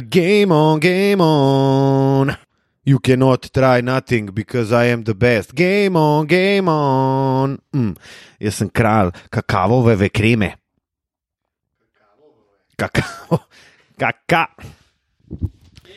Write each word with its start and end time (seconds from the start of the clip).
Game 0.00 0.50
on, 0.52 0.80
game 0.80 1.20
on. 1.20 2.34
You 2.82 2.98
cannot 2.98 3.52
try 3.52 3.82
nothing 3.82 4.26
because 4.26 4.72
I 4.72 4.86
am 4.86 5.04
the 5.04 5.14
best. 5.14 5.54
Game 5.54 5.98
on, 5.98 6.26
game 6.26 6.66
on. 6.66 7.60
Mm. 7.74 7.98
Jaz 8.40 8.54
sem 8.54 8.70
kralj 8.70 9.12
kakavove 9.30 10.08
kreme. 10.08 10.54
Kakao, 12.78 13.44
kaka. 13.98 14.48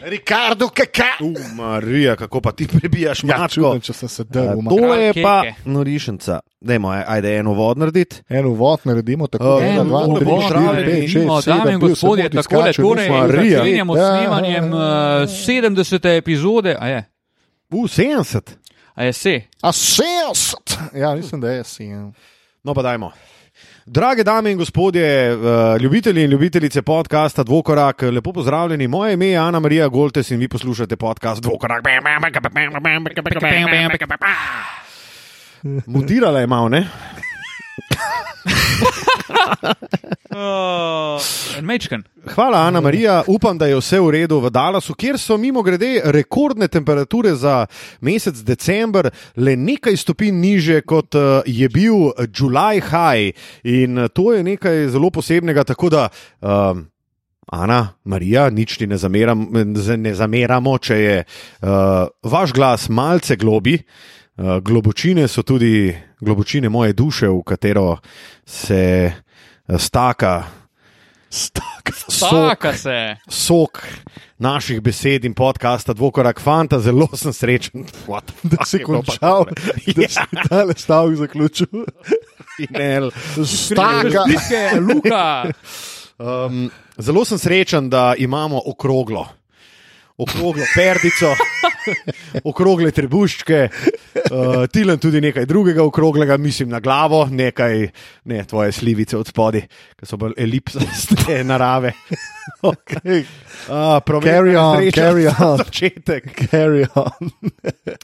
Rikardo, 0.02 0.68
kaka. 0.70 1.04
U, 1.22 1.34
Marija, 1.56 2.16
kako 2.16 2.42
pa 2.42 2.52
ti 2.52 2.68
prebijaš 2.70 3.24
Ja, 3.24 3.38
mačko? 3.38 3.54
čudno, 3.54 3.80
če 3.80 3.94
sem 3.94 4.10
se 4.10 4.24
drl. 4.24 4.58
Uh, 4.58 4.70
to 4.72 4.94
je 4.94 5.14
pa 5.24 5.44
norišnica. 5.66 6.40
Dajmo, 6.62 6.90
aj- 6.90 7.04
ajde 7.08 7.38
eno 7.38 7.54
vod 7.54 7.78
narediti. 7.78 8.16
En 8.30 8.46
uvod 8.46 8.80
naredimo 8.84 9.28
tako, 9.28 9.56
Uh, 9.56 9.64
ena, 9.64 9.82
en 9.82 9.88
dva, 9.88 10.02
tri, 10.16 10.26
štiri, 10.42 10.86
pet, 10.86 11.10
šest, 11.10 11.48
dame 11.48 11.72
in 11.72 11.80
gospodje, 11.80 12.30
takole 12.32 12.64
diskače, 12.64 12.82
torej 12.82 13.10
začenjamo 13.50 13.96
s 13.96 14.00
Ja, 14.00 14.08
snemanjem 14.10 14.64
ja, 14.66 15.24
uh, 15.24 15.30
70. 15.30 16.18
epizode. 16.18 16.78
A 16.80 16.88
je, 16.88 17.04
U, 17.72 17.88
70. 17.88 18.42
a 18.96 19.04
je 19.04 19.14
se. 19.14 19.42
A 19.62 19.72
šest! 19.72 20.78
Ja, 20.94 21.16
mislim, 21.16 21.42
da 21.42 21.52
je 21.52 21.64
sin. 21.64 22.14
No, 22.64 22.74
pa 22.74 22.82
dajmo. 22.82 23.12
Drage 23.88 24.24
dame 24.24 24.52
in 24.52 24.58
gospodje, 24.58 25.06
eh, 25.06 25.38
ljubitelji 25.80 26.24
in 26.24 26.30
ljubitelice 26.30 26.82
podcasta 26.82 27.44
Dvokorak, 27.44 28.02
lepo 28.02 28.34
pozdravljeni. 28.34 28.88
Moje 28.88 29.14
ime 29.14 29.28
je 29.28 29.38
Ana 29.38 29.60
Marija 29.60 29.88
Goltes 29.88 30.32
in 30.32 30.40
vi 30.40 30.48
poslušate 30.48 30.96
podcast 30.96 31.42
Dvokorak. 31.42 31.84
Mutirala 35.86 36.40
je 36.40 36.48
malo, 36.48 36.70
ne? 36.70 36.88
Uh. 40.36 41.22
Hvala, 42.36 42.58
Ana 42.58 42.82
Marija. 42.82 43.24
Upam, 43.28 43.58
da 43.58 43.66
je 43.66 43.78
vse 43.80 44.00
v 44.00 44.10
redu 44.12 44.40
v 44.44 44.50
Dallasu, 44.52 44.94
kjer 44.94 45.16
so 45.20 45.38
mimo 45.38 45.62
grede 45.64 46.02
rekordne 46.12 46.68
temperature 46.68 47.36
za 47.36 47.66
mesec 48.02 48.42
december, 48.44 49.10
le 49.38 49.56
nekaj 49.56 49.96
stopinj 49.98 50.42
niže 50.42 50.82
kot 50.82 51.16
eh, 51.16 51.42
je 51.46 51.70
bil 51.70 52.12
July 52.36 52.82
High. 52.84 53.32
In 53.64 53.98
eh, 53.98 54.10
to 54.10 54.34
je 54.34 54.44
nekaj 54.44 54.90
zelo 54.92 55.10
posebnega. 55.10 55.64
Tako 55.64 55.90
da, 55.90 56.10
um, 56.42 56.84
Ana, 57.48 57.94
Marija, 58.04 58.50
nič 58.50 58.78
ti 58.78 58.88
ne, 58.88 58.98
zameram, 58.98 59.48
ne 59.54 60.14
zameramo, 60.18 60.78
če 60.78 60.96
je 60.98 61.18
uh, 61.22 61.70
vaš 62.24 62.54
glas 62.54 62.90
malce 62.90 63.38
globi. 63.38 63.78
Uh, 63.78 64.15
globočine 64.38 65.28
so 65.28 65.44
tudi 65.44 65.96
globočine 66.20 66.70
moje 66.70 66.94
duše, 66.94 67.28
v 67.28 67.44
katero 67.46 67.98
se 68.46 69.12
uh, 69.68 69.80
staka. 69.80 70.44
Staka, 71.30 71.92
Staka 72.08 72.74
se. 72.74 73.16
sok 73.30 73.84
naših 74.38 74.82
besed 74.82 75.26
in 75.26 75.34
podcasta, 75.34 75.94
dvokorak 75.94 76.40
fanta, 76.40 76.80
zelo 76.80 77.10
sem 77.14 77.34
srečen, 77.34 77.86
What 78.08 78.32
Da 78.44 78.66
si 78.66 78.80
končal, 78.84 79.46
da 79.96 80.02
Ja, 80.02 80.08
si 80.10 80.48
tale 80.50 80.74
stavek 80.78 81.18
zaključil. 81.18 81.68
Inel. 82.70 83.12
Staka. 83.46 84.24
Slike, 84.32 84.80
Luka. 84.80 85.52
Um, 86.20 86.70
zelo 86.98 87.26
sem 87.26 87.38
srečen, 87.38 87.90
da 87.90 88.14
imamo 88.18 88.62
okroglo. 88.66 89.28
Okroglo 90.18 90.64
perdico, 90.76 91.36
okrogle 92.50 92.92
trebuščke, 92.92 93.60
uh, 93.70 94.66
tilen 94.72 95.02
tudi 95.02 95.22
nekaj 95.22 95.46
drugega 95.50 95.84
okroglega, 95.84 96.38
mislim 96.38 96.70
na 96.70 96.80
glavo, 96.80 97.26
nekaj, 97.32 97.90
ne 98.32 98.44
tvoje 98.44 98.72
slivice 98.72 99.18
od 99.18 99.28
spodaj, 99.28 99.68
ki 100.00 100.10
so 100.10 100.20
bolj 100.22 100.38
elipsaste 100.38 101.44
narave. 101.52 101.96
Okay. 102.62 103.26
Uh, 103.70 104.00
Carry 104.22 104.56
on, 104.56 104.92
carry 104.92 105.26
on. 105.28 105.58
Začetek. 105.58 106.50
Carry 106.50 106.86
on. 106.96 107.32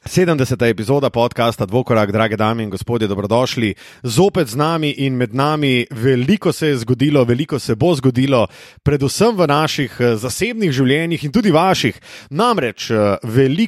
70. 0.06 0.66
epizoda 0.66 1.10
podcasta 1.10 1.66
Dvokorak, 1.66 2.12
drage 2.12 2.36
dame 2.38 2.64
in 2.64 2.70
gospodje, 2.70 3.08
dobrodošli. 3.08 3.76
Zopet 4.04 4.48
z 4.48 4.56
nami 4.56 4.90
in 4.98 5.14
med 5.14 5.36
nami 5.36 5.86
veliko 5.92 6.52
se 6.52 6.68
je 6.68 6.78
zgodilo, 6.78 7.24
veliko 7.24 7.60
se 7.60 7.76
bo 7.76 7.96
zgodilo, 7.96 8.48
predvsem 8.84 9.38
v 9.38 9.48
naših 9.48 9.98
eh, 10.00 10.16
zasebnih 10.16 10.72
življenjih 10.72 11.24
in 11.24 11.32
tudi 11.32 11.52
vaših. 11.52 12.02
Namreč 12.30 12.92
eh, 12.92 13.18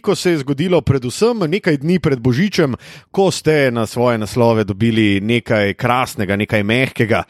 veliko 0.03 0.15
se 0.15 0.31
je 0.31 0.37
zgodilo, 0.37 0.81
predvsem 0.81 1.39
nekaj 1.47 1.77
dni 1.77 1.99
pred 1.99 2.19
Božičem, 2.19 2.75
ko 3.11 3.31
ste 3.31 3.71
na 3.71 3.85
svoje 3.85 4.17
naslove 4.17 4.63
dobili 4.63 5.21
nekaj 5.21 5.73
krasnega, 5.73 6.35
nekaj 6.35 6.63
mehkega, 6.63 7.23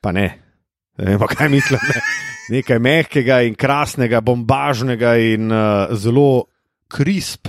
pa 0.00 0.12
ne. 0.12 0.42
Ne 0.98 1.04
vem, 1.04 1.18
pa 1.18 1.26
kaj 1.26 1.48
mislim. 1.48 1.78
Ne? 1.88 2.00
Nekaj 2.58 2.78
mehkega 2.78 3.42
in 3.46 3.54
krasnega, 3.54 4.20
bombažnega 4.20 5.14
in 5.16 5.52
uh, 5.52 5.94
zelo 5.94 6.46
krisp. 6.88 7.48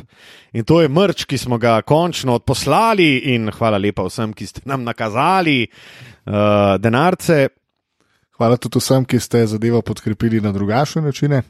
In 0.53 0.63
to 0.63 0.81
je 0.81 0.87
mrč, 0.87 1.25
ki 1.25 1.37
smo 1.37 1.57
ga 1.57 1.81
končno 1.81 2.35
odposlali, 2.37 3.33
in 3.33 3.49
hvala 3.49 3.81
lepa 3.81 4.05
vsem, 4.05 4.33
ki 4.37 4.45
ste 4.45 4.61
nam 4.69 4.83
nakazali 4.83 5.65
uh, 5.65 6.77
denarce. 6.77 7.49
Hvala 8.37 8.57
tudi 8.57 8.77
vsem, 8.77 9.05
ki 9.05 9.19
ste 9.19 9.47
zadevo 9.47 9.81
podkrepili 9.81 10.41
na 10.41 10.53
drugačne 10.53 11.01
načine. 11.01 11.41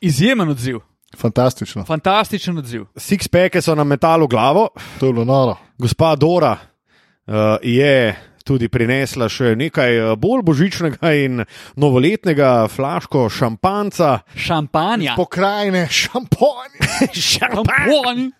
Izjemen 0.00 0.52
odziv. 0.52 0.84
Fantastično. 1.16 1.84
Fantastičen 1.84 2.58
odziv. 2.58 2.84
Sixpacke 2.96 3.62
so 3.62 3.74
nam 3.74 3.88
metali 3.88 4.24
v 4.24 4.28
glavo, 4.28 4.68
To 5.00 5.06
je 5.06 5.12
bilo 5.12 5.24
noro. 5.24 5.56
gospa 5.78 6.16
Dora 6.16 6.52
uh, 6.52 7.34
je 7.62 8.16
tudi 8.48 8.68
prinesla 8.72 9.28
še 9.28 9.52
nekaj 9.58 9.96
eh, 9.98 10.14
bolj 10.16 10.42
božičnega 10.48 11.12
in 11.20 11.42
novoletnega, 11.76 12.68
flaško 12.72 13.26
šampanca. 13.32 14.22
Šampanja. 14.36 15.16
Pokrajine, 15.18 15.84
šampanje. 15.90 16.88
Šampanj. 17.32 18.30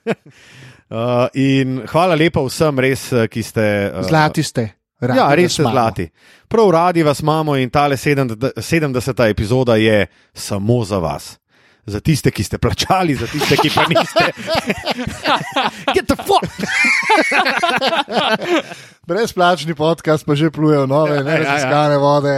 Uh, 0.89 1.29
in 1.37 1.83
hvala 1.91 2.17
lepa 2.17 2.41
vsem, 2.47 2.81
res, 2.81 3.11
eh, 3.13 3.27
ki 3.29 3.45
ste. 3.45 3.65
Uh, 3.93 4.07
Zlati 4.09 4.45
ste. 4.47 4.71
Radi 4.99 5.21
Ja, 5.21 5.29
res 5.37 5.53
ste 5.55 5.63
zlati. 5.63 6.09
Prav 6.51 6.71
radi 6.75 7.05
vas 7.07 7.21
imamo 7.23 7.55
in 7.61 7.71
tale 7.71 7.95
70. 7.95 9.21
epizoda 9.29 9.77
je 9.79 10.07
samo 10.35 10.81
za 10.85 10.99
vas. 10.99 11.37
Za 11.89 12.01
tiste, 12.01 12.29
ki 12.29 12.45
ste 12.45 12.59
plačali, 12.59 13.15
za 13.17 13.25
tiste, 13.27 13.57
ki 13.57 13.71
pa 13.71 13.89
niste. 13.89 14.27
Get 15.95 16.05
the 16.05 16.17
fuck! 16.19 16.45
Brezplačni 19.03 19.73
podcast 19.73 20.27
pa 20.27 20.37
že 20.37 20.51
pluje 20.53 20.79
v 20.79 20.87
nove, 20.87 21.09
Ja, 21.11 21.15
ja, 21.15 21.23
ja, 21.23 21.25
ja. 21.25 21.29
neraziskane 21.33 21.97
vode, 21.97 22.35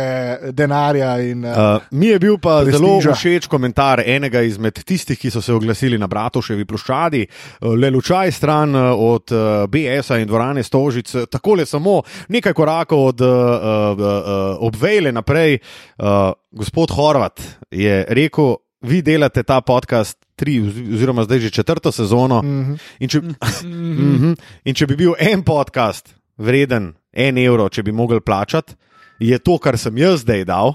denarja. 0.52 1.18
In, 1.20 1.42
uh, 1.42 1.50
Uh, 1.50 1.82
mi 1.90 2.06
je 2.06 2.18
bil 2.18 2.38
pa 2.38 2.62
Prestiža. 2.62 2.78
zelo 2.78 3.12
všeč 3.12 3.44
komentar 3.46 4.00
enega 4.00 4.40
izmed 4.40 4.78
tistih, 4.78 5.18
ki 5.18 5.30
so 5.30 5.42
se 5.42 5.50
oglasili 5.50 5.98
na 5.98 6.06
Bratoševi 6.06 6.64
ploščadi, 6.64 7.26
uh, 7.26 7.74
le 7.74 7.90
lučaj 7.90 8.30
stran 8.30 8.70
uh, 8.70 8.94
od 8.94 9.34
BS-a 9.66 10.18
in 10.18 10.26
dvorane 10.26 10.62
Stožic, 10.62 11.10
uh, 11.14 11.26
takole 11.26 11.66
samo 11.66 12.00
nekaj 12.28 12.54
korakov 12.54 13.06
od 13.08 13.20
uh, 13.20 13.28
uh, 13.28 13.98
uh, 13.98 14.14
obvejle 14.60 15.10
naprej. 15.12 15.58
Uh, 15.98 16.06
gospod 16.52 16.94
Horvat 16.94 17.42
je 17.70 18.04
rekel, 18.08 18.54
vi 18.80 19.02
delate 19.02 19.42
ta 19.42 19.60
podcast. 19.60 20.18
Tri, 20.36 20.60
oz- 20.60 20.94
oziroma, 20.94 21.24
zdaj 21.24 21.38
že 21.38 21.50
četrto 21.50 21.92
sezono. 21.92 22.42
Mm 22.42 22.64
-hmm. 22.64 22.78
in, 22.98 23.08
če, 23.08 23.20
mm 23.20 23.34
-hmm. 24.20 24.36
in 24.64 24.74
če 24.74 24.86
bi 24.86 24.96
bil 24.96 25.12
en 25.18 25.42
podcast 25.42 26.14
vreden 26.36 26.94
en 27.12 27.38
evro, 27.38 27.68
če 27.68 27.82
bi 27.82 27.92
mogel 27.92 28.20
plačati, 28.20 28.74
je 29.18 29.38
to, 29.38 29.58
kar 29.58 29.78
sem 29.78 29.98
jaz 29.98 30.20
zdaj 30.20 30.44
dal, 30.44 30.74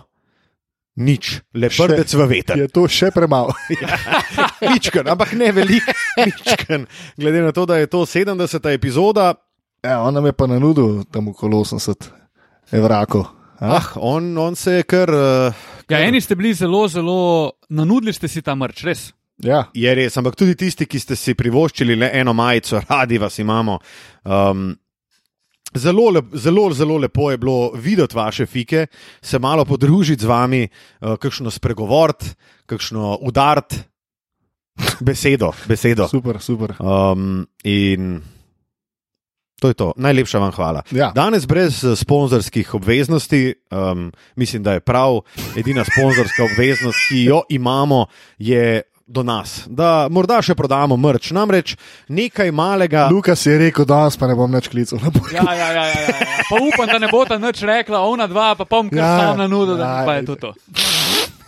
nič, 0.96 1.42
le 1.54 1.70
prdec 1.70 2.14
v 2.14 2.28
veter. 2.28 2.58
je 2.58 2.68
to 2.68 2.88
še 2.88 3.12
premalo. 3.12 3.54
Ničken, 4.74 5.08
ampak 5.08 5.34
ne 5.34 5.52
veliko, 5.52 5.92
ničken. 6.26 6.86
Glede 7.18 7.42
na 7.42 7.52
to, 7.52 7.66
da 7.66 7.78
je 7.78 7.88
to 7.88 8.06
70. 8.06 8.70
epizoda, 8.74 9.34
Ja, 9.86 10.02
on 10.02 10.14
nam 10.14 10.26
je 10.26 10.34
pa 10.34 10.48
nanudil 10.48 11.04
tam 11.12 11.28
okolo 11.28 11.58
80 11.62 12.10
evrakov. 12.72 13.26
Ah, 13.60 13.92
on, 13.96 14.38
on 14.38 14.56
se 14.56 14.72
je 14.72 14.84
kar. 14.84 15.10
Uh, 15.10 15.54
Ja, 15.90 16.00
eni 16.02 16.22
ste 16.22 16.36
bili 16.36 16.54
zelo, 16.54 16.88
zelo 16.88 17.52
nanudili 17.70 18.14
ste 18.14 18.28
si 18.28 18.42
ta 18.42 18.56
mrč, 18.56 18.84
res. 18.84 19.14
Ja, 19.44 19.66
Je 19.74 19.92
res, 19.96 20.16
ampak 20.18 20.36
tudi 20.40 20.56
tisti, 20.56 20.88
ki 20.88 21.00
ste 21.00 21.16
si 21.20 21.36
privoščili 21.36 21.96
le 22.00 22.10
eno 22.14 22.34
majico, 22.34 22.82
radi 22.90 23.20
vas 23.22 23.40
imamo. 23.40 23.80
Um, 24.24 24.74
Zelo, 25.76 26.06
lep, 26.08 26.30
zelo, 26.40 26.70
zelo 26.72 26.96
lepo 27.04 27.32
je 27.32 27.38
bilo 27.38 27.72
videti 27.76 28.16
vaše 28.16 28.46
fike, 28.46 28.86
se 29.22 29.40
malo 29.40 29.66
podružiti 29.66 30.24
z 30.24 30.26
vami, 30.26 30.62
uh, 31.02 31.18
kakšno 31.20 31.52
spregovoriti, 31.52 32.30
kakšno 32.66 33.18
udariti 33.22 33.82
besedo. 35.00 35.52
besedo. 35.68 36.08
super, 36.08 36.40
super. 36.40 36.76
Um, 36.80 37.44
in 37.64 38.22
to 39.60 39.68
je 39.68 39.74
to. 39.74 39.94
Najlepša 39.98 40.40
vam 40.40 40.52
hvala. 40.52 40.82
Ja. 40.92 41.12
Danes 41.16 41.48
brez 41.48 41.84
eh, 41.84 41.96
sponzorskih 41.96 42.74
obveznosti, 42.74 43.54
um, 43.72 44.12
mislim, 44.36 44.64
da 44.64 44.74
je 44.74 44.80
prav 44.80 45.22
edina 45.58 45.84
sponzorska 45.84 46.44
obveznost, 46.44 46.98
ki 47.10 47.24
jo 47.24 47.42
imamo, 47.50 48.06
je 48.38 48.82
do 49.08 49.24
nas. 49.24 49.64
Da 49.68 50.08
morda 50.10 50.40
še 50.42 50.56
prodamo 50.58 50.98
mrč. 50.98 51.30
Namreč 51.32 51.76
nekaj 52.10 52.52
malega. 52.52 53.08
Lukas 53.14 53.46
je 53.46 53.58
rekel, 53.58 53.86
danes 53.86 54.18
pa 54.18 54.28
ne 54.28 54.36
bom 54.36 54.52
več 54.52 54.68
klical. 54.72 55.00
Ja, 55.34 55.46
ja, 55.54 55.70
ja, 55.72 55.86
ja, 55.86 56.06
ja. 56.10 56.30
Pa 56.50 56.58
upam, 56.58 56.90
da 56.90 56.98
ne 57.00 57.10
bo 57.12 57.22
ta 57.26 57.38
nič 57.38 57.62
rekla, 57.66 58.02
ona 58.02 58.28
dva, 58.28 58.56
pa 58.58 58.66
pom 58.66 58.90
kar 58.90 59.00
Ja, 59.00 59.14
sam 59.20 59.38
na 59.38 59.48
nudo, 59.48 59.78
da 59.78 60.02
ja, 60.02 60.06
pa 60.06 60.18
je 60.18 60.26
to 60.26 60.36
to. 60.42 60.54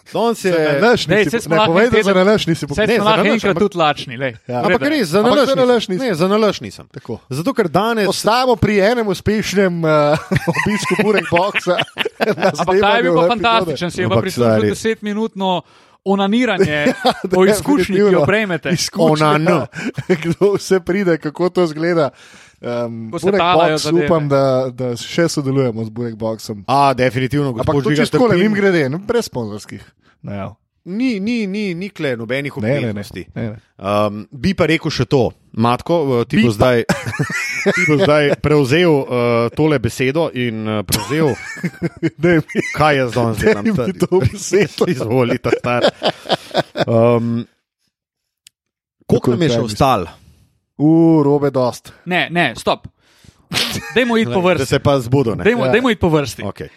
Danes 0.09 0.39
je. 0.42 0.51
Nalaš 0.74 1.07
ne 1.07 1.15
lahko 1.18 1.65
povej, 1.68 1.86
da 1.86 1.98
za 1.98 2.04
teden- 2.04 2.15
nalaš 2.18 2.48
nisi 2.48 2.68
poklical. 2.68 2.88
Ne, 2.88 2.98
lahko 3.00 3.27
enkrat 3.27 3.44
ampak- 3.45 3.59
tudi 3.62 3.77
lačni. 3.77 4.18
lej. 4.18 4.33
Ja. 4.48 4.57
Ampak 4.57 4.80
Vrede. 4.80 4.89
res, 4.92 5.07
za 5.07 5.19
Ampak 5.19 5.31
nalaš 5.31 5.48
za 5.48 5.56
nalašč 5.56 5.88
nisem. 5.88 6.07
Ne, 6.07 6.15
za 6.15 6.27
nalaš 6.27 6.62
nisem. 6.62 6.86
Tako. 6.88 7.19
Zato, 7.30 7.54
ker 7.54 7.68
danes. 7.68 8.07
Ostajamo 8.07 8.56
pri 8.56 8.80
enem 8.81 9.07
uspešnem 9.07 9.74
uh, 9.80 9.89
obisku 10.54 10.94
Burek 11.00 11.27
Boxa. 11.27 11.75
Ampak 12.59 12.75
ta 12.77 12.89
je 12.92 13.04
bil 13.04 13.15
pa 13.15 13.27
fantastičen, 13.27 13.92
si 13.92 14.01
je 14.01 14.09
pa 14.09 14.21
stari. 14.27 14.69
desetminutno 14.69 15.62
onaniranje 16.06 16.94
o 17.38 17.45
izkušnji, 17.45 17.95
ki 17.95 18.13
jo 18.13 18.25
prejmete. 18.25 18.69
Izkušnja, 18.69 19.68
kdo 20.07 20.53
vse 20.53 20.80
pride, 20.80 21.18
kako 21.18 21.50
to 21.50 21.68
zgleda. 21.68 22.10
Um, 22.57 23.12
Burek 23.12 23.38
Box, 23.38 23.86
upam, 23.86 24.30
da, 24.30 24.42
da 24.74 24.95
še 24.98 25.27
sodelujemo 25.30 25.86
z 25.86 25.89
Burek 25.89 26.15
Boxom. 26.15 26.63
A, 26.65 26.94
definitivno, 26.94 27.51
Ampak 27.51 27.65
gospod 27.68 27.83
to 27.83 27.89
Žiga. 27.92 28.01
čisto 28.01 28.18
tako, 28.18 28.33
jim 28.33 28.54
grede, 28.54 28.89
no, 28.89 28.98
brez 29.00 29.25
sponzorskih. 29.25 29.83
najav. 30.21 30.56
Ni, 30.88 31.19
ni, 31.19 31.44
ni, 31.48 31.74
ni 31.75 31.89
kle 31.89 32.15
nobenih 32.15 32.54
Ne, 32.57 32.62
ne, 32.63 32.69
ne. 32.71 32.77
obveznosti. 32.80 33.25
ne, 33.36 33.44
ne. 33.44 33.57
Um, 33.77 34.21
bi 34.31 34.54
pa 34.56 34.65
rekel 34.65 34.88
še 34.88 35.04
to, 35.06 35.31
Matko, 35.54 35.98
uh, 36.00 36.21
ti 36.24 36.38
Bi 36.38 36.45
bo, 36.48 36.51
zdaj, 36.56 36.86
ti 37.75 37.81
bo 37.89 37.98
zdaj 38.00 38.39
prevzel 38.39 38.94
uh, 38.95 39.06
tole 39.51 39.80
besedo 39.80 40.30
in 40.33 40.63
uh, 40.63 40.81
prevzel, 40.88 41.36
mi, 42.24 42.62
kaj 42.71 42.95
je 42.95 43.07
zdaj 43.12 43.36
daj 43.36 43.63
mi 43.63 43.75
to 44.00 44.19
besedo. 44.24 44.88
Izvoli, 44.88 45.38
ta 45.38 45.51
star. 45.60 45.89
Um, 46.88 47.44
Koliko 49.06 49.31
nam 49.31 49.42
je 49.42 49.50
še 49.50 49.60
ostalo? 49.62 50.07
U, 50.77 50.89
robe 51.24 51.50
dost. 51.50 51.94
Ne, 52.06 52.27
ne, 52.31 52.53
stop. 52.56 52.88
Dajmo 53.95 54.18
iti 54.18 54.27
po 54.27 54.41
Da 54.41 54.47
vrsti. 54.47 54.65
se 54.65 54.79
pa 54.79 55.00
zbudo. 55.00 55.35
ne? 55.35 55.44
Dajmo, 55.44 55.65
Ja. 55.65 55.71
dajmo 55.71 55.89
iti 55.89 56.00
po 56.00 56.09
vrsti. 56.09 56.41
Okay. 56.44 56.68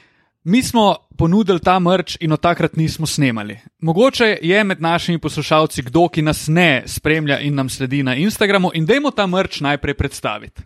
Mi 0.45 0.63
smo 0.63 0.97
ponudili 1.17 1.61
ta 1.61 1.79
mrč 1.79 2.17
in 2.21 2.33
od 2.33 2.41
takrat 2.41 2.77
nismo 2.77 3.07
snemali. 3.07 3.59
Mogoče 3.81 4.39
je 4.43 4.65
med 4.65 4.81
našimi 4.81 5.19
poslušalci 5.19 5.83
kdo, 5.83 6.09
ki 6.09 6.23
nas 6.23 6.47
ne 6.49 6.83
spremlja 6.87 7.39
in 7.39 7.55
nam 7.55 7.69
sledi 7.69 8.03
na 8.03 8.15
Instagramu, 8.15 8.71
in 8.75 8.87
dajmo 8.87 9.11
ta 9.11 9.27
mrč 9.27 9.61
najprej 9.61 9.95
predstaviti. 9.95 10.63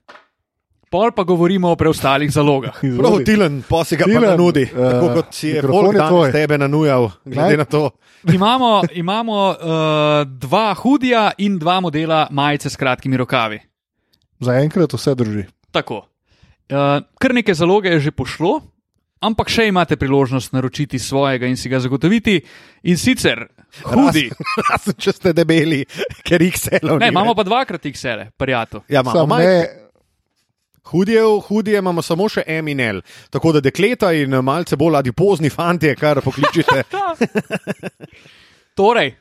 Pol 0.90 1.10
pa 1.10 1.22
govorimo 1.24 1.70
o 1.70 1.76
preostalih 1.76 2.30
zalogah. 2.30 2.78
Prav. 2.98 3.18
Tilen, 3.24 3.62
pa 3.68 3.84
si 3.84 3.96
ga 3.96 4.04
pa 4.04 4.10
Tilen, 4.10 4.30
nanudi, 4.30 4.62
eh, 4.62 4.70
tako 4.70 5.08
kot 5.12 5.26
si 5.32 5.48
je 5.48 5.54
je 5.54 5.62
danes 5.62 6.08
tvoj. 6.08 6.32
tebe 6.32 6.58
nanujal, 6.58 7.10
glede 7.24 7.40
Naj- 7.48 7.58
na 7.58 7.64
to. 7.64 7.90
Imamo, 8.32 8.82
imamo 8.92 9.48
uh, 9.50 9.56
dva 10.26 10.74
hudija 10.74 11.30
in 11.38 11.58
dva 11.58 11.80
modela 11.80 12.26
majice 12.30 12.70
s 12.70 12.76
kratkimi 12.76 13.16
rokavi. 13.16 13.60
Zaenkrat 14.40 14.92
vse 14.92 15.14
drži. 15.14 15.44
Tako. 15.70 15.96
Uh, 16.70 17.04
kar 17.20 17.34
nekaj 17.34 17.54
zaloge 17.54 17.88
je 17.88 18.00
že 18.00 18.10
pošlo, 18.10 18.60
ampak 19.20 19.48
še 19.52 19.68
imate 19.68 19.96
priložnost 20.00 20.52
naročiti 20.52 20.98
svojega 20.98 21.46
in 21.46 21.56
si 21.56 21.68
ga 21.68 21.80
zagotoviti. 21.80 22.40
In 22.88 22.96
sicer 22.96 23.46
hudi. 23.84 24.28
Razen 24.70 24.96
če 24.98 25.12
ste 25.12 25.32
debeli, 25.36 25.84
ker 26.24 26.42
jih 26.42 26.56
selo. 26.58 26.98
Ne, 26.98 27.08
imamo 27.12 27.34
pa 27.34 27.44
dvakrat 27.44 27.86
XL, 27.92 28.28
prijatelj. 28.36 28.86
Ja, 28.88 29.00
imamo 29.04 29.18
Sam 29.18 29.36
ne, 29.38 29.83
Hudije, 30.84 31.22
hudije 31.48 31.78
imamo 31.78 32.02
samo 32.02 32.28
še 32.28 32.42
M 32.46 32.68
in 32.68 32.80
L. 32.80 33.00
Tako 33.30 33.52
da 33.56 33.60
dekleta 33.60 34.12
in 34.12 34.36
malce 34.44 34.76
bolj 34.76 34.98
adipozni 35.00 35.50
fantje, 35.50 35.94
kar 35.96 36.20
pokličite. 36.20 36.82
Torej, 38.78 39.14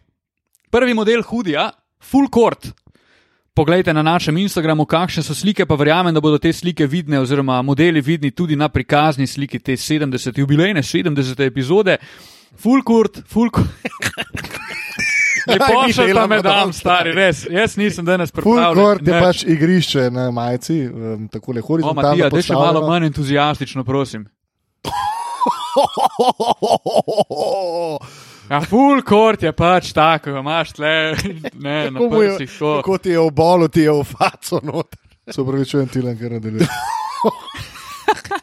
prvi 0.71 0.93
model 0.93 1.23
hudija, 1.23 1.69
full 2.03 2.27
court. 2.33 2.67
Poglejte 3.53 3.93
na 3.93 4.01
našem 4.01 4.37
Instagramu, 4.41 4.85
kakšne 4.89 5.21
so 5.23 5.35
slike, 5.37 5.67
pa 5.69 5.75
verjamem, 5.77 6.13
da 6.13 6.21
bodo 6.21 6.39
te 6.41 6.49
slike 6.53 6.87
vidne, 6.89 7.19
oziroma 7.21 7.61
modeli 7.61 8.01
vidni 8.01 8.31
tudi 8.31 8.55
na 8.57 8.69
prikazni 8.69 9.27
sliki 9.27 9.59
te 9.59 9.77
70. 9.77 10.39
jubilejne 10.39 10.81
70. 10.81 11.45
epizode. 11.45 11.97
Full 12.57 12.81
court, 12.83 13.21
full 13.29 13.53
court. 13.53 13.69
Ne 15.47 15.57
delamo 16.07 16.27
me 16.27 16.41
danes. 16.41 16.77
stari, 16.79 17.11
res. 17.11 17.45
Jaz 17.51 17.75
nisem 17.77 18.05
danes 18.05 18.31
full 18.31 18.41
pripravljen. 18.43 18.83
court 18.83 19.07
je 19.07 19.19
pač 19.21 19.43
igrišče 19.43 20.09
na 20.11 20.31
majici, 20.31 20.77
um, 20.87 21.27
tako 21.27 21.51
le 21.51 21.61
O, 21.61 21.67
horizontalno. 21.67 22.09
Matija, 22.09 22.29
da 22.29 22.41
še 22.41 22.53
malo 22.53 22.87
manj 22.87 23.05
entuzijastično, 23.09 23.83
prosim. 23.83 24.25
Ja, 28.49 28.59
full 28.61 29.01
court 29.07 29.43
je 29.43 29.51
pač 29.55 29.91
tako, 29.95 30.37
imaš 30.39 30.73
tle, 30.77 31.15
ne, 31.53 31.77
na 31.91 31.99
prsih. 32.11 32.49
tako. 32.51 32.75
Kako 32.81 32.97
ti 32.97 33.09
je 33.15 33.19
v 33.19 33.31
bolu, 33.31 33.67
ti 33.67 33.81
je 33.87 33.91
v 33.91 34.03
faco 34.03 34.59
noter. 34.63 34.99
Se 35.31 35.41
upravičujem, 35.41 35.87
Tilan, 35.87 36.17
ker 36.19 36.31
nadaljuje. 36.35 36.67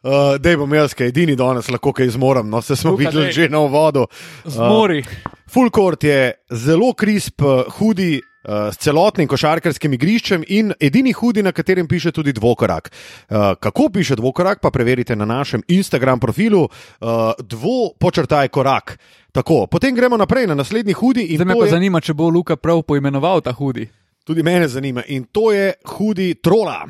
Uh, 0.00 0.10
Dej 0.38 0.56
bom 0.56 0.70
jaz, 0.70 0.94
ki 0.94 1.04
edini 1.04 1.34
danes 1.34 1.68
lahko 1.68 1.92
kaj 1.92 2.08
zmorem, 2.08 2.46
no 2.46 2.62
se 2.62 2.76
smo 2.76 2.90
Luka, 2.90 3.02
videli 3.04 3.24
daj. 3.24 3.32
že 3.32 3.48
na 3.48 3.58
uvodu. 3.60 4.06
Zmori. 4.46 5.02
Full 5.48 5.70
court 5.70 6.04
je 6.04 6.18
zelo 6.48 6.92
krisp, 6.92 7.40
eh, 7.40 7.46
hudi. 7.72 8.20
eh, 8.44 8.70
S 8.72 8.78
celotnim 8.78 9.26
košarkarskim 9.26 9.92
igriščem 9.92 10.44
in 10.48 10.72
edini 10.80 11.12
hudi, 11.12 11.42
na 11.42 11.52
katerem 11.52 11.84
piše 11.84 12.12
tudi 12.12 12.32
dvokorak. 12.32 12.88
Eh, 12.88 13.34
Kako 13.56 13.88
piše 13.90 14.16
dvokorak, 14.16 14.60
pa 14.60 14.70
preverite 14.70 15.16
na 15.16 15.24
našem 15.26 15.62
Instagram 15.68 16.18
profilu, 16.18 16.64
eh, 16.64 17.06
dvo 17.40 17.92
počrtaj 17.94 18.48
korak. 18.48 18.98
Tako, 19.32 19.66
potem 19.66 19.94
gremo 19.94 20.16
naprej 20.16 20.46
na 20.46 20.54
naslednji 20.54 20.92
hudi. 20.92 21.26
Zdaj 21.28 21.44
me 21.44 21.54
pa 21.54 21.64
je- 21.64 21.70
zanima, 21.70 22.00
če 22.00 22.14
bo 22.14 22.28
Luka 22.28 22.56
prav 22.56 22.82
poimenoval 22.82 23.40
ta 23.40 23.52
hudi. 23.52 23.88
Tudi 24.24 24.42
mene 24.42 24.68
zanima 24.68 25.02
in 25.06 25.24
to 25.24 25.52
je 25.52 25.74
hudi 25.86 26.34
trola. 26.36 26.86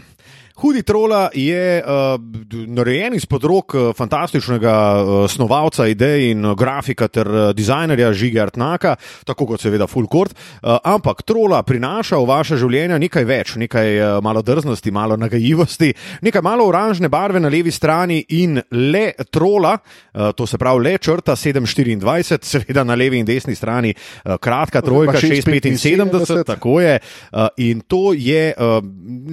Hudi 0.58 0.82
trola 0.82 1.28
je 1.34 1.78
uh, 1.78 2.20
narejen 2.66 3.14
izpod 3.14 3.44
rok 3.46 3.74
uh, 3.74 3.82
fantastičnega 3.94 4.74
uh, 4.74 5.30
snovalca 5.30 5.86
idej 5.86 6.32
in 6.32 6.46
grafika 6.58 7.06
ter 7.08 7.28
uh, 7.30 7.50
dizajnerja 7.54 8.08
Žige 8.12 8.40
Artnaka, 8.42 8.96
tako 9.26 9.46
kot 9.52 9.62
seveda 9.62 9.86
Full 9.86 10.08
Court. 10.10 10.34
Uh, 10.34 10.74
ampak 10.82 11.22
trola 11.22 11.60
prinaša 11.62 12.18
v 12.18 12.26
vaše 12.26 12.58
življenje 12.58 12.98
nekaj 12.98 13.26
več, 13.28 13.52
nekaj 13.62 13.92
uh, 14.00 14.16
malo 14.24 14.42
drznosti, 14.42 14.90
malo 14.90 15.16
nagajivosti, 15.16 15.92
nekaj 16.26 16.42
malo 16.42 16.66
oranžne 16.66 17.06
barve 17.08 17.38
na 17.38 17.52
levi 17.54 17.70
strani 17.70 18.18
in 18.40 18.58
le 18.74 19.12
trola, 19.30 19.76
uh, 19.78 20.32
to 20.34 20.46
se 20.46 20.58
pravi 20.58 20.88
le 20.88 20.96
črta 20.98 21.38
724, 21.38 22.42
seveda 22.42 22.82
na 22.82 22.98
levi 22.98 23.22
in 23.22 23.30
desni 23.30 23.54
strani 23.54 23.94
uh, 23.94 24.34
kratka 24.42 24.82
trojka 24.82 25.22
675, 25.22 26.42
tako 26.50 26.80
je. 26.82 26.98
Uh, 27.30 27.46
in 27.62 27.86
to 27.86 28.10
je 28.18 28.50
uh, 28.58 28.82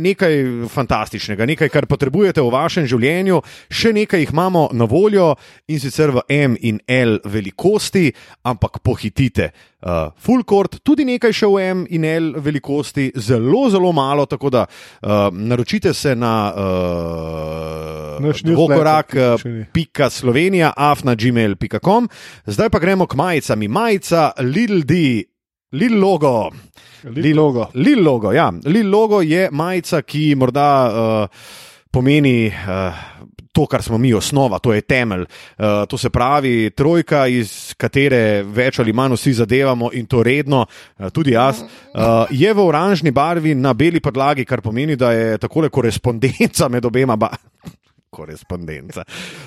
nekaj 0.06 0.70
fantastičnega, 0.70 1.15
nekaj, 1.46 1.70
kar 1.70 1.86
potrebujete 1.86 2.42
v 2.42 2.52
vašem 2.54 2.88
življenju. 2.88 3.42
Še 3.70 3.94
nekaj 3.94 4.20
jih 4.24 4.34
imamo 4.34 4.70
na 4.74 4.86
voljo 4.86 5.36
in 5.68 5.80
sicer 5.80 6.12
v 6.12 6.24
M 6.30 6.58
in 6.62 6.80
L 6.88 7.20
velikosti, 7.26 8.12
ampak 8.44 8.80
pohitite. 8.84 9.52
Uh, 9.86 10.10
full 10.18 10.42
court, 10.44 10.80
tudi 10.84 11.06
nekaj 11.06 11.34
še 11.34 11.46
v 11.46 11.62
M 11.62 11.86
in 11.94 12.06
L 12.10 12.32
velikosti, 12.42 13.12
zelo, 13.22 13.70
zelo 13.70 13.92
malo, 13.94 14.26
tako 14.26 14.50
da 14.50 14.66
uh, 14.66 15.30
naročite 15.30 15.94
se 15.94 16.16
na 16.16 16.34
uh, 16.50 18.18
newsletter, 18.20 18.84
Uh. 19.16 19.66
Pika 19.74 20.10
Slovenija, 20.10 20.74
afna.gmail.com. 20.76 22.10
Zdaj 22.46 22.70
pa 22.70 22.80
gremo 22.80 23.08
k 23.08 23.16
majicami. 23.16 23.68
Majica 23.68 24.32
Little 24.40 24.82
D, 24.82 25.24
Little 25.76 26.00
Logo. 26.00 26.52
Lil 27.06 27.36
logo. 27.36 27.70
Lil 27.74 28.04
logo, 28.04 28.32
ja. 28.34 28.52
Lil 28.64 28.90
logo 28.90 29.22
je 29.22 29.50
majica, 29.52 30.02
ki 30.02 30.36
morda 30.36 30.70
uh, 30.90 31.44
pomeni 31.92 32.48
uh, 32.50 33.04
to, 33.54 33.66
kar 33.70 33.84
smo 33.84 33.98
mi, 34.02 34.14
osnova, 34.14 34.60
to 34.60 34.74
je 34.74 34.82
temelj. 34.82 35.22
Uh, 35.22 35.86
to 35.90 35.98
se 35.98 36.10
pravi, 36.10 36.72
trojka, 36.76 37.28
iz 37.28 37.76
katere 37.78 38.44
več 38.44 38.80
ali 38.82 38.94
manj 38.94 39.16
vsi 39.16 39.36
zadevamo 39.42 39.92
in 39.94 40.10
to 40.10 40.24
redno, 40.26 40.66
uh, 40.66 41.10
tudi 41.14 41.36
jaz, 41.36 41.62
uh, 41.62 42.26
je 42.32 42.54
v 42.54 42.66
oranžni 42.66 43.14
barvi 43.16 43.56
na 43.56 43.74
beli 43.74 44.02
podlagi, 44.02 44.46
kar 44.46 44.66
pomeni, 44.66 44.98
da 45.00 45.14
je 45.14 45.38
takole 45.38 45.70
korespondenca 45.70 46.70
med 46.74 46.86
obema. 46.86 47.16
Ba 47.16 47.32
Korespondenca. 48.16 49.04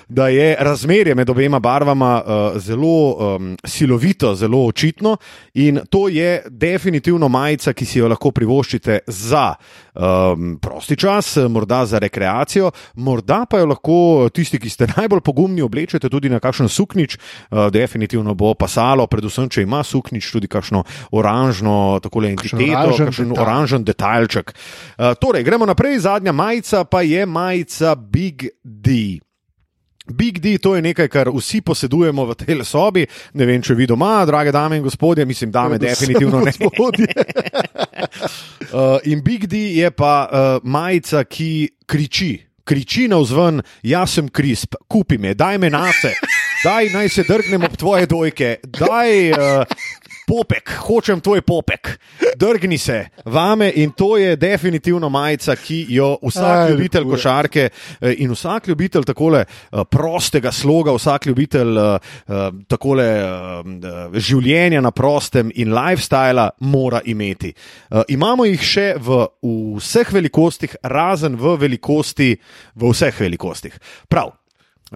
Da 0.08 0.28
je 0.28 0.56
razmerje 0.60 1.14
med 1.14 1.30
obema 1.30 1.58
barvama 1.58 2.22
uh, 2.22 2.60
zelo 2.60 3.16
um, 3.36 3.56
silovito, 3.64 4.34
zelo 4.34 4.66
očitno, 4.66 5.16
in 5.54 5.80
to 5.90 6.08
je 6.08 6.42
definitivno 6.48 7.28
majica, 7.28 7.72
ki 7.72 7.86
si 7.86 7.98
jo 7.98 8.08
lahko 8.08 8.30
privoščite 8.30 8.98
za 9.06 9.54
um, 9.94 10.58
prosti 10.60 10.96
čas, 10.96 11.36
morda 11.48 11.86
za 11.86 11.98
rekreacijo, 11.98 12.70
morda 12.94 13.44
pa 13.50 13.62
jo 13.62 13.70
lahko 13.72 14.28
tisti, 14.34 14.60
ki 14.60 14.70
ste 14.70 14.90
najbolj 14.96 15.24
pogumni, 15.24 15.62
oblečete 15.64 16.10
tudi 16.12 16.28
na 16.28 16.40
kakšen 16.40 16.68
suknič. 16.68 17.16
Uh, 17.16 17.68
definitivno 17.72 18.34
bo 18.34 18.52
pasalo, 18.54 19.06
predvsem, 19.06 19.48
če 19.48 19.64
ima 19.64 19.82
suknič 19.84 20.30
tudi 20.32 20.50
kakšno 20.50 20.84
oranžno, 21.16 21.98
tako 22.04 22.24
le 22.24 22.34
entiteto, 22.36 22.94
kakšen 22.98 23.32
oranžen 23.38 23.84
detajlček. 23.88 24.52
Uh, 24.98 25.14
torej, 25.20 25.46
gremo 25.48 25.66
naprej. 25.66 25.98
Zadnja 26.04 26.32
majica 26.32 26.84
pa 26.84 27.02
je 27.02 27.26
majica 27.26 27.94
Big 27.94 28.48
D. 28.68 29.18
Big 30.08 30.40
D, 30.40 30.58
to 30.58 30.74
je 30.76 30.82
nekaj, 30.82 31.08
kar 31.08 31.28
vsi 31.28 31.60
posedujemo 31.60 32.24
v 32.24 32.34
tej 32.34 32.64
sobi. 32.64 33.04
Ne 33.36 33.46
vem, 33.48 33.62
če 33.62 33.76
vi 33.76 33.86
doma, 33.86 34.24
drage 34.26 34.52
dame 34.52 34.78
in 34.80 34.82
gospodje, 34.82 35.26
mislim, 35.28 35.52
dame 35.52 35.78
definitivno 35.78 36.40
ne. 36.40 36.52
Gospodje. 36.56 37.08
Uh, 38.72 38.96
in 39.12 39.20
Big 39.24 39.46
D 39.46 39.76
je 39.76 39.90
pa 39.90 40.14
uh, 40.24 40.64
majica, 40.64 41.24
ki 41.24 41.68
kriči, 41.86 42.32
kriči 42.64 43.08
na 43.08 43.20
vzven, 43.20 43.60
jaz 43.82 44.16
sem 44.16 44.28
krisp, 44.28 44.80
kupi 44.88 45.18
me, 45.18 45.34
daj 45.34 45.58
me 45.58 45.70
nase. 45.72 46.14
daj 46.64 46.88
naj 46.92 47.08
se 47.08 47.24
drgnem 47.28 47.68
ob 47.68 47.76
tvoje 47.76 48.08
dojke, 48.08 48.56
daj 48.64 49.32
uh, 49.32 49.78
popek, 50.28 50.70
hočem 50.84 51.20
tvoj 51.24 51.40
popek, 51.46 51.94
drgni 52.36 52.78
se 52.78 52.98
vame 53.24 53.70
in 53.80 53.92
to 53.96 54.16
je 54.20 54.36
definitivno 54.36 55.08
majica, 55.08 55.56
ki 55.56 55.86
jo 55.88 56.10
vsak 56.22 56.44
Aj, 56.44 56.70
ljubitelj 56.70 57.04
je. 57.06 57.10
košarke 57.10 57.64
eh, 57.68 58.14
in 58.18 58.32
vsak 58.36 58.68
ljubitelj 58.68 59.06
takole 59.08 59.44
eh, 59.44 59.84
prostega 59.90 60.52
sloga, 60.52 60.92
vsak 60.92 61.26
ljubitelj 61.26 61.78
eh, 61.78 62.10
takole 62.68 63.06
eh, 63.08 64.18
življenja 64.20 64.82
na 64.84 64.90
prostem 64.90 65.52
in 65.54 65.72
lifestyla 65.72 66.50
mora 66.60 67.00
imeti. 67.04 67.52
Imamo 68.08 68.44
jih 68.44 68.62
še 68.62 68.86
v 69.00 69.22
vseh 69.80 70.12
velikostih, 70.12 70.76
razen 70.82 71.36
v 71.38 71.56
velikosti, 71.60 72.34
v 72.74 72.92
vseh 72.92 73.20
velikostih. 73.20 73.78
Prav. 74.08 74.34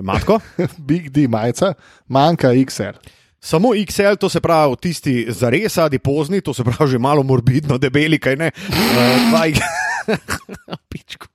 Matko, 0.01 0.39
Big 0.89 1.11
D 1.13 1.27
majica, 1.29 1.75
manjka 2.09 2.55
XR. 2.57 2.97
Samo 3.43 3.75
XL, 3.75 4.17
to 4.21 4.29
se 4.29 4.41
pravi 4.41 4.77
tisti 4.81 5.27
zares 5.29 5.79
adipozni, 5.79 6.41
to 6.41 6.55
se 6.55 6.65
pravi 6.65 6.91
že 6.91 6.99
malo 6.99 7.23
morbidno, 7.23 7.79
debeli, 7.79 8.19
kaj 8.19 8.37
ne. 8.37 8.51
Uh, 8.69 9.31
dva 9.31 9.47
X- 9.47 9.61
Pičku. 10.89 11.27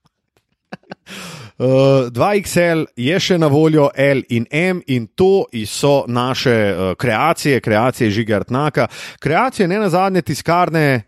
Uh, 1.58 1.66
2XL 2.14 2.86
je 2.96 3.20
še 3.20 3.38
na 3.42 3.48
voljo 3.50 3.90
L 3.96 4.22
in 4.30 4.46
M, 4.52 4.82
in 4.88 5.08
to 5.18 5.48
so 5.66 6.04
naše 6.08 6.54
uh, 6.54 6.94
kreacije, 6.94 7.60
kreacije 7.60 8.12
Žigartnaka, 8.12 8.88
kreacije 9.20 9.68
ne 9.68 9.80
na 9.80 9.90
zadnje 9.90 10.22
tiskarne 10.22 11.02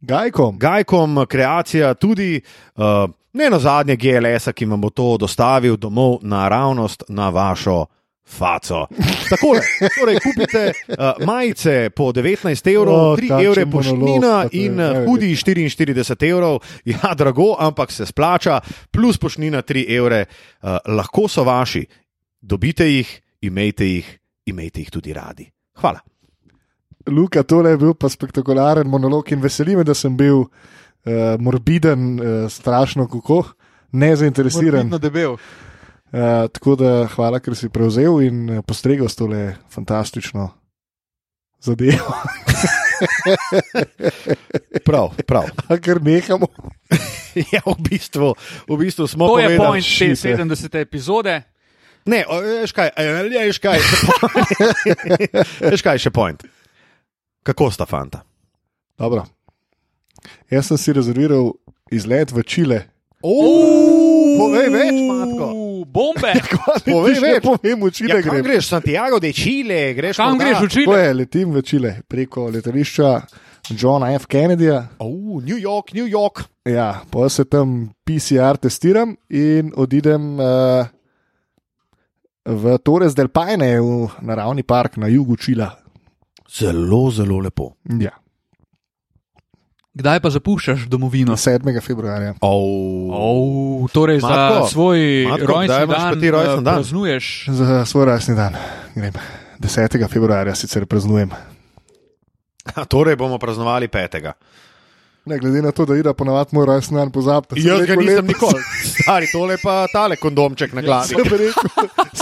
Gajkom. 0.00 0.58
Gajkom, 0.58 1.26
kreacija 1.28 1.94
tudi 1.94 2.40
uh, 2.40 3.10
ne 3.32 3.50
na 3.50 3.58
zadnje 3.58 3.96
GLS-a, 3.96 4.52
ki 4.52 4.64
vam 4.64 4.80
bo 4.80 4.90
to 4.90 5.16
dostavil 5.20 5.76
domov 5.76 6.18
naravnost 6.22 7.04
na 7.08 7.28
vašo. 7.28 7.84
Faco. 8.30 8.86
Takole, 9.28 9.60
torej, 9.98 10.20
kupite 10.22 10.62
uh, 10.70 11.26
majice 11.26 11.90
po 11.90 12.12
19 12.14 12.70
evrov, 12.70 12.94
O, 12.94 13.16
3 13.18 13.28
takšen 13.28 13.46
evre 13.46 13.64
poštnina 13.66 14.34
je, 14.46 14.64
in 14.64 14.78
uh, 14.78 14.92
vem. 14.94 15.08
hudi 15.08 15.32
44 15.34 16.28
evrov. 16.30 16.60
Ja, 16.86 17.14
drago, 17.18 17.56
ampak 17.58 17.92
se 17.92 18.06
splača, 18.06 18.60
plus 18.90 19.18
poštnina 19.18 19.62
3 19.62 19.84
evre, 19.96 20.24
uh, 20.62 20.78
lahko 20.86 21.26
so 21.28 21.44
vaši. 21.44 21.84
Dobite 22.40 22.86
jih, 22.88 23.10
imejte 23.42 23.88
jih, 23.90 24.08
imejte 24.46 24.80
jih 24.80 24.90
tudi 24.90 25.12
radi. 25.12 25.50
Hvala. 25.82 26.00
Luka, 27.10 27.42
tole 27.42 27.74
je 27.74 27.80
bil 27.80 27.94
pa 27.98 28.08
spektakularen 28.08 28.88
monolog 28.88 29.32
in 29.32 29.40
veseli 29.42 29.76
me, 29.76 29.84
da 29.84 29.94
sem 29.94 30.16
bil 30.16 30.44
uh, 30.44 31.34
morbiden, 31.40 32.12
uh, 32.14 32.44
strašno 32.52 33.08
kako, 33.08 33.42
nezainteresiran. 33.92 34.86
Morbidno 34.86 34.98
debel. 35.02 35.36
Uh, 36.10 36.48
tako 36.50 36.74
da 36.74 37.06
hvala, 37.14 37.38
ker 37.38 37.54
si 37.54 37.68
prevzel 37.70 38.18
in 38.26 38.38
uh, 38.50 38.62
postregel 38.66 39.06
s 39.08 39.14
tole 39.14 39.54
fantastično 39.70 40.48
zadevo. 41.62 42.14
Prav, 44.84 45.14
prav. 45.26 45.44
A 45.70 45.78
Ker 45.78 46.02
nehamo. 46.02 46.46
Ja, 47.54 47.62
v 47.62 47.78
bistvu, 47.86 48.34
v 48.66 48.74
bistvu 48.74 49.06
smo 49.06 49.30
To 49.30 49.38
je 49.38 49.54
povedali. 49.54 49.62
point 49.62 49.84
te 49.86 50.18
shit, 50.18 50.18
70. 50.18 50.74
epizode. 50.82 51.42
Ne, 52.10 52.24
veš 52.26 52.72
kaj, 52.74 52.90
veš 53.30 53.58
kaj, 53.62 53.78
veš 55.62 55.82
kaj 55.86 56.00
še 56.02 56.10
point. 56.10 56.42
Kako 57.46 57.70
sta 57.70 57.86
fanta? 57.86 58.24
Dobro. 58.98 59.22
Jaz 60.50 60.66
sem 60.72 60.80
si 60.82 60.90
rezerviral 60.90 61.54
izlet 61.94 62.34
v 62.34 62.42
Čile. 62.42 62.80
Povej 63.22 64.68
več, 64.74 64.96
matko. 65.06 65.19
Uuu, 65.80 65.88
Bombe! 65.88 66.32
Povej 66.84 67.16
več. 67.24 67.40
Povem, 67.42 67.80
v 67.80 67.90
Čile 67.90 68.18
Ja, 68.18 68.22
kam 68.22 68.36
grem. 68.36 68.44
greš, 68.44 68.68
Santiago 68.68 69.16
de 69.18 69.32
Chile, 69.32 69.94
greš 69.96 70.20
Kam 70.20 70.36
morda- 70.36 70.44
greš 70.44 70.60
v 70.60 70.68
Čile? 70.76 70.98
je, 71.00 71.14
letim 71.14 71.52
v 71.56 71.62
Čile 71.64 71.92
preko 72.06 72.50
letališča 72.52 73.08
Johna 73.72 74.12
F. 74.12 74.26
Kennedyja. 74.28 74.82
Oh, 75.00 75.40
New 75.40 75.56
York, 75.56 75.94
New 75.94 76.04
York. 76.06 76.44
Ja, 76.68 77.00
pa 77.08 77.28
se 77.32 77.44
tam 77.44 77.88
PCR 78.04 78.60
testiram 78.60 79.16
in 79.32 79.72
odidem 79.74 80.36
uh, 80.36 80.84
v 82.44 82.78
Torres 82.84 83.14
del 83.14 83.28
Paine, 83.28 83.80
v 83.80 84.08
naravni 84.20 84.62
park 84.62 84.96
na 85.00 85.08
jugu 85.08 85.36
Čila. 85.36 85.70
Zelo, 86.50 87.10
zelo 87.10 87.38
lepo. 87.40 87.72
Ja, 88.00 88.10
Kdaj 89.90 90.20
pa 90.22 90.30
zapuščaš 90.30 90.84
domovino? 90.86 91.34
7. 91.34 91.66
februarja. 91.82 92.36
Oh. 92.46 93.10
Oh, 93.10 93.88
torej 93.90 94.20
za 94.22 94.68
svoj 94.70 95.26
Matko, 95.26 95.46
rojstni 95.50 95.86
dan, 95.90 95.90
pa 95.90 96.20
ti 96.20 96.30
rojstni 96.30 96.60
eh, 96.60 96.62
dan? 96.62 96.74
praznuješ. 96.78 97.26
Za 97.50 97.84
svoj 97.90 98.04
rojstni 98.12 98.36
dan 98.38 98.54
grem. 98.94 99.18
10. 99.58 100.08
februarja 100.08 100.54
sicer 100.54 100.86
praznujem. 100.86 101.34
Torej 102.92 103.16
bomo 103.16 103.38
praznovali 103.38 103.88
petega. 103.88 104.32
Ne, 105.24 105.38
glede 105.38 105.60
na 105.62 105.70
to, 105.72 105.84
da 105.84 105.96
ide 105.96 106.12
ponavadi 106.16 106.56
moj 106.56 106.66
rojstni 106.66 106.96
dan 106.96 107.10
pozabiti. 107.12 107.60
sem 107.60 107.68
Jaz 107.68 107.82
ga 107.86 107.96
nisem 107.96 108.26
nikoli. 108.26 108.62
Stari, 108.88 109.28
tole 109.32 109.58
pa 109.62 109.84
tale 109.92 110.16
kondomček 110.16 110.72
na 110.72 110.82
glavi. 110.82 111.12
Sem 111.12 111.24
rekel, 111.24 111.58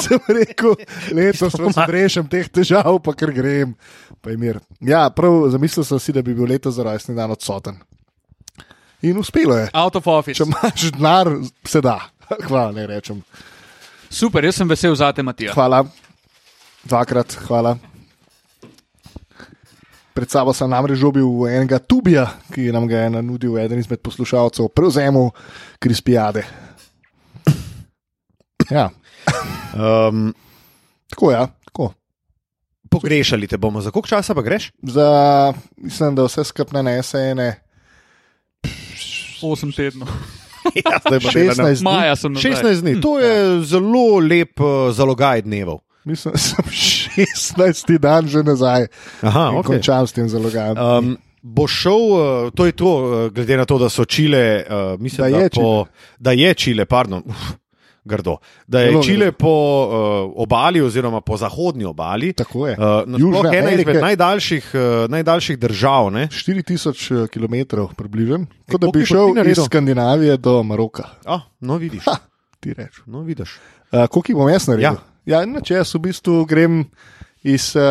sem 0.02 0.18
rekel 0.28 0.74
letos 1.14 1.54
vas 1.62 1.78
rešim 1.88 2.26
teh 2.28 2.48
težav, 2.50 2.98
pa 3.04 3.14
ker 3.14 3.32
grem. 3.32 3.76
Pa. 4.20 4.34
Ja, 4.80 5.06
prav, 5.14 5.46
zamislil 5.54 5.86
sem 5.86 6.02
si, 6.02 6.12
da 6.12 6.24
bi 6.26 6.34
bil 6.34 6.50
letos 6.50 6.74
za 6.74 6.86
rojstni 6.86 7.14
dan 7.14 7.30
odsoten. 7.30 7.78
In 9.06 9.18
uspelo 9.18 9.54
je. 9.56 9.68
Out 9.72 9.96
of 9.96 10.06
office. 10.10 10.40
Če 10.40 10.48
imaš 10.48 10.90
denar, 10.90 11.30
se 11.64 11.80
da. 11.84 12.00
Hvala, 12.48 12.72
ne 12.74 12.86
rečem. 12.90 13.22
Super, 14.10 14.44
jaz 14.44 14.58
sem 14.58 14.68
vesel 14.68 14.96
za 14.98 15.12
te, 15.14 15.22
Matija. 15.22 15.54
Hvala, 15.54 15.84
dvakrat, 16.82 17.38
hvala. 17.46 17.76
Pred 20.18 20.30
sabo 20.34 20.50
sem 20.50 20.66
namreč 20.70 20.98
žobil 20.98 21.46
enega 21.46 21.78
tubija, 21.78 22.26
ki 22.50 22.72
nam 22.74 22.88
ga 22.90 23.04
je 23.04 23.10
nanudil 23.14 23.58
eden 23.62 23.78
izmed 23.78 24.02
poslušalcev, 24.02 24.66
prevzemu 24.74 25.28
krispijade. 25.78 26.42
Ja, 28.70 28.88
Um, 29.74 30.34
tako 31.10 31.32
ja, 31.32 31.46
tako. 31.64 31.92
pogrešali 32.90 33.46
te 33.46 33.56
bomo, 33.56 33.80
za 33.80 33.90
koliko 33.90 34.08
časa 34.08 34.34
pa 34.34 34.42
greš? 34.42 34.70
Za, 34.82 35.52
mislim, 35.76 36.14
da 36.14 36.24
vse 36.24 36.44
skupaj 36.44 36.82
nanese 36.82 37.18
ene 37.18 37.60
8 39.42 39.76
tednov. 39.76 40.08
Ja, 40.74 40.98
zdaj 41.00 41.20
bo 41.20 41.30
delana. 41.32 41.64
16 41.64 41.80
dni. 41.80 41.84
Maja 41.84 42.16
sem 42.16 42.32
nazaj. 42.32 42.52
16 42.52 42.80
dni, 42.80 43.00
to 43.00 43.18
je 43.18 43.62
zelo 43.64 44.18
lep 44.20 44.60
uh, 44.60 44.90
zalogaj 44.92 45.42
dnevov. 45.42 45.78
Mislim, 46.04 46.34
da 46.34 46.38
sem 46.38 46.64
16 47.26 47.98
dan 47.98 48.28
že 48.28 48.42
nazaj 48.42 48.86
Aha, 49.22 49.50
okay. 49.50 49.66
končam 49.66 50.06
s 50.06 50.12
tem 50.12 50.28
zalogajem. 50.28 50.76
Um, 50.78 51.16
bo 51.42 51.66
šel, 51.66 52.02
uh, 52.12 52.50
to 52.54 52.66
je 52.66 52.72
to, 52.72 52.86
uh, 52.86 53.32
glede 53.32 53.56
na 53.56 53.64
to, 53.64 53.78
da 53.78 53.88
so 53.88 54.04
Čile, 54.04 54.64
uh, 54.64 55.00
mislim, 55.00 55.24
Da 55.24 55.30
da, 55.30 55.38
je 55.38 55.48
da, 55.48 55.60
po, 55.60 55.86
da 56.18 56.32
je 56.32 56.54
Čile, 56.54 56.84
pardon, 56.84 57.22
uf, 57.26 57.36
grdo, 58.04 58.36
da 58.66 58.80
je 58.80 58.90
Zelo 58.90 59.02
Čile 59.02 59.26
grdo. 59.26 59.38
po 59.38 59.54
uh, 59.84 60.32
obali 60.36 60.80
oziroma 60.80 61.20
po 61.20 61.36
zahodnji 61.36 61.84
obali. 61.84 62.32
Tako 62.32 62.66
je. 62.66 62.76
Uh, 62.78 63.20
Južna 63.20 63.50
ena 63.54 63.70
izmed 63.70 63.88
Amerika. 63.88 64.00
najdaljših, 64.00 64.70
uh, 64.74 65.10
najdaljših 65.10 65.58
držav. 65.58 66.10
Ne? 66.10 66.28
4000 66.28 67.28
km 67.28 67.76
približno, 67.96 68.46
kot 68.70 68.80
da 68.80 68.90
bi 68.90 69.06
šel 69.06 69.36
iz? 69.46 69.58
Skandinavije 69.64 70.36
do 70.36 70.62
Maroka. 70.62 71.04
Ah, 71.24 71.40
no, 71.60 71.76
vidiš. 71.76 72.04
Ha, 72.04 72.16
ti 72.60 72.74
rečeš. 72.74 73.02
No, 73.06 73.20
vidiš. 73.20 73.58
Uh, 73.92 74.06
Koliko 74.10 74.32
bom 74.42 74.48
jaz 74.48 74.66
naredil? 74.68 74.84
Ja. 74.84 74.96
Ja, 75.28 75.42
inače 75.42 75.74
jaz 75.74 75.92
v 75.92 76.00
bistvu 76.02 76.44
grem 76.44 76.84
iz 77.44 77.74
uh, 77.76 77.82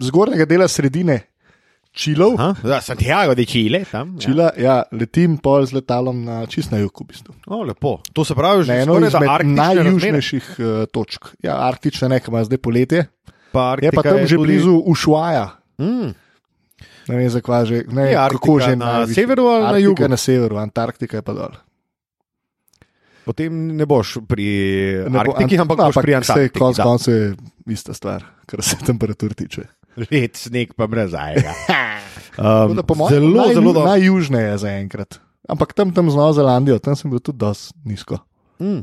zgornjega 0.00 0.44
dela 0.44 0.66
sredine 0.66 1.20
Čilov. 1.92 2.34
Aha, 2.34 2.54
ja, 2.66 2.80
Santiago 2.80 3.34
de 3.34 3.44
Chile, 3.44 3.82
tam. 3.84 4.14
Ja. 4.14 4.20
Čila, 4.20 4.46
ja, 4.56 4.76
letim 4.90 5.36
pol 5.36 5.62
z 5.62 5.74
letalom 5.74 6.22
na 6.24 6.40
čist 6.46 6.72
na 6.72 6.78
jug, 6.78 6.90
v 6.96 7.06
bistvu. 7.06 7.34
O, 7.46 7.62
lepo. 7.62 7.98
To 8.12 8.24
se 8.24 8.32
pravi, 8.32 8.64
že 8.64 8.72
Na 8.72 8.82
eno 8.82 8.96
izmed 8.98 9.44
najjužnejših 9.46 10.46
uh, 10.54 10.66
točk. 10.88 11.34
Ja, 11.40 11.60
arktične 11.62 12.08
ne, 12.08 12.18
ima 12.18 12.40
zdaj 12.42 12.58
poletje. 12.58 13.06
Pa 13.52 13.76
Je 13.76 13.92
pa 13.92 14.00
Arktika 14.00 14.08
tam 14.10 14.24
že 14.24 14.34
tudi- 14.34 14.46
blizu 14.48 14.82
Ušvaja. 14.82 15.46
Mm, 15.78 16.14
Ne 17.02 17.16
vem, 17.16 17.28
zakaj 17.28 17.64
že. 17.64 17.76
Ne, 17.88 18.02
Je 18.04 18.16
kako 18.16 18.26
Arktika 18.54 18.60
že 18.62 18.72
na 18.72 18.86
najvišje? 18.88 19.14
severu 19.14 19.44
ali 19.44 19.60
na 19.60 19.68
Arktika 19.68 19.84
jugu? 19.84 20.00
je 20.00 20.08
na 20.08 20.16
severu, 20.18 20.54
Antarktika 20.56 21.16
je 21.16 21.22
pa 21.22 21.32
dol. 21.34 21.52
Potem 23.24 23.76
ne 23.76 23.86
boš 23.86 24.18
pri 24.28 24.48
Ne 25.06 25.16
bo- 25.16 25.34
Arktiki, 25.34 25.58
ampak 25.60 25.78
no, 25.78 25.90
boš 25.90 26.00
pri 26.02 26.12
saj 26.12 26.20
Antarktiki. 26.22 26.58
Konec 26.58 26.82
koncev 26.82 27.14
je 27.14 27.28
ista 27.74 27.94
stvar, 27.94 28.24
kar 28.46 28.62
se 28.62 28.76
temperatur 28.82 29.34
tiče. 29.34 29.68
Led, 29.96 30.36
sneg 30.36 30.72
pa 30.76 30.86
brez 30.86 31.14
ajega. 31.14 31.52
Um, 32.32 32.72
mojem, 32.96 33.12
zelo, 33.12 33.44
naj, 33.44 33.54
zelo 33.54 33.72
dobro. 33.76 33.90
najjužneje 33.92 34.56
zaenkrat. 34.64 35.18
Ampak 35.48 35.74
tam, 35.76 35.92
tam 35.92 36.08
z 36.08 36.16
Novo 36.16 36.32
Zelandijo, 36.32 36.78
tam 36.80 36.96
sem 36.96 37.10
bil 37.12 37.20
tudi 37.20 37.36
dosti 37.44 37.76
nizko. 37.84 38.16
Mm. 38.56 38.80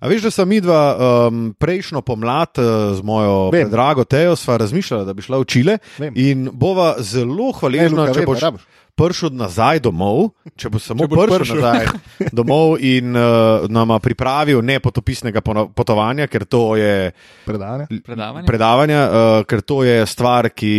A 0.00 0.08
veš, 0.08 0.24
da 0.26 0.30
sem 0.32 0.48
midva 0.48 0.80
um, 1.28 1.42
prejšnjo 1.54 2.00
pomlad 2.02 2.56
uh, 2.58 2.96
z 2.96 3.04
mojo 3.04 3.50
drago 3.70 4.04
Tejo 4.08 4.32
sva 4.36 4.56
razmišljala, 4.56 5.04
da 5.04 5.12
bi 5.12 5.22
šla 5.22 5.38
v 5.38 5.44
Čile 5.44 5.76
Vem. 6.00 6.16
in 6.16 6.48
bova 6.52 6.96
zelo 7.04 7.52
hvaležna, 7.54 8.08
Luka, 8.08 8.16
če 8.16 8.24
vem, 8.24 8.30
boš 8.32 8.40
rabiš. 8.48 8.64
Prišel 9.00 9.30
nazaj 9.32 9.80
domov, 9.80 10.28
če 10.54 10.68
boš 10.68 10.82
samo 10.84 11.00
Če 11.00 11.08
prišel 11.08 11.38
prišel. 11.38 11.56
nazaj 11.58 11.86
domov 12.32 12.76
in 12.78 13.12
uh, 13.12 13.22
nama 13.66 13.96
pripravil 13.98 14.60
nepotopisnega 14.62 15.40
pono- 15.40 15.68
potovanja, 15.68 16.26
ker 16.26 16.44
to 16.44 16.76
je 16.76 17.12
Predane. 17.44 17.88
Predavanje. 18.00 18.46
predavanja, 18.46 19.00
uh, 19.02 19.12
ker 19.44 19.60
to 19.62 19.80
je 19.82 20.04
stvar, 20.06 20.50
ki 20.50 20.74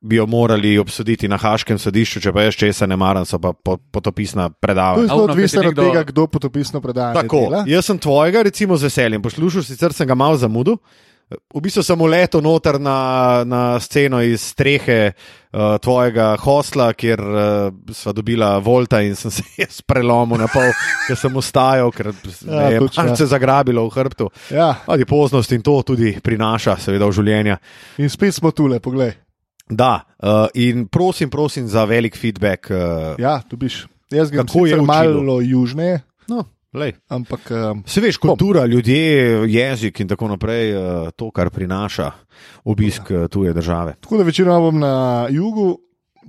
bi 0.00 0.16
jo 0.16 0.26
morali 0.26 0.76
obsoditi 0.76 1.24
na 1.24 1.38
Haškem 1.38 1.78
sodišču, 1.78 2.20
če 2.20 2.28
pa 2.30 2.42
jaz 2.42 2.54
česa 2.54 2.84
ne 2.84 2.92
maram, 2.94 3.24
so 3.24 3.38
pa 3.38 3.54
po, 3.54 3.78
potopisna 3.78 4.42
To 4.44 4.52
je 4.52 4.60
predavanja. 4.60 5.06
zelo 5.06 5.24
odvisno 5.24 5.62
od 5.62 5.76
tega, 5.76 6.02
kdo 6.04 6.26
potopisno 6.26 6.80
predanje 6.80 7.14
Tako, 7.16 7.40
dela. 7.42 7.64
jaz 7.66 7.84
sem 7.84 7.98
tvojega, 7.98 8.42
recimo, 8.42 8.76
z 8.76 8.84
veseljem 8.84 9.22
poslušal, 9.22 9.62
sicer 9.62 9.92
sem 9.92 10.04
ga 10.04 10.14
malo 10.14 10.36
zamudil. 10.36 10.76
V 11.30 11.60
bistvu 11.60 11.82
sem 11.82 11.98
uletel 11.98 12.40
noter 12.40 12.76
na, 12.78 12.98
na 13.42 13.80
sceno 13.80 14.20
iz 14.22 14.42
strehe 14.52 15.10
uh, 15.10 15.78
tvojega 15.78 16.36
hosla, 16.38 16.92
kjer 16.92 17.20
uh, 17.20 17.40
sva 17.90 18.12
dobila 18.12 18.58
Volta 18.58 19.00
in 19.02 19.16
sem 19.16 19.32
se 19.32 19.42
jaz 19.62 19.80
prelomil 19.82 20.38
na 20.38 20.46
pol, 20.46 20.68
ker 21.08 21.16
sem 21.16 21.32
ustajal, 21.34 21.90
ker 21.90 22.12
Ja, 22.44 22.68
je 22.70 22.78
točno. 22.78 23.02
malce 23.02 23.26
zagrabilo 23.26 23.82
v 23.82 23.94
hrbtu. 23.94 24.28
Ja, 24.50 24.84
Ali 24.86 25.04
poznost 25.04 25.52
in 25.52 25.62
to 25.62 25.82
tudi 25.82 26.12
prinaša, 26.20 26.76
seveda, 26.78 27.06
v 27.06 27.12
življenje. 27.12 27.56
in 27.98 28.08
spet 28.08 28.34
smo 28.34 28.52
tule, 28.52 28.78
poglej. 28.78 29.16
Da, 29.66 30.04
uh, 30.20 30.46
in 30.54 30.86
prosim, 30.86 31.30
prosim 31.30 31.64
za 31.66 31.84
velik 31.84 32.16
feedback. 32.16 32.68
Uh, 32.70 33.16
Ja, 33.16 33.40
dobiš. 33.42 33.86
Jaz 34.12 34.28
grem 34.30 34.44
je 34.44 34.52
sicer 34.52 34.76
v 34.76 34.84
Čilu? 34.84 34.86
malo 34.86 35.40
južneje, 35.40 36.02
no, 36.28 36.44
lej. 36.74 36.92
ampak 37.08 37.50
um, 37.50 37.82
Se 37.86 38.00
veš, 38.00 38.16
kultura, 38.18 38.66
ljudje, 38.66 39.44
jezik 39.48 40.00
in 40.00 40.08
tako 40.08 40.28
naprej, 40.28 40.70
eh, 40.70 41.10
to, 41.16 41.30
kar 41.30 41.50
prinaša 41.50 42.10
obisk 42.64 43.10
eh, 43.10 43.28
tuje 43.28 43.52
države. 43.52 43.94
tako 44.00 44.16
da 44.16 44.24
večinoma 44.24 44.60
bom 44.60 44.78
na 44.78 45.26
jugu, 45.30 45.78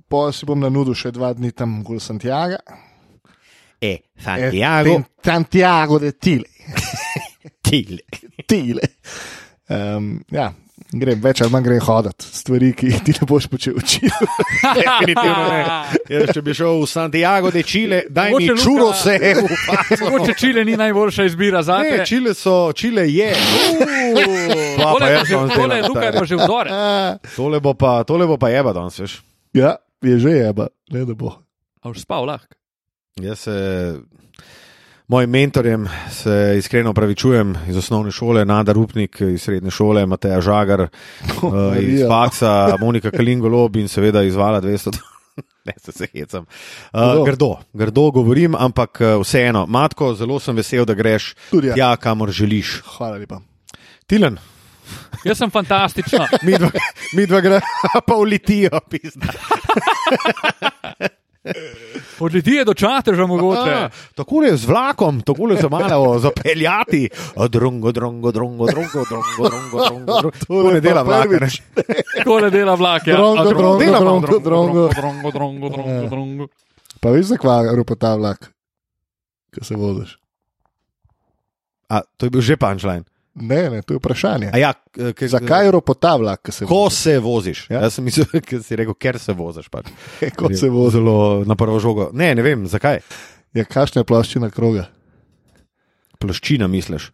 pa 0.07 0.31
si 0.31 0.45
bom 0.45 0.59
na 0.59 0.69
nudu 0.69 0.93
še 0.93 1.11
dva 1.11 1.33
dni 1.33 1.51
tam 1.51 1.83
gor 1.83 1.99
Santiago. 2.01 2.55
E, 3.81 3.97
Ten- 4.23 5.03
Santiago 5.23 5.99
de 5.99 6.11
Chile. 6.11 6.45
Til. 7.61 7.99
Chile. 8.49 8.81
Um, 9.69 10.23
ja, 10.31 10.53
grem 10.91 11.21
več 11.21 11.41
ali 11.41 11.51
manj 11.51 11.63
grem 11.63 11.79
hoditi, 11.81 12.25
stvari, 12.31 12.69
ki 12.73 12.87
jih 12.87 12.99
ti 13.01 13.13
ne 13.15 13.27
boš 13.27 13.47
počel 13.47 13.77
učiti. 13.77 14.09
Definitivno 14.77 15.43
ne. 15.47 15.61
Jaz, 16.09 16.31
če 16.31 16.41
bi 16.41 16.53
šel 16.53 16.81
v 16.81 16.87
Santiago 16.87 17.51
de 17.51 17.63
Chile, 17.63 18.01
daj 18.09 18.29
mi 18.29 18.33
Mogoče 18.33 18.51
Luka- 18.51 18.63
čuro 18.63 18.89
se. 18.93 19.15
Mogoče 20.01 20.33
Čile 20.33 20.65
ni 20.65 20.75
najboljša 20.75 21.23
izbira 21.25 21.63
za 21.63 21.79
te. 21.81 21.97
Ne, 21.97 22.05
Čile, 22.05 22.33
so, 22.33 22.71
Čile 22.73 23.07
je. 23.07 23.31
Pa, 24.77 24.83
pa 24.83 24.91
Tole 24.91 25.07
je 25.07 25.13
jaz 25.13 25.27
že- 25.27 25.55
tole 25.55 25.81
Luka 25.81 26.11
pa 26.11 26.25
že 26.25 26.35
vzore. 26.35 26.69
Tole 27.35 27.59
bo 27.59 27.73
pa, 27.73 28.03
tole 28.03 28.27
bo 28.27 28.37
pa 28.37 28.49
jeba 28.49 28.73
danes, 28.73 28.99
veš. 28.99 29.21
ja, 29.53 29.75
je 30.01 30.19
že 30.19 30.29
jeba, 30.31 30.67
ne 30.91 31.05
da 31.05 31.13
bo. 31.13 31.31
A 31.81 31.89
už 31.89 31.99
spal 32.01 32.25
lahko. 32.25 32.51
Jaz 33.15 33.39
se 33.47 33.55
mojim 35.07 35.29
mentorjem 35.29 35.87
se 36.09 36.55
iskreno 36.57 36.93
pravičujem 36.93 37.55
iz 37.69 37.77
osnovne 37.77 38.11
šole, 38.11 38.45
Nada 38.45 38.73
Rupnik 38.73 39.21
iz 39.21 39.41
srednje 39.41 39.71
šole, 39.71 40.05
Mateja 40.05 40.41
Žagar 40.41 40.81
uh, 40.81 40.87
iz 41.77 41.81
Marija. 41.81 42.07
Faksa, 42.09 42.53
Monika 42.81 43.11
Kalingolob 43.11 43.75
in 43.75 43.87
seveda 43.87 44.23
izvala 44.23 44.61
200. 44.61 44.97
Ne, 45.65 45.73
se, 45.81 45.91
se 45.91 46.07
hecam. 46.13 46.45
Uh, 46.93 47.25
Grdo. 47.25 47.55
grdo, 47.73 48.11
govorim, 48.11 48.55
ampak 48.55 49.01
uh, 49.01 49.21
vseeno, 49.21 49.65
Matko, 49.65 50.13
zelo 50.15 50.39
sem 50.39 50.55
vesel, 50.55 50.85
da 50.85 50.93
greš 50.93 51.33
Tudi 51.49 51.67
ja. 51.67 51.73
tja, 51.73 51.95
kamor 51.97 52.31
želiš. 52.31 52.81
Hvala 52.97 53.17
lepa. 53.17 53.39
Tilen, 54.07 54.37
Jaz 55.23 55.37
sem 55.37 55.49
fantastična. 55.49 56.27
mi 56.45 56.53
dva, 56.57 56.69
mi 57.17 57.25
dva 57.25 57.41
gre 57.41 57.59
pa 58.05 58.15
v 58.15 58.23
litijo, 58.29 58.79
pizda. 58.89 59.33
Od 62.19 62.33
ljudi 62.33 62.51
je 62.55 62.65
do 62.65 62.73
čateža 62.73 63.25
mogoče. 63.25 63.71
A, 63.71 63.89
Tako 64.15 64.43
je 64.43 64.57
z 64.57 64.65
vlakom, 64.65 65.21
tako 65.21 65.51
je 65.51 65.57
se 65.57 65.69
malo 65.69 66.19
zapeljati. 66.19 67.09
Drungo, 67.49 67.91
drungo, 67.91 68.31
drungo, 68.31 68.65
drungo, 68.65 69.03
drungo, 69.09 69.49
drungo, 69.49 69.87
drungo. 69.87 70.31
To 70.47 70.71
ne 70.71 70.81
dela 70.81 71.03
vlaka. 71.03 71.29
ne. 71.29 71.49
Tako 72.17 72.39
ne 72.39 72.49
dela 72.49 72.75
vlak. 72.75 73.07
Ja. 73.07 73.15
Dela 73.15 73.99
malo 73.99 74.19
drongo, 74.19 74.39
drongo. 74.39 74.89
drongo, 74.89 75.31
drongo, 75.31 75.69
drongo, 75.69 76.07
drongo. 76.09 76.47
Pa 76.99 77.09
veš, 77.09 77.25
zakaj 77.25 77.75
rupa 77.75 77.95
ta 77.95 78.15
vlak, 78.15 78.49
ki 79.53 79.65
se 79.65 79.75
voziš? 79.75 80.17
A, 81.89 82.01
to 82.17 82.25
je 82.25 82.29
bil 82.29 82.41
že 82.41 82.57
punčline. 82.57 83.03
Ne, 83.35 83.69
ne, 83.69 83.81
to 83.81 83.93
je 83.93 83.99
vprašanje. 83.99 84.49
A 84.53 84.57
Ja, 84.57 84.73
k- 84.73 85.11
k- 85.11 85.27
Zakaj 85.27 85.65
je 85.65 85.71
rupa 85.71 85.93
ta 85.93 86.15
vlak, 86.15 86.39
ki 86.41 86.51
se 86.51 86.65
Ko 86.65 86.85
vozi? 86.85 86.95
se 86.95 87.19
voziš? 87.19 87.65
Ja. 87.69 87.75
Ja. 87.75 87.81
Jaz 87.83 87.93
sem 87.93 88.05
mislil, 88.05 88.25
ker 88.47 88.63
si 88.63 88.75
rekel, 88.75 88.95
ker 88.95 89.19
se 89.19 89.33
voziš. 89.33 89.67
Pač. 89.67 89.91
Ko 90.39 90.47
se 90.49 90.69
vozi? 90.69 90.95
Zelo 90.95 91.43
na 91.43 91.55
prvo 91.55 91.75
žogo. 91.79 92.09
Ne, 92.13 92.31
ne 92.31 92.41
vem, 92.41 92.63
zakaj. 92.65 93.01
Ja, 93.53 93.65
kakšna 93.65 94.01
je 94.01 94.07
ploščina 94.07 94.47
kroga? 94.49 94.87
Ploščina 96.19 96.67
misliš. 96.71 97.09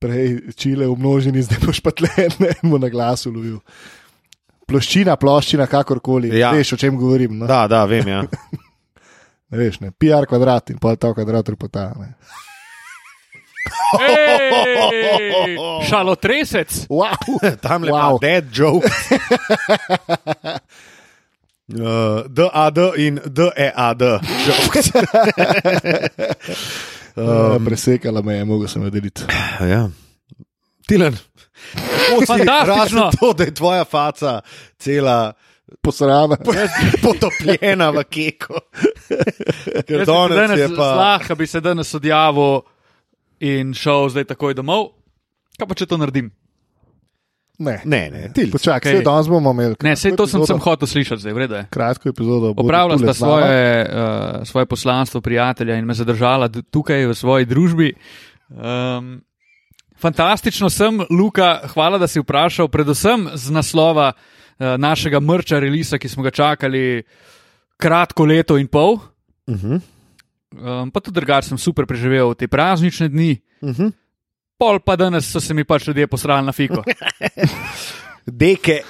Prej 0.00 0.54
čile 0.56 0.88
v 0.88 0.96
množini, 0.98 1.44
zdaj 1.44 1.60
boš 1.62 1.78
pa 1.80 1.92
tle 1.92 2.08
ne 2.42 2.54
mu 2.66 2.80
na 2.80 2.88
glasu 2.88 3.30
lovil. 3.30 3.60
Ploščina, 4.66 5.14
ploščina, 5.20 5.66
kakorkoli. 5.68 6.32
Ja. 6.40 6.50
Veš, 6.56 6.72
o 6.74 6.80
čem 6.80 6.96
govorim. 6.96 7.36
No? 7.38 7.46
Da, 7.46 7.66
da, 7.68 7.84
vem. 7.84 8.08
Ja. 8.08 8.24
Ne 9.52 9.58
veš, 9.60 9.78
ne. 9.84 9.92
PR 9.92 10.24
kvadrat 10.26 10.72
in 10.72 10.80
pol 10.80 10.96
ta 10.96 11.12
kvadrat. 11.12 11.52
Ne. 11.52 12.14
Ej, 14.00 15.56
Šalotresec. 15.90 16.86
Wow. 16.88 17.12
Tam 17.60 17.84
le 17.84 17.92
Wow. 17.92 18.18
dead 18.20 18.44
joke. 18.52 18.88
Uh, 21.72 22.26
DAD 22.28 22.78
in 22.98 23.20
DEAD. 23.24 24.02
Um, 27.16 27.64
Presekala 27.64 28.22
me 28.22 28.34
je, 28.34 28.44
mogel 28.44 28.68
sem 28.68 28.82
jo 28.82 28.90
deliti. 28.90 29.22
Ja. 29.60 29.88
Tilen. 30.88 31.16
Fantastično. 32.26 33.10
To, 33.20 33.32
da 33.36 33.44
je 33.44 33.54
tvoja 33.54 33.84
faca 33.84 34.40
cela 34.78 35.32
Posrana. 35.82 36.36
potopljena 37.04 37.90
v 37.90 38.04
keko. 38.08 38.60
Ker 39.86 40.06
danes 40.06 40.58
je 40.58 40.68
pa. 40.72 40.88
Zlahka 40.94 41.34
bi 41.34 41.46
se 41.46 41.60
danes 41.60 41.94
odjavil 41.94 42.60
in 43.42 43.74
šel 43.74 44.08
zdaj 44.14 44.30
takoj 44.30 44.54
domov. 44.54 44.92
Kaj 45.58 45.68
pa 45.68 45.76
če 45.78 45.90
to 45.90 45.98
naredim? 46.00 46.30
Ne, 47.62 47.80
Ne, 47.84 48.10
ne, 48.10 48.22
til. 48.34 48.50
Počakaj, 48.50 48.94
okay. 48.94 49.04
danes 49.04 49.28
bomo 49.30 49.52
imeli. 49.54 49.76
Ne, 49.84 49.92
sej 49.98 50.16
to 50.16 50.26
sem, 50.26 50.40
epizodo. 50.40 50.46
sem 50.50 50.62
hotel 50.64 50.88
slišati, 50.88 51.22
zdaj 51.22 51.34
vrede. 51.36 51.60
Kratko 51.70 52.10
epizodo. 52.10 52.54
Opravila 52.56 52.96
sta 52.98 53.14
svoje, 53.14 53.66
uh, 53.86 54.46
svoje 54.48 54.66
poslanstvo 54.66 55.20
prijatelja 55.20 55.76
in 55.78 55.86
me 55.86 55.94
zadržala 55.94 56.48
tukaj 56.48 57.06
v 57.06 57.14
svoji 57.14 57.46
družbi. 57.46 57.92
Um, 58.50 59.20
fantastično 60.00 60.70
sem, 60.70 61.04
Luka, 61.10 61.60
hvala, 61.74 62.00
da 62.02 62.08
si 62.10 62.22
vprašal, 62.24 62.72
predvsem 62.72 63.28
z 63.34 63.54
naslova 63.54 64.10
uh, 64.16 64.74
našega 64.80 65.20
mrča 65.20 65.60
relisa, 65.62 66.00
ki 66.00 66.08
smo 66.08 66.24
ga 66.26 66.32
čakali 66.34 67.04
kratko 67.76 68.26
leto 68.26 68.58
in 68.58 68.66
pol. 68.66 68.98
Uh 69.46 69.54
-huh. 69.54 69.80
Um, 70.52 70.90
pa 70.90 71.00
tudi 71.00 71.14
drugače 71.20 71.48
sem 71.48 71.58
super 71.58 71.86
preživel 71.86 72.34
te 72.34 72.48
praznične 72.48 73.08
dni, 73.08 73.40
Uh 73.62 73.68
-huh. 73.70 73.92
pol 74.58 74.80
pa 74.80 74.96
danes 74.96 75.30
so 75.32 75.40
se 75.40 75.54
mi 75.54 75.64
pač 75.64 75.86
ljudje 75.88 76.06
posrali 76.06 76.46
na 76.46 76.52
fiko. 76.52 76.82
Deke, 78.26 78.82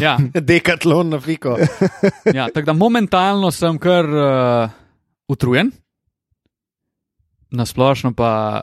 Ja, 0.00 0.18
dekatlon 0.50 1.08
na 1.08 1.20
fiko. 1.20 1.56
ja, 2.38 2.48
tako 2.54 2.66
da 2.66 2.72
momentalno 2.72 3.50
sem 3.50 3.78
kar 3.78 4.04
uh, 4.04 4.70
utrujen, 5.28 5.70
na 7.50 7.66
splošno 7.66 8.12
pa 8.14 8.62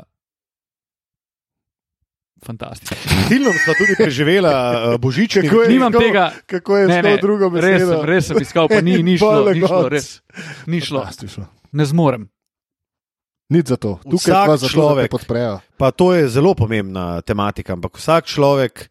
fantastično. 2.45 2.97
Tilnom 3.27 3.53
sta 3.53 3.73
tudi 3.73 3.95
preživela 3.97 4.53
uh, 4.93 4.99
božiček. 5.01 5.49
Kako 5.49 5.61
je, 5.61 5.69
Nimam 5.69 5.91
kako, 5.91 6.03
tega. 6.03 6.31
Kako 6.45 6.77
je 6.77 6.87
Ne, 6.87 7.01
ne, 7.01 7.17
drugo 7.17 7.49
res, 7.49 7.61
besedo? 7.61 7.91
sem, 7.91 8.05
res 8.05 8.27
sem 8.27 8.41
iskal, 8.41 8.67
pa 8.69 8.81
ni, 8.81 9.03
ni 9.03 9.17
šlo, 9.17 9.49
ni 9.53 9.59
šlo, 9.65 9.89
res. 9.89 10.21
Ni 10.67 10.81
šlo, 10.81 11.07
ne 11.71 11.85
zmorem. 11.85 12.29
Nič 13.49 13.67
za 13.67 13.77
to. 13.77 13.99
Tukaj 14.01 14.33
Vsak 14.33 14.47
pa 14.47 14.57
te 14.57 14.67
človek. 14.67 15.11
podprejo. 15.11 15.59
Pa 15.77 15.91
to 15.91 16.13
je 16.13 16.27
zelo 16.29 16.55
pomembna 16.57 17.21
tematika, 17.21 17.73
ampak 17.73 17.97
vsak 17.97 18.25
človek 18.25 18.89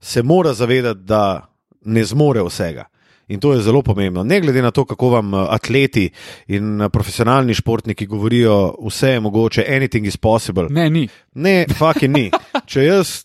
se 0.00 0.22
mora 0.22 0.52
zavedati, 0.52 1.00
da 1.04 1.48
ne 1.84 2.04
zmore 2.04 2.42
vsega. 2.44 2.84
In 3.28 3.40
to 3.40 3.54
je 3.56 3.62
zelo 3.64 3.80
pomembno. 3.82 4.20
Ne 4.24 4.40
glede 4.40 4.62
na 4.62 4.70
to, 4.70 4.84
kako 4.84 5.08
vam 5.08 5.34
eh, 5.34 5.46
atleti 5.50 6.10
in 6.52 6.80
eh, 6.82 6.88
profesionalni 6.88 7.54
športniki 7.54 8.06
govorijo, 8.06 8.74
vse 8.84 9.08
je 9.16 9.20
mogoče, 9.20 9.64
anything 9.76 10.06
is 10.06 10.16
possible. 10.16 10.66
Ne, 10.70 10.90
ni. 10.90 11.08
Ne, 11.34 11.64
fucking 11.78 12.12
ni. 12.14 12.30
Če 12.66 12.84
jaz, 12.84 13.24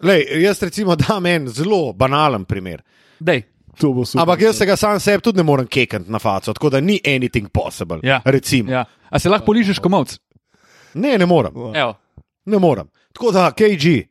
lej, 0.00 0.22
jaz 0.42 0.62
recimo 0.62 0.94
dam 0.96 1.26
en 1.26 1.48
zelo 1.48 1.92
banalen 1.92 2.44
primer. 2.44 2.82
Dej. 3.18 3.42
To 3.82 3.90
bo 3.92 4.04
super. 4.06 4.22
Ampak 4.22 4.44
jaz 4.46 4.58
se 4.60 4.66
ga 4.66 4.76
sam 4.78 5.00
sebi 5.02 5.24
tudi 5.26 5.40
ne 5.40 5.42
morem 5.46 5.66
kekati 5.66 6.10
na 6.12 6.18
faco, 6.22 6.52
tako 6.54 6.70
da 6.70 6.80
ni 6.80 7.00
anything 7.06 7.48
possible. 7.50 7.98
Ja. 8.06 8.20
Recimo. 8.24 8.70
Ja. 8.70 8.84
A 9.10 9.18
se 9.18 9.30
lahko 9.30 9.48
poližeš 9.50 9.80
komovc? 9.82 10.18
Ne, 10.94 11.16
ne 11.18 11.26
morem. 11.26 11.56
Evo. 11.74 11.96
Ne 12.46 12.58
morem. 12.62 12.86
Tako 13.12 13.32
da, 13.34 13.48
KG. 13.50 14.06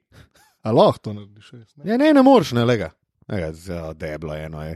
A 0.63 0.71
lahko 0.75 0.99
to 0.99 1.13
narediš? 1.13 1.53
Ne? 1.53 1.91
Ja, 1.91 1.97
ne, 1.97 2.11
ne 2.13 2.21
moreš, 2.21 2.51
ne 2.57 2.65
lega. 2.67 2.91
Lega, 3.31 3.53
za 3.53 3.93
deblo 3.93 4.35
eno 4.35 4.63
je. 4.65 4.75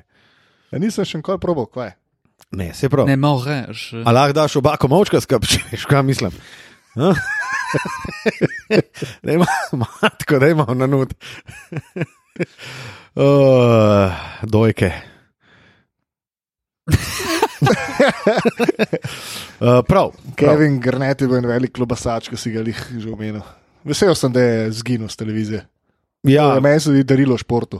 Ja, 0.71 0.79
nisem 0.79 1.05
še 1.05 1.19
nikoli 1.19 1.43
probal, 1.43 1.67
kaj. 1.67 1.91
Ne, 2.55 2.71
se 2.73 2.89
pravi. 2.89 3.12
Ne 3.12 3.19
moreš. 3.19 3.89
A 4.05 4.15
lahko 4.15 4.38
daš 4.38 4.55
oba 4.62 4.77
komovčka 4.79 5.19
skupaj, 5.21 5.60
veš, 5.73 5.86
kaj 5.91 6.05
mislim. 6.08 6.39
Ha? 6.95 7.12
Dajmo, 9.27 9.45
matko, 9.75 10.39
dajmo 10.39 10.71
na 10.73 10.88
nud. 10.88 11.12
Uh, 13.15 14.12
dojke. 14.43 14.91
uh, 19.62 19.80
prav, 19.89 20.12
prav. 20.12 20.12
Kevin 20.36 20.80
Garnet 20.80 21.21
je 21.21 21.28
bil 21.28 21.38
en 21.39 21.47
velik 21.47 21.71
klobasač, 21.78 22.28
ki 22.28 22.39
si 22.39 22.51
ga 22.51 22.65
jih 22.65 22.82
že 22.99 23.08
omenil. 23.13 23.45
Vesel 23.88 24.15
sem, 24.19 24.34
da 24.36 24.43
je 24.43 24.71
zginil 24.82 25.08
z 25.08 25.15
televizije. 25.15 25.62
Ja, 26.25 26.56
Ja. 26.56 26.60
Meni 26.60 26.80
se 26.80 26.91
zdi 26.91 27.04
darilo 27.06 27.38
športu, 27.38 27.80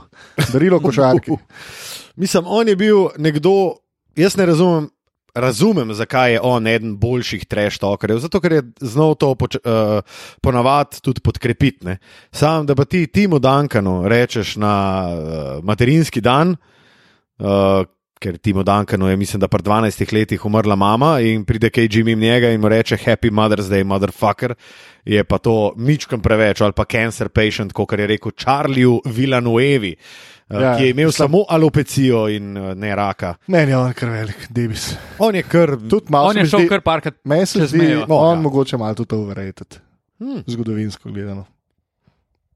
darilo 0.52 0.80
košarki. 0.80 1.34
mislim, 2.22 2.44
on 2.46 2.68
je 2.68 2.76
bil 2.76 3.08
nekdo, 3.18 3.76
jaz 4.16 4.36
ne 4.36 4.46
razumem. 4.46 4.88
Razumem, 5.36 5.92
zakaj 5.94 6.32
je 6.32 6.40
on 6.40 6.66
eden 6.66 6.94
boljših 6.96 7.42
treštokarjev, 7.44 8.18
zato 8.24 8.40
ker 8.40 8.52
je 8.52 8.62
znal 8.80 9.14
to 9.20 9.34
poč, 9.36 9.58
uh, 9.60 10.00
ponavadi 10.40 11.02
tudi 11.04 11.20
podkrepiti. 11.20 11.84
ne. 11.84 11.98
Sam, 12.32 12.66
da 12.66 12.74
pa 12.74 12.84
ti 12.84 13.06
Timu 13.06 13.38
Dankanu 13.38 14.08
rečeš 14.08 14.56
na 14.56 15.04
uh, 15.08 15.64
materinski 15.64 16.20
dan, 16.20 16.56
uh, 17.38 17.84
ker 18.18 18.38
Timu 18.38 18.62
Dankanu 18.62 19.08
je, 19.08 19.16
mislim, 19.16 19.40
da 19.40 19.48
pred 19.48 19.62
12 19.62 20.12
letih 20.12 20.44
umrla 20.44 20.76
mama 20.76 21.20
in 21.20 21.44
pride 21.44 21.70
KG 21.70 22.04
mimo 22.04 22.20
njega 22.22 22.50
in 22.50 22.60
mu 22.60 22.68
reče 22.68 22.96
Happy 22.96 23.30
Mother's 23.30 23.68
Day, 23.68 23.84
motherfucker, 23.84 24.54
je 25.04 25.24
pa 25.24 25.38
to 25.38 25.72
ničkam 25.76 26.20
preveč, 26.20 26.60
ali 26.60 26.72
pa 26.72 26.84
cancer 26.86 27.28
patient, 27.28 27.72
kot 27.72 27.92
je 27.92 28.06
rekel 28.06 28.32
Charlieu 28.34 29.00
Villanuevi. 29.06 29.96
Uh, 30.48 30.60
Ja, 30.62 30.76
ki 30.76 30.82
je 30.84 30.90
imel 30.90 31.06
mislim- 31.06 31.12
samo 31.18 31.44
alopecijo 31.48 32.28
in 32.28 32.56
uh, 32.56 32.74
ne 32.74 32.94
raka. 32.96 33.34
Meni 33.46 33.72
je 33.72 33.76
on 33.76 33.92
kar 33.92 34.08
velik, 34.10 34.46
debis. 34.50 34.94
On 35.18 35.34
je 35.34 35.42
kar. 35.42 35.76
Tudi 35.80 36.06
malo 36.08 36.28
On 36.28 36.36
je 36.36 36.46
šel 36.46 36.60
zdi- 36.60 36.68
kar 36.68 36.80
parkrat. 36.80 37.14
Meni 37.24 37.46
se 37.46 37.66
zdi, 37.66 37.78
mejo. 37.78 38.04
no, 38.06 38.14
on 38.16 38.36
Ja. 38.36 38.42
mogoče 38.42 38.76
malo 38.76 38.94
tudi 38.94 39.14
overrated, 39.14 39.78
Hmm. 40.18 40.42
zgodovinsko 40.46 41.10
gledano. 41.10 41.44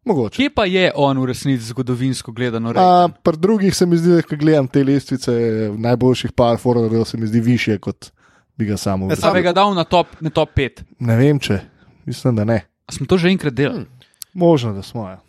Mogoče. 0.04 0.36
Kje 0.36 0.50
pa 0.50 0.64
je 0.64 0.92
on 0.94 1.18
v 1.18 1.26
resnici 1.26 1.64
zgodovinsko 1.64 2.32
gledano? 2.32 2.72
A, 2.72 3.08
pri 3.14 3.36
drugih 3.36 3.76
se 3.76 3.86
mi 3.86 3.96
zdi, 3.96 4.10
da 4.10 4.22
ko 4.22 4.36
gledam 4.36 4.68
te 4.68 4.80
lestvice 4.80 5.32
najboljših 5.74 6.32
par 6.32 6.56
forwarderjev, 6.56 7.04
se 7.04 7.16
mi 7.16 7.26
zdi 7.26 7.40
više, 7.40 7.78
kot 7.78 8.10
bi 8.56 8.64
ga 8.64 8.76
samo 8.76 9.04
Ja, 9.04 9.08
videl. 9.10 9.30
A 9.30 9.32
bi 9.32 9.42
ga 9.42 9.52
dal 9.52 9.74
na 9.74 9.84
top, 9.84 10.06
na 10.20 10.30
top 10.30 10.48
5. 10.56 10.82
Ne 10.98 11.16
vem, 11.16 11.38
če. 11.38 11.60
Mislim, 12.06 12.36
da 12.36 12.44
ne. 12.44 12.62
A 12.86 12.92
smo 12.92 13.06
to 13.06 13.18
že 13.18 13.28
enkrat 13.28 13.52
delali? 13.52 13.78
Hmm. 13.78 13.98
Možno, 14.34 14.72
da 14.72 14.82
smo. 14.82 15.04
Ja. 15.04 15.20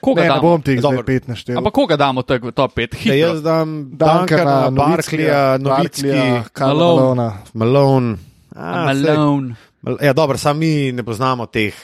Koga 0.00 0.22
Ne, 0.22 0.28
ne 0.28 0.34
damo? 0.34 0.42
bom 0.42 0.62
teh 0.62 0.80
Dobro. 0.80 0.96
zdaj 0.96 1.06
pet 1.06 1.28
naštel. 1.28 1.58
Ampak 1.58 1.72
koga 1.72 1.96
damo 1.96 2.22
tak 2.22 2.44
v 2.44 2.52
top 2.52 2.72
5? 2.72 2.94
Ja, 2.96 3.12
Hitro. 3.12 3.14
jaz 3.28 3.42
dam 3.42 3.90
Dankana, 3.90 4.44
Dankana, 4.44 4.70
Barklija, 4.72 5.58
Novicki, 5.58 6.12
Malone. 6.54 7.30
Malone. 7.52 8.16
A, 8.54 8.84
Malone. 8.86 9.54
Mal- 9.82 9.98
Ja, 10.00 10.12
dobro, 10.12 10.38
sam 10.38 10.58
mi 10.58 10.92
ne 10.92 11.02
poznamo 11.02 11.46
teh 11.46 11.74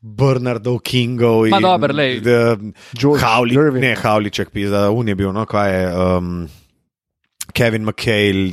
Bernardov, 0.00 0.78
Kingov. 0.80 1.46
In, 1.46 1.54
George 2.94 3.22
Havli, 3.22 3.54
Gervin. 3.54 3.80
ne, 3.80 3.94
Havliček, 3.94 4.50
pisa, 4.50 4.90
un 4.90 5.08
je 5.08 5.14
bil, 5.14 5.32
no, 5.32 5.46
kaj 5.46 5.72
je, 5.72 5.84
um, 5.96 6.48
Kevin 7.52 7.84
McHale 7.84 8.52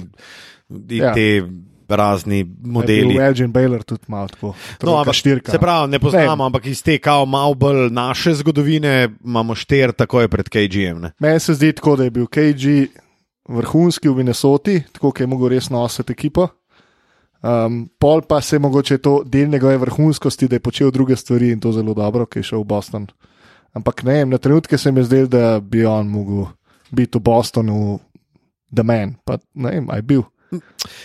in 0.90 1.02
Ja. 1.02 1.14
te 1.14 1.44
razni 1.88 2.44
modeli. 2.64 3.18
Elgin 3.18 3.54
Baylor 3.54 3.84
tudi 3.84 4.02
malo 4.08 4.28
tako. 4.28 4.54
No, 4.84 4.96
ampak, 4.96 5.14
štirka. 5.14 5.52
se 5.52 5.60
pravi, 5.60 5.92
ne 5.92 6.00
poznamo, 6.00 6.46
ampak 6.46 6.66
iz 6.66 6.84
te 6.84 6.98
kao 6.98 7.26
malo 7.26 7.54
bolj 7.54 7.90
naše 7.92 8.34
zgodovine 8.34 9.10
imamo 9.24 9.56
štir 9.56 9.92
takoj 9.92 10.28
pred 10.28 10.50
KG-jem. 10.50 11.00
ne. 11.00 11.12
Meni 11.20 11.40
se 11.40 11.54
zdi 11.54 11.74
tako, 11.74 11.96
da 11.96 12.04
je 12.04 12.10
bil 12.10 12.26
KG 12.26 12.90
vrhunski 13.48 14.10
v 14.10 14.16
Minnesoti, 14.16 14.84
tako 14.92 15.14
je 15.20 15.28
mogel 15.28 15.48
res 15.48 15.70
nositi 15.70 16.12
ekipo. 16.12 16.48
Um, 17.42 17.90
pol 18.00 18.22
pa 18.22 18.42
se 18.42 18.56
je 18.56 18.60
mogoče 18.60 18.98
to 18.98 19.24
del 19.26 19.48
njegove 19.48 19.78
vrhunskosti, 19.78 20.48
da 20.48 20.56
je 20.56 20.60
počel 20.60 20.92
druge 20.92 21.16
stvari 21.16 21.52
in 21.52 21.60
to 21.60 21.72
zelo 21.72 21.94
dobro, 21.94 22.26
ki 22.26 22.40
je 22.40 22.44
šel 22.44 22.60
v 22.60 22.66
Boston. 22.66 23.08
Ampak 23.74 24.04
ne 24.04 24.14
vem, 24.14 24.30
na 24.30 24.38
trenutke 24.38 24.78
se 24.78 24.92
mi 24.92 25.00
je 25.00 25.04
zdelo, 25.04 25.28
da 25.28 25.60
bi 25.60 25.86
on 25.86 26.08
mogel 26.08 26.46
biti 26.92 27.18
v 27.18 27.22
Bostonu, 27.22 28.00
da 28.70 28.84
men. 28.84 29.16
Pa 29.26 29.38
ne 29.54 29.72
vem, 29.72 29.90
aj 29.90 30.02
bil. 30.02 30.24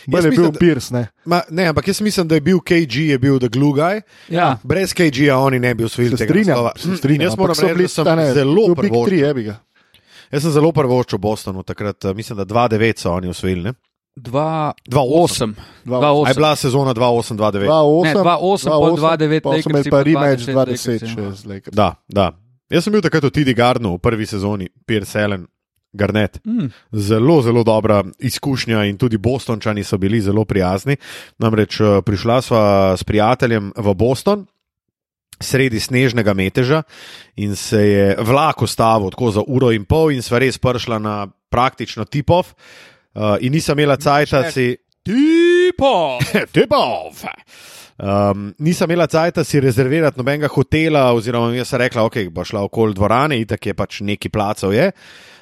Bolj 0.07 0.25
je 0.25 0.31
bil 0.31 0.53
Pierce, 0.53 0.95
ne. 0.95 1.09
Ma, 1.25 1.41
ne, 1.51 1.67
ampak 1.67 1.89
jaz 1.89 2.01
mislim, 2.01 2.29
da 2.29 2.35
je 2.35 2.41
bil 2.41 2.61
KG, 2.61 2.95
je 3.09 3.19
bil 3.19 3.39
The 3.39 3.49
Glue 3.49 3.73
Guy. 3.73 4.01
Ja. 4.29 4.59
Brez 4.63 4.95
KG-ja 4.95 5.39
oni 5.39 5.59
ne 5.59 5.75
bi 5.75 5.85
osvojili 5.85 6.17
Se 6.17 6.27
tega 6.27 6.31
strinjam, 6.31 6.65
Mm, 6.85 6.97
strinjam. 6.97 7.21
in 7.21 7.27
Jaz 7.27 7.37
moram 7.37 7.55
reči, 7.59 7.83
da 7.83 7.89
sem 7.89 8.17
ne, 8.17 8.33
zelo 8.33 8.75
bil. 8.75 9.05
Three, 9.07 9.19
je 9.19 9.35
bi 9.35 9.43
ga. 9.43 9.57
Jaz 10.31 10.43
sem 10.43 10.53
zelo 10.53 10.73
prvoščil 10.73 11.19
v 11.19 11.21
Bostonu, 11.21 11.63
takrat 11.63 12.05
eh, 12.05 12.15
mislim, 12.15 12.39
da 12.39 12.45
2-9 12.45 12.99
so 12.99 13.13
oni 13.13 13.29
osvojili. 13.29 13.63
ne? 13.63 13.73
2-8. 14.21 15.55
2-8. 15.85 16.27
A 16.27 16.29
je 16.29 16.35
bila 16.35 16.53
sezona 16.57 16.95
2-8-2-9? 16.95 17.67
2-8, 17.67 18.05
Ne, 18.05 18.15
2-8, 18.15 18.69
pol 18.69 18.97
2-9 18.97 19.41
pa 19.41 19.51
so 19.51 19.57
Lakersi, 19.57 19.71
imeli 19.71 19.91
pa 19.91 19.97
pa 19.97 20.03
rematch 20.03 20.45
2-10 20.45 20.53
2-10 20.53 20.55
Lakersi, 20.55 20.99
še 21.07 21.21
ja. 21.21 21.33
z 21.33 21.43
Lakers. 21.49 21.75
Da, 21.75 21.89
da. 22.09 22.27
Jaz 22.71 22.87
sem 22.87 22.95
bil 22.95 23.03
takrat 23.03 23.25
v 23.27 23.33
Tidi 23.35 23.55
Gardnu 23.57 23.97
v 23.97 24.03
prvi 24.03 24.29
sezoni, 24.31 24.69
Pierce 24.87 25.19
Allen, 25.19 25.49
Garnet. 25.93 26.39
Mm. 26.47 26.71
Zelo, 26.93 27.43
zelo 27.43 27.65
dobra 27.67 28.05
izkušnja 28.19 28.85
in 28.85 28.99
tudi 28.99 29.19
Bostončani 29.19 29.85
so 29.85 29.99
bili 29.99 30.21
zelo 30.21 30.45
prijazni. 30.45 30.97
Namreč 31.39 31.81
eh, 31.81 31.99
prišla 32.07 32.43
sva 32.43 32.65
s 32.97 33.05
prijateljem 33.05 33.73
v 33.77 33.95
Boston. 33.95 34.47
Sredi 35.41 35.81
snežnega 35.81 36.35
meteža 36.37 36.83
in 37.41 37.57
se 37.57 37.81
je 37.81 38.17
vlak 38.21 38.63
ustavil 38.63 39.11
tako 39.11 39.31
za 39.31 39.43
uro 39.47 39.71
in 39.73 39.85
pol, 39.89 40.13
in 40.13 40.23
sva 40.23 40.39
res 40.39 40.59
prišla 40.61 40.99
na 41.01 41.15
praktično 41.51 42.05
tipov. 42.05 42.53
Uh, 43.15 43.37
in 43.41 43.53
nisem 43.53 43.79
imela 43.79 43.97
cajt, 43.99 44.31
da 44.31 44.51
si. 44.51 44.77
Tipo! 45.03 46.19
Tipov! 46.55 47.25
Um, 48.01 48.53
nisem 48.59 48.91
imela 48.91 49.09
cajt, 49.11 49.41
da 49.41 49.45
si 49.45 49.61
rezervirati 49.61 50.21
nobenega 50.21 50.49
hotela, 50.49 51.09
oziroma 51.13 51.51
jaz 51.57 51.73
sem 51.73 51.83
rekla, 51.83 52.05
ok, 52.07 52.23
bo 52.33 52.45
šla 52.47 52.63
okoli 52.69 52.95
dvorane, 52.95 53.41
itak 53.43 53.67
je 53.67 53.75
pač 53.77 54.01
neki 54.07 54.31
placov 54.33 54.73
je. 54.77 54.87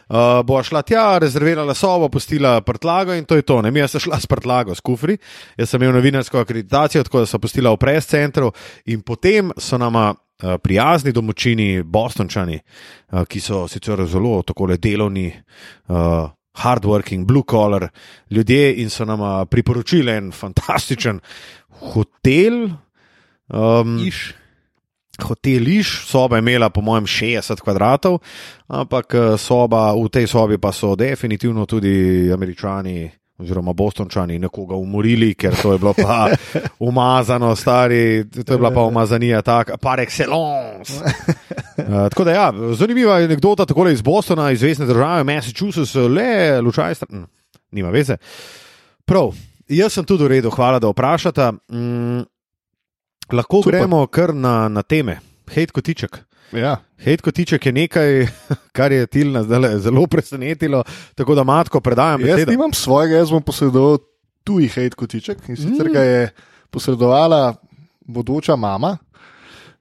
Uh, 0.08 0.40
bo 0.48 0.56
šla 0.64 0.80
tja, 0.88 1.18
rezervirala 1.20 1.74
sobo, 1.76 2.08
pustila 2.08 2.54
prtlago 2.64 3.12
in 3.12 3.26
to 3.28 3.36
je 3.36 3.44
to. 3.44 3.60
Ne, 3.62 3.70
mi 3.70 3.84
sem 3.84 4.00
šla 4.00 4.16
s 4.16 4.26
prtlago, 4.26 4.72
s 4.74 4.80
kufri, 4.80 5.18
jaz 5.58 5.68
sem 5.68 5.82
imel 5.84 5.98
novinarsko 5.98 6.40
akreditacijo, 6.40 7.04
tako 7.04 7.20
da 7.20 7.28
so 7.28 7.38
pustila 7.38 7.74
v 7.74 7.80
pres 7.82 8.08
centru 8.08 8.48
in 8.86 9.04
potem 9.04 9.52
so 9.58 9.78
nama. 9.78 10.14
uh, 10.14 10.54
Prijazni 10.62 11.10
domočini, 11.12 11.82
bostončani, 11.82 12.60
uh, 13.10 13.24
ki 13.26 13.40
so 13.42 13.64
sicer 13.68 14.04
zelo 14.06 14.36
tako 14.46 14.68
delovni, 14.78 15.32
uh, 15.90 16.30
hardworking, 16.62 17.26
blue 17.26 17.44
collar 17.50 17.88
ljudje 18.30 18.74
in 18.82 18.90
so 18.90 19.04
nam 19.04 19.20
uh, 19.20 19.44
priporočili 19.50 20.12
en 20.12 20.32
fantastičen 20.32 21.20
hotel. 21.80 22.68
Um, 23.48 23.98
Iš. 24.06 24.34
hoteliš, 25.22 26.06
soba 26.06 26.36
je 26.36 26.38
imela, 26.38 26.70
po 26.70 26.80
mojem, 26.80 27.06
60 27.06 27.60
kvadratov, 27.60 28.18
ampak 28.68 29.14
eh, 29.14 29.38
soba, 29.38 29.92
v 29.92 30.08
tej 30.08 30.26
sobi 30.26 30.58
pa 30.58 30.72
so 30.72 30.94
definitivno 30.96 31.66
tudi 31.66 32.30
američani. 32.32 33.17
Oziroma, 33.38 33.72
bostončani 33.72 34.38
nekoga 34.42 34.74
umorili, 34.74 35.34
ker 35.38 35.54
to 35.62 35.72
je 35.72 35.78
bilo 35.78 35.92
pa 35.94 36.26
umazano, 36.88 37.52
stari, 37.56 38.24
to 38.30 38.52
je 38.52 38.58
bila 38.58 38.72
pa 38.74 38.82
umazanija, 38.82 39.42
tak, 39.42 39.70
par 39.80 40.00
excellence. 40.02 40.98
Uh, 40.98 42.08
tako 42.10 42.24
da, 42.24 42.32
ja, 42.34 42.52
zanimiva 42.74 43.14
anekdota, 43.14 43.66
tako 43.66 43.88
iz 43.88 44.02
Bostona, 44.02 44.50
iz 44.50 44.60
Zvezdne 44.60 44.86
države, 44.86 45.24
Massachusetts, 45.24 45.94
le 45.94 46.60
lučaj, 46.60 46.94
hm, 47.10 47.22
nima 47.70 47.90
veze. 47.94 48.16
Prav, 49.04 49.30
jaz 49.68 49.92
sem 49.92 50.04
tudi 50.04 50.24
v 50.24 50.34
redu, 50.34 50.50
hvala, 50.50 50.82
da 50.82 50.90
vprašate. 50.90 51.52
Mm, 51.72 52.26
lahko 53.32 53.62
Super. 53.62 53.78
Gremo 53.78 54.06
kar 54.06 54.34
na, 54.34 54.68
na 54.68 54.82
teme. 54.82 55.20
Hejt 55.54 55.70
kotiček. 55.70 56.27
Ja. 56.52 56.76
Hejt 56.98 57.20
kotiček 57.20 57.66
je 57.66 57.72
nekaj, 57.72 58.26
kar 58.76 58.92
je 58.92 59.06
Tilna 59.06 59.42
zelo 59.78 60.06
presenetilo, 60.06 60.84
tako 61.14 61.34
da 61.34 61.44
matko 61.44 61.80
predajam 61.80 62.20
Jaz 62.20 62.30
besedo. 62.30 62.50
nimam 62.50 62.72
svojega, 62.72 63.16
jaz 63.16 63.30
bom 63.30 63.42
posredoval 63.42 63.98
tuji 64.44 64.68
hate 64.68 64.96
kotiček 64.96 65.38
in 65.48 65.56
sicer 65.56 65.86
Mm. 65.88 65.92
ga 65.92 66.00
je 66.00 66.30
posredovala 66.70 67.54
bodoča 68.00 68.56
mama, 68.56 68.96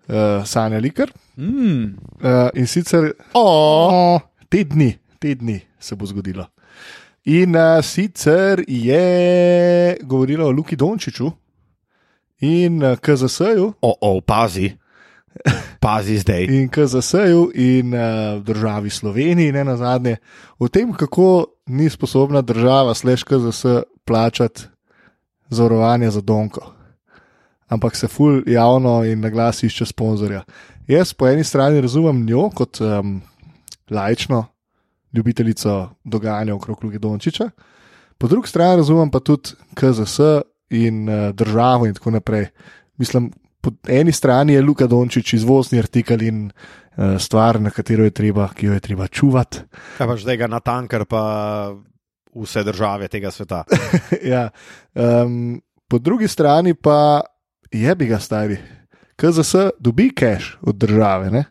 uh, 0.08 0.15
Sanja 0.45 0.77
Likar. 0.77 1.12
Mm. 1.38 1.84
Uh, 1.84 2.49
in 2.53 2.67
sicer 2.67 3.12
O, 3.34 4.19
te 4.49 4.63
dni, 4.63 4.97
te 5.19 5.36
dni 5.36 5.60
se 5.80 5.95
bo 5.95 6.06
zgodilo. 6.06 6.45
In 7.25 7.56
uh, 7.56 7.84
sicer 7.84 8.63
je 8.67 9.03
govorila 10.03 10.45
o 10.45 10.51
Luki 10.51 10.75
Dončiću 10.75 11.32
in 12.39 12.84
uh, 12.84 12.97
KZS-ju. 12.97 13.73
o, 13.82 13.95
o, 14.01 14.21
pazi, 14.21 14.71
pazi 15.80 16.17
zdaj. 16.17 16.43
in 16.43 16.69
KZS-ju 16.69 17.52
in 17.56 17.93
uh, 17.93 18.43
državi 18.43 18.89
Sloveniji, 18.89 19.52
ne 19.52 19.63
na 19.63 19.78
zadnje, 19.78 20.17
o 20.60 20.67
tem, 20.67 20.93
kako 20.93 21.45
ni 21.65 21.89
sposobna 21.89 22.41
država, 22.41 22.93
sleš 22.93 23.23
KZS, 23.23 23.65
plačati 24.06 24.63
zavarovanje 25.50 26.10
za 26.10 26.21
Donko. 26.21 26.78
ampak 27.67 27.95
se 27.95 28.08
ful 28.08 28.41
javno 28.47 29.04
in 29.06 29.19
na 29.19 29.30
glas 29.30 29.63
išče 29.63 29.86
sponzorja. 29.86 30.43
Jaz 30.88 31.13
po 31.13 31.28
eni 31.28 31.43
strani 31.43 31.82
razumem 31.82 32.26
njo 32.26 32.50
kot 32.50 32.82
um, 32.82 33.21
lajčno 33.89 34.45
ljubiteljico 35.13 35.89
dogajanja 36.04 36.56
okrog 36.56 36.84
Luke 36.84 37.00
Dončiča, 37.00 37.50
po 38.17 38.28
drugi 38.28 38.47
strani 38.47 38.76
razumem 38.76 39.12
pa 39.12 39.19
tudi 39.19 39.50
KZS 39.76 40.19
in 40.69 41.10
uh, 41.10 41.36
državo 41.36 41.86
in 41.86 41.93
tako 41.93 42.12
naprej. 42.12 42.47
Mislim, 42.97 43.32
po 43.62 43.72
eni 43.88 44.12
strani 44.12 44.54
je 44.54 44.62
Luka 44.62 44.88
Dončić 44.88 45.34
izvozni 45.34 45.80
artikel 45.80 46.22
in 46.24 46.46
uh, 46.48 47.17
stvar, 47.20 47.62
na 47.62 47.70
katero 47.70 48.04
je 48.04 48.12
treba, 48.12 48.50
ki 48.54 48.65
jo 48.65 48.74
je 48.74 48.80
treba 48.80 49.08
čuvati. 49.08 49.63
Kaj 49.98 50.08
pa 50.08 50.17
zdaj 50.17 50.38
ga 50.38 50.48
na 50.48 50.60
tankar, 50.60 51.06
pa 51.06 51.24
vse 52.36 52.63
države 52.63 53.08
tega 53.08 53.32
sveta. 53.32 53.63
ja. 54.34 54.50
um, 54.93 55.62
po 55.88 55.98
drugi 56.00 56.28
strani 56.28 56.74
pa 56.74 57.22
je 57.72 57.96
bi 57.96 58.06
ga 58.06 58.20
stari. 58.20 58.58
KZS 59.17 59.56
dobi 59.80 60.12
cash 60.13 60.58
od 60.62 60.76
države 60.76 61.32
ne? 61.32 61.43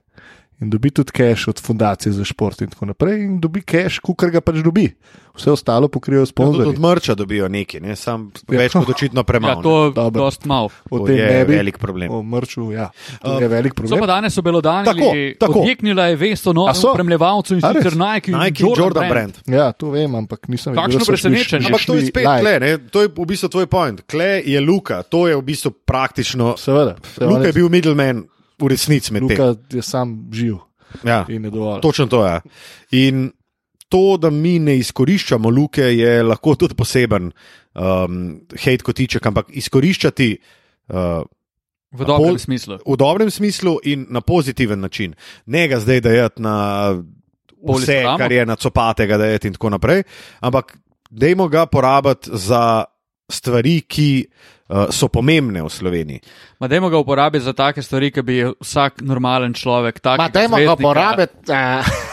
In 0.59 0.71
dobi 0.71 0.91
tudi 0.91 1.13
cash 1.13 1.49
od 1.49 1.61
fundacije 1.61 2.13
za 2.13 2.25
šport 2.25 2.61
in 2.61 2.69
tako 2.69 2.87
naprej, 2.87 3.21
in 3.21 3.41
dobi 3.41 3.61
cash, 3.63 3.99
kukar 3.99 4.31
ga 4.31 4.41
pač 4.41 4.57
dobi. 4.57 4.89
Vse 5.35 5.51
ostalo 5.51 5.85
pokrijejo 5.87 6.23
Tudi 6.23 6.31
sponzorji. 6.31 6.69
od 6.69 6.79
mrča 6.81 7.15
dobijo 7.15 7.45
neki, 7.47 7.81
ne? 7.81 7.93
sam 7.95 8.31
Ja. 8.47 8.59
več 8.59 8.73
kot 8.73 8.89
očitno 8.89 9.21
Ja, 9.21 9.25
premalo. 9.25 9.63
to 9.63 9.85
je 9.85 9.93
Dobro. 9.93 10.23
dost 10.23 10.45
malo. 10.45 10.71
O 10.91 10.99
To 10.99 11.05
tem 11.05 11.17
je 11.17 11.45
bi. 11.45 11.53
velik 11.53 11.79
problem. 11.79 12.11
O 12.11 12.23
mrču, 12.25 12.73
ja. 12.73 12.89
To 13.21 13.31
Um, 13.31 13.43
je 13.43 13.49
velik 13.51 13.73
So 13.73 13.77
problem. 13.77 14.01
pa 14.01 14.07
danes 14.09 14.33
so 14.33 14.43
belodani, 14.43 14.85
Tako, 14.87 15.13
tako. 15.39 15.61
odjeknila 15.61 16.05
je 16.07 16.17
vest 16.17 16.47
o 16.47 16.51
A 16.51 16.53
novem 16.55 16.75
so? 16.75 16.89
spremljevalcu 16.91 17.55
in 17.55 17.61
sicer 17.63 17.93
Nike, 17.95 18.31
in 18.31 18.39
Nike 18.39 18.63
in 18.63 18.73
Jordan 18.75 19.09
Brand. 19.09 19.35
Ja, 19.47 19.73
to 19.73 19.91
vem, 19.91 20.15
ampak 20.15 20.49
nisem 20.49 20.73
Kakšno 20.73 20.89
videl, 20.89 21.01
so 21.01 21.05
šli- 21.05 21.13
presenečenje. 21.13 21.67
Ampak 21.67 21.81
to 21.83 21.95
je 21.95 22.07
spet 22.07 22.25
live. 22.25 22.41
kle, 22.41 22.61
ne? 22.61 22.79
to 22.81 23.03
je 23.03 23.09
v 23.11 23.27
bistvu 23.27 23.49
tvoj 23.51 23.67
point. 23.67 24.01
Kle 24.03 24.41
je 24.43 24.61
Luka, 24.63 25.03
to 25.03 25.29
je 25.29 25.37
v 25.37 25.43
bistvu 25.43 25.71
praktično. 25.85 26.55
Seveda. 26.57 26.97
se 27.15 27.25
Luka 27.27 27.47
je 27.47 27.53
bil 27.53 27.69
middleman 27.69 28.25
v 28.59 28.69
resnici 28.69 29.13
med 29.13 29.29
tem. 29.29 29.37
Luka 29.37 29.77
je 29.77 29.83
sam 29.83 30.29
živ 30.33 30.57
Ja, 31.05 31.25
in 31.29 31.45
je 31.45 31.51
dovolj. 31.51 31.81
točno 31.81 32.07
to 32.07 32.27
je. 32.27 32.41
In 32.91 33.31
to, 33.89 34.17
da 34.17 34.31
mi 34.31 34.59
ne 34.59 34.79
izkoriščamo 34.79 35.51
luke, 35.51 35.83
je 35.83 36.23
lahko 36.23 36.55
tudi 36.55 36.75
poseben 36.75 37.31
um, 37.75 38.41
hate 38.55 38.83
kotiček, 38.83 39.27
ampak 39.27 39.51
izkoriščati. 39.51 40.37
Uh, 40.89 41.23
V 41.93 42.05
dobrem 42.05 42.39
smislu. 42.39 42.79
v 42.83 42.97
dobrem 42.97 43.31
smislu 43.31 43.79
in 43.85 44.07
na 44.11 44.21
pozitiven 44.21 44.81
način. 44.81 45.15
Ne 45.47 45.69
ga 45.69 45.79
zdaj 45.81 46.01
dajati 46.01 46.43
na 46.43 46.57
vse, 47.63 48.03
kar 48.19 48.33
je 48.33 48.47
na 48.47 48.57
copatega 48.57 49.17
dajati 49.17 49.49
in 49.49 49.55
tako 49.55 49.71
naprej, 49.71 50.03
ampak 50.41 50.77
dajmo 51.11 51.49
ga 51.49 51.67
porabiti 51.67 52.31
za 52.33 52.85
stvari, 53.31 53.81
ki 53.81 54.27
uh, 54.27 54.56
so 54.91 55.07
pomembne 55.09 55.63
v 55.63 55.69
Sloveniji. 55.69 56.21
Ma 56.59 56.67
dajmo 56.67 56.91
ga 56.91 56.99
uporabiti 56.99 57.45
za 57.45 57.53
take 57.53 57.83
stvari, 57.83 58.11
ki 58.11 58.23
bi 58.23 58.41
vsak 58.57 59.03
normalen 59.03 59.55
človek 59.55 60.01
tak 60.01 60.19
Ma, 60.19 60.29
dajmo 60.29 60.59
ga 60.59 60.75
porabiti. 60.75 61.53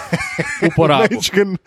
uporabil. 0.69 1.17
Mečken, 1.17 1.57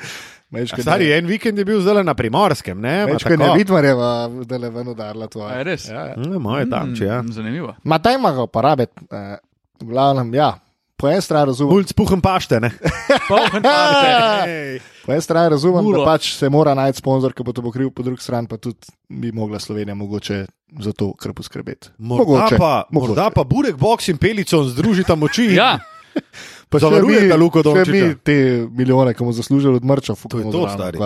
mečken, 0.51 0.83
Stari 0.83 1.11
en 1.13 1.27
vikend 1.27 1.59
je 1.59 1.65
bil 1.65 1.81
zdaj 1.81 2.05
na 2.05 2.15
primorskem, 2.15 2.79
ne? 2.79 3.07
Ma 3.07 3.13
Mečken 3.13 3.33
je 3.35 3.39
tako. 3.41 3.57
vidmarjeva, 3.57 4.11
da 4.45 4.59
le 4.59 4.71
ven 4.71 4.89
udarila 4.89 5.27
tvoje. 5.27 5.59
je 5.59 5.65
res? 5.65 5.89
Ja, 5.89 6.07
ja. 6.07 6.15
Mm, 6.17 6.39
Moje 6.39 6.71
tam, 6.71 6.95
če 6.95 7.05
ja. 7.05 7.19
Mm, 7.23 7.33
Zanimivo. 7.33 7.75
Ma 7.85 7.99
dajmo 7.99 8.33
ga 8.33 8.47
porabiti. 8.47 9.07
Eh, 9.11 9.37
v 9.83 9.91
glavnem, 9.91 10.35
ja. 10.35 10.55
Po 10.97 11.07
eni 11.07 11.21
strani 11.21 11.47
razumem, 11.47 11.73
Mulj 11.73 11.85
spuhem 11.87 12.21
pašte, 12.21 12.57
ne? 12.59 12.71
Ej. 14.49 14.81
po 15.05 15.13
eni 15.13 15.21
strani 15.21 15.51
razumem 15.51 15.85
Mulo. 15.85 15.99
da 15.99 16.05
pač 16.07 16.33
se 16.33 16.49
mora 16.49 16.75
najti 16.75 16.99
sponzor, 16.99 17.33
ki 17.33 17.43
bo 17.43 17.53
to 17.53 17.61
pokril, 17.61 17.91
po 17.91 18.03
drugi 18.03 18.23
strani 18.23 18.49
pa 18.49 18.57
tudi 18.57 18.81
bi 19.07 19.29
mogla 19.31 19.59
Slovenija 19.59 19.95
mogoče 19.95 20.47
za 20.79 20.93
to 20.93 21.13
kar 21.15 21.33
poskrbeti. 21.33 21.89
Morda 21.99 22.25
Mogoče, 22.25 22.57
pa, 22.57 22.85
mogoče. 22.91 23.09
morda 23.11 23.31
pa 23.31 23.45
Burek 23.45 23.77
Box 23.77 24.09
in 24.09 24.17
Pelico 24.17 24.65
združita 24.65 25.15
moči. 25.15 25.51
Ja, 25.55 25.79
Pa 26.71 26.79
še 26.79 26.83
zavarujeta 26.83 27.29
mi- 27.29 27.39
Luko 27.39 27.61
še 27.61 27.63
Dončića. 27.65 27.93
mi 27.93 28.17
te 28.19 28.37
milijone, 28.73 29.13
ki 29.13 29.21
bomo 29.21 29.33
zaslužili 29.33 29.77
od 29.77 29.85
mrča, 29.85 30.15
To 30.17 30.39
je 30.39 30.45
to, 30.47 30.65
stari. 30.67 30.99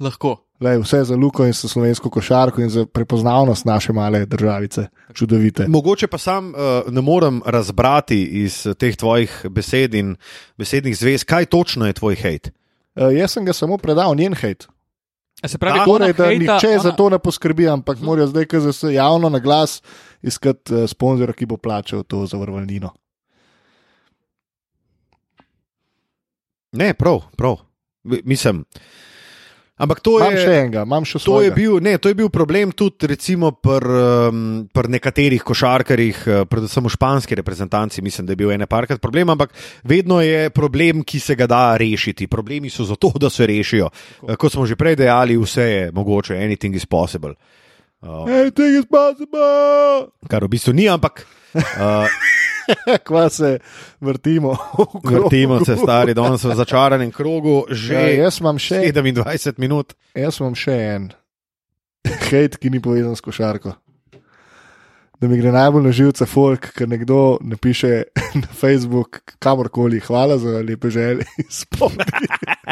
lahko. 0.00 0.40
Lej, 0.60 0.78
vse 0.78 1.04
za 1.04 1.16
Luko 1.16 1.46
in 1.46 1.52
za 1.52 1.68
slovensko 1.68 2.10
košarko 2.10 2.60
in 2.60 2.68
za 2.68 2.86
prepoznavnost 2.86 3.64
naše 3.64 3.92
male 3.92 4.26
državice. 4.26 4.86
Čudovite. 5.14 5.64
Mogoče 5.68 6.06
pa 6.06 6.18
sam 6.18 6.48
uh, 6.48 6.54
ne 6.88 7.00
morem 7.00 7.42
razbrati 7.46 8.22
iz 8.24 8.66
teh 8.78 8.96
tvojih 8.96 9.46
besed 9.50 9.94
in 9.94 10.16
besednih 10.56 10.96
zvez, 10.96 11.24
kaj 11.24 11.46
točno 11.46 11.86
je 11.86 11.92
tvoj 11.92 12.16
hate. 12.16 12.50
Uh, 12.94 13.08
jaz 13.10 13.30
sem 13.30 13.44
ga 13.44 13.52
samo 13.52 13.78
predal 13.78 14.14
njen 14.14 14.34
hejt. 14.34 14.68
A 15.42 15.48
se 15.48 15.58
pravi, 15.58 15.80
Torej, 15.86 16.12
da 16.12 16.24
hejta- 16.24 16.38
nihče 16.38 16.68
ona- 16.68 16.78
za 16.78 16.92
to 16.92 17.08
ne 17.08 17.18
poskrbi, 17.18 17.68
ampak 17.68 18.00
morajo 18.00 18.26
zdaj, 18.26 18.44
ker 18.44 18.72
se 18.72 18.92
javno 18.92 19.28
na 19.28 19.38
glas 19.38 19.82
iskati 20.22 20.74
uh, 20.74 20.84
sponzora, 20.86 21.32
ki 21.32 21.46
bo 21.46 21.56
plačal 21.56 22.02
to 22.02 22.26
zavarovalnino. 22.26 22.90
Ne, 26.72 26.94
prav, 26.94 27.20
prav. 27.36 27.56
Mi- 28.02 28.20
Mislim. 28.24 28.64
Ampak 29.80 30.00
to 30.04 30.18
Imam 30.20 30.34
je. 30.36 30.42
še 30.44 30.52
enega, 30.58 30.82
imam 30.84 31.06
še 31.08 31.16
To 31.16 31.40
je, 31.40 31.48
svojega. 31.48 31.54
bil, 31.56 31.78
ne, 31.80 31.94
to 31.96 32.08
je 32.08 32.14
bil 32.14 32.28
problem 32.28 32.68
tudi 32.70 33.08
recimo 33.08 33.48
pri 33.50 33.80
um, 34.28 34.40
pr 34.68 34.88
nekaterih 34.88 35.40
košarkarjih, 35.40 36.18
eh, 36.22 36.42
predvsem 36.44 36.84
v 36.84 36.92
španski 36.92 37.32
reprezentanci, 37.34 38.04
mislim, 38.04 38.28
da 38.28 38.32
je 38.32 38.36
bil 38.36 38.52
ene 38.52 38.68
parkrat 38.68 39.00
problem, 39.00 39.32
ampak 39.32 39.56
vedno 39.82 40.20
je 40.20 40.50
problem, 40.50 41.00
ki 41.00 41.16
se 41.18 41.32
ga 41.32 41.48
da 41.48 41.76
rešiti. 41.76 42.28
Problemi 42.28 42.68
so 42.68 42.84
zato, 42.84 43.08
da 43.16 43.30
se 43.30 43.46
rešijo. 43.46 43.88
Eh, 44.28 44.36
Kot 44.36 44.52
smo 44.52 44.68
že 44.68 44.76
prej 44.76 44.96
dejali, 44.96 45.34
vse 45.34 45.64
je 45.64 45.82
mogoče, 45.90 46.36
anything 46.36 46.76
is 46.76 46.84
possible. 46.84 47.32
Uh, 48.00 48.24
Anything 48.26 48.76
is 48.76 48.84
possible! 48.84 50.08
kar 50.24 50.40
v 50.40 50.48
bistvu 50.50 50.72
ni, 50.72 50.88
ampak 50.88 51.24
uh, 51.52 52.08
Kva 53.06 53.28
se 53.28 53.58
vrtimo. 54.00 54.56
okrog. 54.72 55.24
vrtimo 55.24 55.64
se, 55.64 55.76
stari, 55.76 56.14
danes 56.14 56.44
v 56.44 56.54
začaranem 56.54 57.10
krogu, 57.10 57.64
že 57.70 57.94
Ja, 57.94 58.26
jaz 58.26 58.40
imam 58.40 58.58
še 58.58 58.84
27 58.92 59.58
minut. 59.58 59.94
Jaz 60.14 60.40
imam 60.40 60.54
še 60.58 60.76
en 60.96 61.10
hejt, 62.30 62.58
ki 62.60 62.70
ni 62.70 62.80
povezan 62.82 63.16
s 63.16 63.24
košarko. 63.24 63.74
Da 65.20 65.28
mi 65.28 65.36
gre 65.36 65.50
najbolj 65.52 65.82
na 65.84 65.90
živce 65.92 66.24
folk, 66.24 66.70
ker 66.72 66.88
nekdo 66.88 67.36
napiše 67.44 67.90
na 68.40 68.48
Facebook, 68.56 69.20
kamorkoli, 69.38 70.00
hvala 70.00 70.38
za 70.40 70.62
lepe 70.64 70.88
želje 70.90 71.26
in 71.38 71.50
spomni. 71.52 72.06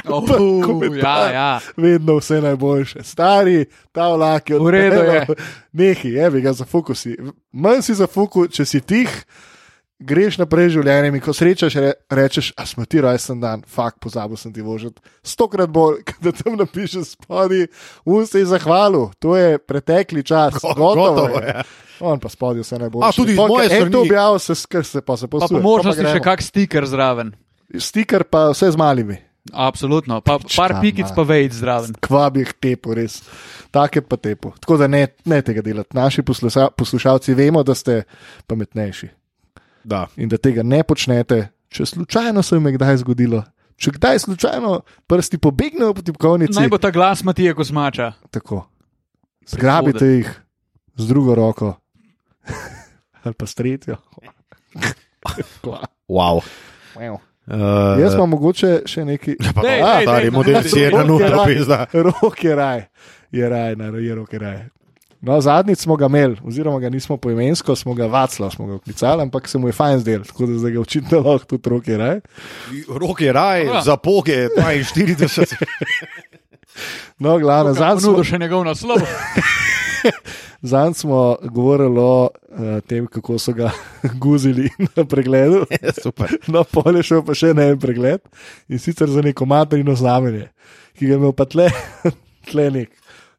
Oh, 0.09 0.25
komentar. 0.65 1.29
ja, 1.29 1.35
ja. 1.35 1.61
Vedno 1.77 2.17
vse 2.17 2.41
najboljše. 2.41 3.03
Stari, 3.05 3.67
ta 3.93 4.09
vlak 4.15 4.51
je 4.51 4.59
V 4.59 4.71
redu 4.73 5.03
je. 5.03 5.27
Nehi, 5.73 6.15
evi 6.17 6.41
ga 6.41 6.55
zafokusi. 6.57 7.19
Manj 7.53 7.85
si 7.85 7.99
zafokus, 7.99 8.55
če 8.57 8.65
si 8.65 8.81
tih. 8.81 9.13
Greš 10.01 10.37
naprej 10.39 10.69
z 10.69 10.75
življenjem 10.77 11.15
in 11.15 11.21
ko 11.21 11.33
srečaš, 11.35 11.75
re, 11.75 11.89
rečeš, 12.09 12.53
a 12.55 12.63
smo 12.63 12.85
ti 12.85 13.01
rojsten 13.01 13.41
dan, 13.41 13.65
fakt, 13.67 13.99
pozabil 13.99 14.39
sem 14.39 14.53
ti 14.53 14.63
vožiti. 14.63 15.03
Stokrat 15.21 15.67
bolj, 15.69 16.05
da 16.23 16.31
tam 16.31 16.55
napišeš 16.55 17.17
spodaj, 17.17 17.67
un 18.07 18.23
se 18.23 18.39
je 18.39 18.47
zahvalil, 18.47 19.09
to 19.19 19.35
je 19.35 19.59
pretekli 19.59 20.23
čas, 20.23 20.55
gotovo, 20.79 20.95
Gotovo 21.19 21.41
je. 21.41 21.47
je. 21.49 21.67
On 22.01 22.15
pa 22.17 22.29
spodaj 22.29 22.63
vse 22.63 22.79
najboljše. 22.79 23.05
A, 23.05 23.13
tudi 23.13 23.35
z 23.35 23.37
Pol, 23.37 23.49
moje 23.49 23.67
ko 23.67 23.75
En 23.75 23.81
to 23.81 23.87
strani. 23.89 24.03
objavil, 24.05 24.39
se, 24.39 24.55
skr, 24.55 24.85
se 24.85 25.01
pa 25.03 25.17
se 25.17 25.27
Pa 25.27 25.31
posuje. 25.33 25.51
po 25.51 25.63
možnosti 25.65 26.07
še 26.07 26.21
kak 26.23 26.43
stiker 26.43 26.87
zraven. 26.87 27.35
Stiker 27.75 28.23
pa 28.23 28.45
vse 28.49 28.71
z 28.71 28.79
malimi. 28.79 29.19
Absolutno. 29.51 30.21
Pa 30.21 30.39
par 30.39 30.71
Čama. 30.71 30.81
pikic 30.81 31.11
pa 31.11 31.23
vejc 31.25 31.53
zraven. 31.53 31.99
kva 31.99 32.31
bi 32.31 32.41
jih 32.41 32.55
tepo, 32.55 32.95
res. 32.95 33.19
Take 33.71 34.01
pa 34.01 34.15
tepo. 34.15 34.55
Tako 34.61 34.77
da 34.77 34.87
ne, 34.87 35.09
ne 35.25 35.43
tega 35.43 35.59
delati. 35.59 35.91
Naši 35.91 36.23
posluša, 36.23 36.71
poslušalci 36.71 37.35
vemo, 37.35 37.63
da 37.63 37.75
ste 37.75 38.05
pametnejši 38.47 39.18
Da. 39.89 40.05
in 40.21 40.29
da 40.29 40.37
tega 40.37 40.61
ne 40.63 40.83
počnete, 40.85 41.49
če 41.73 41.87
slučajno 41.87 42.43
se 42.45 42.57
vam 42.57 42.67
je 42.69 42.73
kdaj 42.77 42.97
zgodilo. 43.01 43.43
Če 43.79 43.95
kdaj 43.95 44.19
slučajno 44.19 44.81
prsti 45.07 45.39
pobegnejo 45.39 45.95
po 45.95 46.03
tipkovnici, 46.03 46.59
Naj 46.59 46.69
bo 46.69 46.79
ta 46.79 46.91
glas 46.91 47.23
Matija 47.25 47.55
Kosmača. 47.55 48.13
tako. 48.31 48.67
Zgrabite 49.49 50.05
jih 50.07 50.29
z 50.99 51.07
drugo 51.09 51.35
roko 51.35 51.75
ali 53.25 53.35
pa 53.35 53.47
s 53.47 53.55
tretjo. 53.55 53.97
Wow. 56.09 56.41
Wow. 56.97 57.19
Uh, 57.47 58.01
Jaz 58.01 58.15
imam 58.15 58.31
mogoče 58.31 58.83
še 58.87 59.05
nekaj. 59.05 59.35
Pa, 59.55 59.63
Dej, 59.65 59.81
da, 59.81 59.93
dej, 59.97 60.05
stari 60.05 60.29
dej, 60.29 60.33
model 60.33 60.57
dej, 60.57 60.71
si 60.71 60.79
je 60.79 60.89
dej, 60.89 60.97
na 60.97 61.03
dej, 61.03 61.09
nutro, 61.09 61.37
dej. 61.37 61.47
pizda. 61.49 61.79
Rok 61.93 62.45
je 62.45 62.55
raj, 62.57 62.81
je 63.33 63.49
raj, 63.49 63.77
na 63.77 63.89
je 63.99 64.15
rok 64.15 64.33
je 64.33 64.39
raj. 64.39 64.59
No, 65.21 65.41
zadnjič 65.41 65.79
smo 65.79 65.97
ga 65.97 66.07
imeli, 66.07 66.37
oziroma 66.47 66.79
ga 66.79 66.91
nismo 66.91 67.17
poimensko, 67.17 67.75
smo 67.77 67.95
ga 67.95 68.07
vacla, 68.07 68.51
smo 68.51 68.67
ga 68.67 68.79
klicali, 68.79 69.23
ampak 69.23 69.49
se 69.49 69.59
mu 69.59 69.69
je 69.69 69.75
fajn 69.75 69.99
zdel, 69.99 70.23
tako 70.25 70.47
da 70.47 70.59
zdaj 70.59 70.73
ga 70.73 70.81
očitno 70.81 71.21
lahko 71.21 71.47
tudi 71.49 71.71
rok 71.71 71.89
je 71.89 71.97
raj. 71.99 72.21
Rok 72.89 73.21
je 73.21 73.33
raj, 73.33 73.65
Ja. 73.67 73.81
za 73.83 73.97
poge 73.97 74.47
42. 74.49 75.57
No, 77.19 77.39
glavno, 77.39 77.73
zadnjič 77.75 78.03
smo, 78.05 78.13
Ponudo 78.13 78.25
še 78.25 78.39
njegov 78.39 78.63
naslov. 78.65 79.01
zadnjič 80.71 80.97
smo 80.97 81.37
govorili 81.43 81.99
o 81.99 82.29
uh, 82.29 82.79
tem, 82.87 83.07
kako 83.07 83.39
so 83.39 83.53
ga 83.53 83.73
guzili 84.23 84.71
na 84.97 85.05
pregledu. 85.05 85.65
Super. 86.03 86.37
No, 86.47 86.63
pol 86.65 86.97
je 86.97 87.03
šel 87.03 87.25
pa 87.27 87.35
še 87.35 87.51
na 87.55 87.67
en 87.73 87.81
pregled 87.83 88.23
in 88.69 88.79
sicer 88.79 89.11
za 89.11 89.23
neko 89.23 89.47
materino 89.47 89.95
znamenje, 89.99 90.49
ki 90.95 91.07
ga 91.11 91.17
je 91.17 91.19
imel 91.19 91.35
pa 91.35 91.49
tle, 91.51 91.67
tle 92.47 92.71
nek 92.71 92.95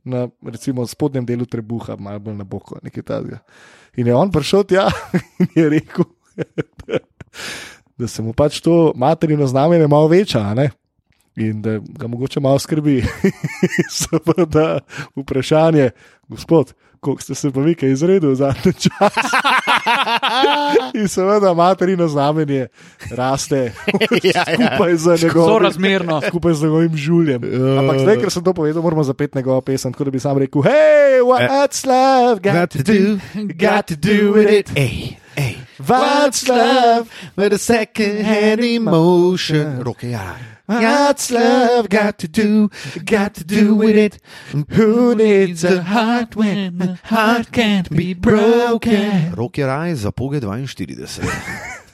na 0.10 0.28
recimo, 0.46 0.88
spodnjem 0.88 1.26
delu 1.26 1.46
trebuha, 1.46 1.96
malo 2.00 2.20
bolj 2.20 2.40
na 2.40 2.48
boku, 2.48 2.80
nekaj 2.84 3.04
takega. 3.04 3.40
In 3.98 4.08
je 4.08 4.16
on 4.16 4.32
prišel 4.32 4.66
tja 4.70 4.88
in 5.44 5.54
je 5.56 5.70
rekel, 5.70 6.10
da 8.00 8.08
se 8.08 8.24
mu 8.24 8.34
pač 8.34 8.62
to 8.64 8.92
materino 8.96 9.48
znamenje 9.48 9.88
malo 9.88 10.08
veča. 10.08 10.54
ne. 10.54 10.70
In 11.40 11.62
da 11.62 11.78
ga 11.80 12.08
mogoče 12.08 12.40
malo 12.40 12.60
skrbi. 12.60 13.04
Seveda, 14.00 14.80
vprašanje, 15.16 15.90
gospod, 16.28 16.74
koliko 17.00 17.22
ste 17.22 17.36
se 17.36 17.52
pa 17.52 17.60
vi 17.60 17.76
kaj 17.76 17.92
izredili 17.92 18.36
za 18.36 18.54
ta 18.64 18.72
čas? 18.72 19.14
In 20.94 21.08
seveda, 21.08 21.54
materino 21.54 22.08
znamenje 22.08 22.68
raste 23.12 23.72
Ja, 24.36 24.44
ja. 24.60 24.76
skupaj 24.76 24.96
z 24.96 25.24
njegovim 25.24 26.10
skupaj 26.30 26.54
z 26.54 26.64
njegovim 26.64 26.98
žuljem. 26.98 27.42
Ampak 27.80 28.00
zdaj, 28.00 28.18
ker 28.18 28.32
sem 28.32 28.44
to 28.44 28.54
povedal, 28.54 28.84
moramo 28.84 29.04
zapeti 29.04 29.38
njegovo 29.38 29.62
pesem, 29.62 29.94
tako 29.94 30.04
da 30.04 30.12
bi 30.12 30.20
sam 30.20 30.38
rekel: 30.38 30.62
Hej, 30.62 31.22
what's 31.24 31.88
love 31.88 32.40
got 32.40 32.72
to 32.72 32.84
do? 32.84 33.20
Got 33.36 33.86
to 33.88 33.96
do 33.96 34.34
with 34.34 34.60
it. 34.60 34.72
Ej, 34.76 35.18
ej. 35.40 35.56
What's 35.80 36.48
love? 36.48 37.08
With 37.36 37.54
a 37.54 37.58
second 37.58 38.26
hand 38.26 38.64
emotion. 38.64 39.80
Roke, 39.84 40.04
ja. 40.04 40.36
What's 40.68 41.32
love 41.32 41.90
got 41.90 42.20
to 42.20 42.28
do? 42.28 42.70
Got 43.04 43.34
to 43.36 43.44
do 43.44 43.74
with 43.74 43.96
it. 43.96 44.20
Who 44.78 45.16
needs 45.16 45.64
a 45.64 45.82
heart 45.82 46.36
when 46.36 46.78
the 46.78 47.00
heart 47.04 47.52
can't 47.52 47.90
be 47.90 48.14
broken? 48.14 49.34
Roke 49.34 49.66
raj 49.66 49.94
za 49.94 50.12
poge 50.12 50.40
42. 50.40 51.08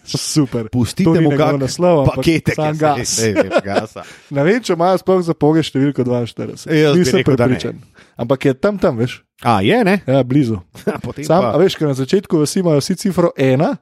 Super. 0.18 0.70
Pustite 0.70 1.22
mu 1.22 1.32
kak 1.34 1.58
naslov, 1.58 2.06
ampak 2.06 2.16
pakete, 2.22 2.54
sam 2.54 2.78
gas. 2.78 3.18
gasa. 3.64 4.04
Ne 4.36 4.44
vem, 4.46 4.62
če 4.62 4.78
imajo 4.78 5.02
sploh 5.02 5.24
za 5.26 5.34
poge 5.34 5.64
številko 5.66 6.06
42. 6.06 6.70
Jaz 6.70 6.94
bi 6.94 7.02
Nisem 7.02 7.26
prepričan. 7.26 7.82
Ampak 8.22 8.46
je 8.46 8.54
tam, 8.54 8.78
tam, 8.78 9.02
veš. 9.02 9.25
A, 9.42 9.62
je, 9.62 9.84
ne? 9.84 10.00
Ja, 10.06 10.24
blizu. 10.24 10.60
Potem 11.04 11.24
Sam, 11.24 11.42
pa- 11.42 11.52
a 11.52 11.58
veš, 11.58 11.76
ker 11.76 11.88
na 11.88 11.94
začetku 11.96 12.40
vsi 12.40 12.60
imajo 12.60 12.80
vsi 12.80 12.96
cifro 12.98 13.32
ena. 13.36 13.76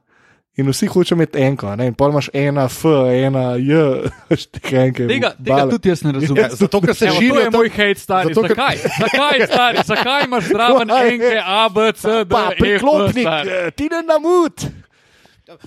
In 0.54 0.68
vsi 0.70 0.86
hočejo 0.86 1.16
imeti 1.16 1.40
enko, 1.40 1.66
a 1.66 1.74
ne? 1.74 1.88
in 1.88 1.94
pol 1.94 2.12
imaš 2.12 2.28
ena, 2.32 2.68
F, 2.68 2.84
ena, 3.10 3.56
J, 3.58 4.06
štehenke. 4.36 5.08
Tega, 5.08 5.32
tega 5.36 5.64
tudi 5.66 5.90
jaz 5.90 6.04
ne 6.04 6.12
razumem. 6.12 6.38
Ja, 6.38 6.48
zato, 6.52 6.78
ker 6.80 6.94
se 6.94 7.08
Evo, 7.08 7.18
to 7.18 7.40
je 7.40 7.50
moj 7.50 7.70
hejt, 7.70 7.98
stari. 7.98 8.30
Zato, 8.30 8.44
ker- 8.44 8.54
Zakaj? 8.54 8.76
Zakaj, 9.00 9.46
stari? 9.48 9.82
Zakaj 9.84 10.24
imaš 10.24 10.44
zraven 10.52 10.92
enke 10.92 11.32
A, 11.36 11.66
B, 11.68 11.88
C, 11.92 12.06
D, 12.20 12.30
Pa, 12.30 12.44
E, 12.44 12.52
F, 12.52 12.60
priklopnik, 12.60 13.26
stari? 13.26 13.50
eh, 13.50 13.70
ti 13.72 13.88
ne 13.88 14.02
namut. 14.04 14.62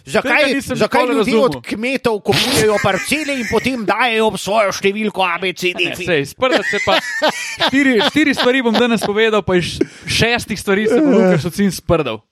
Zakaj, 0.05 0.57
zakaj 0.61 1.05
ljudje 1.05 1.17
razumel. 1.17 1.43
od 1.45 1.55
kmetov 1.61 2.19
kupujejo 2.25 2.77
parcele 2.83 3.35
in 3.37 3.45
potem 3.51 3.83
dajo 3.85 4.31
svojo 4.37 4.71
številko 4.73 5.21
ABCD? 5.21 5.83
Sprda 6.25 6.63
se 6.65 6.81
pa. 6.85 6.97
Štiri, 7.67 7.99
štiri 8.09 8.33
stvari 8.33 8.63
bom 8.65 8.73
danes 8.73 9.05
povedal, 9.05 9.45
pa 9.45 9.59
iz 9.59 9.77
šestih 10.09 10.57
stvari 10.59 10.87
se 10.89 10.97
bo 10.97 11.13
Lukaš 11.13 11.45
ocin 11.45 11.69
sprdal. 11.71 12.23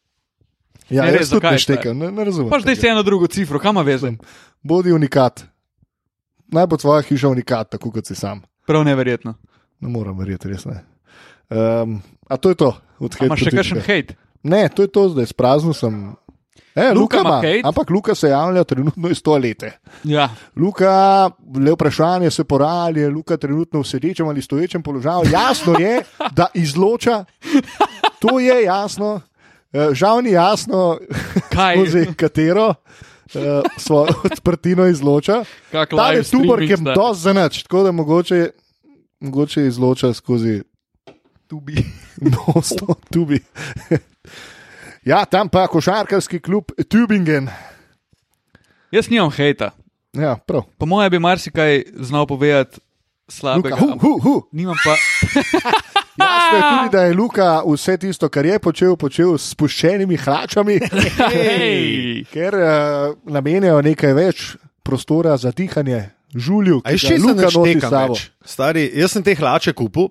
Ja, 0.89 1.05
Ne, 1.05 1.17
res, 1.17 1.29
zakaj, 1.29 1.57
ne 1.57 1.61
štekam, 1.61 1.97
ne, 1.97 2.11
ne 2.13 2.25
razumem. 2.25 2.49
Pa 2.49 2.59
zdaj 2.61 2.75
se 2.81 2.89
eno 2.89 3.05
drugo 3.05 3.29
cifro, 3.29 3.61
kam 3.61 3.77
vezem? 3.85 4.17
Bodi 4.65 4.93
unikat. 4.93 5.45
Naj 6.53 6.67
bo 6.69 6.77
tvoja 6.77 7.01
hiša 7.05 7.29
unikat, 7.29 7.69
tako 7.77 7.93
kot 7.93 8.05
si 8.09 8.17
sam. 8.17 8.41
Prav 8.65 8.85
neverjetno. 8.85 9.33
Ne 9.81 9.89
moram 9.89 10.17
verjeti, 10.17 10.49
res 10.49 10.65
ne. 10.65 10.81
Um, 11.49 12.01
a 12.29 12.37
to 12.37 12.49
je 12.53 12.57
to, 12.57 12.73
od 13.01 13.17
A 13.21 13.25
Imaš 13.29 13.45
še 13.45 13.53
kakšen 13.53 13.81
hejt? 13.85 14.13
Ne, 14.45 14.69
to 14.69 14.85
je 14.85 14.89
to, 14.93 15.09
zdaj 15.13 15.29
sprazno 15.33 15.73
sem. 15.73 16.13
E, 16.75 16.91
Luka 16.91 16.99
Luka 16.99 17.19
ima 17.19 17.41
hejt? 17.41 17.65
ampak 17.65 17.89
Luka 17.89 18.15
se 18.15 18.29
javlja 18.29 18.63
trenutno 18.63 19.09
iz 19.09 19.21
toalete. 19.23 19.71
Ja. 20.03 20.29
Luka, 20.55 21.29
le 21.55 21.71
vprašanje 21.71 22.31
se 22.31 22.43
pora, 22.43 22.67
ali 22.67 23.01
je 23.01 23.09
Luka 23.09 23.37
trenutno 23.37 23.79
v 23.79 23.87
sedečem 23.87 24.27
ali 24.27 24.41
stoječem 24.41 24.83
položaju. 24.83 25.29
Jasno 25.31 25.79
je, 25.79 26.01
da 26.31 26.47
izloča, 26.53 27.25
to 28.19 28.39
je 28.39 28.63
jasno. 28.63 29.21
Eh, 29.73 29.89
Žal 29.93 30.21
ni 30.21 30.31
jasno, 30.31 30.97
Kaj? 31.49 31.75
skozi 31.77 32.13
katero 32.15 32.67
uh, 32.69 33.41
svojo 33.77 34.07
odprtino 34.23 34.85
izloča. 34.87 35.43
Ta 35.71 36.11
je 36.11 36.23
tuber, 36.23 36.59
ki 36.59 36.71
je 36.71 36.77
dosti 36.95 37.21
zanač, 37.23 37.63
tako 37.63 37.83
da 37.83 37.91
mogoče, 37.91 38.49
mogoče 39.19 39.67
izloča 39.67 40.13
skozi 40.13 40.61
Tubi. 41.47 41.75
nosto 42.55 42.95
tubi. 43.11 43.39
Ja, 45.05 45.25
tam 45.25 45.49
pa 45.49 45.67
košarkarski 45.67 46.39
klub 46.39 46.71
Tübingen. 46.89 47.49
Jaz 48.91 49.09
nimam 49.09 49.31
hejta. 49.31 49.71
Ja, 50.15 50.37
prav. 50.47 50.63
Po 50.79 50.85
mojem 50.85 51.11
bi 51.11 51.19
marsikaj 51.19 51.83
znal 51.99 52.27
povedati 52.27 52.79
slabega. 53.27 53.75
Luka, 53.75 53.85
hu, 53.85 53.99
hu, 53.99 54.19
hu. 54.19 54.35
Nimam 54.51 54.75
pa. 54.85 54.95
Jasno 56.15 56.57
je 56.57 56.63
tudi, 56.71 56.89
da 56.91 57.01
je 57.03 57.13
Luka 57.13 57.61
vse 57.67 57.97
tisto, 57.97 58.29
kar 58.29 58.45
je 58.45 58.59
počel, 58.59 58.95
počel 58.95 59.33
s 59.37 59.49
spuščenimi 59.51 60.15
hlačami, 60.17 60.77
Hej! 61.35 62.23
ker 62.31 62.55
uh, 62.55 62.69
namenjajo 63.27 63.81
nekaj 63.83 64.13
več 64.15 64.43
prostora 64.83 65.35
za 65.37 65.51
dihanje, 65.51 66.05
žulju, 66.31 66.79
A 66.85 66.93
ki 66.93 66.95
je 66.95 67.01
še 67.03 67.09
ga 67.09 67.19
se 67.19 67.25
Luka 67.25 67.41
nosi 67.41 67.51
s 67.51 67.57
naštekam 67.57 67.89
sabo. 67.91 68.13
več. 68.13 68.29
Stari, 68.45 68.85
jaz 68.95 69.11
sem 69.11 69.23
te 69.27 69.35
hlače 69.35 69.73
kupil 69.75 70.07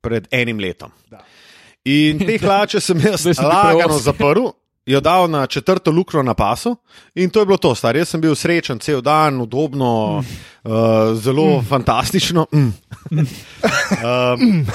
pred 0.00 0.28
enim 0.32 0.56
letom. 0.62 0.94
In 1.86 2.18
te 2.18 2.38
hlače 2.42 2.80
sem 2.82 3.00
jaz 3.00 3.26
lagano 3.38 3.98
zaprl. 4.02 4.50
Jo 4.86 5.00
dal 5.02 5.26
na 5.30 5.46
četrto 5.50 5.90
luknjo 5.90 6.22
na 6.22 6.34
pasu 6.34 6.76
in 7.14 7.30
to 7.30 7.40
je 7.42 7.46
bilo 7.46 7.58
to, 7.58 7.74
star. 7.74 7.96
Jaz 7.96 8.12
sem 8.14 8.20
bil 8.22 8.36
srečen 8.38 8.78
cel 8.78 9.00
dan, 9.02 9.40
udobno, 9.42 10.22
mm. 10.22 10.36
uh, 10.70 11.18
zelo 11.18 11.58
mm. 11.58 11.64
fantastično. 11.66 12.46
Mm. 12.54 12.70
um, 13.10 14.66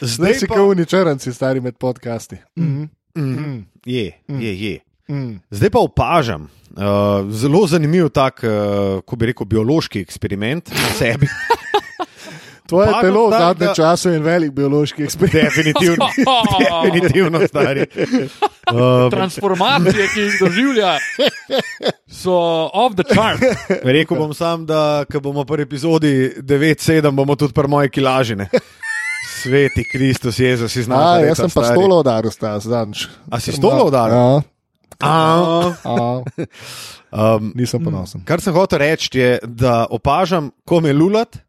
Zdaj 0.00 0.34
si 0.34 0.48
pa- 0.48 0.54
kot 0.54 0.72
uničrnci, 0.72 1.34
stari 1.36 1.60
med 1.60 1.76
podcasti. 1.76 2.40
Mm. 2.56 2.88
Mm, 3.18 3.66
je, 3.84 4.12
je, 4.28 4.54
je. 4.62 4.80
Mm. 5.08 5.40
Zdaj 5.50 5.70
pa 5.70 5.84
opažam 5.84 6.48
uh, 6.76 7.30
zelo 7.30 7.66
zanimiv 7.66 8.08
tak, 8.08 8.40
uh, 8.44 9.04
ko 9.04 9.16
bi 9.16 9.26
rekel, 9.26 9.46
biološki 9.46 10.00
eksperiment 10.00 10.72
na 10.72 10.94
sebi. 10.96 11.28
Tvoje 12.70 12.88
Opažam 12.88 13.02
telo 13.02 13.22
v 13.26 13.30
tak, 13.30 13.40
zadnje 13.40 13.66
da- 13.66 13.74
čase 13.74 14.10
je 14.10 14.18
velik 14.20 14.52
biološki 14.52 15.02
eksperiment. 15.02 15.44
Definitivno, 15.50 16.06
definitivno 16.84 17.38
stari. 17.42 17.86
Uh, 18.70 19.10
Transformacije, 19.10 20.06
ki 20.14 20.20
jih 20.20 20.34
doživlja, 20.40 20.92
so 22.06 22.34
off 22.70 22.94
the 22.94 23.02
chart. 23.04 23.42
rekel 23.82 24.16
bom 24.16 24.30
sam, 24.30 24.66
da 24.66 25.02
ko 25.04 25.20
bomo 25.20 25.42
pri 25.44 25.66
epizodi 25.66 26.30
9-7, 26.38 27.10
bomo 27.10 27.34
tudi 27.34 27.52
pri 27.52 27.68
moji 27.68 27.90
kilažine. 27.90 28.46
Sveti 29.42 29.84
Kristus, 29.84 30.38
Jezus, 30.38 30.76
znaš. 30.76 31.26
jaz 31.26 31.36
sem 31.36 31.50
pa 31.50 31.64
stolo 31.64 32.00
udaril, 32.00 32.30
zadnjič. 32.60 33.08
A 33.30 33.40
si 33.40 33.52
stolo 33.52 33.84
udaril? 33.84 34.14
Ja, 34.14 34.42
A, 35.00 35.72
a, 35.84 35.96
um, 37.36 37.52
nisem 37.56 37.80
ponosen. 37.80 38.20
kar 38.24 38.40
sem 38.40 38.52
hotel 38.52 38.78
reči, 38.78 39.18
je, 39.18 39.38
da 39.42 39.86
opažam, 39.90 40.50
ko 40.64 40.80
me 40.80 40.92
lulat. 40.92 41.40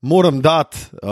Moram 0.00 0.40
dati 0.40 0.76
uh, 0.92 1.08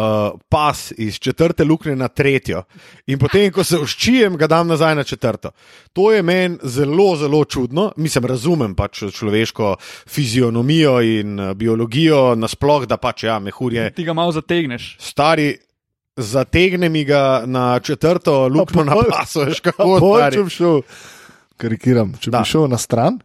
pas 0.48 0.92
iz 0.92 1.16
četrte 1.16 1.64
luknje 1.64 1.96
na 1.96 2.08
tretjo, 2.08 2.62
in 3.06 3.18
potem, 3.18 3.52
ko 3.52 3.64
se 3.64 3.78
uščijem, 3.78 4.36
ga 4.36 4.46
dam 4.46 4.68
nazaj 4.68 4.94
na 4.94 5.04
četrto. 5.04 5.50
To 5.92 6.12
je 6.12 6.22
meni 6.22 6.58
zelo, 6.62 7.16
zelo 7.16 7.44
čudno. 7.44 7.92
Mislim, 7.96 8.24
razumem 8.24 8.74
pač 8.74 9.02
človeško 9.10 9.76
fizionomijo 10.08 11.00
in 11.02 11.40
uh, 11.40 11.52
biologijo, 11.52 12.34
nasploh, 12.34 12.86
da 12.86 12.96
pač 12.96 13.24
ja, 13.24 13.38
mehurje 13.38 13.90
Ti 13.90 14.04
ga 14.04 14.12
malo 14.12 14.32
zategneš. 14.32 14.96
stari. 15.00 15.56
Zategne 16.16 16.88
mi 16.88 17.04
ga 17.04 17.42
na 17.46 17.80
četrto 17.80 18.48
luknjo 18.48 18.84
na 18.84 18.94
pasu, 19.10 19.40
veš 19.40 19.60
kako 19.60 19.98
stari. 19.98 20.36
če 20.36 20.42
bi 20.42 20.50
šel, 20.50 20.82
karikiram, 21.56 22.12
če 22.20 22.30
Da. 22.30 22.38
bi 22.38 22.44
šel 22.46 22.68
na 22.68 22.78
stran, 22.78 23.18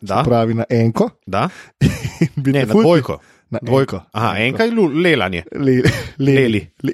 Da, 0.00 0.20
pravi 0.22 0.54
na 0.54 0.64
enko, 0.70 1.10
da, 1.26 1.48
bi 2.36 2.52
ne, 2.52 2.60
te 2.60 2.66
na 2.66 2.72
dvojko. 2.74 3.18
Na 3.50 3.58
Dvojko. 3.62 4.00
Aha, 4.12 4.38
enka 4.38 4.64
je 4.64 4.72
lelanje. 4.94 5.42
Le, 5.52 5.82
le, 6.18 6.32
Leli. 6.34 6.62
le, 6.82 6.92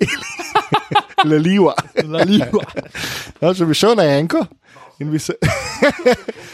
leliva. 1.31 1.75
Zaliva. 1.97 2.65
No, 3.41 3.55
če 3.55 3.67
bi 3.67 3.75
šel 3.75 3.97
na 3.97 4.05
enko 4.19 4.43
in 5.01 5.11
bi 5.11 5.19
se. 5.19 5.35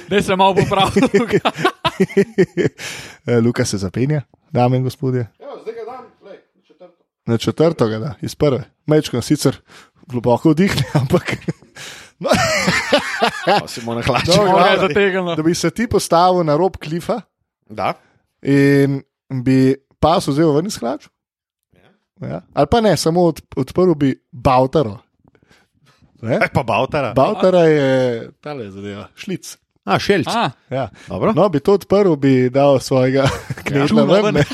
Da 0.09 0.23
se 0.23 0.37
malo 0.37 0.55
popravil. 0.55 1.09
Eh, 3.27 3.41
Luka 3.43 3.65
se 3.65 3.77
zapenja, 3.79 4.23
dame 4.53 4.77
in 4.77 4.85
gospodje. 4.85 5.27
Na 7.27 7.37
četrto 7.37 7.89
ga 7.89 7.99
da, 7.99 8.15
iz 8.23 8.35
prve. 8.35 8.63
Mečko 8.87 9.21
sicer 9.23 9.57
globoko 10.07 10.51
vdihne, 10.51 10.85
ampak. 10.95 11.35
No, 12.19 12.31
mu 13.83 13.95
nahlačil. 13.95 14.35
No, 14.37 14.45
glavno, 14.45 14.89
zategnilo. 14.89 15.35
da 15.37 15.43
bi 15.43 15.55
se 15.55 15.71
ti 15.71 15.87
postavil 15.87 16.45
na 16.45 16.57
rob 16.57 16.77
klifa 16.77 17.21
Da. 17.69 17.93
in 18.43 19.03
bi 19.43 19.75
pas 20.01 20.27
vzel 20.29 20.53
ven 20.57 20.67
iz 20.67 20.79
hlač. 20.81 21.09
Ja. 22.23 22.41
Ali 22.55 22.67
pa 22.71 22.81
ne, 22.83 22.97
samo 22.99 23.29
od, 23.31 23.41
odprl 23.57 23.95
bi 23.95 24.15
Bautaro. 24.33 24.99
Ne? 26.23 26.39
Kaj 26.43 26.51
pa 26.55 26.63
Bautara? 26.67 27.13
Bautara 27.15 27.63
je 27.71 28.31
tale 28.43 28.71
zadeva, 28.75 29.09
šlic. 29.15 29.57
A, 29.89 29.97
šelč. 30.03 30.27
A, 30.29 30.51
Ja. 30.71 30.89
Dobro. 31.09 31.33
No, 31.33 31.49
bi 31.49 31.61
to 31.65 31.73
odprl, 31.79 32.17
bi 32.21 32.51
dal 32.51 32.81
svojega 32.83 33.25
knedla 33.65 33.87
čuno 33.89 34.05
ven. 34.05 34.25
ven. 34.25 34.35
ne. 34.35 34.45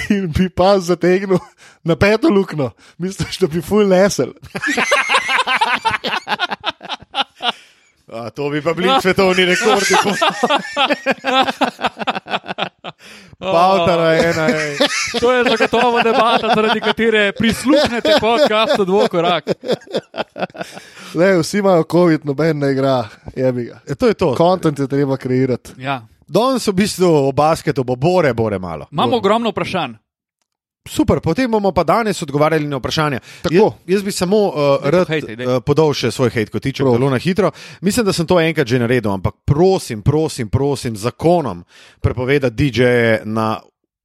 In 0.10 0.26
bi 0.34 0.48
pas 0.50 0.82
zategnil 0.84 1.38
na 1.84 1.96
peto 1.96 2.28
luknjo, 2.28 2.70
misliš, 2.98 3.38
da 3.38 3.46
bi 3.46 3.62
full 3.62 3.86
nesel. 3.88 4.34
A, 8.12 8.30
to 8.30 8.50
bi 8.50 8.62
pa 8.62 8.74
bili 8.74 8.88
svetovni 9.02 9.44
rekordi. 9.44 9.94
Bavtara 13.40 14.14
ena, 14.14 14.46
ej. 14.48 14.76
To 15.20 15.32
je 15.32 15.44
zagotovo 15.44 16.02
debata, 16.02 16.52
zaradi 16.54 16.80
katere 16.80 17.32
prisluhnete 17.32 18.16
podkastu 18.20 18.84
Dvokorak. 18.84 19.44
Le, 21.14 21.38
vsi 21.38 21.58
imajo 21.58 21.84
COVID, 21.92 22.24
noben 22.24 22.58
ne 22.58 22.72
igra, 22.72 23.08
jebi 23.36 23.64
ga. 23.64 23.80
E, 23.88 23.94
to 23.94 24.06
je 24.06 24.14
to. 24.14 24.34
Kontent 24.34 24.78
je 24.78 24.88
treba 24.88 25.16
kreirati. 25.16 25.70
Ja. 25.78 26.02
Danes 26.26 26.66
v 26.66 26.72
bistvu 26.72 27.06
o 27.28 27.32
basketu 27.32 27.84
bo 27.84 27.96
bore, 27.96 28.34
bore 28.34 28.58
malo. 28.58 28.86
Imamo 28.92 29.16
ogromno 29.16 29.50
vprašanj. 29.50 29.94
Super, 30.88 31.20
potem 31.20 31.50
bomo 31.50 31.72
pa 31.72 31.84
danes 31.84 32.22
odgovarjali 32.22 32.66
na 32.66 32.76
vprašanja. 32.76 33.20
Tako. 33.42 33.54
Jaz, 33.54 33.72
jaz 33.86 34.02
bi 34.02 34.12
samo 34.12 34.36
uh, 34.48 34.54
rad 34.82 35.08
daj. 35.08 35.20
uh, 35.46 35.58
podal 35.60 35.92
še 35.94 36.08
svoj 36.10 36.30
hejt, 36.32 36.50
kot 36.50 36.62
tiče 36.64 36.86
zelo 36.86 37.10
na 37.10 37.18
hitro. 37.20 37.50
Mislim, 37.80 38.06
da 38.06 38.12
sem 38.16 38.26
to 38.26 38.40
enkrat 38.40 38.66
že 38.66 38.80
naredil, 38.80 39.12
ampak 39.12 39.34
prosim, 39.44 40.00
prosim, 40.02 40.48
prosim, 40.48 40.96
zakonom 40.96 41.64
prepovedati 42.00 42.56
DJ-je 42.56 43.20
na 43.28 43.58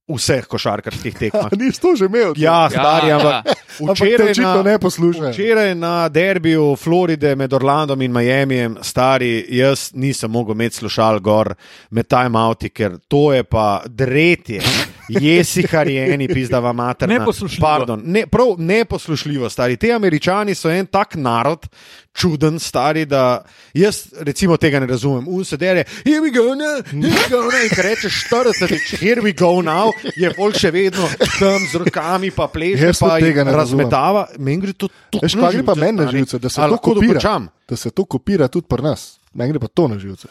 vseh 0.08 0.46
košarkarskih 0.46 1.16
tekmah. 1.24 1.48
A 1.48 1.56
nisi 1.56 1.82
to 1.82 1.96
že 1.96 2.06
imel? 2.06 2.36
Ja, 2.38 2.68
stari, 2.70 3.08
ja. 3.10 3.18
ampak 3.18 3.56
te 3.96 4.06
včeraj 4.06 4.34
na, 4.38 4.52
ne 4.64 4.76
poslušajo. 4.80 5.32
včeraj 5.32 5.76
na 5.76 6.10
derbiju 6.10 6.76
Floride 6.76 7.36
med 7.36 7.54
Orlandom 7.54 8.02
in 8.02 8.12
Miamijem, 8.12 8.78
stari, 8.82 9.46
jaz 9.50 9.90
nisem 9.94 10.32
mogel 10.32 10.56
imeti 10.56 10.84
slušal 10.84 11.20
gor 11.20 11.56
med 11.90 12.08
timeouti, 12.08 12.70
ker 12.70 13.00
to 13.08 13.34
je 13.34 13.44
pa 13.44 13.82
dretje. 13.86 14.62
Jesi 15.10 15.64
harijeni, 15.72 16.28
pizdava 16.28 16.74
mater. 16.74 17.10
Neposlušljivo. 17.10 17.62
Pardon, 17.68 18.02
ne, 18.06 18.26
prav 18.28 18.56
neposlušljivo, 18.58 19.50
stari. 19.50 19.78
Ti 19.78 19.92
američani 19.94 20.56
so 20.56 20.70
en 20.70 20.86
tak 20.86 21.16
narod, 21.16 21.68
čuden, 22.14 22.60
stari, 22.60 23.06
da 23.06 23.44
jaz 23.74 24.08
recimo 24.20 24.58
tega 24.58 24.80
ne 24.80 24.88
razumem. 24.88 25.28
Un 25.28 25.46
se 25.46 25.58
dere, 25.58 25.84
here 26.06 26.20
we 26.20 26.32
go 26.34 26.56
now, 26.56 26.82
here 26.86 27.16
we 27.16 27.30
go 27.30 27.42
now. 27.42 27.62
In 27.64 27.84
rečeš 27.84 28.26
40, 28.32 28.98
here 29.00 29.22
we 29.22 29.34
go 29.40 29.62
now, 29.62 29.92
je 30.16 30.34
bolj 30.38 30.54
še 30.60 30.72
vedno 30.72 31.10
tam 31.40 31.60
z 31.72 31.76
rokami, 31.76 32.32
pa 32.32 32.48
pleše, 32.48 32.94
pa 33.00 33.10
tudi 33.10 33.30
tega 33.30 33.44
ne 33.44 33.52
razmetava. 33.52 34.26
Meni 34.38 34.62
gre 34.62 34.74
to 34.74 34.88
tako. 34.88 35.22
Veš, 35.26 35.36
kaj 35.36 35.54
gre 35.54 35.64
pa 35.66 35.76
meni 35.76 35.98
na 36.02 36.08
živce, 36.12 36.40
da 36.40 36.50
se 36.50 36.62
Ali 36.62 36.72
to 36.72 36.78
kopira. 36.78 37.08
dokončam? 37.08 37.48
Da 37.70 37.76
se 37.76 37.92
to 37.92 38.06
kopira 38.06 38.48
tudi 38.48 38.68
pri 38.70 38.82
nas. 38.82 39.20
Meni 39.34 39.52
gre 39.52 39.60
pa 39.60 39.68
to 39.68 39.88
na 39.88 40.00
živce. 40.00 40.28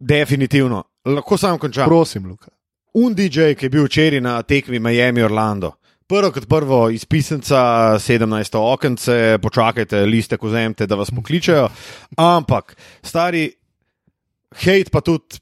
Definitivno. 0.00 0.84
Lahko 1.04 1.36
sam 1.36 1.58
končam. 1.58 1.88
Prosim, 1.88 2.26
Luka. 2.26 2.48
Un 2.92 3.14
DJ, 3.14 3.54
ki 3.54 3.68
je 3.68 3.70
bil 3.70 3.84
včeraj 3.86 4.20
na 4.20 4.40
tekmi 4.42 4.80
Miami 4.82 5.22
Orlando. 5.22 5.76
Prvo 6.10 6.32
kot 6.34 6.48
prvo 6.50 6.78
iz 6.90 7.04
pisemca, 7.06 7.94
17 8.02 8.56
okence, 8.58 9.38
počakajte, 9.42 10.02
liste, 10.10 10.36
ko 10.36 10.50
zemete, 10.50 10.88
da 10.90 10.98
vas 10.98 11.12
pokličejo. 11.14 11.68
Ampak, 12.18 12.74
stari, 13.06 13.44
hejt 14.64 14.90
pa 14.90 15.04
tudi, 15.06 15.38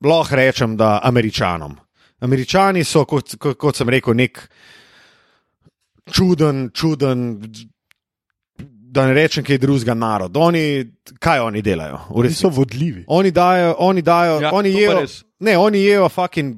lahko 0.00 0.36
rečem, 0.40 0.78
da 0.80 1.00
američanom. 1.04 1.76
Američani 2.24 2.84
so, 2.84 3.04
kot, 3.04 3.36
kot, 3.36 3.58
kot 3.60 3.76
sem 3.76 3.92
rekel, 3.92 4.16
nek 4.16 4.40
čuden, 6.08 6.70
čuden, 6.72 7.28
da 8.96 9.04
ne 9.10 9.12
rečem, 9.12 9.44
kaj 9.44 9.60
drugega 9.60 9.92
narod. 9.92 10.36
Oni, 10.40 10.64
kaj 11.20 11.44
oni 11.50 11.60
delajo? 11.60 12.00
Oni 12.16 12.32
so 12.32 12.48
vodljivi. 12.48 13.04
Oni 13.12 13.30
dajo, 13.30 13.74
oni 13.78 14.02
dajo, 14.02 14.40
Ja, 14.40 14.56
oni 14.56 14.72
res. 14.88 15.25
Ne, 15.40 15.56
oni 15.56 15.78
jejo 15.80 16.08
fucking 16.08 16.54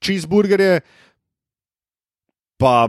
cheeseburgerje, 0.00 0.80
pa 2.56 2.88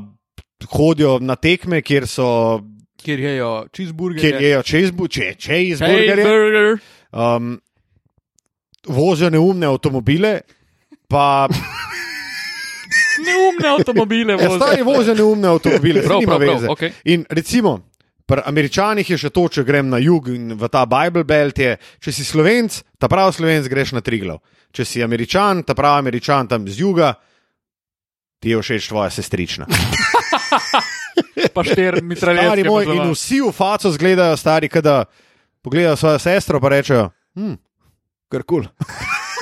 hodijo 0.67 1.19
na 1.19 1.35
tekme, 1.35 1.81
kjer 1.81 2.05
so, 2.07 2.61
Kjer 2.97 3.19
jejo 3.19 3.49
cheeseburgerje. 3.71 4.21
kjer 4.23 4.41
jejo 4.43 4.61
cheesebu- 4.63 5.09
če- 5.09 5.35
cheeseburgerje, 5.35 6.15
Cheeseburger. 6.15 6.79
um, 7.11 7.55
vozijo 8.87 9.29
neumne 9.29 9.65
avtomobile. 9.65 10.41
Pa, 11.07 11.47
Neumne 13.19 13.67
avtomobile 13.69 14.33
ja, 14.39 14.49
stari 14.49 14.81
vozijo. 14.81 14.85
vozijo 14.85 15.15
neumne 15.15 15.47
avtomobile, 15.47 16.01
Prav, 16.01 16.21
prav, 16.21 16.39
prav, 16.39 16.69
okej. 16.69 16.91
In 17.05 17.25
recimo, 17.29 17.79
pri 18.25 18.41
Američanih 18.45 19.09
je 19.09 19.17
še 19.17 19.29
to, 19.29 19.47
če 19.49 19.63
grem 19.63 19.89
na 19.89 19.97
jug 19.97 20.29
in 20.29 20.53
v 20.53 20.69
ta 20.69 20.85
Bible 20.85 21.23
Belt, 21.23 21.57
je, 21.57 21.73
če 21.99 22.11
si 22.11 22.23
slovenc, 22.23 22.71
ta 22.97 23.07
pravi 23.07 23.33
slovenc, 23.33 23.67
greš 23.67 23.91
na 23.91 24.01
Triglav. 24.01 24.39
Če 24.71 24.85
si 24.87 25.03
američan, 25.03 25.63
ta 25.67 25.75
pravi 25.75 25.99
američan 25.99 26.47
tam 26.47 26.67
z 26.67 26.79
juga, 26.79 27.13
ti 28.39 28.53
je 28.53 28.61
všeč 28.61 28.87
tvoja 28.87 29.11
sestrična. 29.11 29.67
Pa 31.55 31.63
štir 31.67 31.99
moj, 32.65 32.87
in 32.95 33.11
vsi 33.11 33.41
v 33.43 33.51
faco 33.51 33.91
zgledajo, 33.91 34.37
stari, 34.39 34.69
kada 34.71 35.03
pogledajo 35.63 35.97
svojo 35.99 36.19
sestro, 36.23 36.59
pa 36.63 36.71
rečejo, 36.71 37.09
hm, 37.35 37.55
kar 38.31 38.43
kul. 38.47 38.63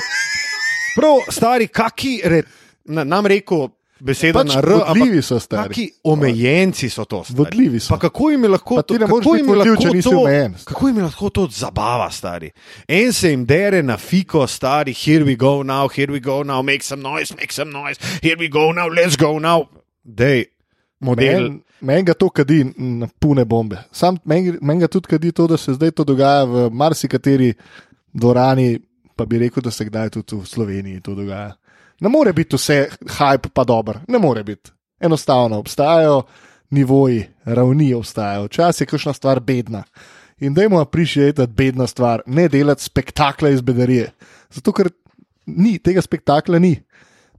Prav, 0.97 1.29
stari, 1.29 1.69
kaki, 1.69 2.13
re, 2.25 2.41
na, 2.89 3.05
nam 3.05 3.29
rekel 3.29 3.69
besedo 3.99 4.39
Pač 4.39 4.55
na 4.55 4.61
R, 4.61 4.71
ampak 4.87 5.23
so 5.23 5.39
stari. 5.39 5.69
kaki 5.69 5.91
omejenci 6.03 6.89
so 6.89 7.05
to. 7.05 7.23
Stari. 7.23 7.37
Vodljivi 7.37 7.79
so. 7.79 7.93
Pa 7.93 7.99
kako 7.99 8.29
jim 8.29 8.43
je 8.43 8.49
lahko 8.49 8.81
to, 8.81 8.99
kako 8.99 9.35
jim 9.35 9.47
vodljiv, 9.47 9.55
lahko 9.55 9.81
če 9.81 9.89
nisi 9.93 10.09
to- 10.09 10.19
omejen. 10.19 10.55
Kako 10.65 10.87
jim 10.87 10.97
je 10.97 11.03
lahko 11.03 11.29
to 11.29 11.47
zabava, 11.51 12.11
stari? 12.11 12.51
En 12.87 13.13
se 13.13 13.31
jim 13.31 13.45
dere 13.45 13.83
na 13.83 13.97
fiko, 13.97 14.47
stari, 14.47 14.93
here 14.93 15.25
we 15.25 15.35
go 15.35 15.63
now, 15.63 15.87
here 15.87 16.11
we 16.13 16.19
go 16.19 16.43
now, 16.43 16.61
make 16.61 16.83
some 16.83 17.01
noise, 17.03 17.35
make 17.35 17.51
some 17.51 17.71
noise, 17.71 17.99
here 18.21 18.35
we 18.39 18.47
go 18.49 18.71
now, 18.71 18.87
let's 18.87 19.15
go 19.15 19.39
now. 19.39 19.67
Dej, 20.03 20.45
model. 20.99 21.49
Meni 21.49 21.61
men 21.81 22.05
ga 22.05 22.13
to 22.13 22.29
kadi 22.29 22.63
na 22.77 23.07
pune 23.19 23.45
bombe. 23.45 23.77
Sam 23.91 24.17
meni 24.25 24.57
men 24.61 24.79
ga 24.79 24.87
tudi 24.87 25.07
kadi 25.07 25.31
to, 25.31 25.47
da 25.47 25.57
se 25.57 25.73
zdaj 25.73 25.91
to 25.91 26.03
dogaja 26.03 26.43
v 26.43 26.69
marsikateri 26.71 27.53
dvorani, 28.13 28.79
pa 29.15 29.25
bi 29.25 29.37
rekel, 29.39 29.63
da 29.63 29.71
se 29.71 29.85
kdaj 29.85 30.09
tudi 30.09 30.35
v 30.35 30.45
Sloveniji 30.45 31.01
to 31.01 31.15
dogaja. 31.15 31.53
Ne 31.99 32.09
more 32.09 32.33
biti 32.33 32.55
vse 32.55 32.89
hype 33.17 33.49
pa 33.53 33.63
dober, 33.63 33.99
ne 34.07 34.19
more 34.19 34.43
biti. 34.43 34.71
Enostavno 34.99 35.59
obstajajo 35.59 36.21
nivoji, 36.69 37.25
ravni 37.45 37.93
obstajajo, 37.93 38.45
včasih 38.45 38.85
je 38.85 38.89
kakšna 38.89 39.13
stvar 39.13 39.39
bedna. 39.39 39.83
In 40.39 40.53
dajmo 40.53 40.79
aprišiti 40.79 41.47
bedna 41.47 41.87
stvar, 41.87 42.21
ne 42.25 42.47
delati 42.47 42.83
spektakla 42.83 43.49
iz 43.49 43.61
bedarije. 43.61 44.11
Zato, 44.49 44.71
ker 44.71 44.89
ni, 45.45 45.77
tega 45.79 46.01
spektakla 46.01 46.59
ni. 46.59 46.77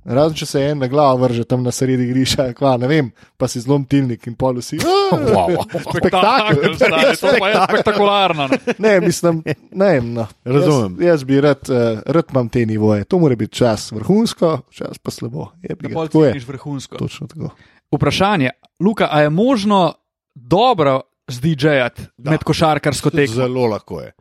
Razen 0.05 0.36
če 0.40 0.46
se 0.48 0.62
en 0.64 0.78
na 0.80 0.88
glavo 0.88 1.20
vrže 1.26 1.44
tam 1.44 1.62
na 1.62 1.72
sredi 1.74 2.07
griša, 2.09 2.46
kva, 2.59 2.76
ne 2.80 2.88
vem, 2.88 3.11
pa 3.36 3.48
si 3.51 3.61
zlom 3.61 3.84
tilnik 3.84 4.24
in 4.30 4.36
pol 4.38 4.61
vsi. 4.62 4.78
Wow. 4.80 5.59
Spektakel, 5.84 6.74
stari, 6.80 7.16
to 7.20 7.34
pa 7.38 7.51
je 7.51 7.64
spektakularno. 7.68 8.48
no. 8.48 8.76
Ne, 8.78 8.94
mislim, 9.05 9.42
ne 9.70 9.90
vem. 9.96 10.12
No. 10.16 10.26
Razumem. 10.44 10.96
Jaz, 11.01 11.09
jaz 11.09 11.26
bi 11.28 11.40
rad, 11.44 11.68
uh, 11.68 12.01
rad 12.07 12.32
imam 12.32 12.48
te 12.48 12.64
nivoje. 12.66 13.05
To 13.05 13.20
mora 13.20 13.36
biti 13.36 13.61
čas 13.61 13.90
vrhunsko, 13.92 14.59
čas 14.72 14.98
pa 14.98 15.12
slabo. 15.12 15.51
Je, 15.62 15.76
bi 15.76 15.92
tako 15.92 16.24
je. 16.24 16.34
vrhunsko. 16.46 16.96
Točno 16.96 17.26
tako. 17.26 17.53
Vprašanje, 17.92 18.51
Luka, 18.80 19.09
a 19.11 19.20
je 19.20 19.30
možno 19.30 19.94
dobro 20.34 21.01
zdj-jati 21.28 22.03
med 22.18 22.44
košarkarsko 22.44 23.11
tekmo? 23.11 23.34
Zelo 23.34 23.66
lahko 23.66 24.01
je. 24.01 24.12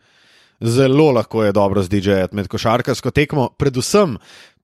Zelo 0.59 1.11
lahko 1.11 1.43
je 1.43 1.51
dobro 1.51 1.84
zdj-jati 1.84 2.36
med 2.36 2.47
košarkarsko 2.47 3.11
tekmo, 3.11 3.49
predvsem 3.57 4.17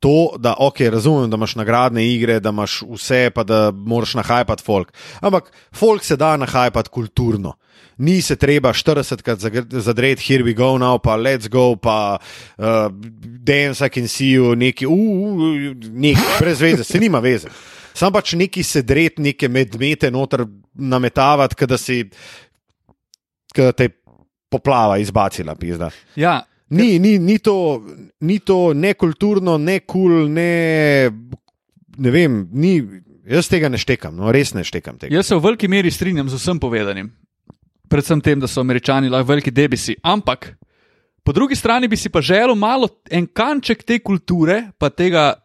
to, 0.05 0.37
da 0.37 0.53
ok, 0.59 0.79
razumem, 0.93 1.29
da 1.29 1.35
imaš 1.35 1.55
nagradne 1.55 2.03
igre, 2.05 2.39
da 2.39 2.51
imaš 2.53 2.83
vse, 2.85 3.29
pa 3.33 3.43
da 3.43 3.71
moraš 3.71 4.13
nahajpati 4.13 4.63
folk. 4.63 4.93
Ampak 5.19 5.49
folk 5.73 6.03
se 6.05 6.15
da 6.15 6.37
nahajpati 6.37 6.89
kulturno. 6.89 7.55
Ni 7.97 8.21
se 8.21 8.35
treba 8.35 8.73
40krat 8.73 9.79
zadreti, 9.81 10.21
here 10.21 10.43
we 10.43 10.53
go 10.53 10.77
now, 10.77 10.99
pa 11.03 11.17
let's 11.17 11.49
go, 11.49 11.75
pa 11.75 12.17
uh, 12.57 12.65
dance, 13.23 13.85
I 13.85 13.89
can 13.89 14.07
see 14.07 14.31
you, 14.31 14.55
neki, 14.55 14.85
uh, 14.85 14.93
uh, 14.93 15.75
neki, 15.91 16.21
brez 16.39 16.61
veze, 16.61 16.83
se 16.83 16.99
nima 16.99 17.19
veze. 17.19 17.49
Sam 17.93 18.13
pač 18.13 18.35
neki 18.37 18.63
sedret, 18.63 19.17
neke 19.17 19.49
medmete 19.49 20.11
noter 20.11 20.45
nametavati, 20.73 21.55
kada 21.55 21.77
si, 21.81 22.03
kada 23.55 23.71
te 23.71 23.89
poplava 24.51 24.99
izbacila, 25.01 25.55
pizda. 25.55 25.89
Ja, 26.15 26.43
Ni, 26.69 26.99
ni, 26.99 27.19
ni, 27.19 27.37
to, 27.39 27.83
ni 28.21 28.39
to 28.39 28.73
ne 28.73 28.93
kulturno, 28.93 29.57
ne 29.57 29.79
kul, 29.79 30.09
cool, 30.09 30.29
ne, 30.33 31.09
ne 31.97 32.13
vem, 32.13 32.39
ni, 32.51 32.79
jaz 33.29 33.49
tega 33.51 33.69
ne 33.69 33.77
štekam, 33.77 34.15
no, 34.17 34.31
res 34.33 34.55
ne 34.57 34.63
štekam 34.65 34.97
tega. 34.97 35.13
jaz 35.13 35.29
se 35.29 35.37
v 35.37 35.43
veliki 35.43 35.69
meri 35.69 35.91
strinjam 35.93 36.29
z 36.29 36.39
vsem 36.41 36.59
povedanim. 36.59 37.11
Predvsem 37.89 38.21
tem, 38.21 38.41
da 38.41 38.49
so 38.49 38.63
američani 38.65 39.11
lahko 39.13 39.29
veliki 39.29 39.53
debisi. 39.53 39.93
Ampak 40.01 40.55
po 41.25 41.33
drugi 41.33 41.55
strani 41.55 41.87
bi 41.87 41.97
si 41.97 42.09
pa 42.09 42.21
želel 42.21 42.55
malo 42.57 42.89
en 43.13 43.27
kanček 43.27 43.83
te 43.85 43.99
kulture, 43.99 44.71
pa 44.77 44.89
tega, 44.89 45.35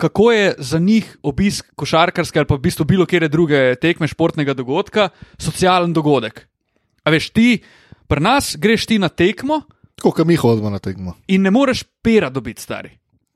kako 0.00 0.32
je 0.32 0.54
za 0.58 0.78
njih 0.78 1.18
obisk 1.22 1.68
košarkarske 1.76 2.38
ali 2.38 2.48
pa 2.48 2.56
v 2.56 2.64
bistvu 2.64 2.84
bilo 2.84 3.06
kere 3.06 3.28
druge 3.28 3.74
tekme 3.80 4.08
športnega 4.08 4.56
dogodka, 4.56 5.08
socialen 5.38 5.92
dogodek. 5.92 6.46
A 7.04 7.12
veš, 7.12 7.28
ti, 7.30 7.60
pri 8.08 8.20
nas 8.24 8.56
greš 8.56 8.86
ti 8.88 8.98
na 8.98 9.08
tekmo 9.08 9.62
Tako 9.96 10.12
kot 10.12 10.26
mi 10.26 10.36
hodimo 10.36 10.70
na 10.70 10.78
tekmo. 10.78 11.14
in 11.28 11.42
ne 11.42 11.50
moreš 11.50 11.82
pera 12.02 12.30
dobiti, 12.30 12.62
stari. 12.62 12.90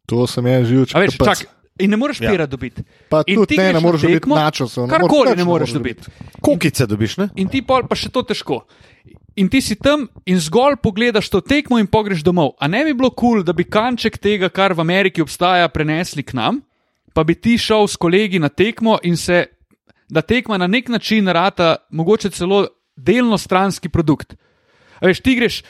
To 0.07 0.27
sem 0.27 0.47
jaz 0.47 0.67
živel, 0.67 0.87
A 0.95 1.01
veš, 1.01 1.17
čak, 1.17 1.47
In 1.81 1.91
ne 1.91 1.97
moreš 1.97 2.21
Ja. 2.21 2.31
pira 2.31 2.47
dobiti. 2.47 2.83
Pa 3.09 3.23
In 3.27 3.37
tudi 3.37 3.57
ne, 3.57 3.65
ne 3.65 3.73
na 3.73 3.81
moreš 3.81 4.01
dobiti 4.01 4.21
tekmo, 4.21 4.37
načosov. 4.37 4.89
Karkoli 4.89 5.37
ne 5.37 5.45
moreš 5.45 5.71
dobiti. 5.71 6.03
Kokice 6.41 6.87
dobiš, 6.87 7.17
ne? 7.17 7.29
In 7.37 7.49
ti 7.49 7.63
pol 7.63 7.87
pa 7.89 7.97
še 7.97 8.11
to 8.13 8.23
težko. 8.23 8.67
In 9.37 9.49
ti 9.49 9.61
si 9.61 9.77
tam 9.77 10.09
in 10.27 10.37
zgolj 10.37 10.77
pogledaš 10.83 11.31
to 11.31 11.41
tekmo 11.41 11.79
in 11.79 11.87
pogreš 11.87 12.21
domov. 12.23 12.53
A 12.61 12.69
ne 12.69 12.85
bi 12.85 12.93
bilo 12.93 13.11
kul, 13.11 13.41
cool, 13.41 13.43
da 13.43 13.53
bi 13.53 13.65
kanček 13.65 14.19
tega, 14.19 14.51
kar 14.51 14.75
v 14.75 14.81
Ameriki 14.81 15.23
obstaja, 15.23 15.69
prenesli 15.69 16.23
k 16.23 16.35
nam, 16.37 16.61
pa 17.15 17.25
bi 17.25 17.35
ti 17.35 17.57
šel 17.59 17.89
s 17.89 17.97
kolegi 17.97 18.39
na 18.39 18.49
tekmo 18.49 18.99
in 19.03 19.17
se, 19.17 19.47
da 20.11 20.21
tekma 20.21 20.59
na 20.59 20.67
nek 20.67 20.89
način 20.89 21.29
rata, 21.29 21.77
mogoče 21.91 22.31
celo 22.31 22.67
delno 22.97 23.39
stranski 23.39 23.89
produkt. 23.89 24.35
A 25.01 25.07
veš, 25.07 25.21
ti 25.25 25.35
greš, 25.35 25.63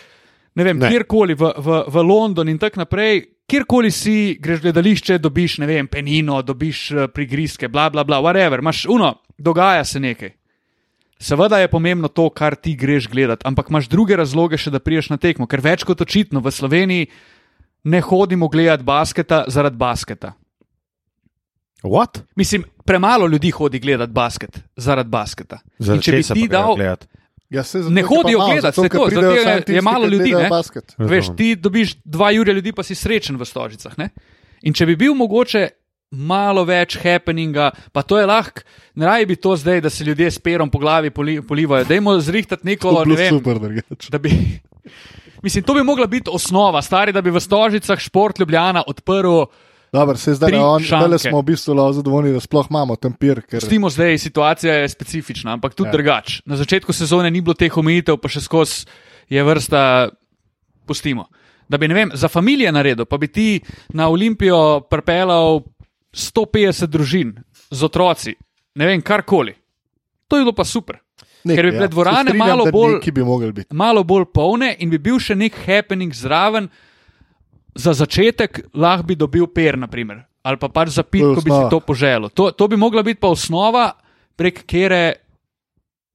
ne 0.60 0.66
vem, 0.66 0.80
Ne. 0.80 0.90
kjerkoli 0.92 1.34
v, 1.34 1.52
v, 1.56 1.78
v 1.88 2.02
London 2.04 2.48
in 2.52 2.58
tako 2.60 2.84
naprej. 2.84 3.24
Kjerkoli 3.50 3.90
si, 3.90 4.36
greš 4.38 4.60
gledališče, 4.62 5.18
dobiš, 5.18 5.58
ne 5.64 5.66
vem, 5.66 5.88
penino, 5.90 6.38
dobiš 6.46 6.82
eh, 6.92 7.08
prigrizke, 7.10 7.70
bla, 7.72 7.88
bla, 7.90 8.04
bla, 8.06 8.20
whatever, 8.22 8.62
imaš 8.62 8.84
uno, 8.92 9.14
dogaja 9.38 9.84
se 9.84 10.00
nekaj. 10.00 10.36
Seveda 11.20 11.58
je 11.60 11.68
pomembno 11.68 12.08
to, 12.08 12.28
kar 12.30 12.54
ti 12.56 12.76
greš 12.76 13.08
gledati, 13.12 13.44
ampak 13.44 13.68
imaš 13.68 13.88
druge 13.92 14.16
razloge 14.16 14.56
še, 14.56 14.70
da 14.72 14.80
priješ 14.80 15.10
na 15.10 15.18
tekmo, 15.20 15.48
ker 15.50 15.60
več 15.60 15.82
kot 15.84 16.00
očitno 16.00 16.40
v 16.40 16.52
Sloveniji 16.52 17.10
ne 17.90 18.00
hodimo 18.00 18.48
gledati 18.48 18.84
basketa 18.84 19.44
zaradi 19.48 19.76
basketa. 19.76 20.32
What? 21.82 22.22
Mislim, 22.36 22.64
premalo 22.84 23.26
ljudi 23.26 23.50
hodi 23.50 23.78
gledati 23.78 24.12
basket 24.12 24.60
zaradi 24.76 25.10
basketa. 25.10 25.60
In 25.78 25.86
Zaradi 25.86 26.04
če 26.04 26.12
bi 26.12 26.22
ti 26.22 26.48
dal, 26.48 26.76
gledat? 26.76 27.06
Ja, 27.50 27.62
saj 27.62 27.82
zato, 27.82 27.90
Ne 27.90 28.02
hodijo 28.02 28.38
malo, 28.38 28.50
gledat, 28.52 28.70
zato, 28.70 28.80
saj 28.80 28.88
ker 28.88 28.98
to, 29.00 29.06
zato 29.10 29.26
je- 29.28 29.64
je 29.68 29.82
malo 29.82 30.06
ljudi, 30.06 30.30
veš, 31.00 31.26
ti 31.36 31.56
dobiš 31.56 31.96
dva 32.04 32.30
jurja 32.30 32.54
ljudi, 32.54 32.72
pa 32.72 32.82
si 32.82 32.94
srečen 32.94 33.34
v 33.34 33.44
stožicah. 33.44 33.98
Ne? 33.98 34.10
In 34.62 34.72
če 34.72 34.86
bi 34.86 34.96
bil 34.96 35.14
mogoče 35.14 35.68
malo 36.12 36.64
več 36.64 36.96
happeninga, 36.96 37.70
pa 37.90 38.02
to 38.02 38.18
je 38.18 38.26
lahko, 38.26 38.62
ne 38.94 39.06
raje 39.06 39.26
bi 39.26 39.36
to 39.36 39.56
zdaj, 39.56 39.80
da 39.80 39.90
se 39.90 40.04
ljudje 40.04 40.26
s 40.28 40.38
perom 40.38 40.70
po 40.70 40.78
glavi 40.78 41.10
poli, 41.10 41.40
polivajo. 41.40 41.84
Dajmo 41.84 42.20
zrihtati 42.20 42.66
neko, 42.66 42.90
To 42.92 43.04
ne 43.04 43.14
vem, 43.16 43.30
super, 43.30 43.58
da 44.10 44.18
bi. 44.18 44.30
Mislim, 45.42 45.64
to 45.64 45.74
bi 45.74 45.82
mogla 45.82 46.06
biti 46.06 46.30
osnova, 46.30 46.82
stari, 46.82 47.12
da 47.12 47.20
bi 47.20 47.30
v 47.30 47.40
Stožicah 47.40 47.98
šport 47.98 48.38
Ljubljana 48.38 48.82
odprl. 48.86 49.44
Dobro, 49.92 50.16
se 50.16 50.34
zdaj 50.34 50.54
on, 50.54 50.78
zdaj 50.80 51.18
smo 51.20 51.40
v 51.40 51.44
bistvu 51.44 51.74
zadovoljni, 51.92 52.32
da 52.32 52.40
sploh 52.40 52.66
imamo 52.70 52.96
tam 52.96 53.12
pir. 53.12 53.40
Ker... 53.42 53.60
Stimo 53.60 53.90
zdaj, 53.90 54.18
situacija 54.18 54.74
je 54.74 54.88
specifična, 54.88 55.52
ampak 55.52 55.74
tudi 55.74 55.88
Ja. 55.88 55.90
ja. 55.90 55.92
drugače. 55.92 56.42
Na 56.46 56.56
začetku 56.56 56.92
sezone 56.92 57.30
ni 57.30 57.40
bilo 57.40 57.54
teh 57.54 57.76
omejitev, 57.76 58.16
pa 58.16 58.28
še 58.28 58.40
skozi 58.40 58.86
je 59.28 59.42
vrsta, 59.42 60.08
pustimo. 60.86 61.26
Da 61.68 61.78
bi, 61.78 61.86
vem, 61.88 62.10
za 62.14 62.28
družine 62.28 62.72
naredil, 62.72 63.04
pa 63.04 63.18
bi 63.18 63.28
ti 63.28 63.60
na 63.88 64.08
Olimpijo 64.08 64.80
pripeljal 64.80 65.60
150 66.12 66.86
družin 66.86 67.34
z 67.70 67.82
otroci, 67.82 68.34
ne 68.74 68.86
vem, 68.86 69.02
karkoli. 69.02 69.54
To 70.28 70.36
je 70.36 70.42
bilo 70.42 70.52
pa 70.52 70.64
super. 70.64 70.98
Nek, 71.44 71.56
ker 71.56 71.66
bi 71.66 71.72
bile 71.72 71.88
dvorane 71.88 72.16
Se 72.24 72.28
strinjam, 72.28 72.48
malo 72.48 72.64
bolj- 72.66 72.94
Neki 72.94 73.10
bi 73.10 73.22
biti. 73.52 73.74
malo 73.74 74.04
bolj 74.04 74.24
polne 74.34 74.76
in 74.78 74.90
bi 74.90 74.98
bil 74.98 75.18
še 75.18 75.34
nek 75.34 75.54
happening 75.56 76.12
zraven. 76.12 76.68
Za 77.74 77.92
začetek 77.94 78.60
lahko 78.74 79.06
bi 79.06 79.14
dobil 79.14 79.46
per, 79.46 79.78
naprimer, 79.78 80.24
ali 80.42 80.58
pa 80.58 80.68
pač 80.68 80.88
za 80.96 81.04
je 81.12 81.22
ko 81.22 81.40
bi 81.40 81.50
si 81.50 81.64
to 81.70 81.80
poželel. 81.80 82.30
To, 82.34 82.50
to 82.50 82.68
bi 82.68 82.76
mogla 82.76 83.02
biti 83.02 83.20
pa 83.20 83.28
osnova, 83.28 83.92
prek 84.36 84.64
kere, 84.66 85.14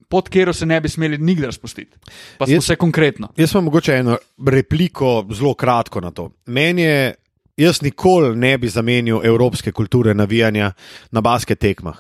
pod 0.10 0.30
katero 0.30 0.54
se 0.54 0.66
ne 0.66 0.82
bi 0.82 0.90
smeli 0.90 1.18
nikdar 1.18 1.54
spustiti. 1.54 1.98
Pa 2.38 2.46
smo 2.46 2.56
Jaz- 2.56 2.66
se 2.66 2.76
konkretno. 2.76 3.30
Jaz 3.38 3.54
imam 3.54 3.64
mogoče 3.64 3.94
eno 3.94 4.18
repliko, 4.48 5.26
zelo 5.32 5.54
kratko 5.54 6.02
na 6.02 6.12
to. 6.12 6.30
Meni 6.46 6.82
je, 6.82 7.14
jaz 7.58 7.82
nikoli 7.82 8.36
ne 8.36 8.58
bi 8.58 8.68
zamenil 8.68 9.22
evropske 9.24 9.72
kulture 9.72 10.14
navijanja 10.14 10.72
na 11.12 11.22
basket 11.22 11.60
tekmah. 11.60 11.96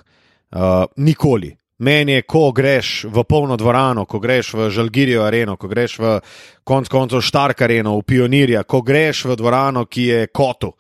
Uh, 0.52 0.86
nikoli. 0.98 1.56
Meni 1.78 2.12
je, 2.12 2.22
ko 2.22 2.52
greš 2.56 3.06
v 3.12 3.24
polno 3.28 3.58
dvorano, 3.58 4.06
ko 4.06 4.20
greš 4.20 4.54
v 4.54 4.70
Žalgirijo 4.72 5.24
areno, 5.24 5.58
ko 5.60 5.68
greš 5.68 5.98
v 6.00 6.20
konc 6.64 6.88
koncev 6.88 7.22
Štark 7.22 7.62
areno, 7.62 7.98
v 8.00 8.04
Pionirja, 8.08 8.64
ko 8.64 8.80
greš 8.82 9.26
v 9.26 9.36
dvorano, 9.36 9.86
ki 9.86 10.04
je 10.04 10.28
kotu. 10.28 10.72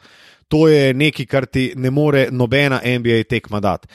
To 0.48 0.68
je 0.68 0.94
nekaj, 0.94 1.26
kar 1.26 1.46
ti 1.46 1.74
ne 1.76 1.92
more 1.92 2.30
nobena 2.32 2.80
NBA 2.80 3.26
tekma 3.28 3.60
dati. 3.60 3.88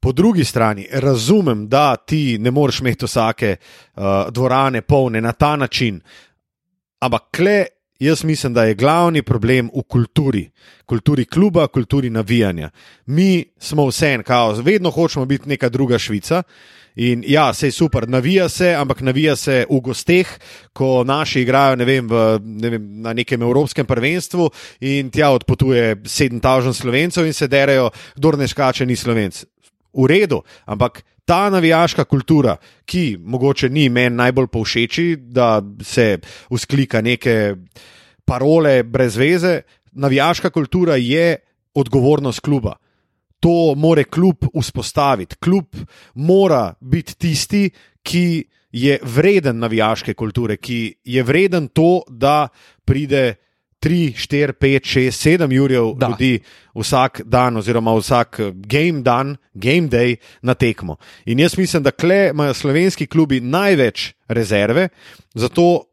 Po 0.00 0.12
drugi 0.12 0.44
strani 0.44 0.86
razumem, 0.92 1.68
da 1.68 1.96
ti 1.96 2.38
ne 2.38 2.50
moreš 2.50 2.80
imeti 2.80 3.04
vsake 3.04 3.56
uh, 3.56 4.02
dvorane 4.30 4.82
polne 4.82 5.20
na 5.20 5.32
ta 5.32 5.56
način, 5.56 6.00
ampak 7.00 7.22
kle, 7.36 7.64
jaz 7.98 8.24
mislim, 8.24 8.54
da 8.54 8.64
je 8.64 8.74
glavni 8.74 9.22
problem 9.22 9.70
v 9.74 9.82
kulturi, 9.82 10.50
kulturi 10.86 11.24
kluba, 11.24 11.66
kulturi 11.66 12.10
navijanja. 12.10 12.70
Mi 13.06 13.44
smo 13.58 13.86
vse 13.86 14.12
en 14.14 14.22
kaos, 14.22 14.58
vedno 14.64 14.90
hočemo 14.90 15.26
biti 15.26 15.48
neka 15.48 15.68
druga 15.68 15.98
Švica. 15.98 16.42
In 16.96 17.22
ja, 17.26 17.54
se 17.54 17.66
je 17.66 17.72
super, 17.72 18.08
navija 18.08 18.48
se, 18.48 18.74
ampak 18.74 19.00
navija 19.00 19.36
se 19.36 19.66
v 19.70 19.80
gosteh, 19.80 20.28
ko 20.72 21.04
naši 21.06 21.40
igrajo 21.40 21.76
vem, 21.86 22.08
v, 22.08 22.22
vem, 22.70 22.88
na 23.02 23.12
nekem 23.12 23.42
evropskem 23.42 23.86
prvenstvu 23.86 24.48
in 24.80 25.10
tja 25.10 25.30
odpotuje 25.30 25.96
7000 25.96 26.72
slovencev 26.72 27.26
in 27.26 27.32
se 27.32 27.46
derajo, 27.46 27.90
kdo 28.16 28.32
ne 28.32 28.48
skače, 28.48 28.86
ni 28.86 28.96
slovenc. 28.96 29.44
V 29.94 30.06
redu, 30.06 30.42
ampak 30.66 31.04
ta 31.28 31.50
navijaška 31.52 32.04
kultura, 32.08 32.56
ki 32.88 33.18
mogoče 33.20 33.68
ni 33.68 33.88
meni 33.92 34.16
najbolj 34.16 34.46
povšeči, 34.48 35.16
da 35.20 35.60
se 35.84 36.18
usklika 36.50 37.02
neke 37.04 37.54
parole 38.24 38.82
brez 38.82 39.16
veze, 39.20 39.60
navijaška 39.92 40.50
kultura 40.50 40.96
je 40.96 41.36
odgovornost 41.74 42.40
kluba. 42.40 42.78
To 43.40 43.74
more 43.76 44.04
klub 44.04 44.48
vzpostaviti. 44.54 45.36
Klub 45.36 45.76
mora 46.14 46.74
biti 46.80 47.14
tisti, 47.18 47.70
ki 48.02 48.44
je 48.72 48.98
vreden 49.02 49.58
navijaške 49.58 50.14
kulture, 50.14 50.56
ki 50.56 50.94
je 51.04 51.22
vreden 51.22 51.68
to, 51.68 52.02
da 52.08 52.48
pride 52.84 53.34
3, 53.80 54.12
4, 54.16 54.52
5, 54.52 54.86
6, 54.86 55.38
7 55.38 55.52
jurjev 55.52 55.92
Da. 55.96 56.08
ljudi 56.08 56.40
vsak 56.74 57.20
dan, 57.24 57.56
oziroma 57.56 57.94
vsak 57.94 58.40
eh, 58.40 58.52
game 58.54 59.02
dan, 59.02 59.36
game 59.54 59.88
day 59.88 60.16
na 60.42 60.54
tekmo. 60.54 60.96
In 61.26 61.38
jaz 61.38 61.58
mislim, 61.58 61.82
da 61.82 61.90
kle 61.90 62.30
imajo 62.30 62.54
slovenski 62.54 63.06
klubi 63.06 63.40
največ 63.40 64.12
rezerve, 64.28 64.88
zato 65.34 65.84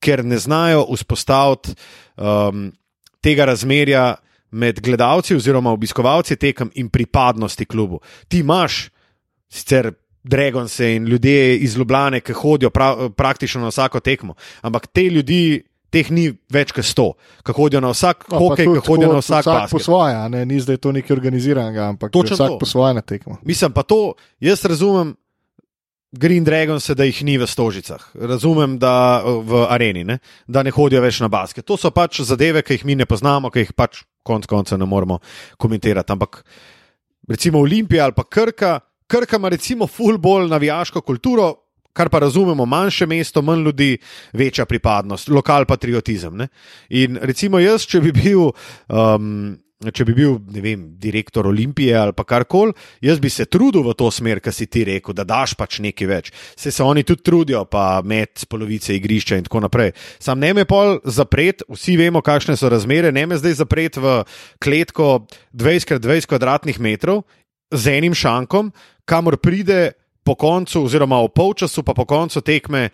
ker 0.00 0.24
ne 0.24 0.38
znajo 0.38 0.86
vzpostaviti 0.94 1.74
um, 2.16 2.72
tega 3.20 3.44
razmerja 3.44 4.14
med 4.50 4.80
gledalci 4.80 5.36
oziroma 5.36 5.70
obiskovalci 5.70 6.36
tekem 6.36 6.70
in 6.74 6.88
pripadnosti 6.88 7.64
klubu. 7.64 8.00
Ti 8.28 8.38
imaš 8.38 8.88
sicer. 9.48 9.92
Dragonse 10.28 10.96
in 10.96 11.06
ljudje 11.06 11.58
iz 11.58 11.76
Ljubljana, 11.76 12.20
ki 12.20 12.32
hodijo 12.32 12.70
pra, 12.70 13.08
praktično 13.16 13.60
na 13.60 13.68
vsako 13.68 14.00
tekmo, 14.00 14.34
ampak 14.60 14.86
te 14.86 15.02
ljudi, 15.02 15.62
teh 15.90 16.10
ni 16.10 16.28
več 16.52 16.72
kot 16.76 16.84
sto, 16.84 17.06
ki 17.44 17.54
hodijo 17.56 17.80
na 17.80 17.92
vsak 17.94 18.28
No, 18.32 18.40
hokej, 18.42 18.68
tudi 18.68 18.80
ki 18.80 18.86
hodijo 18.86 19.08
tako, 19.08 19.14
na 19.14 19.22
vsak 19.24 19.46
vsak 19.46 19.70
po 19.70 19.78
svoje, 19.78 20.18
ne? 20.34 20.44
ni 20.46 20.60
zdaj 20.60 20.76
to 20.76 20.92
nekaj 20.92 21.14
organiziranega, 21.16 21.88
ampak 21.94 22.12
Točno 22.12 22.36
vsak 22.36 22.48
to. 22.54 22.58
po 22.58 22.66
svoje 22.66 22.94
na 22.94 23.00
tekmo. 23.00 23.38
Mislim 23.42 23.72
pa 23.72 23.82
to, 23.82 24.14
jaz 24.40 24.64
razumem 24.64 25.14
Green 26.12 26.44
Dragons, 26.44 26.88
da 26.96 27.04
jih 27.04 27.20
ni 27.24 27.36
v 27.36 27.46
stožicah, 27.46 28.00
razumem, 28.16 28.78
da 28.80 29.20
v 29.24 29.66
areni, 29.68 30.04
ne? 30.08 30.18
da 30.48 30.62
ne 30.64 30.72
hodijo 30.72 31.02
več 31.04 31.20
na 31.20 31.28
basket. 31.28 31.66
To 31.68 31.76
so 31.76 31.90
pač 31.92 32.22
zadeve, 32.24 32.62
ki 32.64 32.78
jih 32.78 32.84
mi 32.88 32.96
ne 32.96 33.04
poznamo, 33.04 33.50
ki 33.52 33.66
jih 33.66 33.72
pač 33.76 34.02
konec 34.24 34.48
konca 34.48 34.76
ne 34.76 34.88
moremo 34.88 35.20
komentirati. 35.60 36.12
Ampak 36.12 36.40
recimo 37.28 37.60
Olimpija 37.60 38.04
ali 38.04 38.16
pa 38.16 38.24
Krka, 38.24 38.80
Krka 39.08 39.36
ima 39.36 39.48
recimo 39.52 39.86
full 39.86 40.18
bolj 40.18 40.48
navijaško 40.48 41.00
kulturo. 41.00 41.67
Kar 41.98 42.10
pa 42.12 42.22
razumemo, 42.22 42.66
manjše 42.66 43.08
mesto, 43.10 43.42
manj 43.42 43.64
ljudi, 43.66 43.92
večja 44.38 44.66
pripadnost, 44.70 45.28
lokal 45.34 45.66
patriotizem. 45.66 46.36
Ne? 46.38 46.48
In 46.94 47.18
recimo 47.22 47.58
jaz, 47.58 47.86
če 47.90 48.00
bi 48.04 48.14
bil 48.14 48.44
um, 48.46 49.56
če 49.78 50.04
bi 50.08 50.14
bil 50.16 50.38
vem, 50.58 50.80
direktor 50.98 51.46
Olimpije 51.46 51.94
ali 51.96 52.14
pa 52.16 52.24
karkoli, 52.26 52.74
jaz 53.04 53.20
bi 53.22 53.30
se 53.30 53.46
trudil 53.46 53.84
v 53.86 53.94
to 53.98 54.10
smer, 54.10 54.40
kar 54.42 54.54
si 54.54 54.66
ti 54.66 54.82
rekel, 54.86 55.14
da 55.14 55.26
daš 55.28 55.54
pač 55.58 55.78
nekaj 55.84 56.08
več. 56.10 56.30
Se, 56.58 56.72
se 56.74 56.82
oni 56.82 57.04
tudi 57.06 57.22
trudijo, 57.26 57.62
pa 57.70 58.00
med 58.02 58.42
polovice 58.50 58.96
igrišča 58.98 59.38
in 59.38 59.46
tako 59.46 59.62
naprej. 59.68 59.94
Sam 60.22 60.42
ne 60.42 60.50
me 60.56 60.66
pol 60.68 60.98
zapret, 61.06 61.62
vsi 61.70 61.94
vemo, 62.00 62.24
kakšne 62.26 62.58
so 62.58 62.70
razmere, 62.72 63.14
ne 63.14 63.26
me 63.30 63.38
zdaj 63.38 63.60
zapret 63.62 64.00
v 64.02 64.18
kletko 64.62 65.28
20x20 65.54 66.30
kvadratnih 66.34 66.82
metrov 66.82 67.22
z 67.70 67.98
enim 68.00 68.16
šankom, 68.18 68.72
kamor 69.06 69.38
pride 69.38 69.92
po 70.28 70.36
koncu, 70.36 70.84
oziroma 70.84 71.22
v 71.24 71.32
polčasu, 71.32 71.80
pa 71.80 71.96
po 71.96 72.04
koncu 72.04 72.44
tekme. 72.44 72.92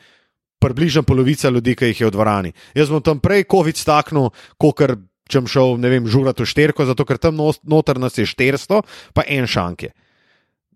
Približno 0.62 1.02
polovica 1.02 1.50
ljudi, 1.50 1.74
ki 1.76 1.90
jih 1.90 2.00
je 2.00 2.06
v 2.08 2.14
dvorani. 2.14 2.50
Jaz 2.78 2.88
bom 2.88 3.02
tam 3.04 3.18
prej 3.20 3.44
COVID 3.50 3.76
staknil, 3.76 4.30
kot 4.56 4.80
če 5.28 5.42
bom 5.42 5.50
šel, 5.50 5.76
ne 5.82 5.90
vem, 5.92 6.06
žurati 6.08 6.44
v 6.44 6.48
šterko, 6.48 6.86
zato 6.88 7.04
ker 7.04 7.18
tam 7.20 7.36
noter 7.68 8.00
nas 8.00 8.16
je 8.16 8.24
400, 8.24 8.80
pa 9.12 9.26
en 9.28 9.50
šank 9.50 9.88
je. 9.88 9.92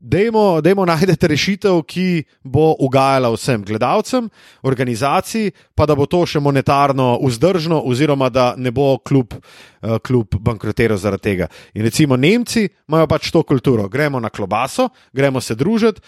Dajmo, 0.01 0.61
dajmo 0.63 0.85
najti 0.87 1.27
rešitev, 1.27 1.81
ki 1.83 2.23
bo 2.47 2.71
ugajala 2.79 3.33
vsem 3.33 3.65
gledalcem, 3.67 4.29
organizaciji, 4.63 5.51
pa 5.75 5.89
da 5.91 5.97
bo 5.99 6.07
to 6.07 6.21
še 6.23 6.39
monetarno 6.39 7.17
vzdržno, 7.19 7.81
oziroma 7.83 8.29
da 8.31 8.53
ne 8.57 8.71
bo 8.71 9.01
klub, 9.03 9.35
uh, 9.35 9.97
klub 9.99 10.39
bankrotiral 10.39 11.01
zaradi 11.03 11.27
tega. 11.27 11.49
In 11.75 11.83
recimo 11.83 12.17
Nemci 12.17 12.69
imajo 12.87 13.11
pač 13.11 13.33
to 13.35 13.43
kulturo. 13.43 13.89
Gremo 13.91 14.23
na 14.23 14.31
klobaso, 14.31 14.89
gremo 15.13 15.43
se 15.43 15.59
družiti, 15.59 16.01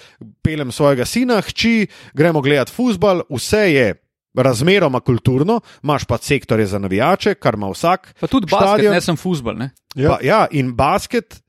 pelem 0.42 0.70
svojega 0.70 1.04
sina, 1.04 1.40
hči, 1.42 1.88
gremo 2.14 2.44
gledati 2.46 2.74
futbal, 2.76 3.26
vse 3.30 3.66
je. 3.74 3.90
Razmeroma 4.30 5.00
kulturno, 5.02 5.56
imaš 5.82 6.04
pa 6.06 6.14
sektorje 6.22 6.68
za 6.70 6.78
navijače, 6.78 7.34
kar 7.34 7.58
ima 7.58 7.66
vsak. 7.72 8.12
Pa 8.20 8.28
tudi 8.30 8.46
basket, 8.46 8.68
štadion. 8.68 8.94
ne 8.94 9.00
sem 9.02 9.16
futbol. 9.18 9.58
Ne? 9.58 9.72
Ja. 9.98 10.12
Pa, 10.12 10.18
ja, 10.22 10.44
in 10.54 10.70
basket. 10.78 11.40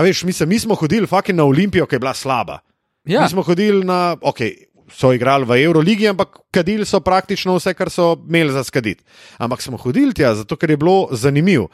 A 0.00 0.04
veš, 0.06 0.24
mi, 0.24 0.32
se, 0.32 0.46
mi 0.48 0.58
smo 0.58 0.74
hodili 0.80 1.06
fucking 1.06 1.36
na 1.36 1.44
Olimpijo, 1.44 1.84
ki 1.86 1.98
je 1.98 2.00
bila 2.00 2.14
slaba. 2.16 2.62
Ja. 3.04 3.22
Mi 3.22 3.28
smo 3.28 3.42
hodili 3.44 3.84
na, 3.84 4.16
ok, 4.16 4.40
so 4.88 5.12
igrali 5.12 5.44
v 5.44 5.60
Euroligi, 5.60 6.08
ampak 6.08 6.38
kadili 6.50 6.86
so 6.88 7.02
praktično 7.04 7.58
vse, 7.58 7.74
kar 7.76 7.90
so 7.92 8.14
imeli 8.28 8.52
za 8.52 8.64
skaditi. 8.64 9.04
Ampak 9.38 9.62
smo 9.62 9.76
hodili 9.76 10.14
tja, 10.16 10.32
zato 10.34 10.56
ker 10.56 10.72
je 10.72 10.80
bilo 10.80 11.08
zanimivo. 11.12 11.68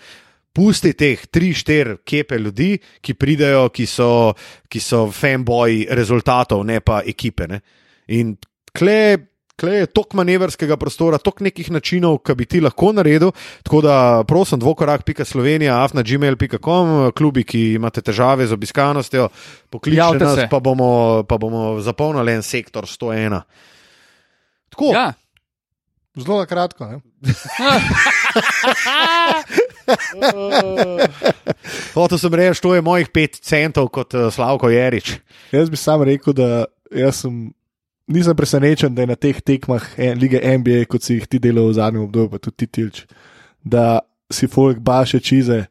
Pusti 0.57 0.95
teh 0.97 1.23
tri, 1.31 1.53
štiri 1.55 1.99
kepe 2.05 2.39
ljudi, 2.41 2.79
ki 3.01 3.15
pridejo, 3.15 3.69
ki 3.71 3.87
so, 3.87 4.11
ki 4.69 4.81
so 4.81 5.07
fanboji 5.13 5.87
rezultatov, 5.95 6.65
ne 6.67 6.81
pa 6.81 7.03
ekipe. 7.07 7.47
Ne? 7.47 7.61
In 8.17 8.35
kle, 8.75 9.36
kle 9.61 9.75
je 9.81 9.87
toliko 9.87 10.17
manevrskega 10.21 10.77
prostora, 10.77 11.19
toliko 11.19 11.45
nekih 11.45 11.71
načinov, 11.73 12.19
ki 12.25 12.35
bi 12.37 12.47
ti 12.47 12.61
lahko 12.61 12.93
naredil. 12.93 13.33
Tako 13.65 13.81
da 13.85 14.25
prosim, 14.29 14.61
dvokorak.slovenija, 14.61 15.83
afna.gmail.com, 15.85 17.13
klubi, 17.17 17.45
ki 17.45 17.63
imate 17.81 18.03
težave 18.05 18.47
z 18.47 18.53
obiskanostjo, 18.53 19.29
pokličite 19.71 20.25
nas, 20.25 20.35
se. 20.43 20.49
pa 20.51 20.61
bomo, 20.61 21.23
pa 21.29 21.39
bomo 21.39 21.81
zapolnili 21.81 22.33
en 22.37 22.43
sektor 22.43 22.85
101. 22.85 23.41
Tako, 24.71 24.93
Ja. 24.95 25.13
Zelo 26.17 26.39
na 26.41 26.47
kratko. 26.49 26.87
Ne? 26.89 27.01
hotel 31.95 32.19
sem 32.19 32.35
reči, 32.35 32.63
to 32.65 32.73
je 32.75 32.81
mojih 32.81 33.09
pet 33.13 33.37
centov 33.45 33.89
kot 33.93 34.15
uh, 34.17 34.33
Slavko 34.33 34.71
Jerič. 34.73 35.21
Jaz 35.53 35.69
bi 35.69 35.77
sam 35.77 36.03
rekel, 36.09 36.33
da 36.33 36.65
jaz 36.89 37.21
sem, 37.21 37.53
nisem 38.07 38.37
presenečen, 38.37 38.95
da 38.95 39.03
je 39.03 39.07
na 39.07 39.17
teh 39.17 39.41
tekmah 39.41 39.85
lige 40.19 40.41
NBA, 40.59 40.85
kot 40.89 41.03
si 41.03 41.19
jih 41.19 41.27
ti 41.27 41.41
delal 41.43 41.71
v 41.71 41.79
zadnjem 41.79 42.07
obdobju, 42.07 42.31
pa 42.31 42.39
tudi 42.39 42.57
ti 42.57 42.67
tilč, 42.67 43.05
da 43.65 44.01
si 44.31 44.49
folk 44.51 44.79
baše 44.79 45.21
čize 45.21 45.65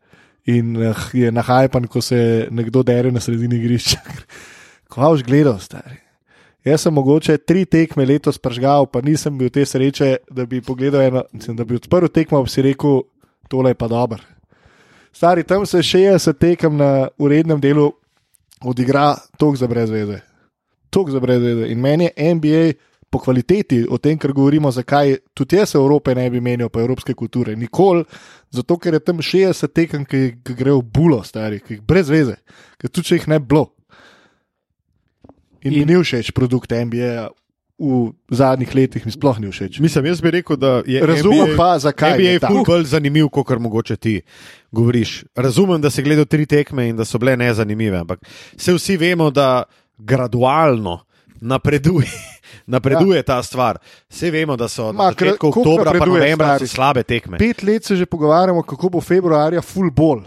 in 0.46 0.76
eh, 0.78 1.06
je 1.14 1.32
nahajpan, 1.32 1.88
ko 1.88 2.02
se 2.02 2.48
nekdo 2.52 2.84
dere 2.84 3.12
na 3.12 3.20
sredini 3.20 3.60
igrišča. 3.60 4.02
Ko 4.92 5.02
boš 5.02 5.24
gledal, 5.26 5.58
stari. 5.60 5.98
Jaz 6.66 6.86
sem 6.86 6.94
mogoče 6.94 7.38
tri 7.38 7.66
tekme 7.66 8.06
letos 8.06 8.38
pržgal, 8.42 8.86
pa 8.86 9.02
nisem 9.02 9.38
bil 9.38 9.50
te 9.50 9.66
sreče, 9.66 10.18
da 10.32 10.46
bi 10.46 10.62
pogledal 10.62 11.02
eno, 11.02 11.24
da 11.32 11.66
bi 11.66 11.76
odprl 11.76 12.08
tekmo, 12.14 12.44
bi 12.46 12.50
si 12.54 12.62
rekel, 12.66 13.02
tole 13.50 13.74
je 13.74 13.78
pa 13.82 13.90
dober. 13.90 14.22
Stari, 15.14 15.44
tam 15.44 15.66
se 15.66 15.82
60 15.82 16.38
tekem 16.38 16.78
na 16.78 17.08
urednem 17.18 17.62
delu 17.62 17.92
odigra 18.62 19.16
tok 19.38 19.58
za 19.58 19.68
brezveze. 19.68 20.22
Tok 20.96 21.12
za 21.12 21.20
brezveze. 21.20 21.68
In 21.74 21.82
meni 21.84 22.08
je 22.08 22.36
NBA 22.36 22.66
po 23.16 23.20
kvaliteti, 23.20 23.86
o 23.90 23.98
tem, 23.98 24.18
kar 24.20 24.34
govorimo, 24.36 24.72
zakaj 24.72 25.18
tudi 25.34 25.56
jaz 25.56 25.76
Evrope 25.76 26.16
ne 26.16 26.26
bi 26.32 26.42
menil, 26.44 26.70
pa 26.70 26.82
evropske 26.84 27.14
kulture. 27.14 27.56
Nikoli, 27.56 28.04
zato 28.52 28.78
ker 28.82 28.98
je 28.98 29.04
tam 29.04 29.22
60 29.24 29.72
tekem, 29.72 30.04
ki, 30.08 30.22
ki 30.44 30.56
grejo 30.58 30.82
bulo, 30.82 31.22
stari, 31.24 31.62
ki 31.64 31.78
jih 31.78 31.86
brez 31.86 32.12
veze, 32.12 32.36
ker 32.82 32.92
tudi 32.92 33.12
če 33.12 33.22
jih 33.22 33.32
ne 33.32 33.40
bi 33.40 33.52
bilo. 33.54 33.70
In, 35.66 35.72
in 35.72 35.80
mi 35.80 35.94
ni 35.94 36.02
všeč 36.02 36.36
produkt 36.36 36.76
NBA. 36.76 37.32
V 37.76 38.14
zadnjih 38.32 38.72
letih 38.72 39.04
mi 39.04 39.12
sploh 39.12 39.36
ni 39.44 39.50
všeč. 39.52 39.82
Mislim, 39.84 40.06
jaz 40.08 40.22
bi 40.24 40.32
rekel, 40.32 40.56
da 40.56 40.78
je 40.88 41.02
Razumem 41.04 41.50
NBA, 41.50 41.58
pa, 41.60 41.74
zakaj 41.84 42.14
NBA 42.16 42.30
je 42.30 42.40
tako. 42.40 42.54
ful 42.54 42.68
bolj 42.70 42.86
zanimiv, 42.88 43.28
kot 43.36 43.50
kar 43.50 43.60
mogoče 43.60 43.98
ti 44.00 44.14
govoriš. 44.72 45.26
Razumem, 45.36 45.82
da 45.84 45.92
si 45.92 46.06
gledal 46.06 46.24
tri 46.24 46.46
tekme 46.48 46.88
in 46.88 46.96
da 46.96 47.04
so 47.04 47.20
bile 47.20 47.36
nezanimive, 47.36 48.00
ampak 48.00 48.24
se 48.56 48.72
vsi 48.78 48.96
vemo, 48.96 49.28
da 49.28 49.66
gradualno 49.98 51.00
napreduje. 51.42 52.08
Napreduje 52.66 53.18
ja. 53.18 53.24
ta 53.24 53.44
stvar. 53.44 53.78
Vse 54.10 54.32
vemo, 54.32 54.56
da 54.56 54.68
so 54.68 54.94
Ma, 54.94 55.04
na 55.04 55.12
začetku 55.12 55.48
oktobra 55.48 55.92
in 55.94 56.08
novembra 56.10 56.58
slabe 56.68 57.04
tekme. 57.04 57.38
Pet 57.38 57.64
let 57.64 57.86
se 57.86 57.96
že 57.96 58.06
pogovarjamo, 58.06 58.64
kako 58.64 58.90
bo 58.90 59.02
februarja 59.02 59.62
full 59.62 59.92
bol. 59.92 60.24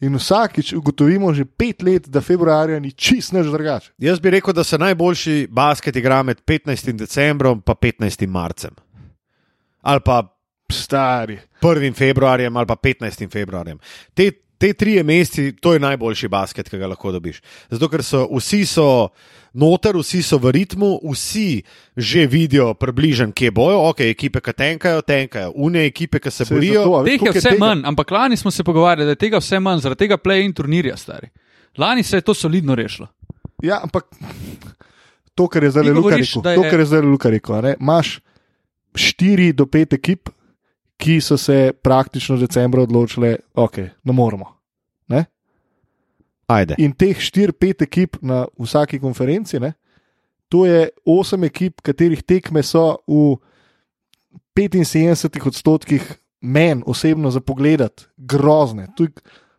In 0.00 0.16
vsakič 0.16 0.72
ugotovimo 0.72 1.32
že 1.34 1.44
pet 1.44 1.82
let, 1.82 2.08
da 2.08 2.20
februarja 2.20 2.80
ni 2.80 2.92
čist 2.92 3.32
než 3.32 3.46
drugače. 3.46 3.92
Jaz 3.98 4.20
bi 4.20 4.30
rekel, 4.30 4.52
da 4.52 4.64
se 4.64 4.78
najboljši 4.78 5.48
basket 5.50 5.96
igra 5.96 6.22
med 6.22 6.42
15. 6.44 6.92
decembrom 6.92 7.62
in 7.66 7.74
15. 7.74 8.26
marcem. 8.26 8.74
Ali 9.80 10.00
pa 10.00 10.22
Stari. 10.72 11.38
1. 11.62 11.94
februarjem 11.94 12.56
ali 12.56 12.66
pa 12.66 12.76
15. 12.76 13.30
februarjem. 13.30 13.78
Te, 14.14 14.30
te 14.56 14.72
tri 14.72 15.02
meseci, 15.02 15.52
to 15.54 15.72
je 15.72 15.80
najboljši 15.80 16.28
basket, 16.28 16.68
ki 16.68 16.78
ga 16.78 16.86
lahko 16.86 17.12
dobiš. 17.12 17.40
Zato, 17.70 17.88
ker 17.88 18.02
so 18.02 18.24
vsi 18.30 18.62
so 18.64 19.08
noter, 19.54 19.94
vsi 19.94 20.22
so 20.22 20.38
v 20.38 20.50
ritmu, 20.52 21.00
vsi 21.04 21.62
že 21.96 22.26
vidijo 22.26 22.74
približen, 22.74 23.30
kje 23.30 23.50
bojo, 23.50 23.80
ok, 23.84 24.00
ekipe, 24.02 24.40
ki 24.40 24.52
tenkajo, 24.54 25.02
tenkajo, 25.02 25.52
une 25.56 25.84
ekipe, 25.84 26.18
ki 26.18 26.30
se 26.30 26.44
Saj 26.44 26.54
borijo. 26.54 26.82
zato, 26.82 27.04
Teh 27.04 27.22
je 27.22 27.32
vse 27.32 27.48
tega? 27.48 27.58
manj, 27.60 27.82
ampak 27.84 28.10
lani 28.10 28.36
smo 28.36 28.50
se 28.50 28.64
pogovarjali, 28.64 29.04
da 29.04 29.10
je 29.10 29.16
tega 29.18 29.38
vse 29.38 29.60
manj, 29.60 29.80
zaradi 29.80 29.98
tega 30.00 30.16
play 30.16 30.44
in 30.44 30.52
turnirja, 30.52 30.96
stari. 30.96 31.28
Lani 31.76 32.02
se 32.02 32.16
je 32.16 32.20
to 32.22 32.34
solidno 32.34 32.74
rešilo. 32.74 33.08
Ja, 33.62 33.80
ampak 33.82 34.04
to, 35.34 35.46
kar 35.46 35.62
je 35.62 35.70
zdaj 35.70 35.82
Luka 35.88 36.10
rekel, 36.12 36.42
je- 36.42 36.54
to, 36.54 36.62
kar 36.64 36.80
je 36.80 36.86
zdaj 36.86 37.00
Luka 37.02 37.30
rekel, 37.30 37.54
imaš 37.74 38.20
štiri 38.94 39.52
do 39.52 39.66
pet 39.66 39.92
ekip, 39.92 40.28
ki 40.96 41.20
so 41.20 41.36
se 41.36 41.72
praktično 41.82 42.36
decembra 42.40 42.82
odločile, 42.82 43.36
ok, 43.54 43.78
ne 44.04 44.12
moremo. 44.12 44.50
Ne? 45.08 45.24
Ajde. 46.46 46.76
In 46.78 46.92
teh 46.92 47.18
štiri, 47.20 47.52
pet 47.52 47.82
ekip 47.82 48.20
na 48.22 48.44
vsaki 48.60 49.00
konferenci, 49.00 49.60
ne, 49.60 49.72
to 50.48 50.66
je 50.66 50.88
osem 51.08 51.44
ekip, 51.48 51.80
katerih 51.82 52.22
tekme 52.22 52.62
so 52.62 53.00
v 53.08 53.36
75 54.54 55.48
odstotkih 55.48 56.12
meni 56.44 56.84
osebno 56.86 57.30
za 57.30 57.40
pogled 57.40 58.04
grozne. 58.16 58.86
Tu 58.96 59.08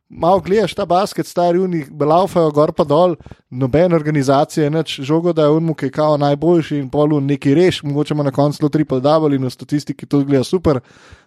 malo 0.10 0.39
gledaš 0.39 0.74
ta 0.74 0.86
basket, 0.86 1.28
stari 1.28 1.60
uni, 1.60 1.86
belaufajo 1.89 2.51
gor 2.51 2.72
pa 2.72 2.84
dol, 2.84 3.16
nobena 3.49 3.95
organizacija, 3.95 4.70
neč 4.70 4.99
žogo, 5.01 5.34
da 5.34 5.41
je 5.41 5.49
unmu, 5.51 5.74
ki 5.74 5.86
je 5.86 5.91
kao 5.91 6.18
najboljši 6.18 6.78
in 6.78 6.89
polu 6.89 7.22
neki 7.22 7.53
reš, 7.53 7.84
mogoče 7.84 8.14
ima 8.14 8.24
na 8.24 8.32
koncu 8.32 8.58
celo 8.58 8.70
triple 8.70 9.01
double 9.01 9.36
in 9.36 9.43
v 9.43 9.49
statistiki 9.49 10.06
to 10.06 10.22
zgleda 10.22 10.43
super. 10.43 10.80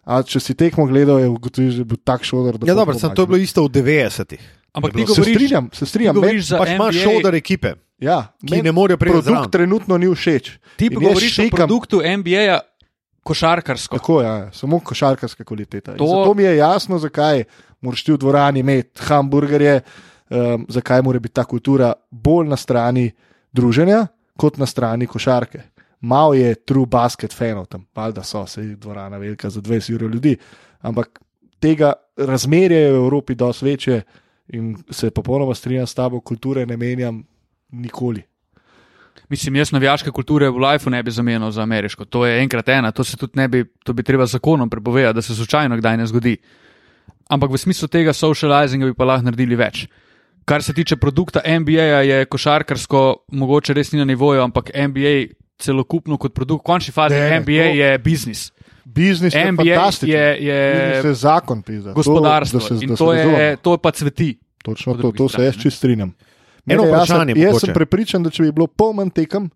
A 0.04 0.22
če 0.22 0.40
si 0.40 0.54
tekmo 0.54 0.86
gledal, 0.86 1.18
je 1.18 1.28
ugotovil, 1.28 1.70
da 1.70 1.76
je 1.76 1.84
bil 1.86 1.98
tak 1.98 2.24
šodar. 2.24 2.56
da 2.56 2.64
Ja, 2.64 2.74
dobro, 2.74 2.94
sem, 2.94 3.10
to 3.10 3.22
je 3.22 3.26
bilo 3.26 3.36
bil. 3.36 3.44
isto 3.44 3.62
v 3.62 3.68
90-ih. 3.70 4.40
Ampak 4.72 4.88
Je 4.88 4.92
ti 4.92 4.96
bilo- 4.98 5.06
Se 5.08 5.20
govoriš, 5.20 5.34
strinjam, 5.36 5.70
se 5.72 5.86
strinjam. 5.86 6.14
govoriš 6.14 6.44
za 6.46 6.58
Pač 6.58 6.68
imaš 6.70 6.94
NBA, 6.94 7.02
šoder 7.04 7.34
ekipe. 7.34 7.72
Ja, 7.98 8.18
ki 8.40 8.62
ne 8.62 8.72
morejo 8.72 8.96
priti 8.96 9.12
Produkt 9.12 9.28
zraven. 9.28 9.50
trenutno 9.50 9.98
ni 9.98 10.06
všeč. 10.08 10.58
Ti 10.76 10.86
In 10.86 10.94
govoriš 10.94 11.28
o 11.30 11.42
štekam- 11.42 11.56
produktu 11.56 12.00
NBA-ja 12.00 12.60
košarkarsko. 13.22 13.96
Tako 13.96 14.20
je, 14.20 14.26
ja, 14.26 14.52
samo 14.52 14.80
košarkarska 14.80 15.44
kvaliteta. 15.44 15.92
To- 15.92 15.98
To... 15.98 16.06
Zato 16.08 16.34
mi 16.34 16.42
je 16.42 16.56
jasno, 16.56 16.98
zakaj 16.98 17.44
moraš 17.80 18.04
ti 18.04 18.12
v 18.12 18.18
dvorani 18.18 18.60
imeti 18.60 19.02
hamburgerje, 19.08 19.80
um, 20.30 20.66
zakaj 20.68 21.02
mora 21.02 21.18
biti 21.18 21.34
ta 21.34 21.44
kultura 21.44 21.92
bolj 22.10 22.48
na 22.48 22.56
strani 22.56 23.10
druženja, 23.52 24.06
kot 24.36 24.58
na 24.58 24.66
strani 24.66 25.06
košarke. 25.06 25.62
Malo 26.00 26.34
je 26.34 26.54
true 26.54 26.86
basket 26.86 27.34
fanov 27.34 27.66
tam, 27.66 27.86
valjda 27.94 28.22
so, 28.22 28.46
se 28.46 28.62
je 28.62 28.76
dvorana 28.76 29.18
velika 29.18 29.50
za 29.50 29.60
20 29.60 29.94
ur 29.94 30.02
ljudi, 30.02 30.36
ampak 30.80 31.20
tega 31.60 31.92
razmerje 32.16 32.78
je 32.78 32.92
v 32.92 32.96
Evropi 32.96 33.34
dosti 33.34 33.64
večje 33.64 34.02
in 34.48 34.76
se 34.90 35.10
popolnoma 35.10 35.54
strinjam 35.54 35.86
s 35.86 35.94
tabo, 35.94 36.20
kulture 36.20 36.66
ne 36.66 36.76
menjam 36.76 37.24
nikoli. 37.70 38.22
Mislim, 39.28 39.56
jaz 39.56 39.72
navijaške 39.72 40.10
kulture 40.10 40.48
v 40.48 40.58
Lifeu 40.58 40.90
ne 40.90 41.02
bi 41.02 41.10
zamenjal 41.10 41.50
za 41.50 41.62
ameriško. 41.62 42.04
To 42.04 42.26
je 42.26 42.40
enkrat 42.42 42.68
ena, 42.68 42.92
to 42.92 43.04
se 43.04 43.16
tudi 43.16 43.32
ne 43.36 43.48
bi, 43.48 43.64
to 43.84 43.92
bi 43.92 44.02
treba 44.02 44.26
zakonom 44.26 44.70
prepovedati, 44.70 45.14
da 45.14 45.22
se 45.22 45.34
slučajno 45.34 45.76
kdaj 45.76 45.96
ne 45.96 46.06
zgodi. 46.06 46.36
Ampak 47.28 47.50
v 47.50 47.58
smislu 47.58 47.88
tega 47.88 48.12
socializinga 48.12 48.86
bi 48.86 48.94
pa 48.94 49.04
lahko 49.04 49.24
naredili 49.24 49.56
več. 49.56 49.86
Kar 50.44 50.62
se 50.62 50.72
tiče 50.72 50.96
produkta 50.96 51.42
NBA, 51.44 52.00
je 52.02 52.24
košarkarsko 52.24 53.00
mogoče 53.30 53.74
res 53.74 53.92
ni 53.92 53.98
na 53.98 54.04
nivoju, 54.06 54.40
ampak 54.42 54.70
NBA 54.72 55.34
celokupno 55.58 56.16
kot 56.16 56.32
produkt, 56.32 56.62
v 56.62 56.66
končni 56.66 56.92
fazi 56.92 57.14
Ne, 57.14 57.40
NBA 57.40 57.64
to- 57.64 57.76
je 57.76 57.98
biznis. 57.98 58.52
Biznis 58.86 59.34
je 59.34 59.44
fantastičen. 59.44 60.08
je, 60.10 60.38
je 60.40 60.58
Biznis 60.72 61.04
je 61.04 61.14
zakon, 61.16 61.62
pizda. 61.62 61.92
gospodarstvo 61.92 62.58
To, 62.58 62.64
da 62.64 62.68
se- 62.70 62.84
in 62.84 62.88
da 62.88 62.96
se 62.96 62.98
to, 62.98 63.12
je, 63.12 63.56
to 63.58 63.76
pa 63.76 63.90
cveti. 63.90 64.38
Točno 64.64 64.94
to, 64.94 65.12
to 65.12 65.28
se 65.28 65.32
strani, 65.34 65.46
jaz 65.46 65.56
ne. 65.56 65.62
čist 65.62 65.76
strinjam. 65.76 66.14
Eno 66.66 66.82
jaz 66.82 66.92
vprašanje 66.94 67.32
jaz 67.32 67.44
mogoče. 67.46 67.60
sem 67.60 67.74
prepričan, 67.74 68.22
da 68.22 68.30
če 68.30 68.42
bi 68.42 68.52
bilo 68.52 68.66
pol 68.66 68.92
manj 68.92 69.10
tekem, 69.10 69.50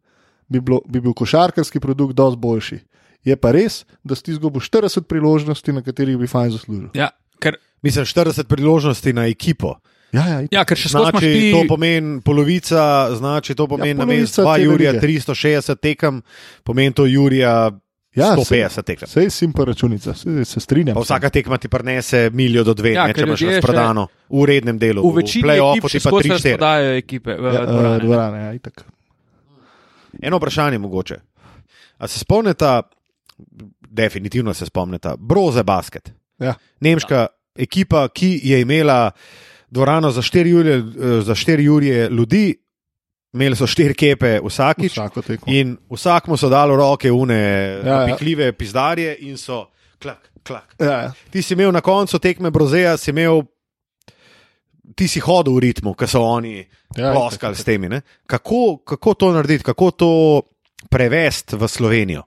bi, 0.48 0.60
bilo, 0.60 0.80
bi 0.86 1.00
bil 1.00 1.12
košarkarski 1.12 1.80
produkt 1.80 2.12
dosti 2.12 2.38
boljši. 2.38 2.78
Je 3.24 3.36
pa 3.36 3.50
res, 3.50 3.84
da 4.04 4.14
si 4.14 4.28
izgubil 4.28 4.60
40 4.60 5.00
priložnosti, 5.02 5.72
na 5.72 5.80
katerih 5.80 6.18
bi 6.18 6.26
fajn 6.26 6.50
zaslužil. 6.50 6.88
Ja, 6.94 7.08
ker 7.42 7.58
Mislim, 7.82 8.04
40 8.06 8.44
priložnosti 8.44 9.12
na 9.12 9.26
ekipo. 9.26 9.74
Ja, 10.12 10.22
ja. 10.24 10.38
Ja, 10.52 10.62
ker 10.62 10.76
še 10.76 10.88
Znači, 10.88 11.18
ti. 11.20 11.50
to 11.52 11.64
pomeni 11.66 12.20
polovica, 12.20 12.82
znači 13.12 13.54
to 13.54 13.66
pomeni 13.66 13.90
Ja, 13.90 13.94
na 13.96 14.06
mestu 14.06 14.36
polovica 14.36 14.42
2 14.42 14.54
cele 14.54 14.64
Jurija 14.64 14.92
lige. 14.92 15.00
360 15.02 15.76
tekem, 15.78 16.22
pomeni 16.62 16.92
to 16.92 17.06
Jurija 17.06 17.70
Ja, 18.14 18.36
150 18.36 18.82
tekem. 18.84 19.08
Sej 19.08 19.30
simpel 19.30 19.64
računica, 19.64 20.12
se, 20.14 20.44
se 20.44 20.60
strinjam. 20.60 20.94
Pa 20.94 21.00
vsaka 21.00 21.30
tekma 21.30 21.56
ti 21.56 21.66
prinese 21.66 22.30
milijo 22.30 22.62
do 22.62 22.74
dve, 22.74 22.90
Ja, 22.90 23.00
ja, 23.00 23.06
ne, 23.06 23.14
če 23.14 23.22
imaš 23.22 23.40
ljudje 23.40 23.48
še- 23.50 23.60
razprodano 23.60 24.02
v 24.30 24.44
rednem 24.44 24.76
delu. 24.76 25.00
V 25.02 25.16
večini 25.16 25.44
play-offu 25.44 25.88
ti 25.88 25.96
pa 25.96 26.06
skozi 26.06 26.28
3-4. 26.28 26.32
razprodajajo 26.32 26.92
ekipe. 26.94 27.30
v 27.32 27.44
ja, 27.46 27.64
dvorane. 27.64 27.96
uh, 27.96 28.02
dvorane, 28.02 28.38
ja, 28.40 28.52
itak. 28.52 28.84
Eno 30.22 30.36
vprašanje 30.36 30.78
mogoče. 30.78 31.16
A 31.98 32.06
se 32.06 32.18
spomnite, 32.18 32.82
definitivno 33.82 34.54
se 34.54 34.66
spomnite, 34.66 35.14
Broze 35.18 35.62
Basket. 35.64 36.12
Ja. 36.42 36.54
Nemška 36.80 37.26
ekipa, 37.54 38.08
ki 38.08 38.40
je 38.42 38.60
imela 38.60 39.10
dvorano 39.68 40.10
za 40.10 40.20
4 40.20 40.46
jurje, 40.46 40.74
eh, 40.74 40.82
za 41.22 41.34
4 41.34 41.60
jurje 41.60 42.08
ljudi, 42.08 42.54
imeli 43.32 43.56
so 43.56 43.64
4 43.66 43.94
kepe 43.94 44.40
vsakič. 44.40 44.98
In 45.46 45.76
vsakmu 45.88 46.36
so 46.36 46.48
dali 46.48 46.76
roke 46.76 47.08
une 47.08 47.38
Ja, 47.80 48.08
ja, 48.08 48.16
ja. 48.38 48.52
pizdarje 48.52 49.16
in 49.20 49.36
so 49.36 49.66
klak, 49.98 50.30
klak. 50.42 50.74
Ja, 50.78 50.92
ja. 51.00 51.12
Ti 51.30 51.42
si 51.42 51.54
imel 51.54 51.72
na 51.72 51.80
koncu 51.80 52.18
tekme 52.18 52.50
Brozeja, 52.50 52.96
si 52.96 53.10
imel, 53.10 53.42
ti 54.96 55.08
si 55.08 55.20
hodil 55.20 55.54
v 55.54 55.60
ritmu, 55.60 55.94
ki 55.94 56.06
so 56.06 56.20
oni 56.20 56.66
Ja, 56.96 57.12
ploskali 57.12 57.52
itak, 57.52 57.60
s 57.60 57.64
temi. 57.64 57.88
ne. 57.88 58.02
Kako, 58.26 58.82
kako 58.84 59.14
to 59.14 59.32
narediti, 59.32 59.64
kako 59.64 59.90
to 59.90 60.10
prevesti 60.90 61.56
v 61.56 61.68
Slovenijo? 61.68 62.22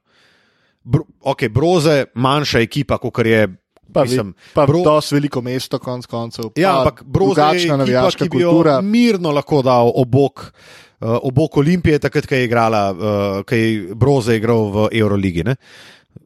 Bro, 0.83 1.03
ok, 1.21 1.49
Broze, 1.49 2.05
manjša 2.15 2.59
ekipa, 2.59 2.97
kot 2.97 3.25
je. 3.25 3.47
Pa, 3.95 4.03
mislim, 4.03 4.33
pa 4.53 4.65
Bro- 4.67 4.83
dosti 4.83 5.15
veliko 5.15 5.41
mesto, 5.41 5.79
konc 5.79 6.05
koncev. 6.05 6.51
Ja, 6.59 6.71
pa 6.73 6.79
ampak 6.79 7.03
drugačna 7.07 7.59
ekipa, 7.59 7.77
navijaška 7.77 8.25
jo 8.25 8.31
kultura. 8.31 8.81
mirno 8.81 9.31
lahko 9.31 9.61
dal 9.63 9.91
obok. 9.95 10.51
Uh, 10.99 11.17
obok 11.27 11.57
Olimpije, 11.59 11.99
takrat, 11.99 12.23
ko 12.27 12.35
je 12.35 12.45
igrala, 12.47 12.83
uh, 12.91 13.43
ko 13.43 13.55
je 13.55 13.95
Broze 13.95 14.37
igral 14.39 14.69
v 14.71 14.87
Euroligi. 14.95 15.43
Ne? 15.43 15.55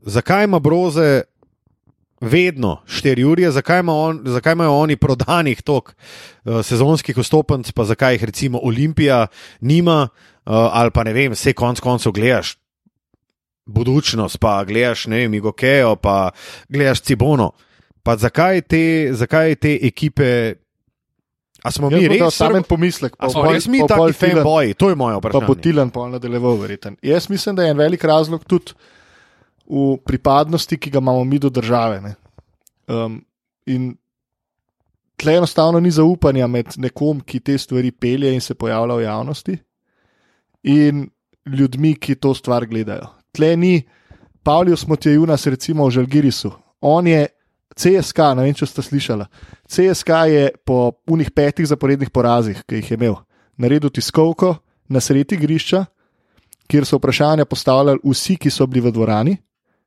Zakaj 0.06 0.46
ima 0.46 0.60
Broze 0.62 1.24
vedno 2.22 2.78
4 2.86 3.26
ure, 3.26 3.52
zakaj, 3.52 3.80
ima 3.80 3.94
on, 3.94 4.22
zakaj 4.26 4.54
imajo 4.54 4.78
oni 4.78 4.96
prodanih 4.96 5.62
tok 5.62 5.94
uh, 5.96 6.62
sezonskih 6.66 7.18
vstopnic, 7.18 7.72
pa 7.72 7.84
zakaj 7.84 8.14
jih 8.14 8.24
recimo 8.30 8.60
Olimpija 8.64 9.28
nima, 9.62 10.08
uh, 10.46 10.54
ali 10.54 10.92
pa 10.92 11.04
ne 11.04 11.14
vem, 11.14 11.34
vse 11.34 11.54
konc 11.54 11.80
koncev 11.80 12.14
gledaš. 12.14 12.58
Budučnost, 13.70 14.40
pa 14.42 14.64
gledaš, 14.66 15.08
ne 15.08 15.24
vem, 15.24 15.34
Igokejo, 15.40 15.96
pa 16.02 16.32
gledaš 16.70 17.04
Cibono. 17.06 17.52
Pa 18.04 18.16
zakaj 18.18 18.62
te, 18.62 18.84
zakaj 19.14 19.56
te 19.62 19.76
ekipe, 19.86 20.30
a 21.64 21.72
smo 21.72 21.90
mi 21.90 22.00
bom 22.08 22.18
dal 22.18 22.30
res 22.30 22.38
samo 22.40 22.62
pomislek. 22.64 23.18
Pa 23.20 23.30
smo 23.32 23.44
res 23.52 23.68
mi 23.68 23.82
pa 23.84 23.98
taki 23.98 24.16
fanboji? 24.16 24.76
To 24.80 24.90
je 24.90 24.96
moje 24.96 25.18
Pa 25.18 25.20
vprašanje. 25.20 25.48
bo 25.48 25.56
Tilan 25.56 25.92
pol 25.92 26.12
nadaljeval, 26.16 26.58
verjeten. 26.62 26.96
Jaz 27.04 27.30
mislim, 27.30 27.56
da 27.56 27.64
je 27.64 27.74
en 27.76 27.78
velik 27.78 28.04
razlog 28.04 28.46
tudi 28.48 28.74
v 29.70 29.98
pripadnosti, 30.06 30.78
ki 30.78 30.90
ga 30.90 31.04
imamo 31.04 31.24
mi 31.24 31.40
do 31.40 31.50
države. 31.50 32.02
Ne. 32.02 32.16
Um, 32.88 33.20
in 33.66 33.92
tle 35.20 35.36
enostavno 35.38 35.80
ni 35.80 35.92
zaupanja 35.92 36.48
med 36.48 36.74
nekom, 36.78 37.20
ki 37.22 37.44
te 37.44 37.58
stvari 37.58 37.92
pelje 37.92 38.34
in 38.34 38.42
se 38.42 38.56
pojavlja 38.56 38.96
v 38.96 39.04
javnosti, 39.04 39.58
in 40.64 41.10
ljudmi, 41.46 41.96
ki 42.00 42.16
to 42.16 42.34
stvar 42.34 42.66
gledajo. 42.66 43.19
Tle 43.32 43.56
ni 43.58 43.84
Pavlius 44.44 44.88
Motjejunas, 44.88 45.46
recimo 45.48 45.88
v 45.88 45.92
Žalgirisu. 45.92 46.52
On 46.82 47.08
je 47.08 47.28
CSK, 47.76 48.34
ne 48.36 48.48
vem, 48.48 48.56
če 48.56 48.68
ste 48.68 48.84
slišali. 48.84 49.28
CSK 49.70 50.10
je 50.32 50.44
po 50.66 50.92
unih 51.08 51.32
petih 51.32 51.68
zaporednih 51.70 52.10
porazih, 52.12 52.64
ki 52.68 52.82
jih 52.82 52.92
je 52.92 52.98
imel, 52.98 53.16
naredil 53.58 53.92
tiskovko 53.94 54.58
na 54.90 55.00
sredi 55.04 55.38
igrišča, 55.38 55.86
kjer 56.70 56.86
so 56.86 57.00
vprašanja 57.00 57.46
postavljali 57.46 58.02
vsi, 58.04 58.38
ki 58.42 58.52
so 58.52 58.68
bili 58.68 58.88
v 58.88 58.94
dvorani. 58.94 59.38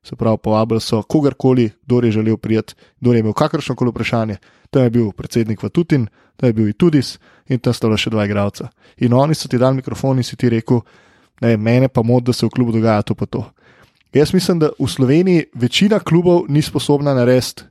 Se 0.02 0.16
pravi, 0.18 0.38
povabili 0.42 0.80
so 0.82 1.02
kogarkoli, 1.02 1.68
kdo 1.86 2.00
je 2.02 2.10
želel 2.12 2.36
prijeti, 2.36 2.74
kdo 3.00 3.12
je 3.12 3.20
imel 3.20 3.32
kakršno 3.32 3.76
koli 3.76 3.90
vprašanje. 3.90 4.36
Tam 4.70 4.82
je 4.82 4.90
bil 4.90 5.12
predsednik 5.12 5.62
Vatutin, 5.62 6.08
tam 6.36 6.48
je 6.48 6.52
bil 6.52 6.68
Itudis 6.68 7.18
in 7.46 7.58
tam 7.58 7.74
sta 7.74 7.86
bila 7.86 7.98
še 7.98 8.10
dva 8.10 8.24
igralca. 8.26 8.72
In 8.98 9.14
oni 9.14 9.34
so 9.34 9.48
ti 9.48 9.58
dali 9.58 9.78
mikrofon 9.78 10.18
in 10.18 10.26
si 10.26 10.36
ti 10.36 10.50
rekel, 10.50 10.80
ne, 11.42 11.56
mene 11.56 11.88
pa 11.88 12.02
mod, 12.02 12.22
da 12.28 12.32
se 12.32 12.46
v 12.46 12.54
klubu 12.54 12.72
dogaja 12.72 13.02
to 13.02 13.14
pa 13.18 13.26
to. 13.26 13.42
Jaz 14.14 14.34
mislim, 14.34 14.60
da 14.60 14.70
v 14.78 14.88
Sloveniji 14.88 15.46
večina 15.54 15.98
klubov 15.98 16.44
ni 16.48 16.62
sposobna 16.62 17.14
narediti, 17.14 17.64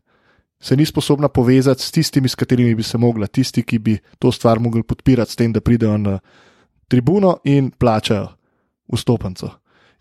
se 0.61 0.75
ni 0.77 0.85
sposobna 0.85 1.27
povezati 1.27 1.81
s 1.81 1.91
tistimi, 1.91 2.29
s 2.29 2.35
katerimi 2.35 2.75
bi 2.75 2.83
se 2.83 2.97
mogla, 2.97 3.27
tisti, 3.27 3.63
ki 3.63 3.79
bi 3.79 3.97
to 4.19 4.31
stvar 4.31 4.59
mogli 4.59 4.83
podpirati, 4.83 5.31
s 5.31 5.35
tem, 5.35 5.53
da 5.53 5.61
pridejo 5.61 5.97
na 5.97 6.19
tribuno 6.87 7.37
in 7.43 7.71
plačajo 7.71 8.27
vstopnico. 8.93 9.49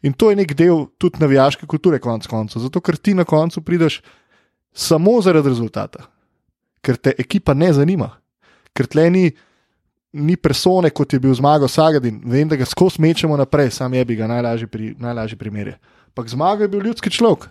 In 0.03 0.13
to 0.13 0.31
je 0.31 0.37
nek 0.37 0.55
del 0.57 0.87
tudi 0.99 1.21
navijaške 1.21 1.67
kulture, 1.67 2.01
konec 2.01 2.27
koncev. 2.27 2.65
Zato, 2.65 2.81
ker 2.81 2.97
ti 2.97 3.15
na 3.15 3.25
koncu 3.25 3.63
prideš 3.63 4.01
samo 4.73 5.21
zaradi 5.23 5.49
rezultata, 5.49 6.09
ker 6.81 6.97
te 6.97 7.15
ekipa 7.19 7.55
ne 7.55 7.73
zanima, 7.73 8.11
ker 8.73 8.89
tle 8.89 9.11
ni, 9.11 9.25
ni 10.13 10.37
persone, 10.37 10.91
kot 10.91 11.13
je 11.13 11.21
bil 11.21 11.35
zmago 11.35 11.69
Sagadin. 11.69 12.21
Vem, 12.25 12.49
da 12.49 12.57
ga 12.57 12.67
skozi 12.67 13.03
mečemo 13.03 13.37
naprej, 13.37 13.71
sam 13.71 13.95
je 13.95 14.05
bi 14.05 14.17
ga 14.17 14.27
najlažji, 14.27 14.67
pri, 14.67 14.95
najlažji 14.99 15.39
primer. 15.39 15.75
Ampak 16.11 16.29
zmago 16.29 16.63
je 16.65 16.69
bil 16.69 16.87
ljudski 16.87 17.11
človek. 17.11 17.49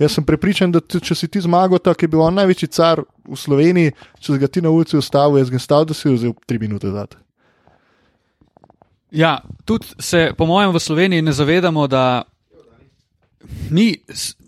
Jaz 0.00 0.14
sem 0.16 0.24
prepričan, 0.24 0.72
da 0.72 0.80
če 0.80 1.14
si 1.14 1.28
ti 1.28 1.42
zmagal, 1.44 1.78
tako 1.78 2.04
je 2.04 2.08
bil 2.08 2.22
on 2.24 2.38
največji 2.40 2.70
car 2.72 3.02
v 3.28 3.36
Sloveniji, 3.36 3.92
če 4.20 4.32
si 4.32 4.38
ga 4.40 4.48
ti 4.48 4.62
na 4.64 4.72
ulici 4.72 4.96
ustavil, 4.96 5.36
jaz 5.40 5.50
ga 5.52 5.60
stavil, 5.60 5.90
da 5.90 5.96
si 5.96 6.08
vzel 6.08 6.32
tri 6.48 6.60
minute 6.60 6.88
zate. 6.92 7.18
Ja, 9.12 9.40
tudi 9.68 9.90
se, 9.98 10.30
po 10.38 10.46
mojem, 10.48 10.72
v 10.72 10.80
Sloveniji 10.80 11.26
ne 11.26 11.34
zavedamo, 11.36 11.84
da 11.90 12.22
mi, 13.68 13.92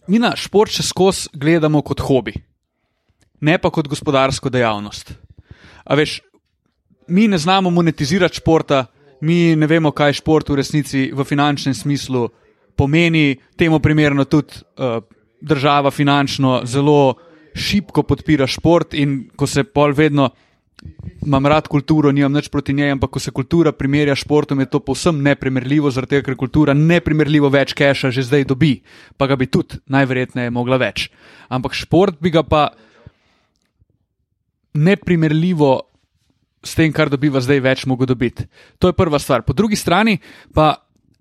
mi 0.09 0.23
na 0.23 0.33
šport 0.39 0.73
še 0.73 0.87
skozi 0.87 1.29
gledamo 1.37 1.83
kot 1.85 2.01
hobi, 2.01 2.33
ne 3.45 3.59
pa 3.61 3.69
kot 3.75 3.91
gospodarsko 3.93 4.49
dejavnost. 4.55 5.13
A 5.85 5.99
veš, 5.99 6.21
mi 7.13 7.29
ne 7.29 7.39
znamo 7.39 7.71
monetizirati 7.71 8.41
športa, 8.41 8.87
mi 9.21 9.57
ne 9.57 9.67
vemo, 9.67 9.93
kaj 9.93 10.17
šport 10.19 10.49
v 10.49 10.57
resnici 10.59 11.11
v 11.13 11.25
finančnem 11.25 11.75
smislu 11.75 12.29
pomeni, 12.77 13.37
temu 13.57 13.79
primerno 13.79 14.25
tudi 14.25 14.57
uh, 14.57 15.03
država 15.41 15.91
finančno 15.91 16.63
zelo 16.65 17.15
šibko 17.55 18.03
podpira 18.03 18.47
šport 18.47 18.95
in 18.95 19.29
ko 19.37 19.47
se 19.47 19.65
pol 19.65 19.93
vedno 19.93 20.31
imam 21.27 21.47
rad 21.47 21.69
kulturo, 21.69 22.11
nimam 22.13 22.33
nič 22.33 22.49
proti 22.49 22.73
njej, 22.75 22.91
ampak 22.97 23.11
ko 23.11 23.21
se 23.21 23.31
kultura 23.31 23.73
primerja 23.73 24.17
s 24.17 24.25
športom, 24.25 24.61
je 24.61 24.67
to 24.67 24.81
povsem 24.81 25.21
neprimerljivo, 25.23 25.91
zaradi 25.91 26.17
tega, 26.17 26.25
ker 26.27 26.37
kultura 26.37 26.75
neprimerljivo 26.75 27.53
več 27.53 27.77
keša 27.79 28.11
že 28.11 28.25
zdaj 28.27 28.49
dobi, 28.51 28.73
pa 29.17 29.29
ga 29.31 29.37
bi 29.37 29.47
tudi 29.47 29.79
najverjetneje 29.87 30.51
mogla 30.51 30.81
več. 30.83 31.07
Ampak 31.49 31.77
šport 31.79 32.19
bi 32.19 32.33
ga 32.35 32.43
pa 32.43 32.65
neprimerljivo 34.75 35.92
s 36.63 36.75
tem, 36.79 36.93
kar 36.93 37.11
dobiva 37.11 37.41
zdaj, 37.43 37.61
več 37.61 37.87
mogel 37.91 38.07
dobiti. 38.07 38.47
To 38.79 38.91
je 38.91 38.97
prva 38.97 39.19
stvar. 39.19 39.43
Po 39.43 39.53
drugi 39.53 39.77
strani 39.77 40.19
pa 40.55 40.75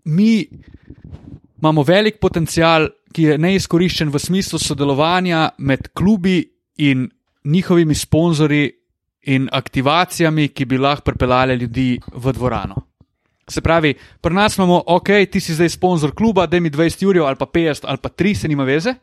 mi 0.05 0.45
imamo 1.61 1.83
velik 1.83 2.19
potencial, 2.21 2.89
ki 3.11 3.23
je 3.23 3.37
neizkoriščen 3.37 4.09
v 4.09 4.19
smislu 4.19 4.59
sodelovanja 4.59 5.49
med 5.57 5.91
klubi 5.93 6.39
in 6.79 7.09
njihovimi 7.43 7.95
sponzorji 7.95 8.69
in 9.33 9.49
aktivacijami, 9.51 10.47
ki 10.55 10.65
bi 10.65 10.79
lahko 10.81 11.11
pripeljale 11.11 11.55
ljudi 11.55 11.99
v 12.13 12.33
dvorano. 12.33 12.87
Se 13.51 13.61
pravi, 13.61 13.93
pri 14.21 14.33
nas 14.33 14.55
imamo, 14.57 14.83
ok, 14.87 15.09
ti 15.31 15.41
si 15.43 15.53
zdaj 15.53 15.69
sponzor 15.69 16.15
kluba, 16.15 16.45
da 16.47 16.59
mi 16.59 16.71
20 16.71 17.05
ur 17.05 17.19
ali 17.27 17.35
pa 17.35 17.45
50 17.45 17.85
ali 17.87 17.97
pa 17.97 18.09
3, 18.09 18.33
se 18.35 18.47
nima 18.47 18.63
veze. 18.63 18.93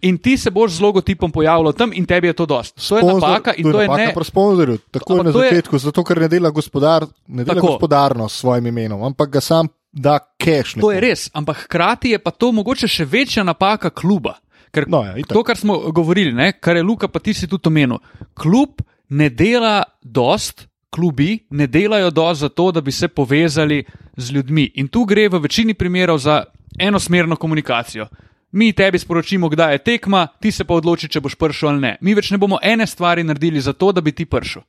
In 0.00 0.18
ti 0.18 0.36
se 0.36 0.50
boš 0.50 0.72
z 0.72 0.80
logotipom 0.80 1.32
pojavljal 1.32 1.72
tam, 1.72 1.90
in 1.92 2.06
tebi 2.06 2.26
je 2.26 2.32
to 2.32 2.46
dost. 2.46 2.88
To 2.88 2.98
je 2.98 3.04
napaka 3.04 3.52
in 3.52 3.64
to 3.64 3.80
je 3.80 3.88
napaka 3.88 4.04
ne. 4.04 4.14
pri 4.14 4.24
sponzorju, 4.24 4.78
tako 4.90 5.16
je 5.16 5.24
na 5.24 5.32
to 5.32 5.42
je- 5.42 5.50
začetku, 5.50 5.78
zato 5.78 6.04
ker 6.04 6.20
ne 6.20 6.28
dela, 6.28 6.50
gospodar, 6.50 7.06
ne 7.26 7.44
dela 7.44 7.54
Tako. 7.54 7.66
gospodarno 7.66 8.28
s 8.28 8.32
svojim 8.34 8.66
imenom, 8.66 9.02
ampak 9.02 9.30
ga 9.30 9.40
sam 9.40 9.68
da 9.92 10.18
cash. 10.36 10.74
To 10.74 10.92
je 10.92 11.00
res, 11.00 11.30
ampak 11.32 11.56
hkrati 11.58 12.10
je 12.10 12.18
pa 12.18 12.30
to 12.30 12.52
mogoče 12.52 12.88
še 12.88 13.04
večja 13.04 13.44
napaka 13.44 13.90
kluba. 13.90 14.34
Ker 14.70 14.84
No, 14.88 15.04
ja, 15.04 15.14
itak. 15.16 15.32
to, 15.32 15.42
kar 15.42 15.56
smo 15.56 15.78
govorili, 15.90 16.32
ne, 16.32 16.52
kar 16.52 16.76
je 16.76 16.82
Luka, 16.82 17.08
pa 17.08 17.18
ti 17.18 17.32
si 17.32 17.46
tudi 17.46 17.68
omenil. 17.68 17.98
Klub 18.34 18.82
ne 19.08 19.30
dela 19.30 19.84
dost, 20.02 20.66
klubi 20.90 21.46
ne 21.50 21.66
delajo 21.66 22.10
dost 22.10 22.40
za 22.40 22.48
to, 22.48 22.72
da 22.72 22.80
bi 22.80 22.92
se 22.92 23.08
povezali 23.08 23.84
z 24.16 24.30
ljudmi. 24.32 24.72
In 24.74 24.88
tu 24.88 25.04
gre 25.04 25.28
v 25.28 25.38
večini 25.38 25.74
primerov 25.74 26.18
za 26.18 26.44
enosmerno 26.76 27.36
komunikacijo. 27.36 28.06
Mi 28.54 28.72
tebi 28.72 28.98
sporočimo, 28.98 29.48
kdaj 29.50 29.72
je 29.74 29.82
tekma, 29.82 30.26
ti 30.40 30.52
se 30.54 30.64
pa 30.64 30.76
odloči, 30.78 31.08
če 31.10 31.20
boš 31.20 31.34
prišel 31.34 31.72
ali 31.72 31.80
ne. 31.82 31.96
Mi 32.06 32.14
več 32.14 32.30
ne 32.30 32.38
bomo 32.38 32.60
ene 32.62 32.86
stvari 32.86 33.24
naredili 33.26 33.60
za 33.60 33.72
to, 33.74 33.90
da 33.92 34.00
bi 34.00 34.12
ti 34.14 34.28
prišel. 34.30 34.62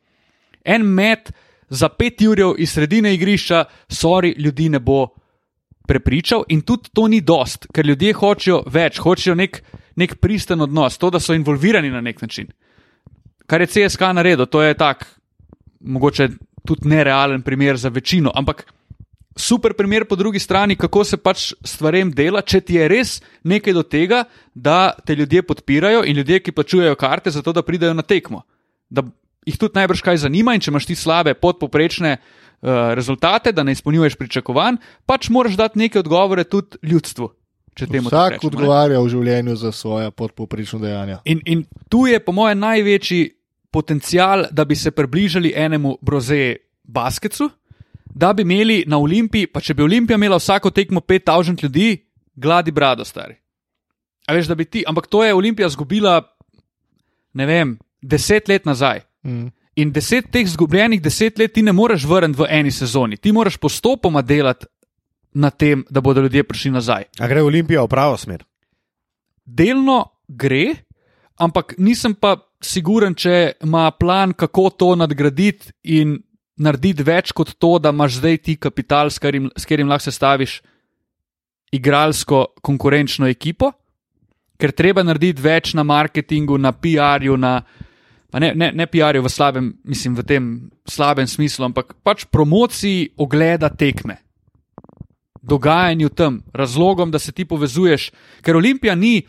En 0.65 0.87
met 0.97 1.29
za 1.69 1.89
pet 1.89 2.21
jurjev 2.21 2.55
iz 2.57 2.73
sredine 2.73 3.13
igrišča, 3.13 3.65
sorry, 3.89 4.33
ljudi 4.41 4.71
ne 4.73 4.79
bo 4.81 5.05
prepričal, 5.85 6.47
in 6.49 6.63
tudi 6.65 6.89
to 6.93 7.05
ni 7.07 7.21
dost, 7.21 7.67
ker 7.73 7.85
ljudje 7.85 8.13
hočejo 8.17 8.63
več, 8.73 8.97
hočejo 9.05 9.35
nek, 9.37 9.61
nek 10.01 10.17
pristen 10.17 10.65
odnos, 10.65 10.97
to, 10.97 11.11
da 11.13 11.21
so 11.21 11.37
involvirani 11.37 11.93
na 11.93 12.01
nek 12.01 12.21
način. 12.25 12.49
Kar 13.45 13.61
je 13.61 13.69
CSK 13.69 14.09
naredil, 14.17 14.47
to 14.49 14.63
je 14.65 14.73
tak 14.73 15.05
mogoče 15.85 16.29
tudi 16.65 16.89
nerealen 16.89 17.41
primer 17.41 17.77
za 17.77 17.89
večino, 17.89 18.31
ampak 18.35 18.65
super 19.35 19.73
primer 19.73 20.05
po 20.05 20.15
drugi 20.15 20.39
strani, 20.39 20.75
kako 20.75 21.03
se 21.03 21.17
pač 21.17 21.51
stvarem 21.63 22.11
dela, 22.11 22.41
če 22.41 22.61
ti 22.61 22.79
je 22.79 22.87
res 22.87 23.19
nekaj 23.43 23.75
do 23.75 23.83
tega, 23.83 24.23
da 24.55 24.95
te 25.05 25.15
ljudje 25.15 25.43
podpirajo 25.43 26.05
in 26.07 26.15
ljudje, 26.15 26.39
ki 26.39 26.55
plačujejo 26.55 26.95
karte, 26.95 27.31
zato 27.31 27.53
da 27.53 27.65
pridejo 27.65 27.93
na 27.93 28.03
tekmo. 28.03 28.45
Da 28.89 29.03
jih 29.45 29.57
tudi 29.59 29.75
najbrž 29.75 30.01
kaj 30.01 30.23
zanima 30.23 30.55
in 30.55 30.63
če 30.63 30.71
imaš 30.71 30.87
ti 30.89 30.95
slabe, 30.95 31.35
podpoprečne 31.35 32.15
uh, 32.17 32.93
rezultate, 32.97 33.51
da 33.51 33.63
ne 33.63 33.75
izpolnjuješ 33.75 34.15
pričakovanj, 34.15 34.79
pač 35.05 35.29
moraš 35.29 35.59
dati 35.59 35.79
neke 35.83 35.99
odgovore 35.99 36.47
tudi 36.47 36.79
ljudstvu. 36.81 37.29
Vsak 37.75 37.91
rečemo, 37.91 38.09
ne. 38.39 38.39
odgovarja 38.47 38.99
v 39.03 39.09
življenju 39.11 39.55
za 39.59 39.71
svoje 39.75 40.11
podpoprečno 40.15 40.79
dejanje. 40.79 41.17
In, 41.27 41.41
in 41.43 41.65
tu 41.91 42.05
je, 42.07 42.21
po 42.23 42.31
mojem, 42.31 42.61
največji 42.63 43.25
potencial, 43.67 44.45
da 44.55 44.63
bi 44.63 44.77
se 44.79 44.95
približali 44.95 45.51
enemu 45.51 45.97
broze 45.99 46.55
basketu, 46.87 47.49
da 48.15 48.31
bi 48.33 48.45
imeli 48.45 48.83
na 48.87 48.97
Olimpiji, 48.97 49.49
pa 49.51 49.61
če 49.61 49.75
bi 49.75 49.83
Olimpija 49.83 50.15
imela 50.15 50.39
vsako 50.39 50.71
tekmo 50.71 51.03
5000 51.03 51.63
ljudi, 51.63 51.89
gladi 52.35 52.71
brado, 52.71 53.05
stari. 53.05 53.35
A 54.27 54.33
veš, 54.33 54.47
da 54.47 54.55
bi 54.55 54.65
ti, 54.65 54.83
ampak 54.87 55.07
to 55.11 55.23
je 55.23 55.35
Olimpija 55.35 55.67
izgubila, 55.67 56.21
ne 57.33 57.45
vem, 57.45 57.75
deset 58.01 58.47
let 58.49 58.65
nazaj. 58.65 59.03
Mm. 59.27 59.51
In 59.75 59.91
deset 59.91 60.31
teh 60.31 60.47
izgubljenih 60.47 61.01
deset 61.03 61.37
let 61.37 61.53
ti 61.53 61.61
ne 61.61 61.73
moreš 61.75 62.07
vrniti 62.07 62.39
v 62.39 62.47
eni 62.49 62.71
sezoni. 62.71 63.19
Ti 63.19 63.35
moraš 63.35 63.57
postopoma 63.59 64.21
delati 64.23 64.65
na 65.35 65.51
tem, 65.51 65.83
da 65.89 66.01
bodo 66.01 66.23
ljudje 66.23 66.43
prišli 66.47 66.71
nazaj. 66.71 67.09
A 67.19 67.27
gre 67.27 67.43
Olimpija 67.43 67.83
v 67.83 67.91
pravo 67.91 68.17
smer? 68.17 68.45
delno 69.45 70.11
gre, 70.27 70.73
ampak 71.37 71.77
nisem 71.77 72.15
pa 72.17 72.35
siguren, 72.61 73.13
če 73.15 73.61
ima 73.63 73.91
plan, 73.99 74.33
kako 74.33 74.69
to 74.73 74.95
nadgraditi 74.97 75.71
in 75.83 76.17
narediti 76.57 77.03
več 77.03 77.33
kot 77.35 77.55
to, 77.59 77.75
da 77.79 77.91
imaš 77.91 78.19
zdaj 78.21 78.37
ti 78.37 78.55
kapital, 78.55 79.11
s 79.11 79.19
katerim, 79.19 79.49
s 79.57 79.65
katerim 79.67 79.89
lahko 79.91 80.07
sestaviš 80.07 80.59
igralsko 81.75 82.45
konkurenčno 82.63 83.27
ekipo, 83.27 83.71
ker 84.59 84.71
treba 84.71 85.03
narediti 85.03 85.43
več 85.43 85.73
na 85.75 85.83
marketingu, 85.83 86.57
na 86.57 86.71
PR-ju, 86.71 87.37
na. 87.37 87.59
Ne, 88.35 88.49
ne, 88.51 88.67
ne 88.75 88.83
PR-ju 88.91 89.21
v 89.23 89.29
slabem, 89.31 89.67
mislim, 89.87 90.15
v 90.17 90.23
tem 90.27 90.47
slabem 90.91 91.27
smislu, 91.27 91.69
ampak 91.69 91.93
pač 92.03 92.25
promociji 92.27 93.13
ogleda 93.15 93.69
tekme 93.71 94.17
dogajanju 95.45 96.09
tam, 96.09 96.41
razlogom, 96.53 97.11
da 97.11 97.19
se 97.19 97.31
ti 97.31 97.45
povezuješ, 97.45 98.09
ker 98.41 98.55
Olimpija 98.55 98.95
ni. 98.95 99.21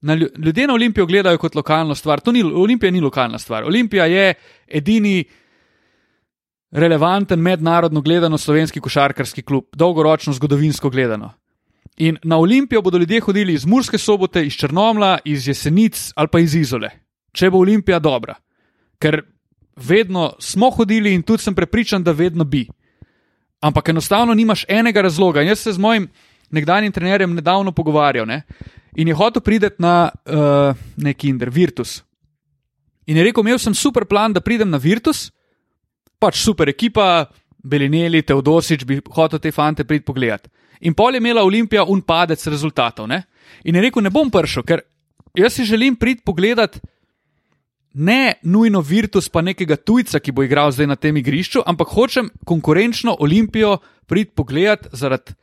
Na, 0.00 0.16
lju- 0.16 0.30
ljudje 0.44 0.66
na 0.66 0.74
Olimpijo 0.74 1.06
gledajo 1.06 1.38
kot 1.38 1.54
lokalno 1.54 1.94
stvar. 1.94 2.20
To 2.20 2.32
ni, 2.32 2.42
Olimpija 2.42 2.90
ni 2.90 3.00
lokalna 3.00 3.38
stvar. 3.38 3.64
Olimpija 3.64 4.06
je 4.06 4.34
edini 4.68 5.24
relevanten 6.70 7.40
mednarodno 7.40 8.00
gledano 8.00 8.38
slovenski 8.38 8.80
košarkarski 8.80 9.42
klub, 9.42 9.64
dolgoročno 9.72 10.32
zgodovinsko 10.32 10.90
gledano. 10.90 11.32
In 11.96 12.16
na 12.22 12.38
Olimpijo 12.38 12.82
bodo 12.82 12.98
ljudje 12.98 13.20
hodili 13.20 13.52
iz 13.52 13.66
Murske 13.66 13.98
sobote, 13.98 14.46
iz 14.46 14.52
Črnomla, 14.52 15.18
iz 15.24 15.48
Jesenic 15.48 16.12
ali 16.14 16.28
pa 16.28 16.40
iz 16.40 16.54
Izole, 16.54 16.90
če 17.32 17.50
bo 17.50 17.58
Olimpija 17.58 17.98
dobra. 17.98 18.34
Ker 18.98 19.22
vedno 19.76 20.32
smo 20.38 20.70
hodili 20.70 21.14
in 21.14 21.22
tudi 21.22 21.42
sem 21.42 21.54
prepričan, 21.54 22.04
da 22.04 22.12
vedno 22.12 22.44
bi. 22.44 22.66
Ampak 23.60 23.88
enostavno 23.88 24.34
nimaš 24.34 24.64
enega 24.68 25.02
razloga. 25.02 25.42
In 25.42 25.48
jaz 25.48 25.58
se 25.58 25.72
z 25.72 25.78
mojim 25.78 26.08
nekdanjim 26.50 26.92
trenerjem 26.92 27.34
nedavno 27.34 27.72
pogovarjal 27.72 28.26
ne? 28.26 28.42
in 28.96 29.08
je 29.08 29.14
hotel 29.14 29.42
priti 29.42 29.68
na 29.78 30.10
uh, 30.10 30.76
neki 30.96 31.28
Inder, 31.28 31.50
Virtus. 31.50 32.02
In 33.06 33.16
je 33.16 33.24
rekel: 33.24 33.42
Imel 33.42 33.58
sem 33.58 33.74
super 33.74 34.04
plan, 34.04 34.32
da 34.32 34.40
pridem 34.40 34.70
na 34.70 34.76
Virtus, 34.76 35.30
pač 36.20 36.42
super 36.44 36.68
ekipa, 36.68 37.26
Belineli, 37.60 38.22
Teodosič 38.24 38.86
bi 38.88 39.00
hotel 39.12 39.40
te 39.40 39.52
fante 39.52 39.84
priti 39.84 40.06
pogledat. 40.06 40.48
In 40.80 40.94
pol 40.96 41.16
je 41.16 41.20
imela 41.20 41.44
Olimpija 41.44 41.84
un 41.84 42.00
padec 42.00 42.40
rezultatov. 42.48 43.08
Ne? 43.08 43.22
In 43.64 43.76
je 43.76 43.82
rekel: 43.84 44.04
Ne 44.04 44.12
bom 44.12 44.30
prišel, 44.32 44.64
ker 44.64 44.84
jaz 45.36 45.58
si 45.58 45.68
želim 45.68 45.96
priti 45.96 46.24
pogledat 46.24 46.80
ne 47.94 48.34
nujno 48.42 48.80
Virtus, 48.80 49.28
pa 49.28 49.42
nekega 49.42 49.76
tujca, 49.76 50.20
ki 50.20 50.32
bo 50.32 50.44
igral 50.46 50.70
zdaj 50.72 50.86
na 50.86 50.96
tem 50.96 51.16
igrišču, 51.16 51.62
ampak 51.66 51.90
hočem 51.90 52.30
konkurenčno 52.46 53.16
Olimpijo 53.20 53.78
priti 54.06 54.32
pogledat 54.34 54.86
zaradi 54.92 55.34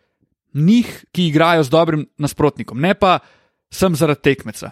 njih, 0.54 0.88
ki 1.12 1.28
igrajo 1.28 1.64
z 1.64 1.70
dobrim 1.70 2.06
nasprotnikom, 2.18 2.80
ne 2.80 2.94
pa 2.96 3.20
sem 3.70 3.96
zaradi 3.96 4.24
tekmeca. 4.24 4.72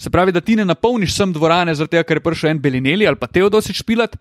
Se 0.00 0.10
pravi, 0.10 0.32
da 0.32 0.40
ti 0.40 0.56
ne 0.56 0.64
napolniš 0.64 1.14
sem 1.16 1.32
dvorane 1.32 1.74
zaradi 1.74 1.96
tega, 1.96 2.04
ker 2.08 2.20
je 2.20 2.24
prišel 2.24 2.50
en 2.50 2.60
Belineli 2.60 3.08
ali 3.08 3.18
pa 3.20 3.26
Teodosič 3.26 3.82
pilat, 3.84 4.16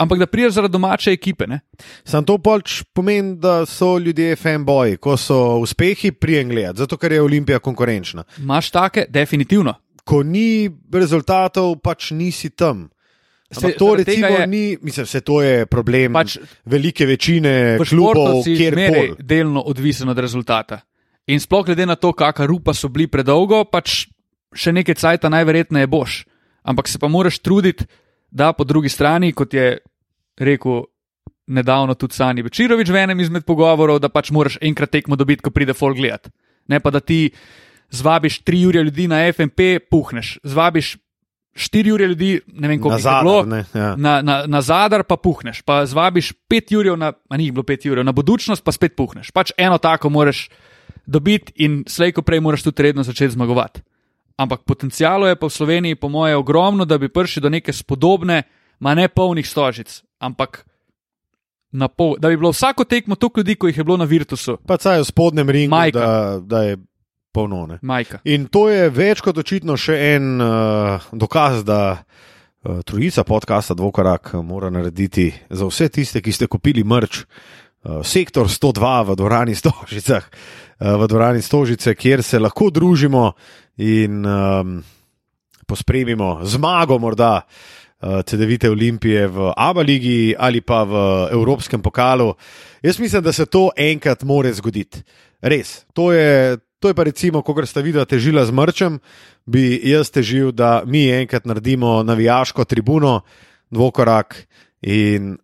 ampak 0.00 0.18
da 0.18 0.26
priješ 0.26 0.52
zaradi 0.52 0.72
domače 0.72 1.12
ekipe. 1.12 1.46
Ne? 1.46 1.60
Sam 2.04 2.24
to 2.24 2.38
pač 2.38 2.80
pomeni, 2.90 3.36
da 3.36 3.66
so 3.66 3.98
ljudje 3.98 4.36
fanboji, 4.36 4.96
ko 4.96 5.16
so 5.16 5.58
uspehi 5.58 6.10
prijem 6.12 6.48
gledati, 6.48 6.78
zato 6.78 6.96
ker 6.96 7.12
je 7.12 7.22
Olimpija 7.22 7.58
konkurenčna. 7.58 8.24
Imaš 8.38 8.70
take, 8.70 9.04
definitivno. 9.08 9.74
Ko 10.04 10.22
ni 10.22 10.70
rezultatov, 10.90 11.76
pač 11.78 12.10
nisi 12.10 12.50
tam. 12.50 12.88
Se- 13.50 13.72
to 13.72 13.94
recimo 13.94 14.26
je- 14.28 14.46
ni, 14.46 14.78
mislim, 14.82 15.06
se 15.06 15.20
to 15.20 15.42
je 15.42 15.66
problem 15.66 16.12
Pač 16.12 16.36
velike 16.64 17.06
večine 17.06 17.78
klubov, 17.80 18.44
kjer 18.46 18.74
koli. 18.74 19.14
delno 19.18 19.60
odvisen 19.62 20.08
od 20.08 20.18
rezultata. 20.18 20.80
In 21.26 21.40
sploh 21.40 21.66
glede 21.66 21.86
na 21.86 21.96
to, 21.96 22.12
kakšna 22.12 22.46
rupa 22.46 22.74
so 22.74 22.88
bili 22.88 23.06
predolgo, 23.06 23.64
pač 23.64 24.06
še 24.54 24.72
nekaj 24.72 24.94
cajta 24.94 25.28
najverjetneje 25.28 25.86
boš. 25.86 26.24
Ampak 26.62 26.88
se 26.88 26.98
pa 26.98 27.08
moraš 27.08 27.38
truditi, 27.38 27.84
da 28.30 28.52
po 28.52 28.64
drugi 28.64 28.88
strani, 28.88 29.32
kot 29.32 29.54
je 29.54 29.78
rekel 30.40 30.84
nedavno 31.50 31.94
tudi 31.94 32.14
Sani 32.14 32.42
Večerovič 32.46 32.90
v 32.90 33.02
enem 33.02 33.20
izmed 33.20 33.44
pogovorov, 33.44 33.98
da 34.00 34.08
pač 34.08 34.30
moraš 34.30 34.58
enkrat 34.62 34.92
tekmo 34.94 35.18
dobiti, 35.18 35.42
ko 35.42 35.50
pride 35.50 35.74
folk 35.74 35.98
gledat. 35.98 36.30
Ne 36.70 36.80
pa 36.80 36.90
da 36.94 37.00
ti 37.00 37.30
zvabiš 37.90 38.42
tri 38.46 38.64
ure 38.66 38.82
ljudi 38.86 39.08
na 39.10 39.24
FMP, 39.32 39.82
puhneš. 39.90 40.38
Zvabiš 40.46 40.96
štiri 41.54 41.92
ure 41.92 42.06
ljudi, 42.06 42.40
ne 42.46 42.68
vem 42.68 42.80
koliko 42.80 42.98
jih 42.98 43.06
je 43.06 43.22
bilo, 43.22 43.42
zadar, 43.42 43.48
ne, 43.50 43.80
ja. 43.80 43.94
na, 43.96 44.22
na, 44.22 44.36
na 44.46 44.60
zadar 44.62 45.02
pa 45.04 45.16
puhneš, 45.16 45.62
pa 45.66 45.82
zvabiš 45.86 46.32
pet 46.48 46.70
jurjev, 46.72 46.96
na, 46.96 47.12
a 47.28 47.36
ni 47.36 47.50
bilo 47.50 47.66
pet 47.66 47.84
jurjev, 47.84 48.06
na 48.06 48.14
budučnost 48.14 48.64
pa 48.64 48.72
spet 48.72 48.94
puhneš. 48.96 49.32
Pač 49.34 49.52
eno 49.58 49.78
tako 49.78 50.10
moraš 50.10 50.48
dobiti 51.06 51.52
in 51.64 51.82
slejko 51.88 52.22
prej 52.22 52.40
moraš 52.40 52.62
tudi 52.62 52.86
redno 52.86 53.02
začeti 53.02 53.34
zmagovati. 53.34 53.82
Ampak 54.40 54.62
potencijalo 54.64 55.26
je 55.28 55.36
pa 55.36 55.50
v 55.50 55.52
Sloveniji, 55.52 55.98
po 56.00 56.08
moje, 56.08 56.36
ogromno, 56.36 56.84
da 56.84 56.98
bi 56.98 57.10
prišli 57.12 57.42
do 57.42 57.50
neke 57.50 57.72
spodobne, 57.72 58.42
ma 58.80 58.94
ne 58.94 59.08
polnih 59.08 59.48
stožic, 59.48 60.00
ampak 60.20 60.64
na 61.72 61.88
pol, 61.88 62.16
da 62.18 62.28
bi 62.28 62.36
bilo 62.36 62.50
vsako 62.50 62.84
tekmo 62.84 63.14
toliko 63.14 63.40
ljudi, 63.40 63.54
kot 63.54 63.70
jih 63.70 63.78
je 63.78 63.84
bilo 63.84 63.96
na 63.96 64.04
Virtusu, 64.04 64.58
Pa 64.66 64.78
saj 64.78 65.00
v 65.00 65.04
spodnjem 65.04 65.50
ringu, 65.50 65.70
Majka. 65.70 65.98
da, 65.98 66.40
da 66.42 66.62
je 66.62 66.76
polno. 67.32 67.66
Ne. 67.66 67.78
majka. 67.82 68.18
In 68.24 68.48
to 68.50 68.68
je 68.68 68.90
več 68.90 69.22
kot 69.22 69.38
očitno 69.38 69.76
še 69.78 69.96
en 70.16 70.42
uh, 70.42 71.10
dokaz, 71.12 71.62
da 71.64 71.80
uh, 71.94 72.82
trojica 72.82 73.24
podcasta 73.24 73.74
Dvokorak 73.78 74.34
mora 74.42 74.70
narediti 74.70 75.30
za 75.50 75.68
vse 75.70 75.88
tiste, 75.88 76.22
ki 76.22 76.34
ste 76.34 76.50
kupili 76.50 76.84
mrč. 76.84 77.24
Uh, 77.80 78.02
sektor 78.04 78.50
102 78.50 78.96
v 79.08 79.16
dvorani 79.16 79.54
Stožicah, 79.54 80.26
uh, 80.26 80.96
v 81.00 81.06
dvorani 81.08 81.40
Stožice, 81.42 81.94
kjer 81.94 82.22
se 82.26 82.42
lahko 82.42 82.68
družimo 82.74 83.30
in 83.78 84.26
um, 84.26 84.80
pospremimo 85.70 86.40
zmago, 86.44 86.98
morda 86.98 87.38
uh, 87.38 87.79
CD-vite 88.00 88.70
Olimpije 88.70 89.26
v 89.28 89.52
Abu 89.56 89.84
Leiji 89.84 90.34
ali 90.38 90.60
pa 90.60 90.84
v 90.84 90.94
Evropskem 91.32 91.82
pokalu. 91.82 92.34
Jaz 92.82 92.98
mislim, 92.98 93.22
da 93.22 93.32
se 93.32 93.46
to 93.46 93.70
enkrat 93.76 94.22
more 94.22 94.52
zgoditi. 94.52 95.02
Res. 95.42 95.84
To 95.92 96.12
je, 96.12 96.56
to 96.80 96.88
je 96.88 96.94
pa 96.94 97.04
recimo, 97.04 97.42
ko 97.42 97.54
sta 97.66 97.80
videla 97.80 98.04
težila 98.04 98.44
z 98.44 98.52
mrčem, 98.52 99.00
bi 99.46 99.80
jaz 99.84 100.10
težil, 100.10 100.52
da 100.52 100.82
mi 100.86 101.10
enkrat 101.12 101.44
naredimo 101.44 102.02
navijaško 102.02 102.64
tribuno, 102.64 103.20
dvokorak 103.70 104.46
in 104.82 105.36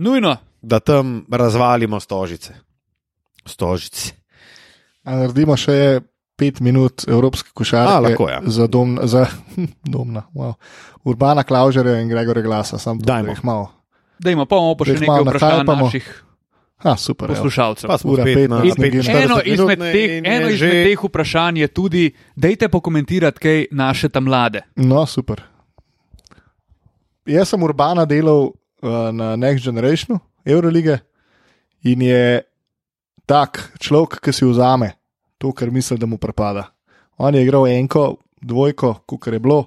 Nujno, 0.00 0.36
da 0.62 0.80
tam 0.80 1.26
razvalimo 1.30 2.00
stožice. 2.00 2.54
Stožice. 3.46 4.14
A 5.04 5.16
naredimo 5.16 5.56
še 5.60 6.00
pet 6.40 6.60
minut 6.60 7.04
evropske 7.06 7.48
A, 7.48 7.54
košarke 7.54 8.00
lahko, 8.02 8.28
ja. 8.28 8.40
za, 8.46 8.64
dom, 8.66 8.96
za 9.04 9.26
domna, 9.86 10.24
wow. 10.32 10.54
Urbana 11.02 11.42
Klaužerja 11.42 11.98
in 11.98 12.08
Gregorja 12.08 12.42
Glasa. 12.42 12.78
Sam 12.78 12.98
Dajmo. 12.98 13.30
jih 13.30 13.44
malo. 13.44 13.68
da 14.18 14.30
ima 14.30 14.44
pa 14.44 14.56
bomo 14.56 14.74
pa 14.74 14.84
še 14.84 14.94
Da 14.94 15.00
nekaj 15.02 15.22
vprašanj 15.22 15.64
naših 15.66 16.08
Ha, 16.78 16.94
super. 16.94 17.28
evo. 17.28 17.36
poslušalcev. 17.36 17.86
Pa 17.86 17.98
smo 17.98 18.10
Ura 18.10 18.24
spet 18.24 18.48
na 18.48 18.58
15 18.58 18.72
pet- 18.74 18.94
in 18.94 19.04
Eno 19.12 19.36
40 19.36 19.46
izmed, 19.46 19.78
teh, 19.86 20.10
in 20.10 20.24
eno 20.26 20.48
izmed 20.48 20.58
že- 20.70 20.84
teh 20.86 20.98
vprašanj 20.98 21.58
je 21.58 21.68
tudi, 21.68 22.04
dajte 22.34 22.68
pokomentirati 22.68 23.38
kaj 23.38 23.58
naše 23.70 24.08
tam 24.08 24.24
mlade. 24.24 24.62
No, 24.76 25.04
super. 25.06 25.42
Jaz 27.26 27.48
sem 27.48 27.60
urbana 27.60 28.04
delal 28.04 28.46
uh, 28.46 28.52
na 29.12 29.36
Next 29.36 29.60
Generationu, 29.62 30.18
Eurolige, 30.42 30.98
in 31.82 32.00
je 32.02 32.42
tak 33.26 33.72
človek, 33.78 34.18
ki 34.18 34.32
si 34.32 34.44
vzame 34.44 34.96
to, 35.40 35.54
kar 35.56 35.72
misli, 35.72 35.96
da 35.98 36.06
mu 36.06 36.20
pripada. 36.20 36.68
On 37.16 37.34
je 37.34 37.42
igral 37.42 37.66
enko, 37.68 38.18
dvojko, 38.40 38.94
kot 39.08 39.26
je 39.26 39.40
bilo. 39.40 39.64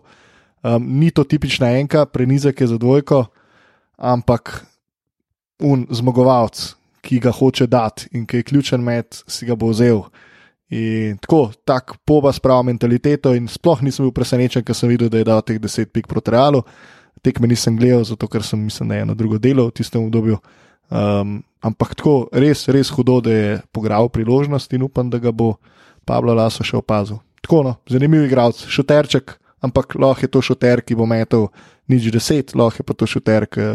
Um, 0.64 0.86
ni 1.00 1.12
to 1.12 1.26
tipična 1.28 1.74
enka, 1.80 2.06
prenizek 2.06 2.62
je 2.62 2.68
za 2.68 2.78
dvojko, 2.78 3.26
ampak 3.98 4.62
un 5.60 5.88
zmagovalec, 5.92 6.76
ki 7.04 7.20
ga 7.20 7.34
hoče 7.36 7.68
dati 7.68 8.08
in 8.16 8.24
ki 8.26 8.40
je 8.40 8.48
ključen 8.48 8.84
med, 8.84 9.10
si 9.28 9.46
ga 9.46 9.58
bo 9.60 9.74
vzel. 9.74 10.06
In 10.74 11.18
tako, 11.22 11.52
tak 11.68 11.98
poba 12.06 12.32
spravo 12.34 12.64
mentaliteto, 12.64 13.34
in 13.36 13.50
sploh 13.52 13.84
nisem 13.84 14.08
bil 14.08 14.14
presenečen, 14.16 14.64
ker 14.64 14.78
sem 14.78 14.90
videl, 14.90 15.12
da 15.12 15.20
je 15.20 15.28
dal 15.28 15.42
teh 15.44 15.60
10 15.60 15.92
pik 15.92 16.08
proti 16.08 16.32
Realu. 16.32 16.64
Tekme 17.24 17.48
nisem 17.48 17.76
gledal, 17.78 18.06
zato 18.08 18.28
ker 18.28 18.44
sem, 18.44 18.64
mislim, 18.64 18.90
da 18.90 18.96
je 18.96 19.06
eno 19.06 19.16
drugo 19.16 19.38
delo 19.38 19.68
v 19.68 19.76
tistem 19.76 20.06
obdobju. 20.08 20.40
Um, 20.92 21.42
ampak 21.64 21.96
tako, 21.96 22.28
res, 22.36 22.66
res 22.68 22.92
hudo, 22.94 23.20
da 23.24 23.32
je 23.32 23.62
pogral 23.72 24.10
priložnost 24.12 24.74
in 24.76 24.84
upam, 24.84 25.10
da 25.10 25.22
ga 25.22 25.32
bo 25.32 25.56
Pablo 26.06 26.36
Laso 26.36 26.66
še 26.66 26.78
opazil. 26.80 27.22
Tako, 27.44 27.64
no, 27.68 27.74
zanimiv 27.90 28.26
igralec, 28.28 28.60
šuterček, 28.72 29.38
ampak 29.64 29.96
lahko 30.00 30.26
je 30.26 30.32
to 30.32 30.44
šuter, 30.44 30.84
ki 30.84 30.96
bo 31.00 31.08
metal 31.08 31.50
nič 31.92 32.12
deset, 32.12 32.56
lahko 32.56 32.84
je 32.84 32.88
pa 32.88 32.96
to 32.96 33.08
šuter, 33.08 33.48
ki 33.48 33.68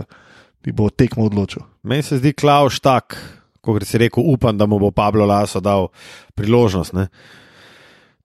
ti 0.64 0.72
bo 0.72 0.88
tekmo 0.92 1.28
odločil. 1.28 1.64
Meni 1.88 2.04
se 2.04 2.20
zdi 2.20 2.34
Klaus 2.36 2.80
tak, 2.84 3.16
kot 3.64 3.84
si 3.88 4.00
rekel, 4.00 4.24
upam, 4.24 4.56
da 4.56 4.68
mu 4.68 4.80
bo 4.80 4.92
Pablo 4.92 5.26
Laso 5.28 5.61
dal 5.64 5.88
priložnost. 6.36 6.92
Ne? 6.96 7.09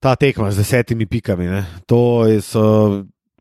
Ta 0.03 0.15
tekma 0.19 0.51
z 0.51 0.59
desetimi 0.59 1.07
pikami, 1.07 1.47
ne? 1.47 1.63
to 1.87 2.27
je. 2.27 2.43
So, 2.43 2.63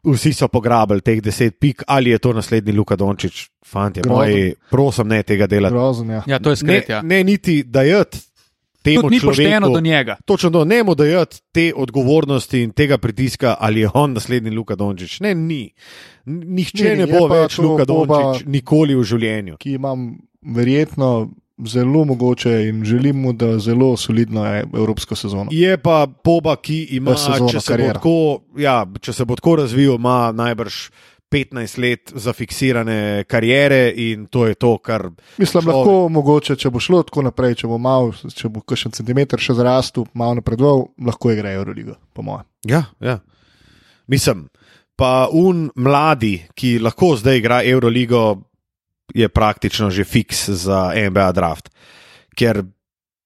Vsi 0.05 0.32
so 0.32 0.48
pograbili 0.48 1.00
teh 1.00 1.20
deset 1.20 1.61
pik, 1.61 1.82
ali 1.86 2.11
je 2.11 2.18
to 2.18 2.32
naslednji 2.32 2.72
Luka 2.72 2.96
Dončić, 2.96 3.32
fanti, 3.64 4.00
moji, 4.03 4.55
prosim, 4.70 5.09
ne 5.09 5.22
tega 5.22 5.46
delati. 5.46 5.72
Grozen, 5.72 6.11
ja. 6.11 6.22
Ja, 6.26 6.38
to 6.38 6.50
je 6.50 6.53
Ne, 6.53 6.57
skret. 6.57 6.88
Ja. 6.88 7.03
ne 7.03 7.24
niti 7.24 7.62
dajati 7.62 8.18
temu 8.82 9.03
Tudi 9.03 9.14
ni 9.14 9.20
pošteno 9.20 9.48
človeku- 9.61 9.74
do 9.74 9.80
njega. 9.80 10.16
Točno 10.24 10.50
to, 10.50 10.64
ne 10.64 10.82
mu 10.82 10.94
dajati 10.94 11.40
te 11.53 11.72
odgovornosti 11.76 12.61
in 12.61 12.70
tega 12.72 12.98
pritiska, 12.98 13.57
ali 13.61 13.80
je 13.80 13.88
on 13.94 14.12
naslednji 14.12 14.50
Luka 14.50 14.74
Dončić. 14.74 15.20
Ne, 15.20 15.34
ni. 15.34 15.70
Nihče 16.26 16.78
Ni, 16.78 16.84
ne, 16.84 16.90
je 16.92 17.07
ne 17.07 17.07
bo 17.09 17.26
več 17.28 17.59
Luka 17.59 17.84
Dončić 17.84 18.46
nikoli 18.46 18.94
v 18.94 19.03
življenju. 19.03 19.57
ki 19.57 19.72
imam 19.72 20.18
verjetno 20.44 21.30
zelo 21.66 22.04
mogoče 22.04 22.68
in 22.68 22.84
želim 22.84 23.16
mu, 23.16 23.32
da 23.32 23.58
zelo 23.58 23.96
solidno 23.96 24.46
je 24.46 24.64
evropsko 24.74 25.14
sezono. 25.14 25.48
Je 25.50 25.76
pa 25.76 26.06
poba, 26.24 26.56
ki 26.56 26.88
ima, 26.90 27.16
Sezono, 27.16 27.48
če 27.48 27.60
se, 27.60 27.64
bo 27.64 27.76
kariero. 27.76 27.94
tako, 27.94 28.14
ja, 28.58 28.76
če 29.00 29.12
se 29.12 29.24
bo 29.24 29.36
tako 29.36 29.56
razvil, 29.56 29.94
ima 29.94 30.32
najbrž 30.32 30.90
15 31.30 31.78
let 31.78 32.12
zafiksirane 32.14 33.24
kariere 33.24 33.92
in 33.96 34.26
to 34.26 34.46
je 34.46 34.54
to, 34.54 34.78
kar. 34.78 35.10
Mislim, 35.38 35.62
človek- 35.62 35.76
lahko 35.76 36.08
mogoče, 36.08 36.56
če 36.56 36.70
bo 36.70 36.80
šlo 36.80 37.02
tako 37.02 37.22
naprej, 37.22 37.54
če 37.54 37.66
bo 37.66 37.78
mal, 37.78 38.12
če 38.12 38.48
bo 38.48 38.60
kakšen 38.60 38.92
centimeter 38.92 39.38
še 39.40 39.54
zrastel, 39.54 40.04
malo 40.14 40.34
napredoval, 40.34 40.88
lahko 41.00 41.32
igra 41.32 41.52
Euroligo, 41.52 41.94
po 42.12 42.22
mojem. 42.22 42.44
Ja, 42.64 42.84
ja. 43.00 43.18
Mislim, 44.08 44.48
pa 44.96 45.28
un 45.32 45.70
mladi, 45.74 46.42
ki 46.54 46.78
lahko 46.78 47.16
zdaj 47.16 47.38
igra 47.38 47.62
Euroligo, 47.64 48.42
je 49.09 49.28
praktično 49.28 49.90
že 49.90 50.05
fiks 50.05 50.48
za 50.48 50.92
NBA 50.94 51.32
draft. 51.32 51.70
Ker 52.34 52.62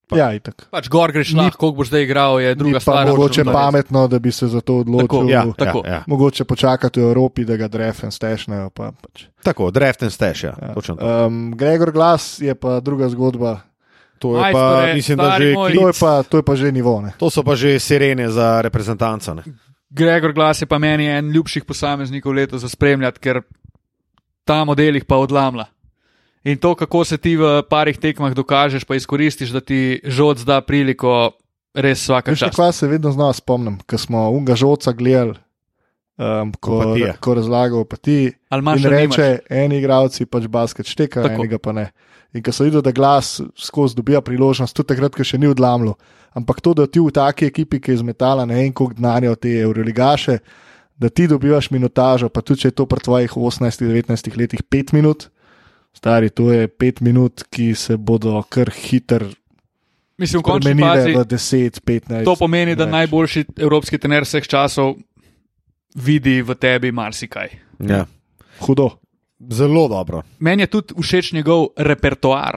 Pa- 0.07 0.15
Ja, 0.17 0.31
itak. 0.31 0.71
Pač 0.71 0.87
gor 0.87 1.11
greš 1.11 1.35
Ni- 1.35 1.41
lahko, 1.41 1.59
koliko 1.59 1.77
boš 1.77 1.89
zdaj 1.89 2.03
igral, 2.03 2.39
je 2.39 2.55
druga 2.55 2.79
stvar. 2.79 3.07
mogoče 3.07 3.43
pametno, 3.45 4.07
da 4.07 4.19
bi 4.19 4.31
se 4.31 4.47
za 4.47 4.61
to 4.61 4.77
odločil. 4.77 5.09
Tako, 5.09 5.27
ja, 5.27 5.43
Tako. 5.59 5.83
ja, 5.85 5.93
ja. 5.93 6.03
Mogoče 6.07 6.45
počakati 6.45 7.01
v 7.01 7.05
Evropi, 7.05 7.43
da 7.45 7.57
ga 7.57 7.67
drefen 7.67 8.11
stešnejo. 8.11 8.71
Pa, 8.71 8.93
pač. 8.93 9.27
tako, 9.43 9.71
draft 9.71 10.03
and 10.03 10.13
stash, 10.13 10.45
ja, 10.45 10.55
ja. 10.63 10.75
točno 10.75 10.95
to. 10.95 11.27
um, 11.27 11.51
Gregor 11.51 11.91
Glas 11.91 12.39
je 12.39 12.55
pa 12.55 12.79
druga 12.81 13.09
zgodba. 13.09 13.61
To 14.19 14.37
je 14.37 14.41
Majstore, 14.43 14.87
pa, 14.87 14.95
mislim, 14.95 15.19
da 15.19 15.25
stari 15.25 15.47
že. 15.47 15.55
To 15.75 15.87
je 15.89 15.95
pa, 16.01 16.23
to 16.23 16.37
je 16.37 16.43
pa 16.45 16.55
že 16.55 16.73
nivo. 16.73 17.01
Ne? 17.01 17.11
To 17.19 17.27
so 17.27 17.43
pa 17.43 17.53
že 17.53 17.75
sirene 17.77 18.31
za 18.31 18.63
reprezentanco. 18.63 19.35
Ne? 19.35 19.43
Gregor 19.91 20.33
Glas 20.33 20.63
je 20.63 20.67
pa 20.67 20.79
meni 20.79 21.07
en 21.09 21.31
ljubših 21.31 21.65
posameznikov 21.65 22.31
leta 22.33 22.59
za 22.59 22.69
spremljati, 22.69 23.19
ker 23.19 23.43
ta 24.47 24.63
model 24.65 24.95
jih 25.01 25.05
pa 25.05 25.19
odlamla. 25.19 25.67
In 26.47 26.61
to, 26.63 26.77
kako 26.79 27.03
se 27.05 27.19
ti 27.19 27.35
v 27.35 27.63
parih 27.67 27.99
tekmah 27.99 28.31
dokažeš, 28.31 28.85
pa 28.87 28.95
izkoristiš, 28.95 29.51
da 29.51 29.61
ti 29.61 29.99
žod 30.07 30.39
zda 30.39 30.61
priliko, 30.63 31.35
res 31.75 32.05
vsaka 32.07 32.31
Veš, 32.31 32.45
čas. 32.47 32.55
kaj 32.57 32.73
se 32.73 32.87
vedno 32.89 33.11
znova 33.13 33.35
spomnim, 33.35 33.81
ko 33.83 33.99
smo 33.99 34.29
unga 34.31 34.55
žoca 34.55 34.95
gledali, 34.95 35.35
um, 36.17 36.53
ko, 36.63 36.79
Opatija. 36.79 37.17
ko 37.21 37.35
razlaga 37.35 37.75
o 37.77 37.83
apatiji. 37.83 38.31
Ali 38.49 38.63
imaš 38.63 38.85
In 38.85 38.91
reče, 38.95 39.27
eni 39.51 39.81
igravci 39.83 40.27
pač 40.27 40.47
basket 40.47 40.87
štekajo, 40.87 41.27
Tako. 41.27 41.43
enega 41.43 41.59
pa 41.59 41.73
ne. 41.73 41.89
In 42.33 42.43
ko 42.47 42.53
so 42.53 42.65
videli, 42.65 42.83
da 42.83 42.93
glas 42.93 43.41
skozi 43.59 43.97
dobija 43.97 44.21
priložnost, 44.21 44.77
tudi 44.77 44.95
takrat, 44.95 45.15
ko 45.19 45.25
še 45.25 45.39
ni 45.39 45.51
odlamlo. 45.51 45.97
Ampak 46.37 46.61
to, 46.61 46.75
da 46.75 46.87
ti 46.87 47.01
v 47.01 47.11
taki 47.11 47.47
ekipi, 47.51 47.81
ki 47.81 47.91
je 47.91 48.03
zmetala 48.05 48.45
ne 48.47 48.55
vem 48.55 48.73
koliko 48.73 49.01
denarja 49.01 49.33
od 49.33 49.41
te 49.41 49.51
Euroligaše, 49.61 50.39
da 50.97 51.09
ti 51.09 51.27
dobivaš 51.29 51.71
minutažo, 51.71 52.29
pa 52.29 52.41
tudi 52.41 52.65
če 52.65 52.69
je 52.69 52.77
to 52.77 52.87
pri 52.87 53.01
tvojih 53.05 53.37
18-19 53.37 54.37
letih 54.37 54.63
5 54.63 54.95
minut, 54.97 55.29
stari, 55.93 56.31
to 56.31 56.53
je 56.53 56.69
5 56.69 57.03
minut, 57.03 57.45
ki 57.51 57.75
se 57.75 57.97
bodo 57.97 58.43
kar 58.49 58.71
hitro 58.71 59.29
Mislim, 60.17 60.41
v 60.41 60.45
končni 60.45 60.73
spremenile 60.73 60.97
fazi 60.97 61.13
v 61.13 61.25
10-15. 61.85 62.25
to 62.25 62.37
pomeni, 62.41 62.77
da 62.77 62.87
več. 62.87 62.93
najboljši 62.93 63.45
evropski 63.61 63.99
trener 64.01 64.25
vseh 64.25 64.47
časov 64.49 64.97
vidi 65.97 66.41
v 66.41 66.57
tebi 66.57 66.93
marsikaj. 66.93 67.53
Ja. 67.85 68.07
Hudo. 68.65 68.97
Zelo 69.53 69.85
dobro. 69.89 70.23
Meni 70.41 70.65
je 70.65 70.73
tudi 70.73 70.97
všeč 70.97 71.35
njegov 71.37 71.77
repertoar. 71.77 72.57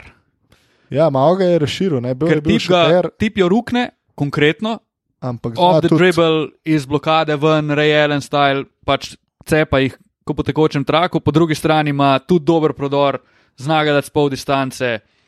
Ja, 0.89 1.09
malo 1.11 1.35
ga 1.35 1.45
je 1.45 1.59
razširil, 1.59 1.99
ne 2.01 2.15
bil 2.15 2.31
je 2.31 2.41
bil 2.41 2.55
tip, 2.55 2.69
ga, 2.71 3.03
tip 3.19 3.37
jo 3.37 3.49
rukne, 3.51 3.89
konkretno, 4.15 4.79
ampak 5.21 5.55
zna 5.55 5.79
the 5.81 5.87
tudi, 5.87 5.99
dribble, 5.99 6.47
iz 6.65 6.85
blokade 6.85 7.35
ven, 7.35 7.71
Ray 7.71 7.93
Allen 8.03 8.21
style, 8.21 8.65
pač 8.85 9.15
cepa 9.45 9.79
jih 9.79 9.97
kot 10.23 10.37
po 10.37 10.43
tekočem 10.43 10.85
traku, 10.85 11.19
po 11.19 11.31
drugi 11.31 11.55
strani 11.55 11.89
ima 11.89 12.19
tudi 12.19 12.45
dober 12.45 12.73
prodor, 12.73 13.19
zna 13.57 13.83
ga 13.83 13.97
dati 13.97 14.07
s 14.07 14.13
pol 14.13 14.29
distance, 14.29 14.85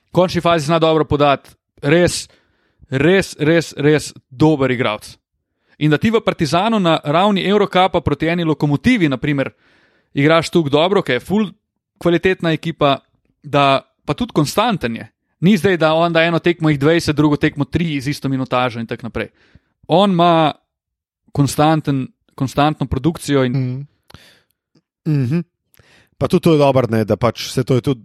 v 0.10 0.12
končni 0.14 0.42
fazi 0.42 0.70
zna 0.70 0.80
dobro 0.80 1.06
podati, 1.06 1.50
res, 1.82 2.28
res, 2.90 3.34
res, 3.40 3.74
res 3.78 4.14
dober 4.30 4.72
igralec. 4.72 5.18
In 5.82 5.90
da 5.90 5.98
ti 5.98 6.12
v 6.14 6.22
Partizanu 6.22 6.78
na 6.80 7.00
ravni 7.04 7.42
Eurocapa 7.42 8.02
proti 8.06 8.30
eni 8.30 8.46
lokomotivi, 8.46 9.10
naprimer, 9.10 9.50
igraš 10.14 10.52
tu 10.54 10.62
dobro, 10.70 11.02
ki 11.02 11.18
je 11.18 11.24
full 11.26 11.50
kvalitetna 11.98 12.54
ekipa, 12.54 13.00
da 13.42 13.82
pa 14.06 14.14
tudi 14.14 14.34
konstanten 14.34 14.96
je. 14.96 15.08
Ni 15.42 15.58
zdaj, 15.58 15.78
da 15.82 15.96
on 15.98 16.14
da 16.14 16.22
eno 16.22 16.40
tekmo 16.40 16.70
jih 16.70 16.80
20, 16.80 17.18
drugo 17.18 17.38
tekmo 17.38 17.66
3 17.66 18.00
z 18.02 18.14
isto 18.14 18.30
minutažo 18.30 18.80
in 18.80 18.86
tako 18.86 19.10
naprej. 19.10 19.32
On 19.88 20.12
ima 20.12 20.52
konstanten, 21.32 22.08
konstantno 22.36 22.86
produkcijo 22.86 23.44
in 23.44 23.54
Mm. 23.54 23.88
Mhm. 25.08 25.40
Pa 26.18 26.28
tudi 26.28 26.44
to 26.44 26.52
je 26.52 26.58
dobro, 26.58 26.88
ne, 26.88 27.06
da 27.06 27.18
pač 27.18 27.50
se 27.50 27.64
to 27.64 27.76
je 27.76 27.82
tudi 27.82 28.02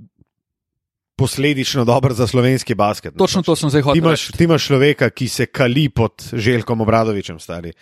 posledično 1.15 1.85
dobro 1.85 2.15
za 2.15 2.27
slovenski 2.27 2.75
basket. 2.75 3.15
ne, 3.15 3.19
točno 3.19 3.41
pač. 3.41 3.47
to 3.47 3.57
sem 3.57 3.71
zdaj 3.71 3.83
Ti 3.83 3.85
hotel. 3.85 3.99
imaš, 3.99 4.21
reči. 4.23 4.39
ti 4.39 4.45
imaš 4.45 4.65
človeka, 4.65 5.11
ki 5.11 5.29
se 5.29 5.47
kali 5.47 5.89
pod 5.89 6.13
Željkom 6.33 6.81
Obradovičem, 6.81 7.39
stari. 7.39 7.73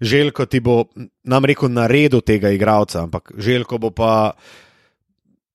Željko 0.00 0.46
ti 0.46 0.60
bo, 0.60 0.84
nam 1.24 1.44
rekel, 1.44 1.68
naredil 1.68 2.20
tega 2.20 2.50
igralca, 2.50 3.02
ampak 3.02 3.32
Željko 3.36 3.78
bo 3.78 3.90
pa 3.90 4.30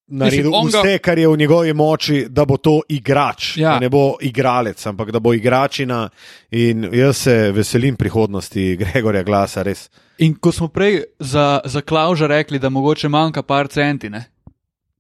naredil 0.10 0.51
ga- 0.51 0.82
vse, 0.82 0.97
kar 0.99 1.18
je 1.18 1.28
v 1.28 1.38
njegovi 1.38 1.74
moči, 1.74 2.26
da 2.30 2.45
bo 2.45 2.57
to 2.57 2.82
igrač. 2.89 3.57
Ja. 3.57 3.70
Da 3.70 3.80
ne 3.80 3.89
bo 3.89 4.16
igralec, 4.22 4.86
ampak 4.86 5.12
da 5.12 5.20
bo 5.20 5.34
igračina. 5.34 6.10
In 6.51 6.89
jaz 6.93 7.18
se 7.18 7.51
veselim 7.51 7.95
prihodnosti 7.95 8.76
Gregorja 8.76 9.24
Glasa, 9.24 9.62
res. 9.62 9.89
In 10.18 10.36
ko 10.36 10.51
smo 10.51 10.68
prej 10.68 10.99
za, 11.20 11.60
za 11.66 11.82
Klauža 11.82 12.28
rekli, 12.28 12.60
da 12.60 12.70
mogoče 12.70 13.10
manjka 13.10 13.41
par 13.43 13.68
centi, 13.68 14.10
ne? 14.10 14.26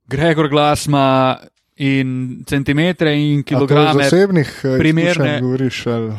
Gregor 0.07 0.49
Glas 0.49 0.85
ima 0.85 1.37
in 1.77 2.09
centimetre 2.45 3.13
in 3.13 3.43
kilograme. 3.43 4.05
osebnih 4.05 4.61
eh, 4.63 4.77
primerne- 4.79 5.09
izkušenj 5.11 5.41
govoriš, 5.41 5.85
ali 5.87 6.11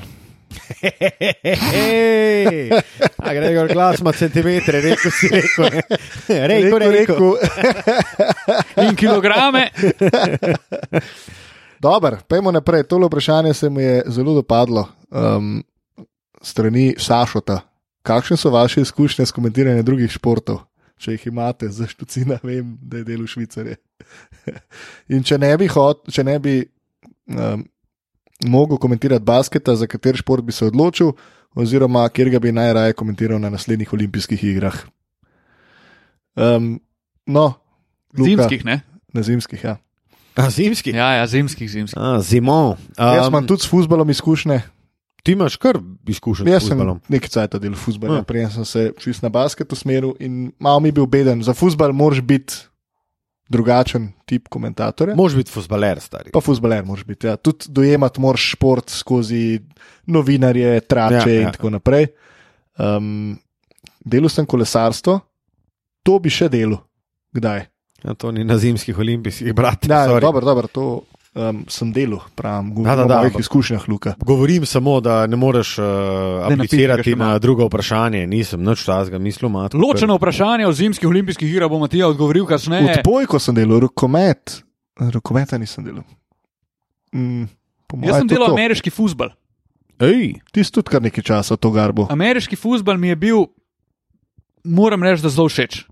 a 3.16 3.34
Gregor 3.34 3.68
Glas 3.72 4.00
ima 4.00 4.12
centimetre, 4.12 4.80
rekel 4.80 5.10
si 5.10 5.28
rekel. 5.28 5.64
ne. 5.70 5.82
Rekel, 6.46 6.78
rekel. 6.78 7.36
In 8.86 8.96
kilograme. 8.96 9.70
Dobro, 11.80 12.18
pojmo 12.28 12.52
naprej. 12.52 12.82
Tole 12.82 13.06
vprašanje 13.06 13.54
se 13.54 13.70
mi 13.70 13.82
je 13.82 14.02
zelo 14.06 14.34
dopadlo. 14.34 14.88
Um, 15.10 15.64
strani 16.42 16.94
Sašota. 16.98 17.60
Kakšne 18.02 18.36
so 18.36 18.50
vaše 18.50 18.80
izkušnje 18.80 19.26
s 19.26 19.32
komentiranjem 19.32 19.84
drugih 19.84 20.10
športov? 20.10 20.64
Če 21.00 21.12
jih 21.12 21.26
imate, 21.26 21.68
za 21.68 21.86
štucina, 21.88 22.38
vem, 22.42 22.76
da 22.82 23.00
je 23.00 23.04
del 23.04 23.26
Švicarje. 23.28 23.76
In 25.14 25.24
če 25.24 25.38
ne 25.40 25.54
bi, 25.56 25.68
hot, 25.68 26.04
če 26.12 26.24
ne 26.24 26.36
bi 26.40 26.54
um, 27.32 27.64
mogel 28.46 28.78
komentirati 28.78 29.24
basketa, 29.24 29.76
za 29.76 29.86
kater 29.86 30.16
šport 30.16 30.44
bi 30.44 30.52
se 30.52 30.66
odločil, 30.66 31.12
oziroma 31.54 32.08
kjer 32.08 32.30
ga 32.30 32.38
bi 32.38 32.52
najraje 32.52 32.92
komentiral 32.92 33.40
na 33.40 33.50
naslednjih 33.50 33.92
olimpijskih 33.92 34.44
igrah. 34.44 34.76
Um, 36.36 36.80
no, 37.26 37.52
Luka, 38.18 38.24
Zimskih, 38.30 38.64
ne? 38.64 38.80
Na 39.12 39.22
zimskih, 39.22 39.64
ja. 39.64 39.76
A, 40.36 40.50
zimski. 40.50 40.90
Ja, 40.90 41.12
ja, 41.14 41.26
zimskih, 41.26 41.70
zimskih. 41.70 41.98
A, 42.02 42.20
zimon. 42.22 42.76
Um, 42.98 43.14
Jaz 43.16 43.28
imam 43.28 43.46
tudi 43.46 43.62
s 43.62 43.68
futbolom 43.68 44.10
izkušnje. 44.10 44.60
Ti 45.22 45.32
imaš 45.32 45.56
kar 45.56 45.78
izkušen 46.08 46.48
Jaz 46.48 46.62
s 46.64 46.68
sem 46.70 46.78
nekaj 47.08 47.28
časa 47.28 47.58
delal 47.58 47.76
futbol, 47.76 48.10
Ah. 48.10 48.16
ja. 48.16 48.22
prej 48.22 48.46
sem 48.54 48.64
se 48.64 48.92
čist 48.98 49.22
na 49.22 49.28
basket 49.28 49.72
usmeril 49.72 50.14
in 50.18 50.52
malo 50.58 50.80
mi 50.80 50.88
je 50.88 50.92
bil 50.92 51.06
beden. 51.06 51.42
Za 51.42 51.52
futbol 51.54 51.92
moraš 51.92 52.20
biti 52.20 52.54
drugačen 53.50 54.12
tip 54.30 54.48
komentatorja. 54.48 55.16
Mož 55.18 55.34
biti 55.34 55.50
fusbaler, 55.50 55.98
stari. 56.00 56.30
Pa 56.34 56.42
futbaler 56.44 56.84
moraš 56.86 57.04
biti. 57.04 57.26
Ja. 57.26 57.36
Tudi 57.36 57.72
dojemati 57.74 58.22
moraš 58.22 58.52
šport 58.54 58.90
skozi 58.94 59.60
novinarje, 60.06 60.80
trače 60.80 61.30
Ja, 61.30 61.34
ja, 61.34 61.42
in 61.42 61.52
tako 61.56 61.72
naprej. 61.74 62.06
Um, 62.78 63.34
delal 64.04 64.30
sem 64.30 64.46
kolesarstvo, 64.46 65.18
to 66.06 66.18
bi 66.22 66.30
še 66.32 66.48
delal. 66.52 66.78
Kdaj? 67.34 67.66
Ja, 68.04 68.14
to 68.14 68.30
ni 68.32 68.46
na 68.46 68.56
zimskih 68.58 68.98
olimpijskih, 68.98 69.52
brat. 69.54 69.84
Ja, 69.90 70.06
dobro, 70.20 70.46
dobro, 70.46 70.70
to 70.70 70.86
um, 71.32 71.64
sem 71.68 71.92
delal, 71.92 72.20
pravim, 72.34 72.74
Da, 72.74 72.96
da, 72.96 73.04
govorim 73.04 73.08
da, 73.08 73.14
o 73.14 73.18
mojih 73.18 73.32
ampak- 73.32 73.40
izkušnjah, 73.40 73.88
Luka. 73.88 74.14
Govorim 74.18 74.66
samo, 74.66 75.00
da 75.00 75.26
ne 75.26 75.36
moreš 75.36 75.78
uh, 75.78 75.84
aplicirati 76.44 77.14
na 77.14 77.38
drugo 77.38 77.66
vprašanje. 77.66 78.26
Nisem 78.26 78.62
nič 78.62 78.84
tazga, 78.84 79.18
mislil 79.18 79.48
mat. 79.48 79.74
Ločeno 79.74 80.16
vprašanje 80.16 80.66
o 80.66 80.72
zimskih 80.72 81.08
olimpijskih 81.08 81.50
igrah 81.50 81.68
bo 81.68 81.78
Matija 81.78 82.08
odgovoril 82.08 82.46
kasneje. 82.46 82.90
Odpojko 82.92 83.38
sem 83.38 83.54
delal, 83.54 83.80
rokomet, 83.80 84.62
rokometa 85.10 85.58
nisem 85.58 85.84
delal. 85.84 86.02
Mm, 87.12 87.46
Jaz 88.02 88.18
sem 88.18 88.28
delal 88.28 88.46
to. 88.46 88.54
ameriški 88.54 88.90
futbal. 88.90 89.32
Ej, 89.98 90.38
Ti 90.48 90.64
si 90.64 90.72
tudi 90.72 90.88
kar 90.88 91.02
nekaj 91.02 91.22
časa 91.22 91.56
to 91.56 91.70
garbo. 91.70 92.06
Ameriški 92.08 92.56
futbal 92.56 92.96
mi 92.96 93.08
je 93.08 93.16
bil, 93.16 93.42
moram 94.64 95.02
reči, 95.02 95.22
da 95.22 95.28
zelo 95.28 95.48
všeč. 95.48 95.82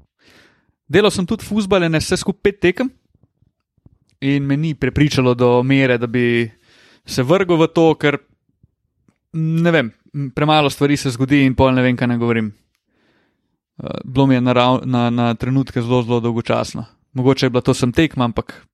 Delal 0.89 1.11
sem 1.11 1.27
tudi 1.27 1.45
futbal, 1.45 1.85
ne 1.85 1.99
vse 1.99 2.17
skupaj 2.17 2.41
pet 2.43 2.61
tekem 2.61 2.89
in 4.21 4.47
me 4.47 4.57
ni 4.57 4.75
prepričalo 4.75 5.35
do 5.35 5.63
mere, 5.63 5.99
da 5.99 6.07
bi 6.07 6.51
se 7.07 7.23
vrgel 7.23 7.57
v 7.57 7.69
to, 7.75 7.95
ker 7.95 8.19
ne 9.33 9.71
vem, 9.71 9.91
premalo 10.35 10.71
stvari 10.71 10.97
se 10.97 11.11
zgodi 11.11 11.45
in 11.47 11.55
pol 11.55 11.73
ne 11.75 11.83
vem, 11.83 11.97
kaj 11.97 12.09
ne 12.09 12.19
govorim. 12.19 12.53
Uh, 13.79 14.01
Bilo 14.05 14.27
mi 14.27 14.35
je 14.35 14.41
na, 14.41 14.53
rav, 14.53 14.81
na, 14.85 15.11
na 15.11 15.35
trenutke 15.35 15.83
zelo, 15.83 16.03
zelo 16.03 16.21
dolgočasno. 16.21 16.85
Mogoče 17.13 17.47
je 17.47 17.51
bila 17.51 17.61
to 17.61 17.75
sem 17.75 17.93
tekma, 17.93 18.25
ampak 18.25 18.67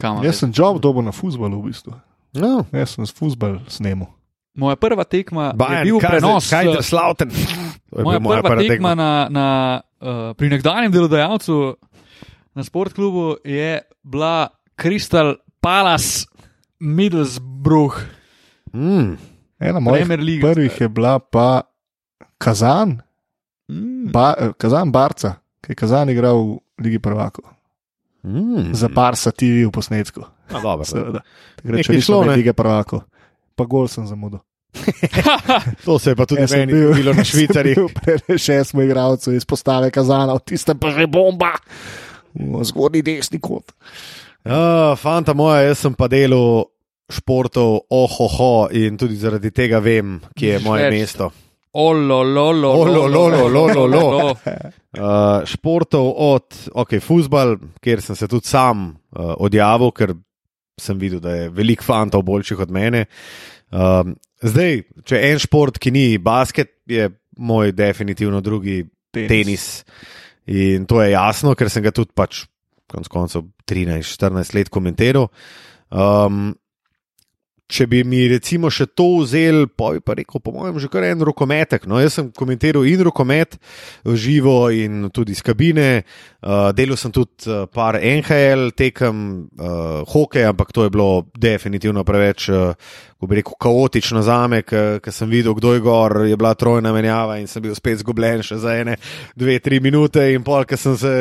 kam. 0.00 0.24
Jaz 0.24 0.42
sem 0.42 0.52
job 0.54 0.80
dobil 0.80 1.02
na 1.02 1.12
futbalu 1.12 1.60
v 1.62 1.70
bistvu. 1.70 1.94
no. 2.34 2.64
Jaz 2.72 2.96
sem 2.96 3.06
s 3.06 3.14
futbal 3.14 3.60
snemal. 3.68 4.10
Moja 4.54 4.76
prva 4.76 5.04
tekma 5.04 5.52
Bajan, 5.54 5.86
je 5.86 5.92
bil 5.92 6.00
prenos. 6.02 6.50
Kaj 6.50 6.66
je 6.66 6.82
slauten? 6.82 7.30
Moja 7.94 8.18
prva 8.42 8.58
tekma 8.58 8.94
na, 8.98 9.28
na, 9.30 9.46
uh, 10.02 10.34
pri 10.34 10.50
nekdanjem 10.50 10.92
delodajalcu 10.92 11.76
na 12.54 12.64
sportklubu 12.66 13.38
je 13.44 13.78
bila 14.02 14.48
Crystal 14.74 15.36
Palace 15.58 16.26
Middlesbrough, 16.78 17.94
Ena 18.72 19.16
Mm. 19.72 19.82
mojih 19.82 19.98
Premier 19.98 20.20
League. 20.20 20.40
prvih 20.42 20.80
je 20.80 20.88
bila 20.88 21.18
pa 21.18 21.62
Kazan, 22.38 23.00
Mm. 23.68 24.10
ba, 24.10 24.34
eh, 24.34 24.50
Kazan 24.56 24.90
Barca, 24.90 25.34
ki 25.60 25.72
je 25.72 25.76
Kazan 25.76 26.10
igral 26.10 26.36
v 26.36 26.58
Ligi 26.78 26.98
prvakov. 26.98 27.44
Mm. 28.22 28.72
Za 28.72 28.88
Barca 28.88 29.30
TV 29.30 29.64
v 29.64 29.70
posnetku. 29.70 30.20
A, 30.50 30.60
dobro. 30.60 30.84
Seveda. 30.84 31.20
Takrat 31.56 31.80
še 31.80 31.92
nismo 31.92 32.02
šlo, 32.02 32.22
imeli 32.22 32.36
Lige 32.36 32.52
prvakov. 32.52 33.00
Pa 33.54 33.64
gol 33.64 33.86
sem 33.86 34.04
zamudil. 34.04 34.40
To 35.84 35.98
se 35.98 36.10
je 36.10 36.16
pa 36.16 36.26
tudi 36.26 36.46
sem 36.46 36.58
meni 36.62 36.72
bilo 36.94 37.12
na 37.12 37.24
Švicarih. 37.26 37.76
Še 38.30 38.64
smo 38.64 38.82
igralcev 38.82 39.34
iz 39.34 39.44
postave 39.44 39.90
Kazana, 39.90 40.34
v 40.34 40.42
tistem 40.44 40.76
pa 40.76 40.90
že 40.90 41.06
bomba. 41.06 41.58
V 42.34 42.64
zgodnji 42.64 43.02
desni 43.02 43.40
kot. 43.42 43.74
Uh, 44.40 44.96
fanta 44.96 45.34
moja, 45.36 45.62
jaz 45.66 45.82
sem 45.84 45.94
pa 45.98 46.08
delal 46.08 46.64
športov, 47.10 47.84
ohoho, 47.90 48.70
in 48.72 48.96
tudi 48.98 49.18
zaradi 49.18 49.50
tega 49.52 49.80
vem, 49.82 50.18
kje 50.38 50.56
je 50.56 50.60
moje 50.64 50.86
več. 50.86 50.94
mesto. 50.94 51.30
Uh, 54.90 55.44
športov 55.46 56.08
od, 56.18 56.56
ok, 56.82 56.96
futbal, 57.02 57.54
kjer 57.82 58.02
sem 58.02 58.18
se 58.18 58.26
tudi 58.30 58.50
sam 58.50 58.88
uh, 58.90 59.34
odjavil, 59.38 59.92
ker 59.94 60.14
sem 60.80 60.98
videl, 60.98 61.20
da 61.22 61.36
je 61.36 61.50
veliko 61.54 61.86
fantov 61.86 62.24
boljših 62.26 62.64
od 62.64 62.72
mene. 62.74 63.04
Um, 63.70 64.16
zdaj, 64.42 64.82
če 65.06 65.20
en 65.30 65.38
šport, 65.42 65.78
ki 65.78 65.92
ni 65.94 66.06
basket, 66.18 66.72
je 66.90 67.10
moj 67.38 67.70
definitivno 67.76 68.40
drugi 68.42 68.82
tenis. 69.14 69.30
tenis. 69.30 69.68
In 70.50 70.86
to 70.90 71.02
je 71.02 71.12
jasno, 71.12 71.54
ker 71.54 71.70
sem 71.70 71.84
ga 71.84 71.92
tudi 71.94 72.14
pač 72.16 72.44
konec 72.90 73.10
koncev 73.10 73.46
13-14 73.70 74.56
let 74.56 74.70
komentiral. 74.72 75.28
Um, 75.90 76.56
če 77.70 77.86
bi 77.90 78.02
mi 78.06 78.24
recimo 78.30 78.70
še 78.72 78.88
to 78.98 79.22
vzel, 79.22 79.64
pa 79.70 79.92
bi 79.94 80.02
pa 80.04 80.16
rekel, 80.18 80.42
po 80.42 80.52
mojem, 80.54 80.80
že 80.82 80.90
kar 80.90 81.06
en 81.06 81.22
rokometek. 81.26 81.86
No, 81.90 82.00
jaz 82.02 82.18
sem 82.18 82.30
komentiral 82.36 82.86
in 82.88 83.04
rokomet 83.06 83.56
živo, 84.04 84.70
in 84.74 85.08
tudi 85.14 85.36
iz 85.36 85.42
kabine. 85.46 86.02
Uh, 86.40 86.70
delal 86.76 86.98
sem 86.98 87.12
tudi 87.14 87.50
uh, 87.50 87.66
par 87.70 87.98
NHL 88.00 88.72
tekem, 88.76 89.22
uh, 89.60 90.00
hokej, 90.08 90.48
ampak 90.50 90.72
to 90.74 90.86
je 90.86 90.92
bilo 90.94 91.10
definitivno 91.36 92.04
preveč, 92.08 92.48
uh, 92.50 92.72
kako 93.20 93.30
bi 93.30 93.40
rekel, 93.40 93.58
kaotično 93.60 94.24
za 94.24 94.40
me, 94.48 94.62
ker 94.64 95.12
sem 95.12 95.28
videl, 95.30 95.54
kdo 95.58 95.74
je 95.76 95.84
gor, 95.84 96.22
je 96.26 96.38
bila 96.40 96.54
trojna 96.56 96.94
menjava 96.96 97.36
in 97.38 97.46
sem 97.50 97.62
bil 97.62 97.76
spet 97.76 98.00
zgubljen 98.00 98.42
še 98.46 98.56
za 98.62 98.78
ene, 98.80 98.96
dve, 99.36 99.58
tri 99.60 99.82
minute 99.84 100.24
in 100.32 100.46
pol, 100.46 100.64
ker 100.64 100.80
sem 100.80 100.96
se. 100.98 101.14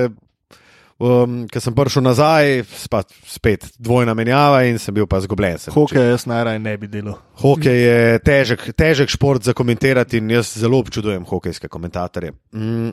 Um, 0.99 1.45
ker 1.47 1.63
sem 1.63 1.71
prišel 1.71 2.03
nazaj, 2.03 2.65
spa, 2.75 2.99
spet 3.23 3.69
dvojna 3.79 4.11
menjava 4.19 4.65
in 4.67 4.75
sem 4.83 4.91
bil 4.91 5.05
pa 5.07 5.21
zgubljen. 5.23 5.55
Hokej 5.71 6.09
jaz 6.11 6.25
najraje 6.27 6.59
ne 6.59 6.73
bi 6.75 6.89
delal. 6.91 7.15
Hokej 7.39 7.79
je 7.79 8.17
težek, 8.19 8.65
težek 8.75 9.13
šport 9.13 9.47
za 9.47 9.55
komentirati 9.55 10.19
in 10.19 10.33
jaz 10.35 10.51
zelo 10.59 10.81
občudujem 10.83 11.23
hokejske 11.23 11.71
komentatorje. 11.71 12.33
Mm, 12.51 12.91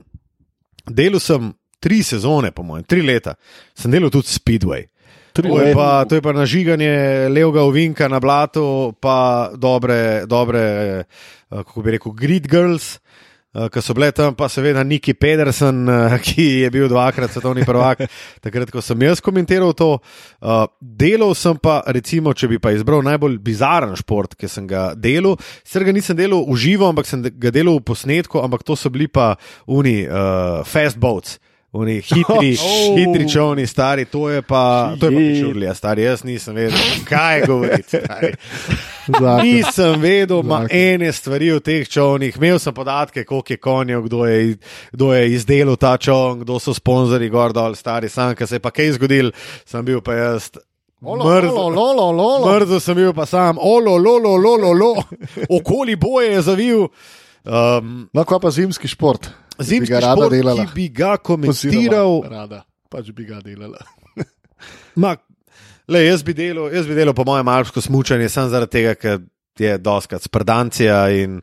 delal 0.86 1.18
sem 1.18 1.50
tri 1.82 1.98
sezone, 2.06 2.52
po 2.54 2.62
mojem, 2.62 2.86
tri 2.86 3.02
leta, 3.02 3.34
sem 3.74 3.90
delal 3.90 4.14
tudi 4.14 4.30
Speedway. 4.30 4.86
Tri 5.34 5.50
To 5.50 5.58
je, 5.60 5.74
pa, 5.74 6.06
to 6.06 6.14
je 6.14 6.22
pa 6.22 6.32
nažiganje 6.32 7.26
levega 7.28 7.66
ovinka 7.66 8.06
na 8.08 8.22
blatu, 8.22 8.94
pa 9.02 9.50
dobre, 9.52 10.24
dobre 10.30 10.62
eh, 10.62 11.04
kako 11.50 11.82
bi 11.82 11.98
rekel, 11.98 12.14
grid 12.14 12.46
girls. 12.48 13.00
Ki 13.56 13.80
so 13.80 13.94
bile 13.96 14.10
tam, 14.12 14.34
pa 14.36 14.50
seveda 14.52 14.82
Niki 14.84 15.14
Pedersen, 15.16 15.86
eh, 15.88 16.16
ki 16.26 16.44
je 16.62 16.70
bil 16.74 16.90
dvakrat 16.92 17.32
svetovni 17.32 17.64
prvak, 17.64 18.04
takrat, 18.44 18.70
ko 18.72 18.82
sem 18.84 19.06
jaz 19.06 19.22
komentiral 19.24 19.72
to. 19.76 19.94
Uh, 20.44 20.66
delal 20.80 21.32
sem 21.38 21.56
pa, 21.62 21.78
recimo, 21.96 22.34
če 22.36 22.50
bi 22.52 22.60
pa 22.60 22.74
izbral 22.76 23.04
najbolj 23.06 23.38
bizaren 23.44 23.96
šport, 23.96 24.36
ki 24.36 24.50
sem 24.50 24.68
ga 24.68 24.90
delal, 24.92 25.38
sicer 25.64 25.86
ga 25.88 25.96
nisem 25.96 26.18
delal 26.18 26.44
v 26.44 26.58
živo, 26.60 26.90
ampak 26.90 27.08
sem 27.08 27.24
ga 27.24 27.54
delal 27.54 27.80
v 27.80 27.86
posnetku, 27.88 28.42
ampak 28.44 28.66
to 28.66 28.76
so 28.76 28.92
bili 28.92 29.08
pa 29.08 29.34
uni 29.64 30.02
uh, 30.04 30.60
fast 30.68 31.00
boats. 31.00 31.38
Oni 31.76 31.98
hitri, 31.98 32.56
Oh. 32.62 32.96
hitri 32.96 33.26
čovni, 33.28 33.66
stari, 33.66 34.04
to 34.04 34.30
je 34.30 34.40
pa, 34.42 34.62
to 34.96 35.06
je 35.06 35.10
pa 35.10 35.20
Je. 35.20 35.32
pišurlija, 35.34 35.74
stari, 35.74 36.02
jaz 36.02 36.22
nisem 36.24 36.54
vedel, 36.54 36.78
kaj 37.04 37.42
govoriti. 37.42 37.98
Nisem 39.36 40.00
vedel, 40.00 40.42
ma 40.42 40.54
Zakon. 40.56 40.68
ene 40.72 41.12
stvari 41.12 41.50
o 41.52 41.60
teh 41.60 41.84
čovnih. 41.86 42.36
Imel 42.36 42.58
sem 42.58 42.74
podatke, 42.74 43.24
koliko 43.24 43.52
je 43.52 43.56
konjev, 43.58 44.02
kdo 44.02 44.24
je, 44.24 44.56
kdo 44.92 45.12
je 45.12 45.32
izdelal 45.32 45.76
ta 45.76 45.96
čovn, 45.96 46.40
kdo 46.40 46.58
so 46.58 46.74
sponzorji, 46.74 47.28
gor 47.28 47.52
dol, 47.52 47.74
stari 47.74 48.08
sam, 48.08 48.34
ker 48.34 48.46
se 48.46 48.56
je 48.56 48.60
pa 48.60 48.70
kaj 48.70 48.92
zgodil, 48.92 49.30
sem 49.64 49.84
bil 49.84 50.00
pa 50.00 50.14
jaz. 50.14 50.50
Lolo, 50.98 51.60
lolo. 52.10 52.40
mrzel 52.48 52.80
sem 52.80 52.96
bil 52.96 53.12
pa 53.12 53.26
sam, 53.26 53.58
olo, 53.60 53.96
lolo, 53.96 54.32
lolo, 54.36 54.72
lo, 54.72 54.94
okoli 55.50 55.96
boje 55.96 56.32
je 56.32 56.42
zavil. 56.42 56.86
Um, 57.44 58.08
No, 58.12 58.24
kaj 58.24 58.40
pa 58.40 58.50
zimski 58.50 58.88
šport? 58.88 59.28
Zimski 59.60 59.94
bi 59.94 60.02
šport, 60.02 60.32
delala. 60.32 60.66
ki 60.66 60.74
bi 60.74 60.88
ga 60.88 61.16
komentiral. 61.16 62.18
Oziroma, 62.18 62.32
rada, 62.32 62.60
pač 62.92 63.10
bi 63.16 63.28
ga 63.28 63.40
delala. 63.44 63.80
Ma, 65.02 65.14
le, 65.88 66.04
jaz, 66.06 66.24
bi 66.26 66.34
delal, 66.36 66.70
jaz 66.74 66.88
bi 66.88 66.98
delal, 66.98 67.16
po 67.16 67.26
mojem, 67.28 67.48
alpsko 67.52 67.84
smutanje, 67.84 68.28
samo 68.32 68.52
zaradi 68.52 68.78
tega, 68.78 68.94
ker 69.00 69.24
je 69.58 69.78
doskrat 69.80 70.24
sprdancija 70.24 71.00
in 71.16 71.40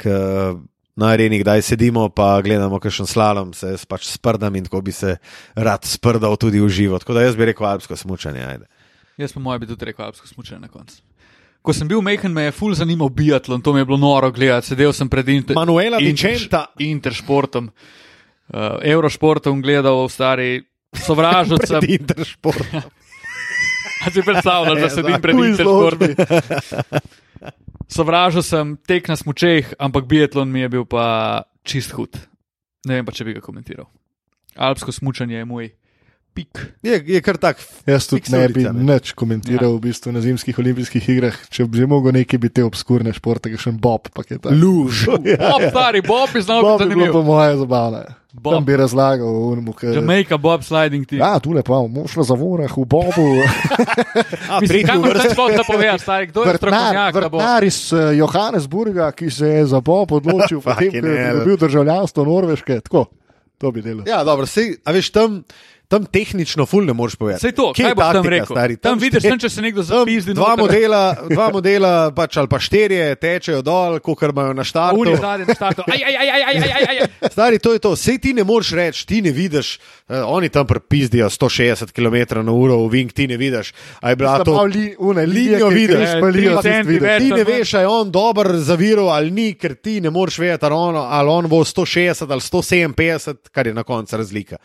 ker 0.00 0.56
na 0.96 1.10
areni 1.10 1.40
kdaj 1.42 1.62
sedimo, 1.66 2.06
pa 2.14 2.36
gledamo, 2.44 2.78
kakšen 2.82 3.08
slalom, 3.10 3.50
se 3.56 3.72
jaz 3.74 3.86
pač 3.88 4.06
sprdam 4.12 4.54
in 4.54 4.68
tako 4.68 4.82
bi 4.84 4.94
se 4.94 5.16
rad 5.56 5.86
sprdal 5.88 6.36
tudi 6.38 6.62
v 6.62 6.68
živo. 6.70 7.00
Tako 7.02 7.18
da 7.18 7.24
jaz 7.26 7.38
bi 7.38 7.50
rekel 7.50 7.66
alpsko 7.66 7.98
smutanje. 7.98 8.44
Ajde. 8.46 8.70
Jaz 9.18 9.34
pa 9.34 9.42
moj 9.42 9.58
bi 9.62 9.70
tudi 9.70 9.90
rekel 9.90 10.06
alpsko 10.06 10.26
smučanje 10.30 10.60
na 10.60 10.70
koncu. 10.70 11.02
Ko 11.64 11.72
sem 11.72 11.88
bil 11.88 12.02
mehen, 12.04 12.34
me 12.36 12.42
je 12.44 12.52
ful 12.52 12.74
zanimal 12.76 13.08
biatlon, 13.08 13.62
to 13.64 13.72
mi 13.72 13.80
je 13.80 13.88
bilo 13.88 13.96
noro 13.96 14.28
gledati. 14.34 14.74
Sedel 14.74 14.92
sem 14.92 15.08
pred 15.08 15.28
inter, 15.32 15.56
Manuela 15.56 15.96
inter, 15.96 16.34
Vicenta. 16.36 16.66
interšportom, 16.76 17.70
uh, 18.52 18.76
Eurošportom 18.84 19.62
gledal, 19.64 20.04
stari 20.12 20.58
sovražil 20.92 21.56
sem. 21.64 21.80
Pred 21.80 21.96
interšportom. 22.00 22.84
A 24.04 24.10
si 24.12 24.20
predstavljaš, 24.20 24.74
da 24.76 24.84
Ja, 24.84 24.90
sedim 24.92 25.20
pred 25.24 25.36
v 25.40 25.46
interšportom? 25.54 26.12
Sovražil 27.94 28.44
sem 28.44 28.76
tek 28.84 29.08
na 29.08 29.16
smučeh, 29.16 29.72
ampak 29.80 30.04
biatlon 30.08 30.52
mi 30.52 30.60
je 30.60 30.68
bil 30.68 30.84
pa 30.84 31.44
čist 31.64 31.96
hud. 31.96 32.12
Ne 32.84 33.00
vem 33.00 33.08
pa, 33.08 33.12
če 33.16 33.24
bi 33.24 33.32
ga 33.36 33.40
komentiral. 33.40 33.88
Alpsko 34.60 34.92
smučanje 34.92 35.40
je 35.40 35.48
moj 35.48 35.72
pik. 36.34 36.60
Je, 36.82 36.98
je 37.14 37.20
kar 37.22 37.38
tak. 37.38 37.60
Jaz 37.86 38.08
tudi 38.10 38.32
ne 38.34 38.48
bi 38.50 38.64
ne. 38.66 38.72
nič 38.94 39.12
komentiral 39.14 39.70
ja. 39.70 39.76
v 39.76 39.82
bistvu 39.86 40.12
na 40.12 40.20
zimskih 40.24 40.58
olimpijskih 40.58 41.06
igrah, 41.14 41.36
če 41.50 41.64
bi 41.70 41.78
že 41.78 41.86
mogel 41.86 42.12
neki 42.18 42.38
biti 42.42 42.58
te 42.60 42.66
obskurne 42.66 43.14
športe, 43.14 43.52
še 43.54 43.70
en 43.70 43.78
Bob. 43.78 44.10
pa 44.10 44.26
kaj 44.26 44.42
takega. 44.42 44.58
Luž. 44.58 45.06
Ja, 45.22 45.38
Bob, 45.54 45.62
stari, 45.70 46.02
Bob 46.02 46.34
je 46.34 46.42
znal 46.42 46.62
Bob 46.66 46.82
bi 46.82 46.90
bilo 46.90 47.06
zanimiv. 47.06 47.12
po 47.14 47.22
moje 47.22 47.56
zabavno. 47.62 48.02
Tam 48.34 48.42
Bob, 48.42 48.64
bi 48.66 48.74
razlagal 48.74 49.30
unmu, 49.30 49.72
ker. 49.78 49.94
Jamaica 49.94 50.34
Bob 50.42 50.64
sliding 50.66 51.06
team. 51.06 51.20
Ja, 51.22 51.38
tu 51.38 51.52
lepo, 51.54 51.76
moš 51.86 52.16
na 52.18 52.24
zavorah, 52.26 52.66
v 52.66 52.82
Bobu. 52.82 53.26
A, 54.50 54.58
Mislim, 54.58 54.86
moraš 54.98 55.22
vrsti. 55.22 55.34
sploh 55.34 55.52
da 55.54 55.62
povedati, 55.62 56.02
stari, 56.02 56.26
kdo 56.26 56.42
je 56.42 56.48
Vrtnar, 56.50 56.72
strokovnjak, 56.74 57.14
da 57.14 57.28
bo? 57.28 57.38
vrtnar 57.38 57.64
iz 57.64 57.78
eh, 57.92 58.16
Johannesburga, 58.18 59.12
ki 59.14 59.30
se 59.30 59.46
je 59.46 59.66
za 59.70 59.80
Bob 59.80 60.12
odločil, 60.12 60.58
potem, 60.66 60.90
Fucking 60.90 61.06
ko 61.06 61.14
je 61.14 61.22
hell. 61.26 61.38
dobil 61.38 61.56
državljanstvo 61.62 62.24
Norveške. 62.24 62.80
Tako, 62.80 63.04
to 63.58 63.70
bi 63.70 63.86
delal. 63.86 64.02
Ja, 64.10 64.24
dobro, 64.26 64.50
sej, 64.50 64.76
a 64.82 64.90
veš, 64.90 65.14
tam, 65.14 65.44
tam 65.88 66.06
tehnično 66.06 66.66
ful 66.66 66.84
ne 66.84 66.92
moreš 66.92 67.16
povedati. 67.16 67.40
Sej 67.40 67.52
to, 67.52 67.72
je 67.76 67.84
kaj 67.84 67.94
boš 67.94 68.04
tam 68.04 68.14
taktika, 68.14 68.30
rekel? 68.30 68.54
Stari? 68.56 68.76
Tam 68.76 68.98
vidiš, 68.98 69.20
šte- 69.20 69.30
sem, 69.30 69.38
če 69.38 69.48
se 69.48 69.62
nekdo 69.62 69.82
tam 69.82 69.98
zapizdi. 69.98 70.34
Dva 70.34 70.56
modela, 70.56 71.02
dva 71.30 71.50
modela 71.52 71.92
pač, 72.16 72.36
ali 72.36 72.48
pa 72.48 72.58
štirje 72.58 73.14
tečejo 73.16 73.62
dol, 73.62 73.98
kot 74.00 74.22
imajo 74.22 74.54
na 74.54 74.64
štartu. 74.64 75.00
Uli 75.00 75.16
zadnji 75.16 75.46
na 75.46 75.54
štartu. 75.54 75.84
Aj, 75.86 76.00
aj, 76.00 76.16
aj, 76.16 76.28
aj, 76.30 76.42
aj, 76.42 76.72
aj, 76.72 76.86
aj. 76.88 77.30
Stari, 77.30 77.58
to 77.58 77.72
je 77.72 77.78
to. 77.78 77.92
Sej 77.96 78.18
ti 78.18 78.32
ne 78.32 78.44
moreš 78.44 78.72
reči, 78.72 79.06
ti 79.06 79.20
ne 79.22 79.30
vidiš, 79.30 79.78
uh, 80.08 80.24
oni 80.26 80.48
tam 80.48 80.66
prepizdijo 80.66 81.28
160 81.30 81.92
km 81.92 82.40
na 82.42 82.52
uro 82.52 82.80
v 82.86 82.90
Vink, 82.90 83.12
ti 83.12 83.28
ne 83.28 83.36
vidiš. 83.36 83.74
A 84.00 84.10
je 84.10 84.16
bila 84.16 84.40
to 84.44 84.64
li, 84.64 84.96
une, 84.98 85.26
linijo 85.26 85.68
vidiš, 85.68 85.96
greš, 85.96 86.20
palijo, 86.20 86.60
vidiš. 86.84 87.18
Ti 87.18 87.28
ne 87.30 87.44
tam, 87.44 87.52
veš, 87.52 87.74
ali 87.74 87.84
je 87.84 87.88
on 87.88 88.10
dober 88.10 88.46
zaviral 88.56 89.08
ali 89.10 89.30
ni, 89.30 89.48
ker 89.54 89.74
ti 89.74 90.00
ne 90.00 90.10
moreš 90.10 90.38
vedeti, 90.38 90.64
ali 90.64 90.74
on, 90.74 90.96
ali 90.96 91.28
on 91.28 91.48
bo 91.48 91.60
160 91.64 92.32
ali 92.32 92.40
157, 92.40 93.52
kar 93.52 93.66
je 93.66 93.74
na 93.74 93.82
koncu 93.82 94.16
razlika. 94.16 94.56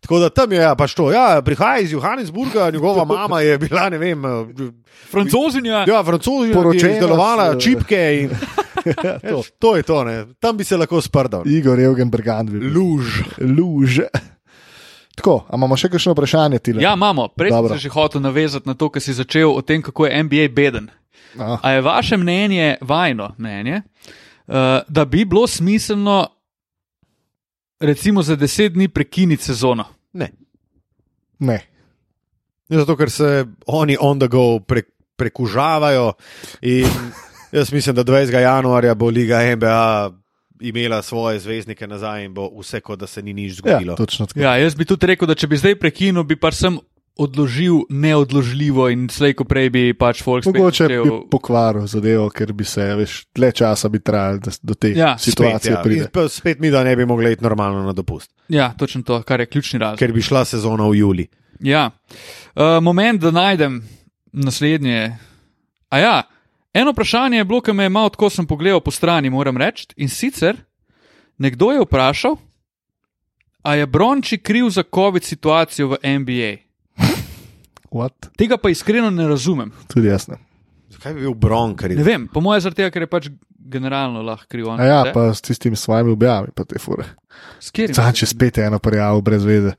Tako 0.00 0.18
da 0.18 0.30
tam 0.30 0.52
je 0.52 0.67
ja, 0.68 0.74
pač 0.74 0.92
to. 0.92 1.08
Ja, 1.08 1.40
prihaja 1.40 1.80
iz 1.80 1.92
Johannesburga, 1.92 2.70
njegova 2.70 3.04
mama 3.04 3.40
je 3.40 3.58
bila, 3.58 3.88
ne 3.88 3.98
vem, 3.98 4.20
eh, 4.20 4.70
Francozinja. 5.08 5.84
ja, 5.84 6.02
francozi, 6.02 6.44
ki 6.44 6.48
je 6.48 6.54
Poročena 6.54 6.92
izdelovala 6.94 7.46
s- 7.50 7.62
čipke 7.62 8.00
in 8.20 8.30
to. 9.30 9.42
to 9.58 9.76
je 9.76 9.82
to. 9.82 10.04
Ne. 10.04 10.16
Tam 10.36 10.56
bi 10.56 10.64
se 10.64 10.76
lahko 10.76 11.00
sprdal. 11.00 11.42
Igor 11.44 11.80
Evgen 11.80 12.10
Bergand. 12.10 12.50
Luž. 12.50 13.22
Luž. 13.38 14.00
Tako, 15.14 15.44
a 15.44 15.56
imamo 15.56 15.74
še 15.74 15.88
kakšno 15.88 16.12
vprašanje? 16.12 16.58
Tile? 16.60 16.78
Ja, 16.78 16.92
imamo. 16.94 17.28
Prej 17.28 17.50
sem 17.50 17.68
se 17.70 17.78
že 17.80 17.90
hotel 17.90 18.20
navezati 18.20 18.64
na 18.64 18.74
to, 18.74 18.86
kar 18.88 19.02
si 19.02 19.10
začel 19.12 19.50
o 19.50 19.60
tem, 19.60 19.82
kako 19.82 20.06
je 20.06 20.22
NBA 20.22 20.46
beden. 20.48 20.86
Ah, 21.34 21.58
A 21.60 21.70
je 21.70 21.80
vaše 21.82 22.16
mnenje, 22.16 22.76
vajno 22.80 23.34
mnenje, 23.36 23.82
uh, 24.46 24.54
da 24.86 25.04
bi 25.04 25.24
bilo 25.24 25.42
smiselno, 25.44 26.28
recimo, 27.80 28.22
za 28.22 28.36
deset 28.36 28.72
dni 28.72 28.88
prekiniti 28.88 29.42
sezono? 29.44 29.84
Ne. 30.12 30.30
Ne. 31.38 31.60
Zato, 32.68 32.96
ker 32.96 33.10
se 33.10 33.44
oni 33.66 33.96
on 34.00 34.18
the 34.18 34.28
go 34.28 34.60
pre, 34.60 34.82
prekužavajo. 35.16 36.12
In 36.62 36.86
jaz 37.52 37.72
mislim, 37.72 37.96
da 37.96 38.04
20. 38.04 38.38
januarja 38.38 38.94
bo 38.94 39.08
Liga 39.08 39.56
NBA 39.56 40.10
imela 40.60 41.02
svoje 41.02 41.38
zvezdnike 41.38 41.86
nazaj 41.86 42.24
in 42.24 42.34
bo 42.34 42.50
vse, 42.60 42.80
kot 42.80 42.98
da 42.98 43.06
se 43.06 43.22
ni 43.22 43.32
nič 43.32 43.52
Ja, 43.52 43.54
zgodilo. 43.56 43.94
točno 43.96 44.26
tako. 44.26 44.40
Ja, 44.40 44.56
jaz 44.56 44.74
bi 44.74 44.84
tudi 44.84 45.06
rekel, 45.06 45.28
da 45.28 45.34
če 45.34 45.46
bi 45.46 45.56
zdaj 45.56 45.78
prekinil, 45.78 46.22
bi 46.24 46.36
pač 46.36 46.54
sem 46.54 46.78
odložil 47.18 47.80
neodložljivo 47.90 48.88
in 48.88 49.08
slej, 49.08 49.34
ko 49.34 49.44
prej 49.44 49.70
bi 49.70 49.82
pač 49.92 50.22
folk 50.22 50.44
spet 50.44 50.54
Mogoče 50.54 50.86
bi 50.86 50.94
začel- 50.94 51.28
pokvaril 51.28 51.86
zadevo, 51.86 52.28
ker 52.30 52.52
bi 52.52 52.64
se, 52.64 52.84
veš, 52.94 53.26
dlje 53.34 53.52
časa 53.54 53.88
bi 53.88 53.98
trajali 53.98 54.38
da, 54.38 54.50
do 54.62 54.74
te 54.74 54.90
Ja, 54.90 55.16
Spet, 55.16 55.32
situacije. 55.32 55.72
ja. 55.72 55.82
pride. 55.82 56.06
In 56.14 56.28
spet 56.28 56.58
mi, 56.58 56.70
da 56.70 56.84
ne 56.84 56.96
bi 56.96 57.04
mogli 57.04 57.32
iti 57.32 57.42
normalno 57.42 57.82
na 57.82 57.92
dopust, 57.92 58.30
Ja, 58.48 58.72
točno 58.72 59.02
to, 59.02 59.22
kar 59.22 59.40
je 59.40 59.46
ključni 59.46 59.78
razlog. 59.78 59.98
ker 59.98 60.12
bi 60.12 60.22
šla 60.22 60.44
sezona 60.44 60.84
v 60.84 60.94
juli. 60.94 61.26
Ja. 61.60 61.90
Uh, 62.54 62.78
moment, 62.80 63.20
da 63.20 63.30
najdem 63.30 63.82
naslednje. 64.32 65.16
A 65.88 65.98
ja, 65.98 66.22
eno 66.72 66.92
vprašanje 66.92 67.38
je 67.38 67.44
bilo, 67.44 67.60
ki 67.60 67.72
me 67.72 67.82
je 67.82 67.88
malo 67.90 68.08
tako 68.08 68.30
sem 68.30 68.46
pogledal 68.46 68.80
po 68.80 68.90
strani, 68.90 69.30
moram 69.30 69.56
reči. 69.56 69.86
In 69.96 70.08
sicer, 70.08 70.56
nekdo 71.38 71.72
je 71.72 71.80
vprašal, 71.80 72.36
a 73.60 73.74
je 73.74 73.86
Bronči 73.86 74.38
kriv 74.38 74.68
za 74.70 74.82
COVID 74.84 75.24
situacijo 75.24 75.88
v 75.88 75.98
NBA. 76.14 76.67
What? 77.94 78.30
Tega 78.38 78.58
pa 78.60 78.70
iskreno 78.70 79.10
ne 79.10 79.28
razumem. 79.28 79.72
Tudi 79.88 80.08
jaz 80.08 80.28
ne. 80.28 80.38
Zakaj 80.92 81.14
bi 81.14 81.20
bil 81.26 81.34
Bronkar? 81.34 81.92
Ne 81.92 82.04
vem, 82.04 82.26
po 82.32 82.40
mojem, 82.40 82.62
zaradi 82.64 82.82
tega, 82.82 82.90
ker 82.94 83.04
je 83.04 83.10
pač 83.12 83.28
generalno 83.68 84.22
lahko 84.24 84.48
kriv. 84.48 84.68
on, 84.72 84.80
A 84.80 84.84
ja, 84.88 85.02
ne? 85.04 85.12
pa 85.12 85.28
s 85.34 85.44
tistimi 85.44 85.76
svojimi 85.76 86.12
objavami, 86.16 86.52
pa 86.56 86.64
te 86.64 86.80
fure. 86.80 87.04
Katerim? 87.60 87.94
Sam 87.94 88.12
če 88.16 88.26
spet 88.26 88.58
eno 88.64 88.78
prijavo 88.78 89.20
brez 89.20 89.44
veze, 89.44 89.74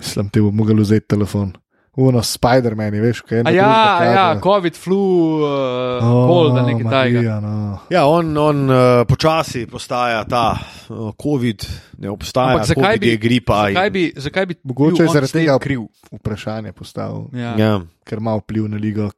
mislim, 0.00 0.30
ti 0.32 0.40
bo 0.40 0.50
mogel 0.50 0.80
vzeti 0.80 1.06
telefon. 1.12 1.52
Uno, 1.96 2.20
Spider-Man, 2.20 2.94
je, 2.94 3.00
veš, 3.00 3.20
kaj 3.24 3.38
je 3.38 3.42
A 3.46 3.50
ja, 3.50 3.68
ja, 4.04 4.24
COVID, 4.36 4.76
flu, 4.76 4.98
uh, 5.40 5.48
oh, 5.96 6.26
cold, 6.28 6.54
nekaj 6.60 6.90
takega. 6.90 7.40
No. 7.40 7.78
Ja, 7.88 8.02
on, 8.04 8.36
on 8.36 8.58
uh, 8.66 8.76
počasi 9.08 9.66
postaja 9.66 10.24
ta 10.24 10.58
uh, 10.88 11.14
COVID, 11.16 11.64
ne 11.98 12.10
obstaja, 12.10 12.52
Ampak 12.52 12.66
zakaj 12.66 12.82
COVID 12.84 13.00
bi, 13.00 13.08
je 13.08 13.16
gripa. 13.16 13.56
zakaj 13.64 13.86
in- 13.86 13.92
bi, 13.92 14.12
zakaj 14.16 14.46
bi 14.46 14.54
Mogoče 14.62 15.02
je 15.02 15.08
on 15.08 15.12
zaradi 15.14 15.32
tega 15.32 15.58
kriv? 15.58 15.86
Vprašanje 16.12 16.72
postavil, 16.72 17.24
Ja. 17.32 17.54
Ja. 17.56 17.80
ker 18.04 18.18
ima 18.18 18.36
vpliv 18.36 18.68
na 18.68 18.76
ligo. 18.76 19.08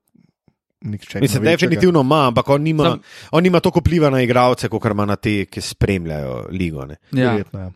Nihče 0.80 1.18
Mislim, 1.20 1.42
definitivno 1.42 2.00
ima, 2.00 2.26
ampak 2.26 2.48
on 2.48 2.62
nima, 2.62 2.84
Sam- 2.84 3.00
on 3.32 3.42
nima 3.42 3.60
toliko 3.60 3.80
vpliva 3.80 4.10
na 4.10 4.22
igralce, 4.22 4.68
kot 4.68 4.84
ima 4.84 5.04
na 5.04 5.16
te, 5.16 5.44
ki 5.44 5.60
spremljajo 5.60 6.46
ligo. 6.50 6.86
Ne. 6.86 6.96
Ja. 7.12 7.32
Verjetno, 7.32 7.60
ja. 7.60 7.70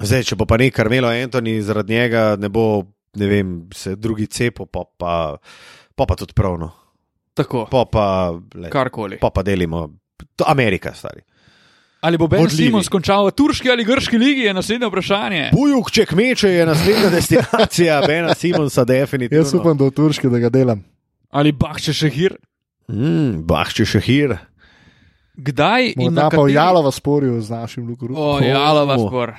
Zdaj, 0.00 0.22
če 0.24 0.34
bo 0.34 0.44
pa 0.44 0.56
ne 0.56 0.70
Karmelo 0.70 1.08
Antoni, 1.08 1.62
zaradi 1.62 1.94
njega 1.94 2.36
ne 2.36 2.48
bo, 2.48 2.82
ne 3.14 3.26
vem, 3.26 3.52
se 3.74 3.96
drugi 3.96 4.26
cepo, 4.26 4.66
pa 4.66 4.84
pa, 4.98 5.36
pa, 5.94 6.06
pa 6.06 6.14
tudi 6.16 6.32
pravno. 6.32 6.70
Tako, 7.34 7.64
Pa 7.66 7.84
pa, 7.84 8.06
le, 8.54 8.70
karkoli. 8.70 9.18
pa 9.18 9.30
pa 9.30 9.42
delimo. 9.42 9.88
To 10.36 10.44
Amerika, 10.46 10.92
stari. 10.94 11.20
Ali 12.00 12.18
bo 12.18 12.28
Ben 12.28 12.40
Vodljivi. 12.40 12.68
Simons 12.68 12.88
končal 12.88 13.26
v 13.26 13.32
turški 13.32 13.70
ali 13.72 13.84
grški 13.84 14.18
ligi, 14.18 14.44
je 14.44 14.52
naslednje 14.54 14.86
vprašanje. 14.86 15.42
Bujuk, 15.56 15.90
če 15.90 16.04
kmeče 16.06 16.50
je 16.52 16.66
naslednja 16.68 17.10
destinacija, 17.10 18.00
Bena 18.08 18.34
Simonsa, 18.34 18.84
definitivno. 18.84 19.40
Jaz 19.40 19.54
upam, 19.56 19.76
da 19.76 19.88
v 19.88 19.94
Turški, 19.96 20.28
da 20.28 20.38
ga 20.38 20.50
delam. 20.52 20.84
Ali 21.32 21.52
Bahče 21.52 21.92
Šehir. 21.96 22.36
Mm, 22.92 23.42
Bahče 23.48 23.86
Šahir. 23.88 24.36
Kdaj 25.34 25.94
in 25.96 26.02
Morda 26.04 26.14
na 26.14 26.28
pa 26.28 26.36
v 26.36 26.40
kateri... 26.44 26.54
Jalova 26.54 26.92
sporju 26.92 27.40
z 27.40 27.50
našim 27.50 27.88
lukom. 27.88 28.12
O, 28.14 28.38
Jalova 28.38 28.94
Oh. 29.00 29.32